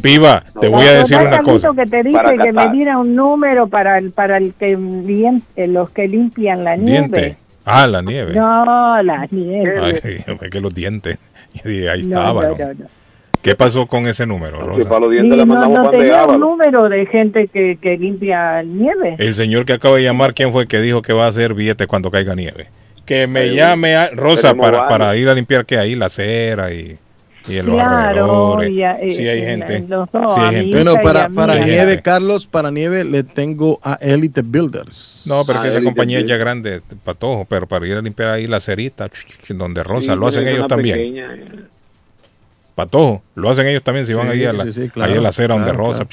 Piva, 0.00 0.44
te 0.60 0.68
voy 0.68 0.86
a 0.86 0.92
decir 0.92 1.18
¿Verdad, 1.18 1.40
una 1.42 1.42
cosa. 1.42 1.72
que 1.74 1.84
te 1.86 2.02
dije 2.04 2.16
Para 2.16 2.36
que 2.36 2.52
me 2.52 2.70
diera 2.70 2.98
un 2.98 3.16
número 3.16 3.66
para 3.66 3.98
el 3.98 4.12
para 4.12 4.36
el 4.36 4.52
que 4.54 4.78
eh, 5.56 5.66
los 5.66 5.90
que 5.90 6.06
limpian 6.06 6.62
la 6.62 6.76
Diente. 6.76 7.20
nieve. 7.20 7.36
Ah, 7.64 7.86
la 7.86 8.00
nieve. 8.00 8.32
No, 8.34 9.02
la 9.02 9.26
nieve. 9.30 10.00
Ay, 10.04 10.24
es 10.40 10.50
que 10.50 10.60
los 10.60 10.72
dientes. 10.72 11.18
Y 11.64 11.68
dije, 11.68 11.90
ahí 11.90 12.02
No, 12.02 12.18
estaba. 12.18 12.42
no, 12.42 12.48
¿no? 12.50 12.58
no, 12.58 12.74
no. 12.74 12.86
¿Qué 13.42 13.54
pasó 13.54 13.86
con 13.86 14.06
ese 14.08 14.26
número, 14.26 14.60
Rosa? 14.60 14.88
para 14.88 15.06
los 15.06 15.10
Sí, 15.12 15.20
no, 15.22 15.36
no 15.46 15.90
tenía 15.90 16.24
un 16.24 16.40
número 16.40 16.88
de 16.88 17.06
gente 17.06 17.46
que, 17.46 17.78
que 17.80 17.96
limpia 17.96 18.62
nieve. 18.62 19.14
El 19.18 19.34
señor 19.34 19.64
que 19.64 19.74
acaba 19.74 19.96
de 19.96 20.02
llamar, 20.02 20.34
¿quién 20.34 20.52
fue 20.52 20.66
que 20.66 20.80
dijo 20.80 21.02
que 21.02 21.12
va 21.12 21.26
a 21.26 21.28
hacer 21.28 21.54
billete 21.54 21.86
cuando 21.86 22.10
caiga 22.10 22.34
nieve? 22.34 22.66
Que 23.06 23.26
me 23.26 23.54
llame 23.54 23.94
a 23.96 24.10
Rosa 24.10 24.54
para, 24.54 24.88
para 24.88 25.16
ir 25.16 25.28
a 25.28 25.34
limpiar 25.34 25.64
que 25.64 25.78
ahí 25.78 25.94
la 25.94 26.06
acera 26.06 26.72
y, 26.72 26.98
y 27.48 27.56
en 27.58 27.66
los 27.66 27.74
Claro, 27.76 28.24
alrededores. 28.54 28.70
y 28.70 28.82
a- 28.82 29.00
eh, 29.00 29.14
sí 29.14 29.26
hay 29.28 29.38
en- 29.40 29.46
gente. 29.60 29.76
en 29.76 29.88
los 29.90 30.10
dos, 30.12 30.34
Sí 30.34 30.40
hay 30.40 30.46
a 30.46 30.50
mi 30.50 30.56
gente. 30.56 30.68
hija 30.68 30.90
Bueno, 30.92 31.02
para, 31.02 31.24
a 31.24 31.28
para 31.30 31.54
nieve, 31.54 31.86
gente. 31.92 32.02
Carlos, 32.02 32.46
para 32.46 32.70
nieve 32.70 33.04
le 33.04 33.22
tengo 33.22 33.80
a 33.82 33.94
Elite 34.00 34.42
Builders. 34.44 35.24
No, 35.26 35.42
pero 35.46 35.58
Ah, 35.58 35.62
que 35.62 35.68
esa 35.68 35.78
Elite 35.78 35.84
compañía 35.90 36.18
es 36.18 36.24
ya 36.24 36.34
Builders. 36.36 36.40
grande, 36.40 36.80
patojo, 37.04 37.46
pero 37.48 37.66
para 37.66 37.86
ir 37.86 37.94
a 37.96 38.02
limpiar 38.02 38.30
ahí 38.30 38.46
la 38.46 38.60
cerita, 38.60 39.08
donde 39.48 39.82
Rosa, 39.82 40.12
Sí, 40.14 40.18
lo 40.20 40.26
hacen 40.26 40.46
ellos 40.46 40.66
también. 40.68 40.96
pequeña, 40.98 41.34
eh. 41.34 41.44
Patojo, 42.74 43.22
lo 43.34 43.50
hacen 43.50 43.66
ellos 43.66 43.82
también 43.82 44.06
si 44.06 44.14
van 44.14 44.28
ahí 44.28 44.44
a 44.44 44.52
la, 44.52 44.64
sí, 44.64 44.72
sí, 44.72 44.80
ahí 44.82 44.88
claro, 44.90 45.18
a 45.18 45.20
la 45.22 45.28
acera 45.30 45.54
donde 45.54 45.70
claro, 45.72 45.86
Rosa. 45.88 46.06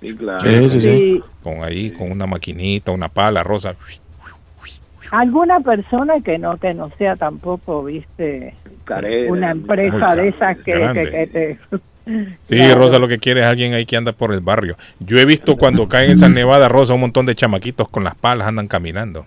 Sí, 0.00 0.14
claro. 0.14 0.40
Sí, 0.50 0.68
sí, 0.70 0.80
sí. 0.80 1.22
Con 1.42 1.62
ahí, 1.64 1.90
con 1.92 2.10
una 2.10 2.26
maquinita, 2.26 2.92
una 2.92 3.08
pala, 3.08 3.42
Rosa. 3.42 3.74
Alguna 5.18 5.60
persona 5.60 6.14
que 6.24 6.38
no 6.38 6.56
que 6.56 6.74
no 6.74 6.90
sea 6.98 7.16
tampoco, 7.16 7.84
viste, 7.84 8.54
Carera, 8.84 9.30
una 9.32 9.50
empresa 9.52 10.16
de 10.16 10.28
esas 10.28 10.58
que, 10.58 10.72
grande. 10.72 11.02
que- 11.02 11.10
que 11.10 11.26
te... 11.26 11.58
Sí, 12.42 12.56
Claro. 12.56 12.80
Rosa 12.80 12.98
lo 12.98 13.08
que 13.08 13.18
quiere 13.18 13.40
es 13.40 13.46
alguien 13.46 13.72
ahí 13.72 13.86
que 13.86 13.96
anda 13.96 14.12
por 14.12 14.32
el 14.34 14.40
barrio. 14.40 14.76
Yo 14.98 15.18
he 15.18 15.24
visto 15.24 15.56
cuando 15.56 15.88
caen 15.88 16.10
en 16.10 16.18
San 16.18 16.34
Nevada, 16.34 16.68
Rosa, 16.68 16.92
un 16.94 17.00
montón 17.00 17.24
de 17.26 17.34
chamaquitos 17.34 17.88
con 17.88 18.04
las 18.04 18.14
palas 18.14 18.46
andan 18.48 18.66
caminando 18.68 19.24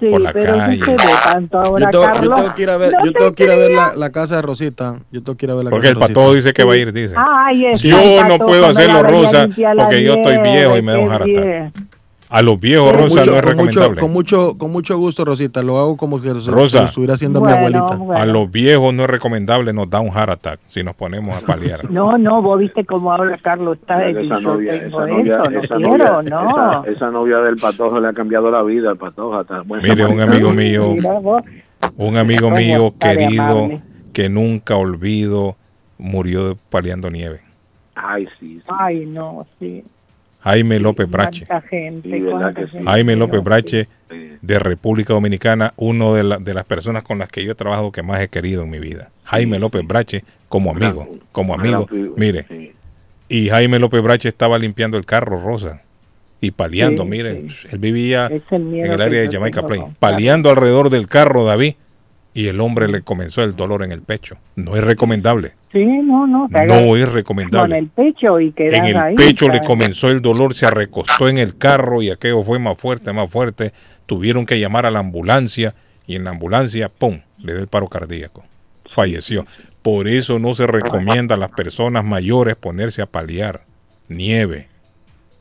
Sí, 0.00 0.06
por 0.10 0.20
la 0.22 0.32
pero 0.32 0.56
calle. 0.56 0.78
no 0.78 0.96
tanto 1.22 1.58
ahora, 1.60 1.90
Yo 1.92 2.00
tengo, 2.00 2.04
yo 2.06 2.12
Carlos. 2.12 2.40
tengo 2.40 2.54
que 2.54 2.62
ir 2.62 2.70
a 2.70 2.76
ver, 2.78 2.92
No 2.92 3.04
yo 3.04 3.12
te 3.12 3.18
tengo 3.18 3.32
que 3.34 3.44
ir 3.44 3.50
a 3.50 3.56
ver 3.56 3.70
la, 3.72 3.92
la 3.94 4.10
casa 4.10 4.36
de 4.36 4.42
Rosita. 4.42 4.96
Yo 5.12 5.22
tengo 5.22 5.36
que 5.36 5.46
ir 5.46 5.50
a 5.52 5.54
ver 5.54 5.64
la 5.64 5.70
Porque 5.70 5.82
casa 5.82 5.90
el 5.90 5.94
Rosita. 6.00 6.14
patojo 6.14 6.34
dice 6.34 6.52
que 6.54 6.64
va 6.64 6.72
a 6.72 6.76
ir, 6.76 6.92
dice. 6.92 7.14
Ay, 7.16 7.66
Yo 7.76 8.24
no 8.26 8.38
puedo 8.38 8.66
hacerlo, 8.66 9.02
Rosa, 9.02 9.48
porque 9.76 10.02
yo 10.04 10.14
estoy 10.14 10.38
viejo 10.38 10.78
y 10.78 10.82
me 10.82 10.92
da 10.92 10.98
un 11.00 11.10
A 12.30 12.42
los 12.42 12.58
viejos, 12.58 12.90
Con 12.90 13.00
Rosa, 13.02 13.20
mucho- 13.20 13.30
no 13.30 13.36
es 13.36 13.42
con 13.42 13.56
mucho, 13.56 13.66
recomendable. 13.80 14.00
con 14.00 14.12
mucho, 14.12 14.54
con 14.58 14.72
mucho 14.72 14.98
gusto, 14.98 15.24
Rosita. 15.24 15.62
Lo 15.62 15.78
hago 15.78 15.96
como 15.96 16.20
si 16.20 16.28
Rosa. 16.30 16.80
lo 16.80 16.86
estuviera 16.86 17.14
haciendo 17.14 17.40
mi 17.40 17.52
abuelita. 17.52 17.96
bueno. 17.96 18.20
A 18.20 18.24
los 18.26 18.50
viejos 18.50 18.92
no 18.94 19.04
es 19.04 19.10
recomendable, 19.10 19.72
nos 19.72 19.88
da 19.88 20.00
un 20.00 20.10
heart 20.10 20.30
attack 20.30 20.60
si 20.68 20.82
nos 20.82 20.94
ponemos 20.96 21.36
a 21.36 21.46
paliar. 21.46 21.80
No, 21.90 22.18
no, 22.18 22.42
vos 22.42 22.58
viste 22.58 22.84
cómo 22.84 23.12
ahora 23.12 23.38
Carlos 23.40 23.78
está 23.80 23.98
de 23.98 24.24
esa 24.26 24.40
novia, 24.40 24.74
esa 24.74 25.06
novia, 25.06 25.40
eso, 25.42 25.50
no 25.50 25.58
esa 25.60 25.76
quiero, 25.76 25.96
novia, 26.22 26.30
no. 26.30 26.46
esa, 26.46 26.82
esa 26.90 27.10
novia 27.10 27.38
del 27.38 27.56
patojo 27.56 28.00
le 28.00 28.08
ha 28.08 28.12
cambiado 28.12 28.50
la 28.50 28.62
vida 28.62 28.90
al 28.90 28.96
patojo. 28.96 29.36
Hasta 29.36 29.60
buen 29.60 29.82
Mire, 29.82 30.04
un 30.06 30.20
amigo 30.20 30.50
mío, 30.50 30.88
un 31.96 32.16
amigo 32.16 32.42
¿Cómo 32.48 32.56
mío 32.56 32.88
está 32.88 33.10
querido 33.16 33.70
que 34.12 34.28
nunca 34.28 34.76
olvido 34.76 35.56
murió 35.98 36.56
paliando 36.70 37.10
nieve. 37.10 37.40
Ay, 37.94 38.26
sí. 38.40 38.56
sí. 38.58 38.62
Ay, 38.68 39.06
no, 39.06 39.46
sí. 39.60 39.84
Jaime 40.44 40.78
López 40.78 41.08
Brache. 41.10 41.46
Gente, 41.70 42.08
Sí, 42.10 42.78
Jaime 42.86 43.16
López 43.16 43.42
Brache 43.42 43.88
de 44.42 44.58
República 44.58 45.14
Dominicana, 45.14 45.72
uno 45.76 46.14
de, 46.14 46.22
la- 46.22 46.36
de 46.36 46.52
las 46.54 46.64
personas 46.64 47.02
con 47.02 47.18
las 47.18 47.30
que 47.30 47.42
yo 47.44 47.52
he 47.52 47.54
trabajado 47.54 47.90
que 47.92 48.02
más 48.02 48.20
he 48.20 48.28
querido 48.28 48.62
en 48.64 48.70
mi 48.70 48.78
vida. 48.78 49.08
Jaime 49.24 49.58
López 49.58 49.86
Brache 49.86 50.22
como 50.48 50.70
amigo, 50.70 51.08
como 51.32 51.54
amigo. 51.54 51.86
Mire, 52.16 52.72
y 53.28 53.48
Jaime 53.48 53.78
López 53.78 54.02
Brache 54.02 54.28
estaba 54.28 54.58
limpiando 54.58 54.98
el 54.98 55.06
carro 55.06 55.40
rosa 55.42 55.80
y 56.42 56.50
paliando, 56.50 57.04
Sí, 57.04 57.08
mire, 57.08 57.48
sí. 57.48 57.68
él 57.72 57.78
vivía 57.78 58.26
el 58.26 58.42
en 58.52 58.92
el 58.92 59.00
área 59.00 59.22
de 59.22 59.30
Jamaica 59.32 59.66
Plain, 59.66 59.96
paliando 59.98 60.50
alrededor 60.50 60.90
del 60.90 61.06
carro 61.08 61.44
David 61.46 61.74
y 62.34 62.48
el 62.48 62.60
hombre 62.60 62.86
le 62.88 63.00
comenzó 63.00 63.42
el 63.42 63.56
dolor 63.56 63.82
en 63.82 63.92
el 63.92 64.02
pecho. 64.02 64.36
No 64.56 64.76
es 64.76 64.84
recomendable. 64.84 65.52
Sí, 65.74 65.84
no, 65.84 66.24
no. 66.26 66.48
No 66.48 66.96
es 66.96 67.04
con 67.04 67.14
recomendable. 67.14 67.76
el 67.78 67.88
pecho 67.88 68.40
y 68.40 68.54
En 68.56 68.84
el 68.86 68.96
ahí. 68.96 69.16
pecho 69.16 69.48
le 69.48 69.58
comenzó 69.58 70.08
el 70.08 70.22
dolor, 70.22 70.54
se 70.54 70.70
recostó 70.70 71.28
en 71.28 71.36
el 71.36 71.58
carro 71.58 72.00
y 72.00 72.10
aquello 72.10 72.44
fue 72.44 72.60
más 72.60 72.78
fuerte, 72.78 73.12
más 73.12 73.28
fuerte. 73.28 73.72
Tuvieron 74.06 74.46
que 74.46 74.60
llamar 74.60 74.86
a 74.86 74.92
la 74.92 75.00
ambulancia 75.00 75.74
y 76.06 76.14
en 76.14 76.22
la 76.24 76.30
ambulancia, 76.30 76.88
¡pum!, 76.88 77.18
le 77.42 77.52
dio 77.54 77.60
el 77.60 77.66
paro 77.66 77.88
cardíaco. 77.88 78.44
Falleció. 78.88 79.46
Por 79.82 80.06
eso 80.06 80.38
no 80.38 80.54
se 80.54 80.66
recomienda 80.68 81.34
a 81.34 81.38
las 81.38 81.50
personas 81.50 82.04
mayores 82.04 82.54
ponerse 82.54 83.02
a 83.02 83.06
paliar 83.06 83.62
nieve, 84.08 84.68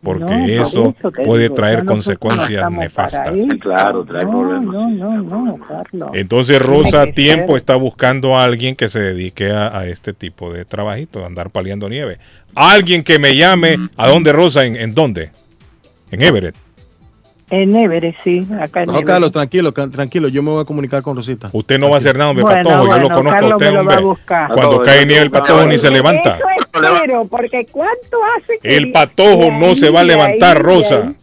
porque 0.03 0.23
No, 0.25 0.29
por 0.29 0.49
eso 0.49 0.95
puede 1.23 1.43
digo, 1.43 1.55
traer 1.55 1.83
no 1.83 1.91
consecuencias 1.93 2.69
nefastas. 2.71 3.33
claro, 3.61 4.03
trae 4.05 4.25
no, 4.25 4.31
problemas. 4.31 4.73
No, 4.75 4.89
no, 4.89 5.45
no, 5.45 5.57
Carlos. 5.57 6.09
Entonces 6.13 6.61
Rosa 6.61 7.03
a 7.03 7.11
tiempo 7.13 7.47
ser. 7.53 7.57
está 7.57 7.75
buscando 7.75 8.37
a 8.37 8.43
alguien 8.43 8.75
que 8.75 8.89
se 8.89 8.99
dedique 8.99 9.51
a, 9.51 9.77
a 9.77 9.87
este 9.87 10.13
tipo 10.13 10.51
de 10.53 10.65
trabajito, 10.65 11.25
andar 11.25 11.49
paliando 11.49 11.89
nieve. 11.89 12.19
Alguien 12.55 13.03
que 13.03 13.17
me 13.19 13.35
llame, 13.35 13.77
¿a 13.97 14.07
dónde 14.07 14.31
Rosa? 14.33 14.65
¿En, 14.65 14.75
en 14.75 14.93
dónde? 14.93 15.31
En 16.11 16.21
Everett. 16.21 16.55
En 17.53 17.75
Everest, 17.75 18.17
sí, 18.23 18.39
acá 18.59 18.81
en 18.81 18.87
No, 18.87 18.93
Everest. 18.93 19.07
Carlos, 19.07 19.31
tranquilo, 19.31 19.71
tranquilo. 19.71 20.27
Yo 20.27 20.41
me 20.41 20.49
voy 20.49 20.61
a 20.63 20.65
comunicar 20.65 21.03
con 21.03 21.15
Rosita. 21.15 21.49
Usted 21.53 21.77
no 21.77 21.89
va 21.89 21.97
a 21.97 21.99
hacer 21.99 22.17
nada, 22.17 22.31
hombre, 22.31 22.43
Bueno, 22.45 22.63
patojo. 22.63 22.81
Yo 22.83 22.87
bueno, 22.87 23.09
lo 23.09 23.15
conozco 23.15 23.45
a 23.45 23.47
usted, 23.55 23.65
me 23.67 23.71
lo 23.71 23.73
va 23.73 23.77
a 23.77 23.81
hombre. 23.97 24.05
buscar. 24.05 24.51
Cuando 24.51 24.81
cae 24.81 25.05
nieve, 25.05 25.21
el 25.23 25.29
patojo 25.31 25.65
ni 25.67 25.77
se 25.77 25.91
levanta. 25.91 26.37
Eso 26.37 26.45
espero, 26.81 27.25
porque 27.25 27.67
¿cuánto 27.71 28.17
hace 28.37 28.57
que 28.59 28.75
El 28.75 28.91
patojo 28.91 29.51
no 29.51 29.75
se 29.75 29.91
va 29.91 29.99
a 29.99 30.03
levantar, 30.03 30.57
ahí, 30.57 30.63
Rosa. 30.63 31.03
ahí? 31.07 31.15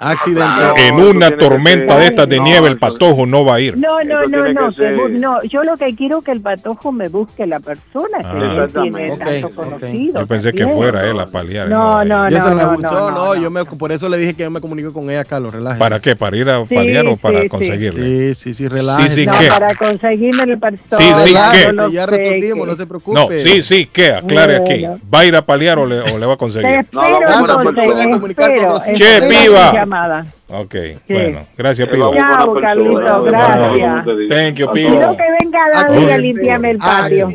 Accidente. 0.00 0.42
No, 0.44 0.76
En 0.76 0.94
una 1.16 1.30
tormenta 1.36 1.98
de 1.98 2.06
estas 2.06 2.28
de 2.28 2.38
no, 2.38 2.44
nieve, 2.44 2.68
el 2.68 2.78
patojo 2.78 3.26
no 3.26 3.44
va 3.44 3.56
a 3.56 3.60
ir. 3.60 3.76
No, 3.76 4.02
no, 4.02 4.22
no, 4.24 4.38
no, 4.52 4.68
que 4.68 4.76
que 4.76 4.82
ser- 4.82 4.96
bu- 4.96 5.10
no, 5.20 5.42
yo 5.42 5.62
lo 5.62 5.76
que 5.76 5.94
quiero 5.94 6.18
es 6.18 6.24
que 6.24 6.32
el 6.32 6.40
patojo 6.40 6.90
me 6.92 7.08
busque 7.08 7.46
la 7.46 7.60
persona 7.60 8.18
que 8.20 8.26
Ah. 8.26 8.64
él 8.64 8.72
tiene 8.72 9.16
tanto 9.16 9.50
conocido. 9.50 10.20
Yo 10.20 10.26
pensé 10.26 10.52
que 10.52 10.66
fuera 10.66 11.06
él 11.08 11.20
a 11.20 11.26
paliar. 11.26 11.68
No, 11.68 12.04
no, 12.04 12.30
no, 12.30 12.50
no, 12.54 12.70
gustó, 12.72 12.90
no, 12.90 13.10
no, 13.10 13.34
no, 13.34 13.34
yo 13.34 13.50
me, 13.50 13.64
por 13.64 13.92
eso 13.92 14.08
le 14.08 14.16
dije 14.18 14.34
que 14.34 14.42
yo 14.44 14.50
me 14.50 14.60
comunico 14.60 14.92
con 14.92 15.10
ella, 15.10 15.24
Carlos, 15.24 15.52
relájese. 15.52 15.78
¿Para 15.78 16.00
qué? 16.00 16.16
¿Para 16.16 16.36
ir 16.36 16.48
a 16.48 16.64
Sí, 16.66 16.74
paliar 16.74 17.06
o 17.06 17.16
para 17.16 17.38
sí, 17.38 17.42
sí. 17.44 17.48
conseguirle? 17.50 18.00
Sí, 18.00 18.34
sí, 18.34 18.54
sí, 18.54 18.68
relájese. 18.68 19.08
Sí, 19.08 19.14
sí, 19.20 19.26
No, 19.26 19.38
¿qué? 19.38 19.48
para 19.48 19.74
conseguirme 19.74 20.42
el 20.44 20.58
patojo. 20.58 20.96
Sí, 20.96 21.04
sí, 21.24 21.34
¿qué? 21.52 21.92
Ya 21.92 22.06
resolvimos, 22.06 22.64
que- 22.66 22.70
no 22.72 22.76
se 22.76 22.86
preocupe. 22.86 23.20
No, 23.20 23.28
sí, 23.42 23.62
sí, 23.62 23.86
¿qué? 23.92 24.12
Aclare 24.12 24.56
aquí. 24.56 24.84
¿Va 25.12 25.20
a 25.20 25.24
ir 25.26 25.36
a 25.36 25.42
paliar 25.42 25.78
o 25.78 25.86
le, 25.86 26.00
o 26.00 26.18
le 26.18 26.26
va 26.26 26.34
a 26.34 26.36
conseguir? 26.36 26.70
espero 26.70 27.02
No, 27.02 27.20
vamos 27.20 27.50
a 27.50 27.72
persona 27.72 28.02
a 28.04 28.10
comunicar 28.10 28.56
con. 28.56 28.94
Che, 28.94 29.22
piba. 29.28 29.86
Llamada. 29.90 30.26
Ok, 30.48 30.74
bueno. 31.08 31.46
Gracias, 31.56 31.88
Eh, 31.88 31.96
una 31.96 32.10
Chao, 32.12 32.54
Carlito, 32.54 33.22
gracias. 33.24 34.04
Thank 34.28 34.54
you, 34.56 34.70
Pivo. 34.72 34.90
Quiero 34.90 35.16
que 35.16 35.24
venga 35.40 35.60
David 35.72 36.08
a 36.10 36.18
limpiarme 36.18 36.70
el 36.70 36.78
patio. 36.78 37.28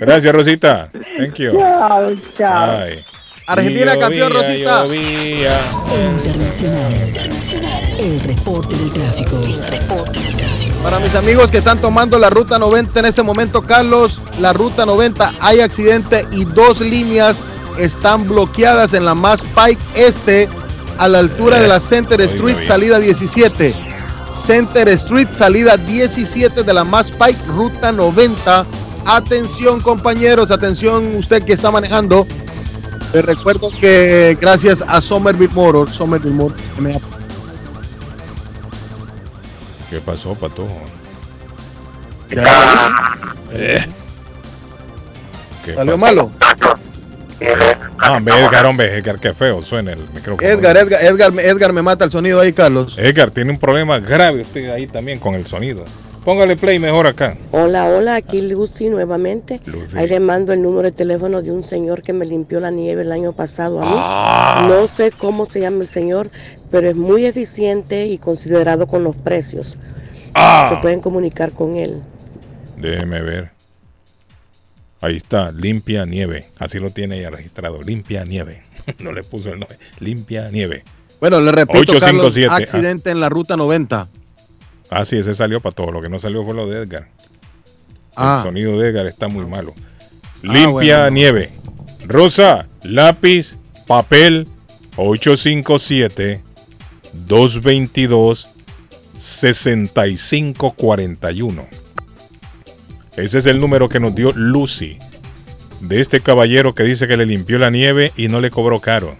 Gracias, 0.00 0.34
Rosita. 0.34 0.88
Thank 1.16 1.34
you. 1.34 1.52
Chao, 1.52 2.10
chao. 2.36 2.70
Ay. 2.82 3.00
Argentina 3.46 3.98
campeón, 3.98 4.32
Rosita. 4.32 4.86
Internacional. 4.86 7.08
Internacional. 7.08 7.82
El 7.98 8.20
reporte 8.20 8.76
del 8.76 8.92
tráfico. 8.92 9.40
El 9.42 9.66
reporte 9.66 10.18
del 10.20 10.36
tráfico. 10.36 10.76
Para 10.82 10.98
mis 11.00 11.14
amigos 11.14 11.50
que 11.50 11.58
están 11.58 11.78
tomando 11.78 12.18
la 12.18 12.30
ruta 12.30 12.58
90 12.58 13.00
en 13.00 13.06
ese 13.06 13.22
momento, 13.22 13.62
Carlos, 13.62 14.22
la 14.38 14.52
ruta 14.52 14.86
90 14.86 15.32
hay 15.40 15.60
accidente 15.60 16.24
y 16.32 16.44
dos 16.46 16.80
líneas 16.80 17.46
están 17.78 18.26
bloquedas 18.28 18.92
en 18.94 19.04
la 19.04 19.14
Mass 19.14 19.42
Pike 19.42 19.80
Este 19.94 20.48
a 20.98 21.08
la 21.08 21.20
altura 21.20 21.60
de 21.60 21.68
la 21.68 21.80
Center 21.80 22.20
Oiga 22.20 22.32
Street, 22.32 22.56
bien. 22.56 22.68
salida 22.68 22.98
17. 22.98 23.74
Center 24.30 24.88
Street, 24.90 25.28
salida 25.32 25.76
17 25.76 26.62
de 26.62 26.72
la 26.74 26.84
Mass 26.84 27.10
Pike, 27.10 27.38
ruta 27.48 27.90
90. 27.90 28.66
Atención 29.06 29.80
compañeros, 29.80 30.50
atención 30.50 31.16
usted 31.16 31.42
que 31.42 31.54
está 31.54 31.70
manejando. 31.70 32.26
Les 33.14 33.24
recuerdo 33.24 33.70
que 33.80 34.36
gracias 34.40 34.84
a 34.86 35.00
Somerville 35.00 35.52
Motors, 35.54 35.92
Somerville 35.92 36.34
Motors, 36.34 36.62
me 36.78 37.00
¿Qué 39.90 40.00
pasó, 40.00 40.34
Pato? 40.34 40.68
Ya. 42.28 42.44
Eh. 43.50 43.84
¿Qué 45.64 45.74
¿Salió 45.74 45.98
malo? 45.98 46.30
Ah, 47.98 48.16
hombre, 48.16 48.34
Edgar, 48.38 48.66
hombre, 48.66 48.96
Edgar, 48.96 49.18
qué 49.18 49.32
feo 49.34 49.60
suena 49.62 49.92
el 49.92 50.00
micrófono. 50.14 50.46
Edgar, 50.46 50.76
Edgar, 50.76 51.02
Edgar, 51.02 51.32
Edgar 51.38 51.72
me 51.72 51.82
mata 51.82 52.04
el 52.04 52.10
sonido 52.10 52.40
ahí, 52.40 52.52
Carlos. 52.52 52.96
Edgar 52.98 53.30
tiene 53.30 53.52
un 53.52 53.58
problema 53.58 53.98
grave 53.98 54.42
usted 54.42 54.70
ahí 54.70 54.86
también 54.86 55.18
con 55.18 55.34
el 55.34 55.46
sonido. 55.46 55.84
Póngale 56.24 56.54
play 56.54 56.78
mejor 56.78 57.06
acá. 57.06 57.34
Hola, 57.50 57.86
hola, 57.86 58.16
aquí 58.16 58.42
Lucy 58.42 58.90
nuevamente. 58.90 59.60
Lucy. 59.64 59.96
Ahí 59.96 60.06
le 60.06 60.20
mando 60.20 60.52
el 60.52 60.60
número 60.60 60.82
de 60.82 60.92
teléfono 60.92 61.40
de 61.40 61.50
un 61.50 61.64
señor 61.64 62.02
que 62.02 62.12
me 62.12 62.26
limpió 62.26 62.60
la 62.60 62.70
nieve 62.70 63.02
el 63.02 63.12
año 63.12 63.32
pasado 63.32 63.80
a 63.80 63.84
mí. 63.84 63.92
Ah. 63.94 64.66
No 64.68 64.86
sé 64.86 65.12
cómo 65.12 65.46
se 65.46 65.60
llama 65.60 65.80
el 65.82 65.88
señor, 65.88 66.28
pero 66.70 66.90
es 66.90 66.96
muy 66.96 67.24
eficiente 67.24 68.06
y 68.06 68.18
considerado 68.18 68.86
con 68.86 69.02
los 69.02 69.16
precios. 69.16 69.78
Ah. 70.34 70.68
Se 70.68 70.82
pueden 70.82 71.00
comunicar 71.00 71.52
con 71.52 71.76
él. 71.76 72.02
Déjeme 72.76 73.22
ver. 73.22 73.59
Ahí 75.00 75.16
está, 75.16 75.50
limpia 75.52 76.04
nieve. 76.04 76.46
Así 76.58 76.78
lo 76.78 76.90
tiene 76.90 77.20
ya 77.20 77.30
registrado. 77.30 77.80
Limpia 77.80 78.24
nieve. 78.24 78.62
no 78.98 79.12
le 79.12 79.22
puso 79.22 79.50
el 79.50 79.60
nombre. 79.60 79.78
Limpia 79.98 80.50
nieve. 80.50 80.84
Bueno, 81.20 81.40
le 81.40 81.52
repito, 81.52 81.98
Carlos, 81.98 82.36
857. 82.36 82.62
accidente 82.62 83.10
en 83.10 83.20
la 83.20 83.28
ruta 83.28 83.56
90. 83.56 84.08
Ah, 84.90 85.04
sí, 85.04 85.16
ese 85.16 85.34
salió 85.34 85.60
para 85.60 85.74
todo. 85.74 85.92
Lo 85.92 86.02
que 86.02 86.08
no 86.08 86.18
salió 86.18 86.44
fue 86.44 86.54
lo 86.54 86.66
de 86.66 86.82
Edgar. 86.82 87.08
Ah. 88.16 88.38
El 88.38 88.48
sonido 88.48 88.78
de 88.78 88.88
Edgar 88.88 89.06
está 89.06 89.28
muy 89.28 89.46
malo. 89.46 89.74
Ah, 89.76 89.82
Limpia 90.42 90.70
bueno. 90.70 91.10
nieve. 91.10 91.50
Rosa, 92.06 92.66
lápiz, 92.82 93.54
papel, 93.86 94.48
857 94.96 96.42
222 97.12 98.48
6541. 99.16 101.68
Ese 103.16 103.38
es 103.38 103.46
el 103.46 103.58
número 103.58 103.88
que 103.88 104.00
nos 104.00 104.14
dio 104.14 104.32
Lucy. 104.32 104.98
De 105.80 106.00
este 106.00 106.20
caballero 106.20 106.74
que 106.74 106.82
dice 106.84 107.08
que 107.08 107.16
le 107.16 107.24
limpió 107.26 107.58
la 107.58 107.70
nieve 107.70 108.12
y 108.16 108.28
no 108.28 108.40
le 108.40 108.50
cobró 108.50 108.80
caro. 108.80 109.16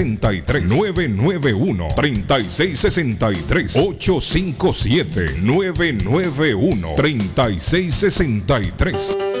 3663 0.01 0.67
991 0.67 1.89
3663 1.95 3.75
857 3.75 5.45
991 5.45 6.95
3663 6.95 9.40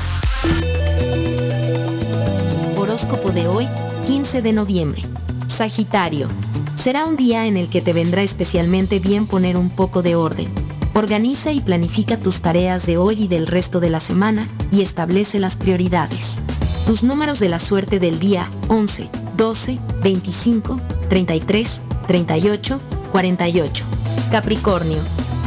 Horóscopo 2.76 3.30
de 3.30 3.48
hoy, 3.48 3.66
15 4.06 4.42
de 4.42 4.52
noviembre. 4.52 5.02
Sagitario. 5.48 6.28
Será 6.76 7.06
un 7.06 7.16
día 7.16 7.46
en 7.46 7.56
el 7.56 7.68
que 7.68 7.80
te 7.80 7.92
vendrá 7.92 8.22
especialmente 8.22 9.00
bien 9.00 9.26
poner 9.26 9.56
un 9.56 9.70
poco 9.70 10.02
de 10.02 10.14
orden. 10.14 10.67
Organiza 10.98 11.52
y 11.52 11.60
planifica 11.60 12.16
tus 12.16 12.40
tareas 12.40 12.84
de 12.84 12.96
hoy 12.96 13.22
y 13.22 13.28
del 13.28 13.46
resto 13.46 13.78
de 13.78 13.88
la 13.88 14.00
semana 14.00 14.48
y 14.72 14.82
establece 14.82 15.38
las 15.38 15.54
prioridades. 15.54 16.40
Tus 16.86 17.04
números 17.04 17.38
de 17.38 17.48
la 17.48 17.60
suerte 17.60 18.00
del 18.00 18.18
día 18.18 18.50
11, 18.66 19.08
12, 19.36 19.78
25, 20.02 20.80
33, 21.08 21.80
38, 22.08 22.80
48. 23.12 23.84
Capricornio. 24.32 24.98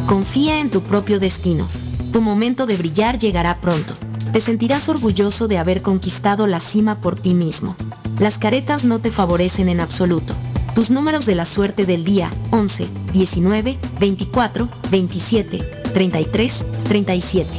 Confía 0.07 0.61
en 0.61 0.71
tu 0.71 0.83
propio 0.83 1.19
destino. 1.19 1.67
Tu 2.13 2.21
momento 2.21 2.65
de 2.65 2.77
brillar 2.77 3.17
llegará 3.17 3.59
pronto. 3.59 3.93
Te 4.31 4.39
sentirás 4.39 4.87
orgulloso 4.87 5.49
de 5.49 5.57
haber 5.57 5.81
conquistado 5.81 6.47
la 6.47 6.61
cima 6.61 6.95
por 6.95 7.19
ti 7.19 7.33
mismo. 7.33 7.75
Las 8.19 8.37
caretas 8.37 8.85
no 8.85 8.99
te 8.99 9.11
favorecen 9.11 9.67
en 9.67 9.81
absoluto. 9.81 10.33
Tus 10.75 10.91
números 10.91 11.25
de 11.25 11.35
la 11.35 11.45
suerte 11.45 11.85
del 11.85 12.05
día 12.05 12.31
11, 12.51 12.87
19, 13.11 13.77
24, 13.99 14.69
27, 14.89 15.57
33, 15.93 16.65
37. 16.87 17.49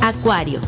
Acuario. 0.00 0.60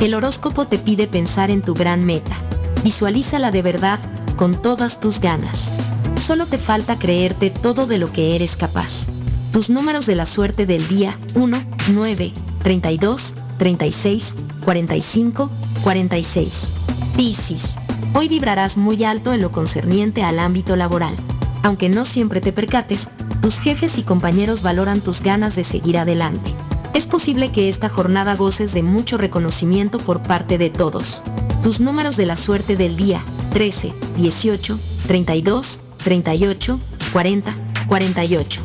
El 0.00 0.14
horóscopo 0.14 0.66
te 0.66 0.78
pide 0.78 1.06
pensar 1.06 1.50
en 1.50 1.62
tu 1.62 1.74
gran 1.74 2.06
meta. 2.06 2.36
Visualízala 2.84 3.50
de 3.50 3.62
verdad 3.62 3.98
con 4.36 4.60
todas 4.60 5.00
tus 5.00 5.20
ganas. 5.20 5.72
Solo 6.16 6.46
te 6.46 6.58
falta 6.58 6.98
creerte 6.98 7.50
todo 7.50 7.86
de 7.86 7.98
lo 7.98 8.12
que 8.12 8.36
eres 8.36 8.56
capaz. 8.56 9.06
Tus 9.52 9.70
números 9.70 10.06
de 10.06 10.14
la 10.14 10.26
suerte 10.26 10.66
del 10.66 10.86
día 10.88 11.18
1, 11.34 11.62
9, 11.92 12.32
32, 12.62 13.34
36, 13.58 14.34
45, 14.64 15.50
46. 15.82 16.72
Piscis. 17.16 17.74
Hoy 18.14 18.28
vibrarás 18.28 18.76
muy 18.76 19.04
alto 19.04 19.32
en 19.32 19.40
lo 19.40 19.50
concerniente 19.50 20.22
al 20.22 20.38
ámbito 20.38 20.76
laboral. 20.76 21.14
Aunque 21.62 21.88
no 21.88 22.04
siempre 22.04 22.40
te 22.40 22.52
percates, 22.52 23.08
tus 23.40 23.58
jefes 23.58 23.98
y 23.98 24.02
compañeros 24.02 24.62
valoran 24.62 25.00
tus 25.00 25.22
ganas 25.22 25.56
de 25.56 25.64
seguir 25.64 25.98
adelante. 25.98 26.54
Es 26.94 27.06
posible 27.06 27.50
que 27.50 27.68
esta 27.68 27.88
jornada 27.88 28.34
goces 28.34 28.72
de 28.72 28.82
mucho 28.82 29.18
reconocimiento 29.18 29.98
por 29.98 30.22
parte 30.22 30.58
de 30.58 30.70
todos. 30.70 31.22
Tus 31.62 31.80
números 31.80 32.16
de 32.16 32.26
la 32.26 32.36
suerte 32.36 32.76
del 32.76 32.96
día 32.96 33.20
13, 33.52 33.92
18, 34.16 34.78
32, 35.06 35.80
38, 36.02 36.80
40, 37.12 37.52
48. 37.88 38.60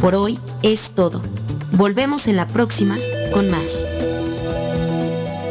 Por 0.00 0.14
hoy 0.14 0.38
es 0.62 0.90
todo. 0.90 1.22
Volvemos 1.72 2.26
en 2.26 2.36
la 2.36 2.46
próxima 2.46 2.96
con 3.32 3.50
más. 3.50 4.07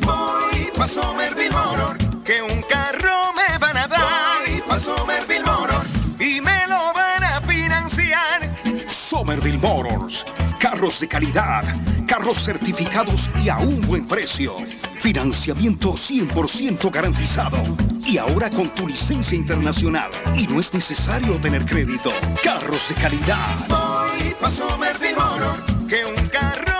Voy 0.00 0.70
pa' 0.76 0.86
Somerville 0.86 1.50
Motor, 1.50 1.98
que 2.24 2.42
un 2.42 2.62
carro 2.62 3.32
me 3.34 3.58
van 3.58 3.76
a 3.76 3.86
dar. 3.86 4.00
Voy 4.46 4.62
pa' 4.68 4.78
Somerville 4.78 5.44
Motor 5.44 5.84
y 6.20 6.40
me 6.40 6.66
lo 6.68 6.92
van 6.94 7.24
a 7.24 7.40
financiar. 7.40 8.48
Somerville 8.88 9.58
Motors. 9.58 10.24
Carros 10.60 11.00
de 11.00 11.08
calidad, 11.08 11.64
carros 12.06 12.44
certificados 12.44 13.28
y 13.42 13.48
a 13.48 13.56
un 13.56 13.80
buen 13.86 14.06
precio. 14.06 14.54
Financiamiento 14.94 15.94
100% 15.94 16.90
garantizado. 16.92 17.56
Y 18.04 18.18
ahora 18.18 18.50
con 18.50 18.68
tu 18.74 18.86
licencia 18.86 19.38
internacional. 19.38 20.10
Y 20.36 20.46
no 20.46 20.60
es 20.60 20.74
necesario 20.74 21.38
tener 21.38 21.64
crédito. 21.64 22.12
Carros 22.44 22.90
de 22.90 22.94
calidad. 22.96 23.56
Voy 23.68 24.34
pa' 24.38 24.50
Somerville 24.50 25.16
Motor, 25.16 25.56
que 25.90 26.04
un 26.04 26.14
carro 26.28 26.79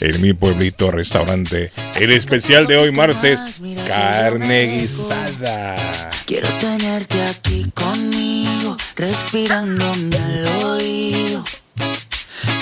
en 0.00 0.20
mi 0.20 0.32
pueblito 0.32 0.90
restaurante. 0.90 1.70
El 1.94 2.12
especial 2.12 2.66
de 2.66 2.76
hoy 2.76 2.92
martes, 2.92 3.40
carne 3.86 4.64
guisada. 4.66 6.10
Quiero 6.26 6.48
tenerte 6.54 7.22
aquí 7.22 7.70
conmigo, 7.74 8.76
respirándome 8.96 10.16
al 10.16 10.46
oído. 10.64 11.44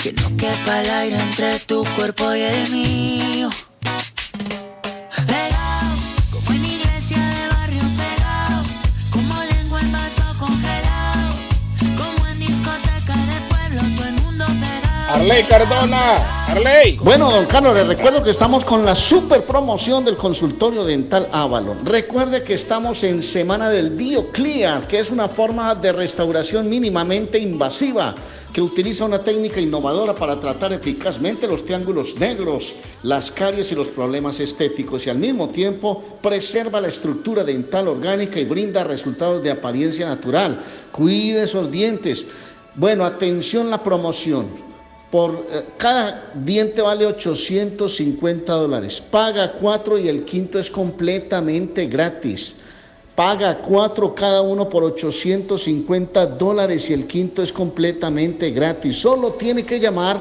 que 0.01 0.13
no 0.13 0.35
quepa 0.35 0.81
el 0.81 0.89
aire 0.89 1.19
entre 1.19 1.59
tu 1.59 1.83
cuerpo 1.95 2.33
y 2.35 2.41
el 2.41 2.69
mío. 2.69 3.49
Arley 15.13 15.43
Cardona, 15.43 16.15
Arley. 16.47 16.97
Bueno, 16.99 17.29
don 17.29 17.45
Carlos, 17.45 17.75
les 17.75 17.87
recuerdo 17.87 18.23
que 18.23 18.31
estamos 18.31 18.65
con 18.65 18.83
la 18.83 18.95
super 18.95 19.43
promoción 19.43 20.03
del 20.03 20.15
consultorio 20.15 20.83
dental 20.83 21.27
Avalon. 21.31 21.85
Recuerde 21.85 22.41
que 22.41 22.55
estamos 22.55 23.03
en 23.03 23.21
semana 23.21 23.69
del 23.69 23.91
BioClear, 23.91 24.87
que 24.87 24.97
es 24.97 25.11
una 25.11 25.27
forma 25.27 25.75
de 25.75 25.91
restauración 25.91 26.67
mínimamente 26.67 27.37
invasiva 27.37 28.15
que 28.51 28.59
utiliza 28.59 29.05
una 29.05 29.19
técnica 29.19 29.61
innovadora 29.61 30.15
para 30.15 30.39
tratar 30.39 30.73
eficazmente 30.73 31.47
los 31.47 31.63
triángulos 31.63 32.15
negros, 32.17 32.73
las 33.03 33.29
caries 33.29 33.71
y 33.71 33.75
los 33.75 33.89
problemas 33.89 34.39
estéticos 34.39 35.05
y 35.05 35.11
al 35.11 35.19
mismo 35.19 35.49
tiempo 35.49 36.03
preserva 36.23 36.81
la 36.81 36.87
estructura 36.87 37.43
dental 37.43 37.87
orgánica 37.87 38.39
y 38.39 38.45
brinda 38.45 38.83
resultados 38.83 39.43
de 39.43 39.51
apariencia 39.51 40.07
natural. 40.07 40.63
Cuide 40.91 41.43
esos 41.43 41.69
dientes. 41.71 42.25
Bueno, 42.73 43.05
atención 43.05 43.69
la 43.69 43.83
promoción. 43.83 44.72
Por 45.13 45.45
eh, 45.51 45.61
cada 45.77 46.31
diente 46.33 46.81
vale 46.81 47.05
850 47.05 48.51
dólares. 48.51 48.99
Paga 48.99 49.51
cuatro 49.51 49.99
y 49.99 50.07
el 50.07 50.25
quinto 50.25 50.57
es 50.57 50.71
completamente 50.71 51.85
gratis. 51.85 52.55
Paga 53.13 53.59
cuatro 53.59 54.15
cada 54.15 54.41
uno 54.41 54.67
por 54.67 54.83
850 54.83 56.25
dólares 56.25 56.89
y 56.89 56.93
el 56.93 57.05
quinto 57.05 57.43
es 57.43 57.53
completamente 57.53 58.49
gratis. 58.49 58.97
Solo 58.97 59.33
tiene 59.33 59.61
que 59.61 59.79
llamar 59.79 60.19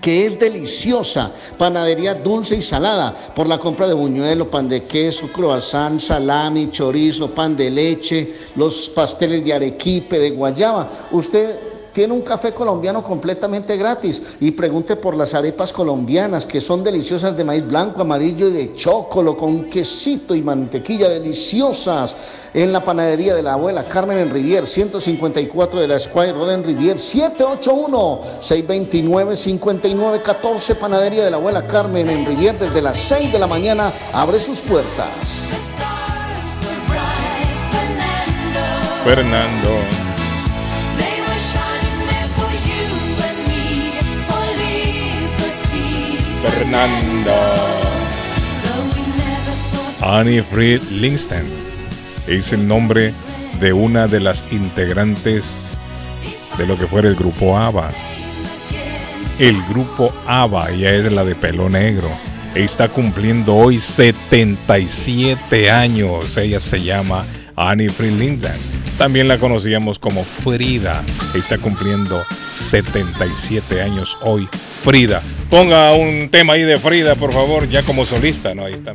que 0.00 0.26
es 0.26 0.38
deliciosa, 0.38 1.30
panadería 1.58 2.14
dulce 2.14 2.56
y 2.56 2.62
salada, 2.62 3.12
por 3.34 3.46
la 3.46 3.58
compra 3.58 3.86
de 3.86 3.94
buñuelo, 3.94 4.50
pan 4.50 4.68
de 4.68 4.84
queso, 4.84 5.28
croissant, 5.28 6.00
salami, 6.00 6.70
chorizo, 6.70 7.30
pan 7.30 7.56
de 7.56 7.70
leche, 7.70 8.34
los 8.56 8.88
pasteles 8.88 9.44
de 9.44 9.52
arequipe, 9.52 10.18
de 10.18 10.30
guayaba. 10.30 11.08
Usted 11.12 11.69
tiene 11.92 12.12
un 12.12 12.22
café 12.22 12.52
colombiano 12.52 13.02
completamente 13.02 13.76
gratis 13.76 14.22
y 14.40 14.52
pregunte 14.52 14.96
por 14.96 15.14
las 15.16 15.34
arepas 15.34 15.72
colombianas 15.72 16.46
que 16.46 16.60
son 16.60 16.84
deliciosas 16.84 17.36
de 17.36 17.44
maíz 17.44 17.66
blanco, 17.66 18.02
amarillo 18.02 18.48
y 18.48 18.52
de 18.52 18.74
chocolo 18.74 19.36
con 19.36 19.68
quesito 19.70 20.34
y 20.34 20.42
mantequilla 20.42 21.08
deliciosas 21.08 22.16
en 22.52 22.72
la 22.72 22.84
panadería 22.84 23.34
de 23.34 23.42
la 23.42 23.54
abuela 23.54 23.84
Carmen 23.84 24.18
en 24.18 24.30
Rivier 24.30 24.66
154 24.66 25.80
de 25.80 25.88
la 25.88 26.00
Square 26.00 26.32
Road 26.32 26.54
en 26.54 26.64
Rivier 26.64 26.98
781 26.98 28.20
629 28.40 29.36
5914 29.36 30.74
panadería 30.74 31.24
de 31.24 31.30
la 31.30 31.36
abuela 31.36 31.66
Carmen 31.66 32.08
en 32.08 32.26
Rivier 32.26 32.58
desde 32.58 32.82
las 32.82 32.96
6 32.98 33.32
de 33.32 33.38
la 33.38 33.46
mañana 33.46 33.92
abre 34.12 34.40
sus 34.40 34.60
puertas. 34.60 35.46
Fernando. 39.04 39.99
Fernando. 46.42 47.32
Annie 50.00 50.42
Fried 50.42 50.80
Linksten 50.90 51.46
es 52.26 52.52
el 52.52 52.66
nombre 52.66 53.12
de 53.60 53.72
una 53.72 54.06
de 54.06 54.20
las 54.20 54.44
integrantes 54.50 55.44
de 56.56 56.66
lo 56.66 56.78
que 56.78 56.86
fuera 56.86 57.08
el 57.08 57.16
grupo 57.16 57.58
ABBA. 57.58 57.90
El 59.38 59.62
grupo 59.68 60.12
ABBA, 60.26 60.70
ella 60.70 60.94
es 60.94 61.12
la 61.12 61.24
de 61.24 61.34
pelo 61.34 61.68
negro. 61.68 62.08
Está 62.54 62.88
cumpliendo 62.88 63.54
hoy 63.54 63.78
77 63.78 65.70
años. 65.70 66.36
Ella 66.36 66.60
se 66.60 66.82
llama 66.82 67.26
Annie 67.56 67.90
Fried 67.90 68.18
Linksten. 68.18 68.56
También 68.98 69.28
la 69.28 69.38
conocíamos 69.38 69.98
como 69.98 70.24
Frida. 70.24 71.02
Está 71.34 71.58
cumpliendo 71.58 72.22
77 72.52 73.82
años 73.82 74.16
hoy. 74.22 74.48
Frida. 74.82 75.22
Ponga 75.50 75.92
un 75.94 76.28
tema 76.30 76.52
ahí 76.52 76.62
de 76.62 76.76
Frida, 76.76 77.16
por 77.16 77.32
favor, 77.32 77.68
ya 77.68 77.82
como 77.82 78.06
solista, 78.06 78.54
¿no? 78.54 78.66
Ahí 78.66 78.74
está. 78.74 78.94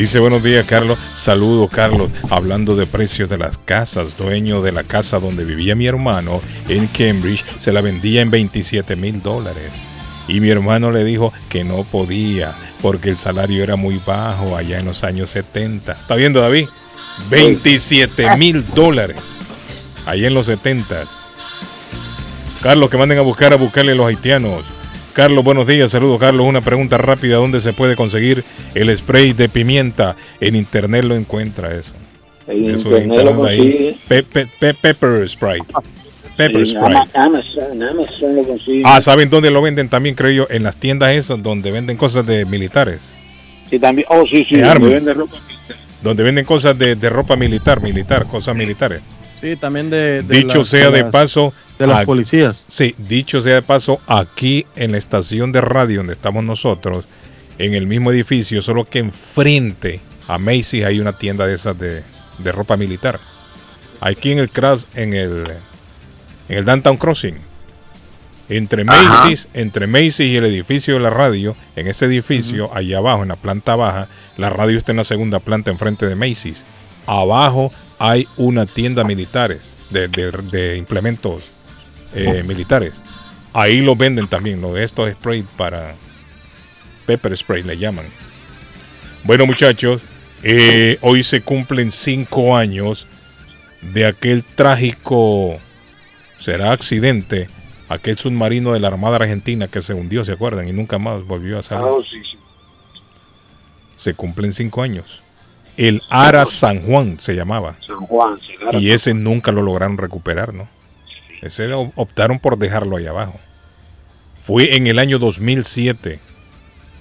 Dice 0.00 0.18
buenos 0.18 0.42
días 0.42 0.66
Carlos, 0.66 0.98
saludo 1.12 1.68
Carlos, 1.68 2.10
hablando 2.30 2.74
de 2.74 2.86
precios 2.86 3.28
de 3.28 3.36
las 3.36 3.58
casas, 3.58 4.16
dueño 4.16 4.62
de 4.62 4.72
la 4.72 4.82
casa 4.82 5.20
donde 5.20 5.44
vivía 5.44 5.74
mi 5.74 5.86
hermano 5.86 6.40
en 6.70 6.86
Cambridge, 6.86 7.44
se 7.58 7.70
la 7.70 7.82
vendía 7.82 8.22
en 8.22 8.30
27 8.30 8.96
mil 8.96 9.20
dólares. 9.20 9.70
Y 10.26 10.40
mi 10.40 10.48
hermano 10.48 10.90
le 10.90 11.04
dijo 11.04 11.34
que 11.50 11.64
no 11.64 11.84
podía 11.84 12.54
porque 12.80 13.10
el 13.10 13.18
salario 13.18 13.62
era 13.62 13.76
muy 13.76 14.00
bajo 14.06 14.56
allá 14.56 14.78
en 14.78 14.86
los 14.86 15.04
años 15.04 15.28
70. 15.28 15.92
¿Está 15.92 16.16
viendo 16.16 16.40
David? 16.40 16.66
27 17.28 18.36
mil 18.38 18.66
dólares 18.74 19.18
allá 20.06 20.28
en 20.28 20.32
los 20.32 20.46
70. 20.46 21.04
Carlos, 22.62 22.88
que 22.88 22.96
manden 22.96 23.18
a 23.18 23.22
buscar 23.22 23.52
a 23.52 23.56
buscarle 23.56 23.92
a 23.92 23.96
los 23.96 24.06
haitianos. 24.06 24.79
Carlos, 25.12 25.44
buenos 25.44 25.66
días, 25.66 25.90
saludos 25.90 26.20
Carlos. 26.20 26.46
Una 26.46 26.60
pregunta 26.60 26.96
rápida, 26.96 27.36
¿dónde 27.36 27.60
se 27.60 27.72
puede 27.72 27.96
conseguir 27.96 28.44
el 28.74 28.96
spray 28.96 29.32
de 29.32 29.48
pimienta? 29.48 30.16
En 30.40 30.54
internet 30.54 31.04
lo 31.04 31.14
encuentra 31.16 31.74
eso. 31.74 31.92
En 32.46 32.66
Eso 32.70 32.76
internet 32.96 33.24
lo 33.24 33.36
consigue. 33.36 33.96
Pe- 34.08 34.22
pe- 34.22 34.46
pe- 34.58 34.74
pepper 34.74 35.28
spray. 35.28 35.60
Pepper 36.36 36.60
En 36.60 36.66
spray. 36.66 36.84
Ama- 36.84 37.04
Amazon, 37.14 37.82
Amazon 37.82 38.36
lo 38.36 38.42
consigue. 38.44 38.82
Ah, 38.84 39.00
¿saben 39.00 39.28
dónde 39.30 39.50
lo 39.50 39.60
venden 39.62 39.88
también, 39.88 40.14
creo 40.14 40.30
yo? 40.30 40.46
En 40.48 40.62
las 40.62 40.76
tiendas 40.76 41.10
esas 41.10 41.42
donde 41.42 41.70
venden 41.70 41.96
cosas 41.96 42.24
de 42.26 42.44
militares. 42.44 43.00
Sí, 43.68 43.78
también. 43.78 44.06
Oh, 44.10 44.24
sí, 44.26 44.44
sí. 44.44 44.56
De 44.56 44.62
donde 44.62 44.70
armas. 44.70 44.90
vende 44.90 45.14
ropa. 45.14 45.36
Donde 46.02 46.22
venden 46.22 46.44
cosas 46.44 46.78
de, 46.78 46.94
de 46.96 47.10
ropa 47.10 47.36
militar, 47.36 47.82
militar, 47.82 48.26
cosas 48.26 48.56
militares. 48.56 49.02
Sí, 49.40 49.56
también 49.56 49.90
de. 49.90 50.22
de 50.22 50.36
Dicho 50.38 50.58
las- 50.58 50.68
sea 50.68 50.90
de 50.90 51.02
las- 51.02 51.12
paso. 51.12 51.52
De 51.78 51.86
las 51.86 52.00
a- 52.00 52.04
policías. 52.04 52.62
Sí, 52.68 52.94
dicho 52.98 53.40
sea 53.40 53.54
de 53.54 53.62
paso, 53.62 54.00
aquí 54.06 54.66
en 54.76 54.92
la 54.92 54.98
estación 54.98 55.50
de 55.50 55.62
radio 55.62 55.98
donde 55.98 56.12
estamos 56.12 56.44
nosotros, 56.44 57.06
en 57.58 57.72
el 57.74 57.86
mismo 57.86 58.12
edificio, 58.12 58.60
solo 58.60 58.84
que 58.84 58.98
enfrente 58.98 60.00
a 60.28 60.36
Macy's 60.38 60.84
hay 60.84 61.00
una 61.00 61.14
tienda 61.16 61.46
de 61.46 61.54
esas 61.54 61.78
de, 61.78 62.02
de 62.38 62.52
ropa 62.52 62.76
militar. 62.76 63.18
Aquí 64.00 64.30
en 64.32 64.38
el 64.40 64.50
Crash, 64.50 64.84
en 64.94 65.14
el, 65.14 65.46
en 66.50 66.58
el 66.58 66.64
Downtown 66.66 66.96
Crossing. 66.98 67.36
Entre 68.48 68.82
Ajá. 68.82 69.22
Macy's, 69.22 69.48
entre 69.54 69.86
Macy's 69.86 70.20
y 70.20 70.36
el 70.36 70.44
edificio 70.44 70.94
de 70.94 71.00
la 71.00 71.10
radio, 71.10 71.54
en 71.76 71.86
ese 71.86 72.06
edificio, 72.06 72.68
allá 72.74 72.98
abajo, 72.98 73.22
en 73.22 73.28
la 73.28 73.36
planta 73.36 73.76
baja, 73.76 74.08
la 74.36 74.50
radio 74.50 74.76
está 74.76 74.90
en 74.92 74.96
la 74.98 75.04
segunda 75.04 75.38
planta 75.38 75.70
enfrente 75.70 76.06
de 76.06 76.16
Macy's. 76.16 76.64
Abajo 77.06 77.72
hay 78.00 78.26
una 78.36 78.66
tienda 78.66 79.04
militares, 79.04 79.76
de, 79.90 80.08
de- 80.08 80.30
de 80.50 80.76
implementos 80.76 81.44
eh, 82.14 82.42
militares. 82.44 83.02
Ahí 83.52 83.80
lo 83.82 83.94
venden 83.94 84.26
también, 84.26 84.60
lo 84.60 84.72
de 84.72 84.82
estos 84.84 85.10
spray 85.12 85.42
para 85.56 85.94
pepper 87.06 87.36
spray 87.36 87.62
le 87.62 87.76
llaman. 87.76 88.06
Bueno 89.24 89.44
muchachos, 89.46 90.00
eh, 90.42 90.96
hoy 91.02 91.22
se 91.22 91.42
cumplen 91.42 91.92
cinco 91.92 92.56
años 92.56 93.06
de 93.82 94.06
aquel 94.06 94.44
trágico 94.44 95.58
será 96.38 96.72
accidente 96.72 97.48
aquel 97.90 98.16
submarino 98.16 98.72
de 98.72 98.80
la 98.80 98.88
Armada 98.88 99.16
Argentina 99.16 99.68
que 99.68 99.82
se 99.82 99.92
hundió, 99.92 100.24
¿se 100.24 100.32
acuerdan? 100.32 100.66
Y 100.68 100.72
nunca 100.72 100.96
más 100.98 101.24
volvió 101.26 101.58
a 101.58 101.62
salir. 101.62 101.84
Ah, 101.86 101.98
sí, 102.08 102.18
sí. 102.22 102.38
Se 103.96 104.14
cumplen 104.14 104.54
cinco 104.54 104.82
años. 104.82 105.20
El 105.80 106.02
Ara 106.10 106.44
San 106.44 106.82
Juan 106.82 107.18
se 107.18 107.34
llamaba. 107.34 107.74
San 107.86 107.96
Juan, 107.96 108.38
sí, 108.40 108.52
claro. 108.58 108.78
Y 108.78 108.90
ese 108.92 109.14
nunca 109.14 109.50
lo 109.50 109.62
lograron 109.62 109.96
recuperar, 109.96 110.52
¿no? 110.52 110.68
Ese 111.40 111.72
op- 111.72 111.92
optaron 111.96 112.38
por 112.38 112.58
dejarlo 112.58 112.96
ahí 112.96 113.06
abajo. 113.06 113.40
Fue 114.42 114.76
en 114.76 114.86
el 114.86 114.98
año 114.98 115.18
2007 115.18 116.18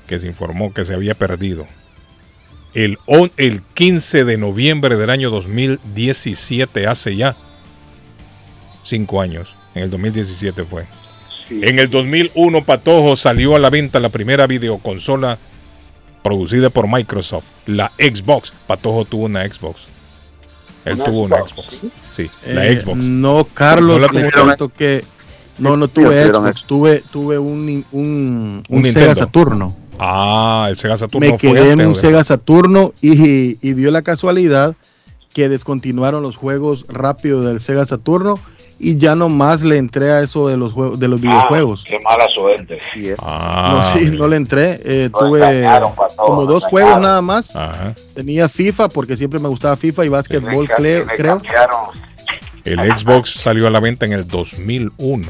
que 0.08 0.20
se 0.20 0.28
informó 0.28 0.74
que 0.74 0.86
se 0.86 0.94
había 0.94 1.14
perdido. 1.14 1.68
El, 2.74 2.98
on- 3.06 3.32
el 3.36 3.62
15 3.74 4.24
de 4.24 4.38
noviembre 4.38 4.96
del 4.96 5.10
año 5.10 5.30
2017, 5.30 6.88
hace 6.88 7.16
ya 7.18 7.36
cinco 8.84 9.20
años. 9.22 9.54
En 9.76 9.84
el 9.84 9.90
2017 9.90 10.64
fue. 10.64 10.86
En 11.50 11.80
el 11.80 11.90
2001, 11.90 12.64
Patojo 12.64 13.16
salió 13.16 13.56
a 13.56 13.60
la 13.60 13.70
venta 13.70 14.00
la 14.00 14.10
primera 14.10 14.48
videoconsola 14.48 15.38
producida 16.24 16.70
por 16.70 16.88
Microsoft, 16.88 17.46
la 17.66 17.92
Xbox. 17.98 18.52
Patojo 18.68 19.06
tuvo 19.06 19.26
una 19.26 19.48
Xbox. 19.48 19.82
Él 20.86 20.96
¿Una 20.96 21.04
tuvo 21.06 21.24
una 21.24 21.38
Xbox? 21.38 21.68
Sí, 22.16 22.30
la 22.48 22.68
Eh, 22.68 22.82
Xbox. 22.82 22.98
No, 22.98 23.48
Carlos, 23.54 24.00
¿No 24.00 24.08
la 24.08 24.22
le 24.22 24.32
cuento 24.32 24.70
que 24.70 25.04
no, 25.58 25.76
no 25.78 25.88
tuve 25.88 26.26
Xbox, 26.26 26.64
tuve, 26.64 27.04
tuve 27.12 27.38
un, 27.38 27.86
un, 27.92 28.64
Un 28.68 28.80
un 28.80 28.86
Sega. 28.86 29.16
Saturno. 29.16 29.76
Ah, 30.00 30.68
el 30.70 30.78
Sega 30.78 30.96
Saturno 30.96 31.26
Me 31.32 31.38
fue 31.38 31.54
quedé 31.54 31.72
en 31.72 31.86
un. 31.86 31.96
Sega 31.96 32.24
Saturno 32.24 32.94
y, 33.02 33.58
y 33.68 33.74
dio 33.74 33.92
la 33.92 34.02
casualidad 34.02 34.76
que 35.34 35.50
descontinuaron 35.50 36.24
los 36.24 36.38
juegos 36.38 36.86
rápido 36.88 37.44
del 37.44 37.60
Sega 37.60 37.86
Saturno 37.86 38.40
y 38.80 38.98
ya 38.98 39.14
no 39.16 39.28
más 39.30 39.62
le 39.64 39.78
entré 39.78 40.10
a 40.12 40.22
eso 40.22 40.48
de 40.48 40.56
los 40.58 40.74
juegos 40.74 41.00
de 41.00 41.08
los 41.10 41.20
videojuegos. 41.20 41.84
Qué 41.86 42.00
mala 42.00 42.26
suerte. 42.34 42.80
Ah, 43.20 43.92
no, 43.94 44.00
sí, 44.00 44.10
no 44.18 44.28
le 44.28 44.38
entré. 44.38 44.80
Eh, 44.86 45.10
tuve 45.14 45.68
como 46.16 46.46
dos 46.46 46.64
juegos 46.66 47.00
nada 47.02 47.22
más. 47.22 47.56
Ajá. 47.56 47.94
Tenía 48.16 48.48
FIFA 48.50 48.88
porque 48.90 49.18
siempre 49.18 49.40
me 49.40 49.50
gustaba 49.50 49.76
FIFA 49.76 50.06
y 50.06 50.10
básquetbol, 50.10 50.68
creo. 50.70 51.06
El 52.66 52.80
Xbox 52.98 53.32
salió 53.34 53.68
a 53.68 53.70
la 53.70 53.80
venta 53.80 54.06
en 54.06 54.14
el 54.14 54.28
2001. 54.28 55.28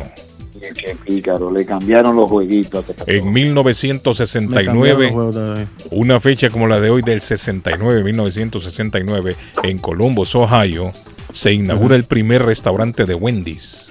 Qué 0.75 0.95
pícaro, 1.05 1.51
le 1.51 1.65
cambiaron 1.65 2.15
los 2.15 2.29
jueguitos. 2.29 2.85
En 3.07 3.31
Me 3.33 3.43
cambiaron 3.45 3.55
los 3.55 3.73
1969, 3.73 5.09
juegos 5.11 5.35
de- 5.35 5.67
una 5.91 6.19
fecha 6.19 6.49
como 6.49 6.67
la 6.67 6.79
de 6.79 6.89
hoy 6.89 7.01
del 7.01 7.21
69, 7.21 8.03
1969, 8.03 9.35
en 9.63 9.77
Columbus, 9.79 10.35
Ohio, 10.35 10.91
se 11.33 11.53
inaugura 11.53 11.95
el 11.95 12.03
primer 12.05 12.43
restaurante 12.45 13.05
de 13.05 13.15
Wendy's. 13.15 13.87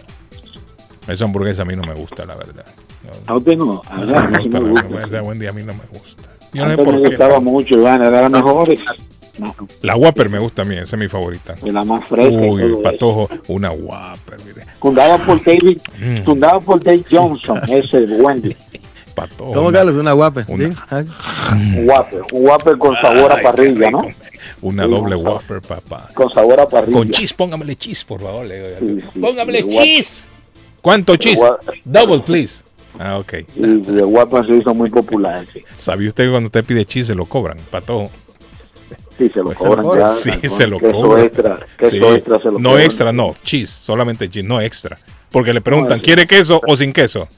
Esa 1.06 1.24
hamburguesa 1.24 1.62
a 1.62 1.64
mí 1.64 1.74
no 1.76 1.82
me 1.82 1.94
gusta, 1.94 2.26
la 2.26 2.34
verdad. 2.36 2.64
A 3.26 3.34
usted 3.34 3.56
no, 3.56 3.80
a 3.88 3.96
mí 3.96 4.12
No 4.12 4.30
me 4.30 4.36
sí 4.38 4.42
gusta, 4.44 4.60
la 4.60 4.68
gusta. 4.68 4.80
hamburguesa 4.84 5.16
de 5.16 5.20
Wendy's 5.22 5.48
a 5.48 5.52
mí 5.52 5.62
no 5.62 5.72
me 5.74 5.98
gusta. 5.98 6.22
Yo 6.52 6.64
no 6.64 6.70
sé 6.70 6.76
por 6.84 6.94
me 6.94 7.02
qué. 7.02 7.08
gustaba 7.08 7.40
mucho, 7.40 7.74
Iván, 7.76 8.02
era 8.02 8.22
la 8.22 8.28
mejor. 8.28 8.68
No, 9.38 9.54
La 9.82 9.94
Whopper 9.96 10.28
me 10.28 10.38
gusta 10.40 10.62
a 10.62 10.64
mí, 10.64 10.74
esa 10.76 10.96
es 10.96 11.00
mi 11.00 11.08
favorita. 11.08 11.54
de 11.62 11.72
la 11.72 11.84
más 11.84 12.04
fresca. 12.06 12.36
Uy, 12.40 12.62
eso. 12.64 12.82
patojo, 12.82 13.28
una 13.48 13.70
Whopper, 13.70 14.36
mire. 14.44 14.66
Fundada 14.80 15.16
por 15.18 15.42
David, 15.44 15.78
Mm. 16.00 16.24
fundada 16.24 16.58
por 16.60 16.82
Dave 16.82 17.04
Johnson, 17.10 17.60
ese 17.68 17.98
Wendy. 18.00 18.56
Patojo. 19.14 19.52
¿Cómo 19.52 19.70
Carlos? 19.72 19.94
Una 19.94 20.12
guapa. 20.12 20.44
¿sí? 20.44 20.52
Ah, 20.90 21.02
Un 21.54 21.88
Whopper, 21.88 22.20
un 22.32 22.46
Whopper 22.46 22.78
con 22.78 22.96
sabor 22.96 23.30
a 23.32 23.40
parrilla, 23.40 23.90
¿no? 23.90 24.06
Una 24.62 24.84
Sí, 24.84 24.90
doble 24.90 25.16
con- 25.16 25.26
Whopper, 25.26 25.60
papá. 25.62 26.08
Con 26.14 26.30
sabor 26.32 26.60
a 26.60 26.66
parrilla. 26.68 26.98
Con 26.98 27.10
cheese, 27.10 27.34
póngamele 27.34 27.76
cheese, 27.76 28.04
por 28.04 28.20
favor. 28.22 28.46
le 28.46 28.78
digo. 28.78 29.00
sí, 29.12 29.20
Póngamele 29.20 29.66
cheese. 29.68 30.26
¿Cuánto 30.82 31.16
cheese? 31.16 31.40
Wha- 31.40 31.58
Double, 31.84 32.20
please. 32.20 32.62
Ah, 32.98 33.18
ok. 33.18 33.34
Y 33.56 33.60
de 33.80 34.02
Whopper 34.04 34.44
se 34.46 34.56
hizo 34.56 34.74
muy 34.74 34.90
popular. 34.90 35.44
¿Sabía 35.76 36.08
usted 36.08 36.24
que 36.24 36.30
cuando 36.30 36.46
usted 36.46 36.64
pide 36.64 36.84
cheese 36.84 37.08
se 37.08 37.14
lo 37.14 37.24
cobran, 37.26 37.58
patojo? 37.70 38.10
Sí, 39.18 39.28
se 39.32 39.40
lo 39.40 39.52
cobran 39.54 39.86
ya. 39.98 40.08
Sí, 40.08 40.30
se 40.48 40.66
lo 40.66 40.78
queso 40.78 40.92
cobran. 40.96 41.24
extra, 41.24 41.58
queso 41.76 41.90
Sí. 41.90 42.16
extra 42.16 42.38
se 42.38 42.44
lo 42.46 42.58
no 42.58 42.68
cobran. 42.70 42.84
extra, 42.84 43.12
no. 43.12 43.34
Cheese, 43.42 43.72
solamente 43.72 44.30
cheese, 44.30 44.46
no 44.46 44.60
extra. 44.60 44.96
Porque 45.30 45.52
le 45.52 45.60
preguntan, 45.60 45.90
No, 45.90 45.96
eso- 45.96 46.04
¿quiere 46.04 46.26
queso 46.26 46.60
o 46.66 46.76
sin 46.76 46.92
queso? 46.92 47.28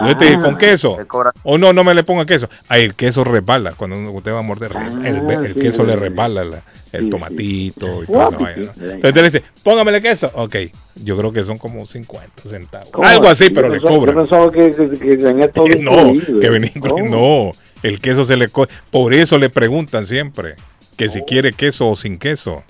Yo 0.00 0.16
te 0.16 0.24
dije, 0.24 0.40
¿con 0.40 0.58
queso? 0.58 0.96
O 1.44 1.56
no, 1.56 1.72
no 1.72 1.84
me 1.84 1.94
le 1.94 2.02
ponga 2.02 2.26
queso. 2.26 2.48
Ahí 2.68 2.82
el 2.82 2.94
queso 2.94 3.22
resbala. 3.22 3.72
Cuando 3.72 3.96
usted 4.12 4.32
va 4.32 4.40
a 4.40 4.42
morder, 4.42 4.72
el, 4.72 5.06
el 5.06 5.16
Ah, 5.30 5.42
sí, 5.54 5.60
queso 5.60 5.84
le 5.84 5.94
resbala 5.96 6.44
la- 6.44 6.62
el 6.92 7.04
Sí, 7.04 7.10
tomatito 7.10 8.02
y 8.02 8.06
toda 8.06 8.28
esa. 8.56 8.72
Entonces 8.84 9.14
le 9.14 9.22
dice, 9.30 9.42
póngamele 9.62 10.00
queso. 10.00 10.30
Ok, 10.34 10.56
yo 11.04 11.16
creo 11.16 11.32
que 11.32 11.44
son 11.44 11.58
como 11.58 11.86
50 11.86 12.42
centavos. 12.48 12.88
¿Cómo? 12.90 13.06
Algo 13.06 13.28
así, 13.28 13.48
Yo 13.48 13.54
pero 13.54 13.68
le 13.68 13.74
pensaba- 13.74 13.94
cobran. 13.96 14.14
Yo 14.14 14.20
pensaba 14.22 14.52
que, 14.52 14.70
que, 14.70 14.98
que 14.98 15.16
tenía 15.16 15.50
todo 15.50 15.66
No, 15.80 16.08
incluido. 16.08 16.40
que 16.40 16.50
venía 16.50 16.70
incluido. 16.74 17.08
No, 17.08 17.50
el 17.82 18.00
queso 18.00 18.24
se 18.24 18.36
le 18.36 18.48
co 18.48 18.66
Por 18.90 19.12
eso 19.14 19.38
le 19.38 19.50
preguntan 19.50 20.06
siempre 20.06 20.54
que 20.96 21.08
si 21.08 21.22
quiere 21.22 21.52
queso 21.52 21.88
o 21.88 21.96
sin 21.96 22.18
queso. 22.18 22.62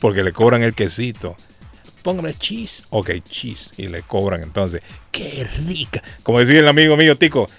Porque 0.00 0.22
le 0.22 0.32
cobran 0.32 0.62
el 0.62 0.74
quesito. 0.74 1.36
Póngame 2.06 2.34
cheese. 2.34 2.84
Ok, 2.90 3.10
cheese. 3.28 3.70
Y 3.78 3.88
le 3.88 4.02
cobran 4.02 4.40
entonces. 4.44 4.80
Qué 5.10 5.44
rica. 5.66 6.00
Como 6.22 6.38
decía 6.38 6.60
el 6.60 6.68
amigo 6.68 6.96
mío, 6.96 7.16
Tico. 7.18 7.50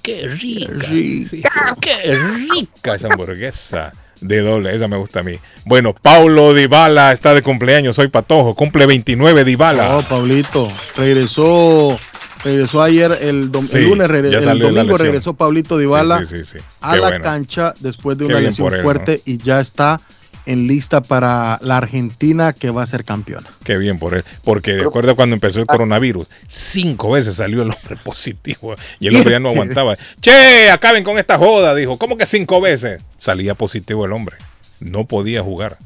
Qué 0.00 0.28
rica. 0.28 0.86
Sí, 0.88 1.42
qué 1.80 2.14
rica 2.14 2.94
esa 2.94 3.08
hamburguesa. 3.08 3.92
De 4.20 4.38
doble, 4.42 4.72
esa 4.72 4.86
me 4.86 4.96
gusta 4.96 5.20
a 5.20 5.22
mí. 5.24 5.34
Bueno, 5.64 5.92
Paulo 5.92 6.54
Dybala 6.54 7.10
está 7.12 7.34
de 7.34 7.42
cumpleaños, 7.42 7.96
soy 7.96 8.06
Patojo, 8.06 8.54
cumple 8.54 8.86
29 8.86 9.42
Dybala. 9.44 9.96
Oh, 9.96 10.02
Pablito. 10.02 10.70
Regresó. 10.96 11.98
Regresó 12.44 12.80
ayer, 12.82 13.18
el, 13.22 13.50
dom- 13.50 13.66
Sí, 13.66 13.78
el 13.78 13.84
lunes, 13.86 14.06
regre- 14.08 14.32
el 14.52 14.58
domingo 14.60 14.96
regresó 14.96 15.34
Pablito 15.34 15.76
Dybala 15.78 16.20
Sí, 16.20 16.26
sí, 16.26 16.44
sí, 16.44 16.58
sí. 16.60 16.64
a 16.80 16.92
Qué 16.92 17.00
la 17.00 17.08
bueno. 17.08 17.24
cancha 17.24 17.74
después 17.80 18.16
de 18.16 18.26
una 18.26 18.38
lesión 18.38 18.72
él, 18.72 18.82
fuerte 18.82 19.20
y 19.24 19.38
ya 19.38 19.60
está 19.60 20.00
en 20.46 20.66
lista 20.66 21.02
para 21.02 21.58
la 21.60 21.76
Argentina 21.76 22.52
que 22.52 22.70
va 22.70 22.82
a 22.82 22.86
ser 22.86 23.04
campeona. 23.04 23.48
Qué 23.64 23.76
bien 23.76 23.98
por 23.98 24.14
él. 24.14 24.24
Porque 24.44 24.72
de 24.72 24.84
acuerdo 24.84 25.12
a 25.12 25.16
cuando 25.16 25.34
empezó 25.34 25.60
el 25.60 25.66
coronavirus, 25.66 26.28
cinco 26.46 27.10
veces 27.10 27.36
salió 27.36 27.62
el 27.62 27.70
hombre 27.70 27.96
positivo. 28.04 28.74
Y 29.00 29.08
el 29.08 29.16
hombre 29.16 29.32
ya 29.32 29.40
no 29.40 29.50
aguantaba. 29.50 29.96
Che, 30.20 30.70
acaben 30.70 31.04
con 31.04 31.18
esta 31.18 31.36
joda, 31.36 31.74
dijo. 31.74 31.98
¿Cómo 31.98 32.16
que 32.16 32.26
cinco 32.26 32.60
veces? 32.60 33.02
Salía 33.18 33.54
positivo 33.54 34.06
el 34.06 34.12
hombre. 34.12 34.36
No 34.80 35.04
podía 35.04 35.42
jugar. 35.42 35.78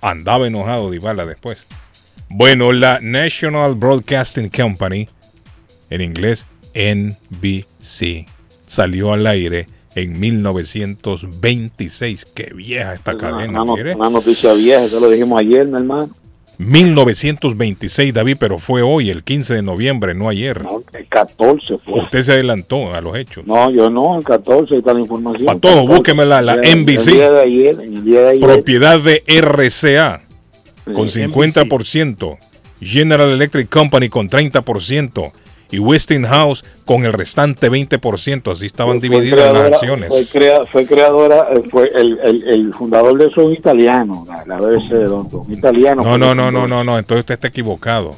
Andaba 0.00 0.46
enojado 0.46 0.90
Dybala 0.90 1.24
después. 1.24 1.58
Bueno, 2.28 2.72
la 2.72 2.98
National 3.00 3.74
Broadcasting 3.74 4.48
Company, 4.48 5.08
en 5.90 6.00
inglés 6.00 6.46
NBC, 6.74 8.26
salió 8.66 9.12
al 9.12 9.26
aire 9.26 9.66
en 9.94 10.18
1926. 10.18 12.24
Qué 12.34 12.52
vieja 12.54 12.94
esta 12.94 13.12
Una, 13.14 13.20
cadena. 13.20 13.62
una- 13.62 13.74
mire. 13.74 13.94
una 13.94 14.10
noticia 14.10 14.52
vieja, 14.54 14.84
eso 14.84 15.00
lo 15.00 15.10
dijimos 15.10 15.40
ayer, 15.40 15.68
mi 15.68 15.76
hermano. 15.78 16.10
1926, 16.58 18.12
David, 18.14 18.36
pero 18.38 18.58
fue 18.58 18.82
hoy, 18.82 19.08
el 19.10 19.24
15 19.24 19.54
de 19.54 19.62
noviembre, 19.62 20.14
no 20.14 20.28
ayer. 20.28 20.62
El 20.92 21.08
14 21.08 21.78
fue. 21.78 22.00
Usted 22.02 22.22
se 22.22 22.32
adelantó 22.32 22.94
a 22.94 23.00
los 23.00 23.16
hechos. 23.16 23.46
No, 23.46 23.70
yo 23.70 23.88
no, 23.90 24.16
el 24.18 24.24
14 24.24 24.76
está 24.76 24.92
la 24.94 25.00
información. 25.00 25.46
Pa' 25.46 25.56
todo, 25.56 25.72
14. 25.80 25.94
búsquemela, 25.94 26.42
la 26.42 26.54
El 26.54 26.82
NBC. 26.82 27.08
El 27.08 27.14
día 27.14 27.30
de 27.32 27.40
ayer, 27.40 27.74
en 27.80 27.96
el 27.96 28.04
día 28.04 28.20
de 28.20 28.28
ayer. 28.30 28.40
Propiedad 28.40 29.00
de 29.00 29.22
RCA 29.26 30.20
con 30.94 31.08
Sí, 31.10 31.20
50%, 31.22 32.38
General 32.80 33.30
Electric 33.30 33.68
Company 33.68 34.08
con 34.08 34.28
30% 34.28 35.32
y 35.72 35.78
Westinghouse 35.78 36.62
con 36.84 37.04
el 37.04 37.12
restante 37.12 37.68
20%. 37.70 38.52
Así 38.52 38.66
estaban 38.66 39.00
Fue 39.00 39.08
divididas 39.08 39.52
las 39.52 39.72
acciones. 39.72 40.08
Fue, 40.08 40.24
crea- 40.26 40.64
fue 40.70 40.86
creadora, 40.86 41.48
eh, 41.54 41.62
fue 41.70 41.90
el, 41.94 42.18
el, 42.22 42.48
el 42.48 42.74
fundador 42.74 43.18
de 43.18 43.26
eso 43.26 43.40
es 43.40 43.46
un 43.48 43.52
italiano, 43.54 44.24
la, 44.46 44.56
BBC 44.58 44.90
de 44.90 45.04
London, 45.08 45.40
un 45.46 45.52
italiano. 45.52 46.02
No, 46.02 46.18
no, 46.18 46.34
no, 46.34 46.52
no, 46.52 46.68
no, 46.68 46.84
no, 46.84 46.98
entonces 46.98 47.20
usted 47.22 47.34
está 47.34 47.48
equivocado. 47.48 48.14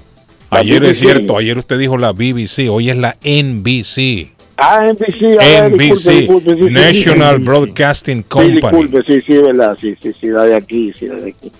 Ayer 0.50 0.84
es 0.84 0.98
cierto, 0.98 1.36
ayer 1.38 1.56
usted 1.58 1.78
dijo 1.78 1.96
la 1.96 2.12
BBC, 2.12 2.68
hoy 2.70 2.90
es 2.90 2.96
la 2.96 3.16
NBC. 3.24 4.32
Ah, 4.56 4.84
NBC, 4.92 5.36
ah, 5.40 5.68
disculpe, 5.68 5.84
NBC, 5.94 6.10
disculpe, 6.12 6.54
sí, 6.54 6.62
sí, 6.62 6.70
National 6.70 7.36
sí, 7.38 7.42
Broadcasting 7.44 8.18
Sí, 8.18 8.28
Company. 8.28 8.52
disculpe, 8.60 9.02
sí, 9.06 9.20
sí, 9.20 9.38
verdad, 9.38 9.76
sí, 9.80 9.94
sí, 10.00 10.12
sí, 10.12 10.26
la 10.28 10.42
de 10.44 10.54
aquí, 10.54 10.92
sí, 10.96 11.06
la 11.08 11.16
de 11.16 11.30
aquí. 11.30 11.50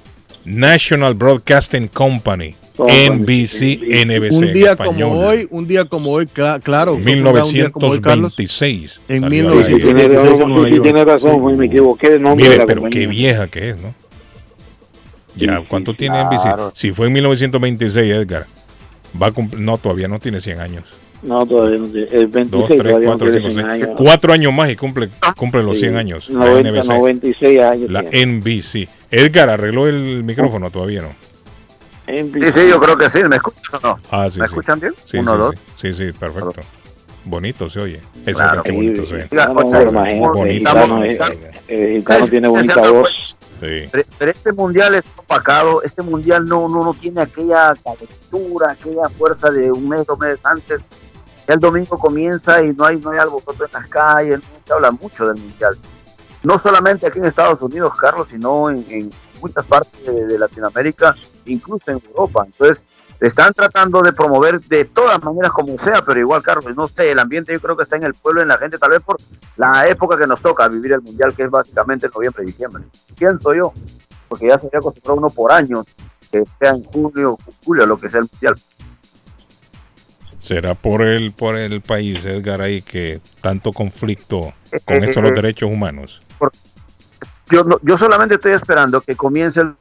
National 0.45 1.15
Broadcasting 1.15 1.89
Company, 1.89 2.55
NBC, 2.79 3.79
NBC. 4.05 4.33
un 4.33 4.53
día 4.53 4.73
español. 4.73 5.09
como 5.11 5.27
hoy, 5.27 5.49
un 5.51 5.67
día 5.67 5.85
como 5.87 6.11
hoy, 6.13 6.27
cla- 6.27 6.61
claro. 6.63 6.99
fue 6.99 7.15
fundado 7.17 7.47
un 7.47 7.53
día 7.53 7.71
como 7.71 7.87
hoy, 7.89 8.01
Carlos. 8.01 8.35
1926. 8.39 9.01
En 9.09 9.23
salió 9.23 9.27
al 9.27 9.31
1926 9.31 10.65
aire. 10.67 10.81
Tiene 10.81 11.01
en 11.01 11.07
razón, 11.07 11.35
sí, 11.37 11.41
fue, 11.41 11.55
me 11.57 11.67
equivoqué 11.67 12.11
de 12.11 12.19
nombre 12.19 12.45
de 12.45 12.51
Mire, 12.51 12.59
la 12.61 12.67
pero 12.67 12.81
compañía. 12.83 13.01
qué 13.01 13.11
vieja 13.13 13.47
que 13.49 13.71
es, 13.71 13.81
¿no? 13.81 13.95
Ya, 15.37 15.63
¿cuánto 15.69 15.93
sí, 15.93 15.99
tiene 15.99 16.17
claro. 16.31 16.69
NBC? 16.69 16.77
Si 16.77 16.93
fue 16.93 17.07
en 17.09 17.13
1926, 17.15 18.13
Edgar, 18.15 18.47
va 19.21 19.29
a 19.29 19.33
cumplir, 19.33 19.61
no, 19.63 19.79
todavía 19.79 20.07
no 20.09 20.19
tiene 20.19 20.41
100 20.41 20.61
años. 20.61 20.85
No, 21.25 21.47
todavía 21.47 21.79
no 21.79 21.87
tiene, 21.87 22.07
el 22.13 22.27
26 22.27 22.51
Dos, 22.51 22.67
tres, 22.69 22.83
todavía 22.83 23.09
cuatro, 23.09 23.27
no 23.27 23.33
tiene 23.33 23.49
cinco, 23.49 23.61
100 23.63 23.73
seis. 23.73 23.85
años. 23.87 23.99
Cuatro 23.99 24.33
años 24.33 24.53
más 24.53 24.71
y 24.71 24.77
cumple, 24.77 25.09
cumple 25.37 25.63
los 25.63 25.75
Sí, 25.75 25.81
100 25.81 25.97
años. 25.97 26.29
la 26.29 26.45
90, 26.45 26.71
NBC. 26.71 26.87
96 26.89 27.61
años. 27.61 27.91
La 27.91 28.03
tiene. 28.03 28.27
NBC. 28.41 28.89
Edgar 29.11 29.49
arregló 29.51 29.87
el 29.89 30.23
micrófono 30.25 30.71
todavía, 30.71 31.03
¿no? 31.03 31.09
Sí, 32.07 32.53
sí, 32.53 32.69
yo 32.69 32.79
creo 32.81 32.97
que 32.99 33.09
sí. 33.09 33.21
¿Me 33.25 33.37
escuchan 33.37 33.81
no? 33.83 33.99
Ah, 34.11 34.29
sí, 34.31 34.39
¿Me 34.39 34.47
sí. 34.47 34.53
escuchan 34.53 34.79
bien? 34.81 34.95
Sí, 35.07 35.17
Uno, 35.17 35.33
sí, 35.33 35.39
dos. 35.39 35.55
Sí, 35.77 35.93
sí, 35.95 36.07
sí, 36.07 36.13
perfecto. 36.13 36.61
Bonito 37.25 37.71
se 37.71 37.81
oye. 37.81 38.01
Claro. 38.35 38.63
bonito 38.71 39.07
se 39.07 39.15
oye. 39.15 39.29
Gitano, 40.49 42.29
tiene 42.29 42.49
bonita 42.49 42.91
voz. 42.91 43.37
Sí. 43.61 43.87
Pero, 43.91 44.05
pero 44.19 44.31
este 44.31 44.53
mundial 44.53 44.95
es 44.97 45.05
opacado, 45.17 45.83
este 45.83 46.03
mundial 46.03 46.47
no, 46.47 46.69
no, 46.69 46.85
no 46.85 46.93
tiene 46.93 47.23
aquella 47.23 47.73
calentura, 47.83 48.73
aquella 48.73 49.09
fuerza 49.17 49.51
de 49.51 49.73
un 49.73 49.89
mes, 49.89 50.05
dos 50.07 50.19
meses 50.19 50.39
antes. 50.45 50.81
El 51.47 51.61
domingo 51.61 51.99
comienza 51.99 52.63
y 52.63 52.73
no 52.73 52.85
hay, 52.85 52.99
no 52.99 53.11
hay 53.11 53.19
alboroto 53.19 53.65
en 53.65 53.71
las 53.73 53.89
calles, 53.89 54.41
se 54.67 54.73
habla 54.73 54.91
mucho 54.91 55.27
del 55.27 55.41
mundial. 55.41 55.77
No 56.43 56.59
solamente 56.59 57.07
aquí 57.07 57.19
en 57.19 57.27
Estados 57.27 57.61
Unidos, 57.61 57.97
Carlos, 57.99 58.29
sino 58.31 58.71
en, 58.71 59.11
muchas 59.41 59.65
partes 59.67 60.05
de, 60.05 60.39
Latinoamérica, 60.39 61.15
incluso 61.45 61.91
en 61.91 62.01
Europa. 62.07 62.45
Entonces, 62.47 62.83
están 63.21 63.53
tratando 63.53 64.01
de 64.01 64.13
promover 64.13 64.61
de 64.61 64.87
todas 64.87 65.23
maneras 65.23 65.53
como 65.53 65.79
sea, 65.79 66.03
pero 66.03 66.19
igual, 66.19 66.43
Carlos, 66.43 66.75
no 66.77 66.87
sé, 66.87 67.11
el 67.11 67.19
ambiente 67.19 67.53
yo 67.53 67.61
creo 67.61 67.77
que 67.77 67.85
está 67.85 67.97
en 67.97 68.05
el 68.05 68.15
pueblo, 68.15 68.43
en 68.43 68.49
la 68.49 68.59
gente, 68.59 68.79
tal 68.79 68.91
vez 68.91 69.03
por 69.03 69.17
la 69.57 69.87
época 69.87 70.19
que 70.19 70.27
nos 70.27 70.41
toca 70.41 70.69
vivir 70.69 70.93
el 70.93 71.03
mundial, 71.03 71.35
que 71.35 71.45
es 71.45 71.51
básicamente 71.51 72.09
noviembre 72.15 72.45
diciembre. 72.45 72.85
Pienso 73.17 73.55
yo, 73.55 73.73
porque 74.29 74.49
ya 74.49 74.59
se 74.59 74.67
había 74.67 74.79
acostumbrado 74.79 75.19
uno 75.19 75.31
por 75.31 75.53
años, 75.53 75.87
que 76.31 76.43
sea 76.59 76.71
en 76.71 76.85
junio, 76.85 77.39
julio, 77.65 77.87
lo 77.87 77.97
que 77.97 78.09
sea 78.09 78.21
el 78.21 78.29
mundial. 78.31 78.57
¿Será 80.45 80.75
por 80.75 81.01
el, 81.01 81.33
por 81.33 81.57
el 81.57 81.81
país, 81.81 82.27
Edgar, 82.27 82.61
ahí 82.61 82.83
que 82.83 83.19
tanto 83.41 83.73
conflicto 83.73 84.53
con 84.85 84.97
Eh, 85.03 85.07
esto 85.07 85.21
de 85.21 85.23
los 85.23 85.31
eh, 85.33 85.35
derechos 85.37 85.71
humanos? 85.73 86.21
Yo, 87.51 87.65
no- 87.65 87.79
yo 87.83 87.97
solamente 87.97 88.35
estoy 88.35 88.53
esperando 88.53 89.01
que 89.01 89.17
comience 89.17 89.63
el 89.63 89.73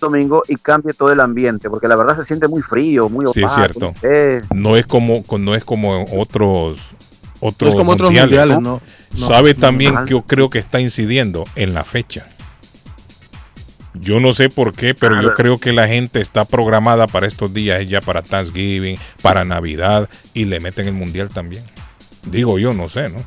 domingo 0.00 0.44
y 0.46 0.54
cambie 0.54 0.92
todo 0.94 1.10
el 1.10 1.18
ambiente, 1.18 1.68
porque 1.68 1.88
la 1.88 1.96
verdad 1.96 2.14
se 2.16 2.24
siente 2.24 2.46
muy 2.46 2.62
frío, 2.62 3.08
muy 3.08 3.26
Sí, 3.32 3.42
es 3.42 3.50
opaco. 3.50 3.92
cierto. 3.98 4.44
no 4.54 4.76
es 4.76 4.86
como, 4.86 5.24
no 5.36 5.54
es 5.56 5.64
como 5.64 6.04
otros 6.12 6.78
otros 7.40 7.74
como 7.74 7.92
otros 7.92 8.12
mundiales, 8.12 8.60
¿no? 8.60 8.60
No, 8.60 8.80
Sabe 9.16 9.54
no, 9.54 9.60
también 9.60 9.94
que 10.04 10.10
yo 10.12 10.22
creo 10.22 10.48
que 10.48 10.60
está 10.60 10.80
incidiendo 10.80 11.44
en 11.56 11.74
la 11.74 11.82
fecha. 11.82 12.28
Yo 14.00 14.20
no 14.20 14.34
sé 14.34 14.48
por 14.48 14.72
qué, 14.72 14.94
pero 14.94 15.20
yo 15.20 15.34
creo 15.34 15.58
que 15.58 15.72
la 15.72 15.86
gente 15.88 16.20
está 16.20 16.44
programada 16.44 17.06
para 17.06 17.26
estos 17.26 17.52
días, 17.54 17.88
ya 17.88 18.00
para 18.00 18.22
Thanksgiving, 18.22 18.98
para 19.22 19.44
Navidad, 19.44 20.08
y 20.34 20.44
le 20.44 20.60
meten 20.60 20.86
el 20.88 20.94
mundial 20.94 21.28
también. 21.28 21.62
Digo 22.24 22.58
yo, 22.58 22.72
no 22.72 22.88
sé, 22.88 23.08
¿no? 23.08 23.18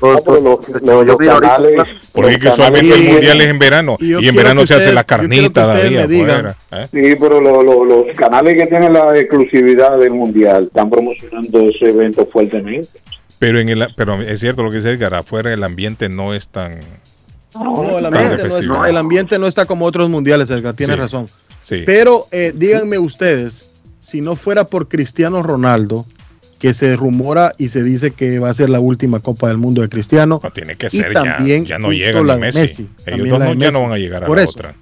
Todo- 0.00 0.18
todo- 0.20 0.40
los- 0.40 1.06
los 1.06 1.16
canales- 1.16 1.86
Porque 2.12 2.32
Los 2.32 2.40
que 2.40 2.48
usualmente 2.48 2.94
el 2.94 3.12
mundial 3.12 3.40
es 3.40 3.46
en 3.46 3.58
verano, 3.58 3.96
Y 4.00 4.28
en 4.28 4.34
verano 4.34 4.66
se 4.66 4.74
hace 4.74 4.92
la 4.92 5.04
carnita 5.04 5.74
de 5.74 5.88
día 5.88 6.06
¿eh? 6.72 6.88
Sí, 6.92 7.16
pero 7.20 7.40
lo- 7.40 7.62
lo- 7.62 7.84
los 7.84 8.16
canales 8.16 8.56
que 8.56 8.66
tienen 8.66 8.92
la 8.92 9.16
exclusividad 9.16 9.96
del 9.98 10.10
mundial 10.10 10.64
están 10.64 10.90
promocionando 10.90 11.60
ese 11.68 11.90
evento 11.90 12.26
fuertemente. 12.26 12.88
Pero 13.38 13.60
en 13.60 13.68
el, 13.68 13.86
pero 13.96 14.20
es 14.22 14.40
cierto 14.40 14.62
lo 14.64 14.70
que 14.70 14.78
dice 14.78 14.90
Edgar, 14.90 15.14
afuera 15.14 15.52
el 15.52 15.62
ambiente 15.62 16.08
no 16.08 16.34
es 16.34 16.48
tan 16.48 16.80
No, 17.58 17.98
el 17.98 18.06
ambiente 18.06 18.48
no, 18.48 18.58
está, 18.58 18.88
el 18.88 18.96
ambiente 18.96 19.38
no 19.38 19.46
está 19.46 19.66
como 19.66 19.84
otros 19.86 20.08
mundiales, 20.10 20.50
Edgar, 20.50 20.74
tienes 20.74 20.96
Sí. 20.96 21.00
razón. 21.02 21.28
Sí. 21.62 21.82
Pero 21.84 22.26
eh, 22.30 22.52
díganme 22.54 22.98
ustedes, 22.98 23.68
si 24.00 24.20
no 24.20 24.36
fuera 24.36 24.64
por 24.64 24.88
Cristiano 24.88 25.42
Ronaldo, 25.42 26.06
que 26.58 26.72
se 26.74 26.96
rumora 26.96 27.52
y 27.58 27.68
se 27.68 27.82
dice 27.82 28.12
que 28.12 28.38
va 28.38 28.48
a 28.50 28.54
ser 28.54 28.70
la 28.70 28.80
última 28.80 29.20
Copa 29.20 29.48
del 29.48 29.58
Mundo 29.58 29.82
de 29.82 29.88
Cristiano, 29.88 30.40
No, 30.42 30.50
tiene 30.52 30.76
que 30.76 30.86
y 30.86 30.90
ser 30.90 31.12
ya, 31.12 31.22
también 31.22 31.66
ya 31.66 31.78
no 31.78 31.88
justo 31.88 31.98
llegan 32.04 32.26
la 32.26 32.36
Messi. 32.38 32.58
Messi, 32.60 32.88
Ellos 33.04 33.28
dos 33.28 33.38
no, 33.40 33.54
ya 33.54 33.70
no 33.70 33.82
van 33.82 33.92
a 33.92 33.98
llegar 33.98 34.24
a 34.24 34.26
Por 34.26 34.38
la 34.38 34.44
eso. 34.44 34.52
otra. 34.52 34.74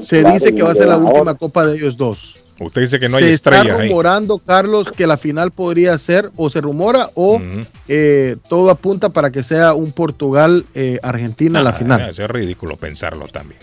se 0.00 0.22
dice 0.24 0.54
que 0.54 0.62
va 0.62 0.72
a 0.72 0.74
ser 0.74 0.88
la 0.88 0.98
última 0.98 1.34
Copa 1.34 1.66
de 1.66 1.76
ellos 1.76 1.96
dos. 1.96 2.39
Usted 2.60 2.82
dice 2.82 3.00
que 3.00 3.08
no 3.08 3.16
hay 3.16 3.24
se 3.24 3.32
está 3.32 3.50
estrellas 3.56 3.80
ahí. 3.80 3.88
rumorando, 3.88 4.38
Carlos, 4.38 4.92
que 4.92 5.06
la 5.06 5.16
final 5.16 5.50
podría 5.50 5.96
ser, 5.98 6.30
o 6.36 6.50
se 6.50 6.60
rumora, 6.60 7.08
o 7.14 7.40
eh, 7.88 8.36
todo 8.48 8.70
apunta 8.70 9.08
para 9.08 9.30
que 9.30 9.42
sea 9.42 9.72
un 9.74 9.92
Portugal-Argentina 9.92 11.62
la 11.62 11.70
Ah, 11.70 11.72
final. 11.72 12.10
Eso 12.10 12.22
es 12.24 12.30
ridículo 12.30 12.76
pensarlo 12.76 13.26
también. 13.28 13.58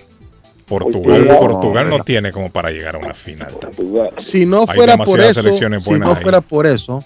Portugal, 0.66 1.26
Eh, 1.28 1.36
Portugal 1.40 1.90
no 1.90 2.00
no. 2.00 2.04
tiene 2.04 2.32
como 2.32 2.52
para 2.52 2.72
llegar 2.72 2.96
a 2.96 3.00
una 3.00 3.14
final. 3.14 3.54
Si 4.18 4.46
no 4.46 4.68
fuera 4.68 4.98
por 4.98 5.20
eso, 5.22 5.42
si 5.44 5.60
no 6.00 6.14
ahí. 6.14 6.22
fuera 6.22 6.42
por 6.42 6.66
eso, 6.68 7.04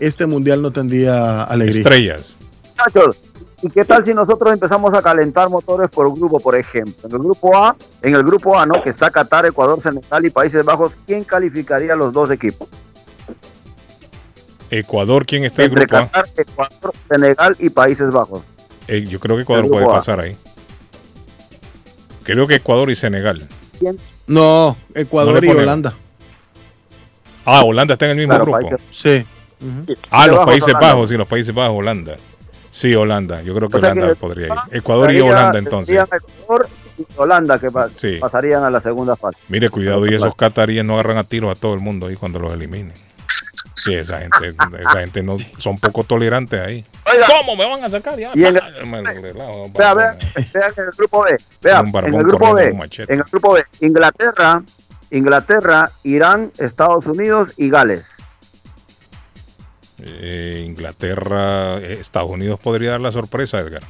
este 0.00 0.24
mundial 0.26 0.62
no 0.62 0.70
tendría 0.70 1.42
alegría. 1.42 1.78
Estrellas. 1.78 2.36
¿Y 3.62 3.70
qué 3.70 3.84
tal 3.84 4.04
si 4.04 4.12
nosotros 4.14 4.52
empezamos 4.52 4.92
a 4.94 5.02
calentar 5.02 5.48
motores 5.48 5.88
por 5.90 6.12
grupo, 6.14 6.38
por 6.40 6.54
ejemplo? 6.56 6.94
En 7.08 7.12
el 7.12 7.18
grupo 7.18 7.56
A, 7.56 7.76
en 8.02 8.14
el 8.14 8.22
grupo 8.24 8.58
A, 8.58 8.66
¿no? 8.66 8.82
Que 8.82 8.90
está 8.90 9.10
Qatar, 9.10 9.46
Ecuador, 9.46 9.80
Senegal 9.82 10.24
y 10.24 10.30
Países 10.30 10.64
Bajos, 10.64 10.92
¿quién 11.06 11.24
calificaría 11.24 11.96
los 11.96 12.12
dos 12.12 12.30
equipos? 12.30 12.68
Ecuador, 14.70 15.24
¿quién 15.26 15.44
está 15.44 15.62
en 15.64 15.70
el 15.70 15.76
grupo 15.76 15.96
A? 15.96 16.00
Qatar, 16.08 16.26
Ecuador, 16.36 16.92
Senegal 17.08 17.56
y 17.58 17.70
Países 17.70 18.10
Bajos. 18.10 18.42
Eh, 18.88 19.02
yo 19.06 19.18
creo 19.20 19.36
que 19.36 19.42
Ecuador 19.42 19.68
puede 19.68 19.84
A. 19.84 19.88
pasar 19.88 20.20
ahí. 20.20 20.36
Creo 22.24 22.46
que 22.46 22.56
Ecuador 22.56 22.90
y 22.90 22.96
Senegal. 22.96 23.46
¿Quién? 23.78 23.96
No, 24.26 24.76
Ecuador 24.94 25.42
No 25.44 25.52
y. 25.52 25.56
Holanda. 25.56 25.94
Ah, 27.44 27.62
Holanda 27.64 27.94
está 27.94 28.06
en 28.06 28.10
el 28.12 28.16
mismo 28.16 28.30
Claro, 28.34 28.44
grupo. 28.46 28.58
Países- 28.76 28.80
Sí. 28.90 29.26
Ah, 30.10 30.26
los 30.26 30.44
Países. 30.44 30.74
Bajos, 30.74 31.08
sí, 31.08 31.16
los 31.16 31.28
Países 31.28 31.54
Bajos, 31.54 31.76
Holanda. 31.78 32.16
Sí, 32.76 32.94
Holanda. 32.94 33.40
Yo 33.40 33.54
creo 33.54 33.70
que 33.70 33.78
O 33.78 33.80
sea 33.80 33.92
que 33.94 34.00
Holanda 34.00 34.20
podría 34.20 34.46
ir. 34.48 34.52
Ecuador 34.70 35.10
y 35.12 35.20
Holanda 35.22 35.58
entonces. 35.58 35.96
Ecuador 35.98 36.68
y 36.98 37.06
Holanda 37.16 37.58
que 37.58 37.70
pa- 37.70 37.88
Sí. 37.96 38.16
pasarían 38.20 38.64
a 38.64 38.70
la 38.70 38.82
segunda 38.82 39.16
fase. 39.16 39.38
Mire, 39.48 39.70
cuidado, 39.70 40.06
y 40.06 40.14
esos 40.14 40.34
cataríes 40.34 40.84
no 40.84 40.92
agarran 40.94 41.16
a 41.16 41.24
tiros 41.24 41.56
a 41.56 41.58
todo 41.58 41.72
el 41.72 41.80
mundo 41.80 42.08
ahí 42.08 42.16
cuando 42.16 42.38
los 42.38 42.52
eliminen. 42.52 42.92
Sí, 43.82 43.94
esa 43.94 44.18
gente, 44.18 44.48
esa 44.78 44.98
gente 45.00 45.22
no 45.22 45.38
son 45.58 45.78
poco 45.78 46.04
tolerantes 46.04 46.60
ahí. 46.60 46.84
Oiga, 47.10 47.26
¿Cómo 47.38 47.56
me 47.56 47.66
van 47.66 47.82
a 47.82 47.88
sacar? 47.88 48.18
Ya, 48.18 48.32
Y 48.34 48.44
en 48.44 48.56
el- 48.56 48.62
Vea, 49.72 49.94
vea, 49.94 50.18
vean 50.52 50.72
en 50.76 50.84
el 50.84 50.90
grupo 50.98 51.22
B. 51.24 51.36
Vea, 51.62 51.78
en 51.80 52.14
el 52.14 52.24
grupo 52.24 52.52
B. 52.54 52.76
En 53.08 53.18
el 53.18 53.24
grupo 53.24 53.52
B, 53.54 53.64
Inglaterra, 53.80 54.62
Inglaterra, 55.10 55.90
Irán, 56.02 56.52
Estados 56.58 57.06
Unidos 57.06 57.54
y 57.56 57.70
Gales. 57.70 58.06
Eh, 60.02 60.62
Inglaterra, 60.66 61.78
eh, 61.78 61.98
Estados 62.00 62.30
Unidos 62.30 62.60
podría 62.60 62.92
dar 62.92 63.00
la 63.00 63.12
sorpresa, 63.12 63.58
Edgar. 63.60 63.82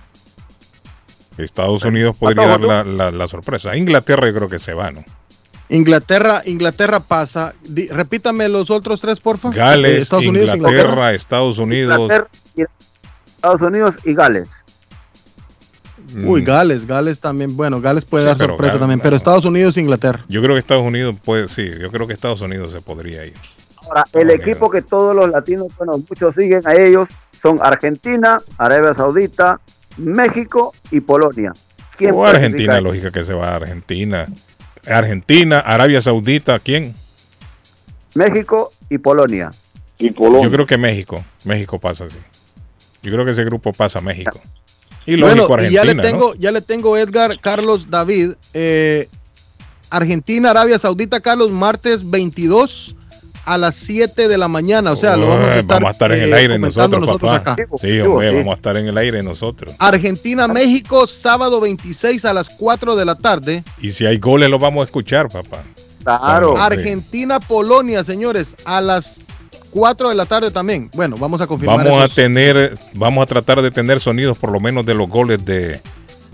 Estados 1.39 1.85
Unidos 1.85 2.17
podría 2.17 2.47
dar 2.47 2.61
la, 2.61 2.85
la- 2.85 3.11
la 3.11 3.29
sorpresa. 3.29 3.77
Inglaterra 3.77 4.27
yo 4.29 4.35
creo 4.35 4.49
que 4.49 4.59
se 4.59 4.73
va, 4.73 4.91
¿no? 4.91 5.05
Inglaterra, 5.69 6.43
Inglaterra 6.47 7.01
pasa. 7.01 7.53
Di- 7.65 7.89
repítame 7.89 8.49
los 8.49 8.71
otros 8.71 9.01
tres, 9.01 9.19
porfa. 9.21 9.49
Eh, 9.51 9.53
Gales, 9.55 10.03
Estados 10.03 10.27
Unidos, 10.27 10.57
Inglaterra, 10.57 11.13
Estados 11.13 11.59
Unidos. 11.59 11.99
Inglaterra, 11.99 12.29
Estados 13.37 13.61
Unidos 13.63 13.95
y 14.05 14.15
Gales. 14.15 14.49
Uy, 16.25 16.43
Mm, 16.43 16.45
Gales, 16.45 16.87
Gales 16.87 17.21
también. 17.21 17.57
Bueno, 17.57 17.81
Gales 17.81 18.05
puede 18.05 18.25
Sí, 18.25 18.29
dar 18.29 18.39
sorpresa 18.39 18.75
Gales, 18.75 18.81
también, 18.81 18.99
no. 18.99 19.03
pero 19.03 19.17
Estados 19.17 19.45
Unidos, 19.45 19.77
Inglaterra. 19.77 20.25
Yo 20.29 20.41
creo 20.41 20.55
que 20.55 20.61
Estados 20.61 20.85
Unidos 20.85 21.17
puede, 21.23 21.49
sí, 21.49 21.69
yo 21.81 21.91
creo 21.91 22.07
que 22.07 22.13
Estados 22.13 22.41
Unidos 22.41 22.71
se 22.71 22.81
podría 22.81 23.27
ir. 23.27 23.35
Ahora, 23.89 24.05
el 24.13 24.31
equipo 24.31 24.71
que 24.71 24.83
todos 24.83 25.15
los 25.15 25.31
latinos, 25.31 25.69
bueno, 25.79 25.99
muchos 26.09 26.35
siguen 26.35 26.63
a 26.67 26.75
ellos, 26.75 27.09
son 27.41 27.59
Argentina, 27.63 28.41
Arabia 28.59 28.95
Saudita, 28.95 29.61
México 29.99 30.73
y 30.91 31.01
Polonia. 31.01 31.53
¿Quién 31.97 32.15
O 32.15 32.27
Argentina, 32.27 32.77
ahí? 32.77 32.83
lógica 32.83 33.11
que 33.11 33.25
se 33.25 33.33
va 33.33 33.51
a 33.53 33.57
Argentina. 33.57 34.27
Argentina, 34.87 35.61
Arabia 35.61 36.01
Saudita, 36.01 36.59
¿quién? 36.59 36.95
México 38.15 38.73
y 38.91 38.99
Polonia. 38.99 39.51
Y 39.99 40.11
Polonia. 40.11 40.45
Yo 40.45 40.51
creo 40.53 40.67
que 40.67 40.79
México. 40.79 41.25
México 41.45 41.79
pasa 41.79 42.05
así. 42.05 42.19
Yo 43.03 43.13
creo 43.13 43.25
que 43.25 43.31
ese 43.33 43.45
grupo 43.45 43.73
pasa 43.73 43.99
a 44.01 44.03
México. 44.03 44.41
Y 45.07 45.21
bueno, 45.21 45.47
lógico 45.49 45.63
y 45.63 45.73
ya 45.73 45.83
Argentina, 45.83 45.85
le 45.85 45.95
¿no? 45.95 46.03
tengo, 46.03 46.35
ya 46.35 46.51
le 46.53 46.61
tengo 46.61 46.97
Edgar, 46.97 47.39
Carlos, 47.41 47.91
David. 47.91 48.33
eh, 48.55 49.09
Argentina, 49.89 50.51
Arabia 50.51 50.79
Saudita, 50.81 51.21
Carlos, 51.21 51.53
martes 51.53 52.11
22 52.11 52.96
a 53.47 53.57
las 53.57 53.77
7 53.77 54.29
de 54.29 54.37
la 54.37 54.49
mañana. 54.49 54.93
O 54.93 54.97
sea, 54.97 55.17
lo 55.17 55.29
vamos 55.29 55.47
a 55.47 55.59
estar, 55.59 55.77
vamos 55.77 55.89
a 55.89 55.93
estar 55.93 56.13
en 56.13 56.23
el 56.23 56.33
eh, 56.33 56.37
aire 56.37 56.55
comentando 56.57 56.99
nosotros, 56.99 57.33
papá. 57.39 57.53
acá. 57.53 57.69
Sí, 57.81 58.01
hombre, 58.01 58.35
vamos 58.35 58.53
a 58.53 58.57
estar 58.57 58.77
en 58.77 58.89
el 58.89 58.99
aire 58.99 59.23
nosotros. 59.23 59.75
Argentina, 59.79 60.49
México, 60.49 61.07
sábado 61.07 61.61
26 61.61 62.25
a 62.25 62.35
las 62.35 62.51
4 62.51 62.97
de 62.97 63.05
la 63.05 63.15
tarde. 63.15 63.65
Y 63.81 63.93
si 63.93 64.05
hay 64.05 64.19
goles, 64.19 64.51
los 64.51 64.61
vamos 64.61 64.83
a 64.83 64.85
escuchar, 64.85 65.29
papá. 65.29 65.63
Claro. 66.03 66.57
Argentina, 66.57 67.41
Polonia, 67.41 68.05
señores, 68.05 68.57
a 68.65 68.81
las 68.81 69.21
4 69.71 70.09
de 70.09 70.15
la 70.17 70.27
tarde 70.27 70.51
también. 70.51 70.91
Bueno, 70.95 71.17
vamos 71.17 71.41
a 71.41 71.47
confirmar. 71.47 71.85
Vamos 71.85 72.11
a 72.11 72.13
tener, 72.13 72.77
vamos 72.95 73.23
a 73.23 73.27
tratar 73.27 73.63
de 73.63 73.71
tener 73.71 74.01
sonidos 74.01 74.39
por 74.39 74.51
lo 74.51 74.61
menos 74.61 74.85
de 74.85 74.95
los 74.95 75.09
goles 75.09 75.45
de, 75.45 75.81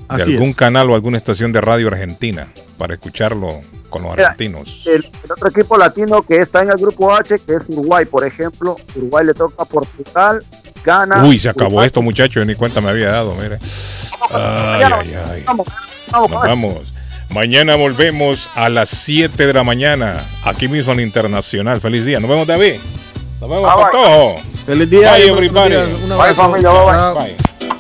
de 0.09 0.23
Así 0.23 0.33
algún 0.35 0.51
es. 0.51 0.57
canal 0.57 0.91
o 0.91 0.95
alguna 0.95 1.17
estación 1.19 1.53
de 1.53 1.61
radio 1.61 1.89
argentina 1.89 2.47
para 2.79 2.95
escucharlo 2.95 3.49
con 3.89 4.03
los 4.03 4.13
Mira, 4.17 4.29
argentinos. 4.29 4.83
El, 4.87 5.05
el 5.25 5.33
otro 5.33 5.49
equipo 5.49 5.77
latino 5.77 6.23
que 6.23 6.39
está 6.39 6.63
en 6.63 6.71
el 6.71 6.77
grupo 6.77 7.13
H, 7.15 7.39
que 7.47 7.55
es 7.57 7.63
Uruguay, 7.69 8.05
por 8.07 8.27
ejemplo. 8.27 8.77
Uruguay 8.97 9.27
le 9.27 9.35
toca 9.35 9.63
a 9.63 9.65
Portugal, 9.67 10.43
Ghana. 10.85 11.25
Uy, 11.25 11.39
se 11.39 11.49
acabó 11.51 11.67
Uruguay. 11.69 11.87
esto, 11.87 12.03
muchachos, 12.03 12.35
yo 12.37 12.45
ni 12.45 12.55
cuenta 12.55 12.81
me 12.81 12.91
había 12.91 13.09
dado, 13.13 13.35
mire. 13.35 13.59
Ay, 14.31 14.83
ay, 14.83 15.15
ay. 15.31 15.43
Vamos, 15.47 15.67
vamos, 16.11 16.31
Nos 16.31 16.43
vamos. 16.43 16.75
vamos. 16.75 16.93
Mañana 17.31 17.77
volvemos 17.77 18.51
a 18.55 18.69
las 18.69 18.91
7 18.91 19.47
de 19.47 19.53
la 19.55 19.63
mañana, 19.65 20.23
aquí 20.45 20.69
mismo 20.69 20.93
en 20.93 21.01
Internacional. 21.01 21.81
Feliz 21.81 22.05
día. 22.05 22.21
Nos 22.21 22.29
vemos, 22.29 22.47
David. 22.47 22.75
Nos 23.41 23.49
vemos, 23.51 23.63
bye. 23.75 23.85
Patojo. 23.85 24.37
Feliz 24.67 24.91
día. 24.91 25.13
Bye, 25.13 25.29
everybody. 25.29 25.75
Bye, 25.75 26.35
familia, 26.35 26.71
bye. 26.71 27.15
Bye. 27.25 27.77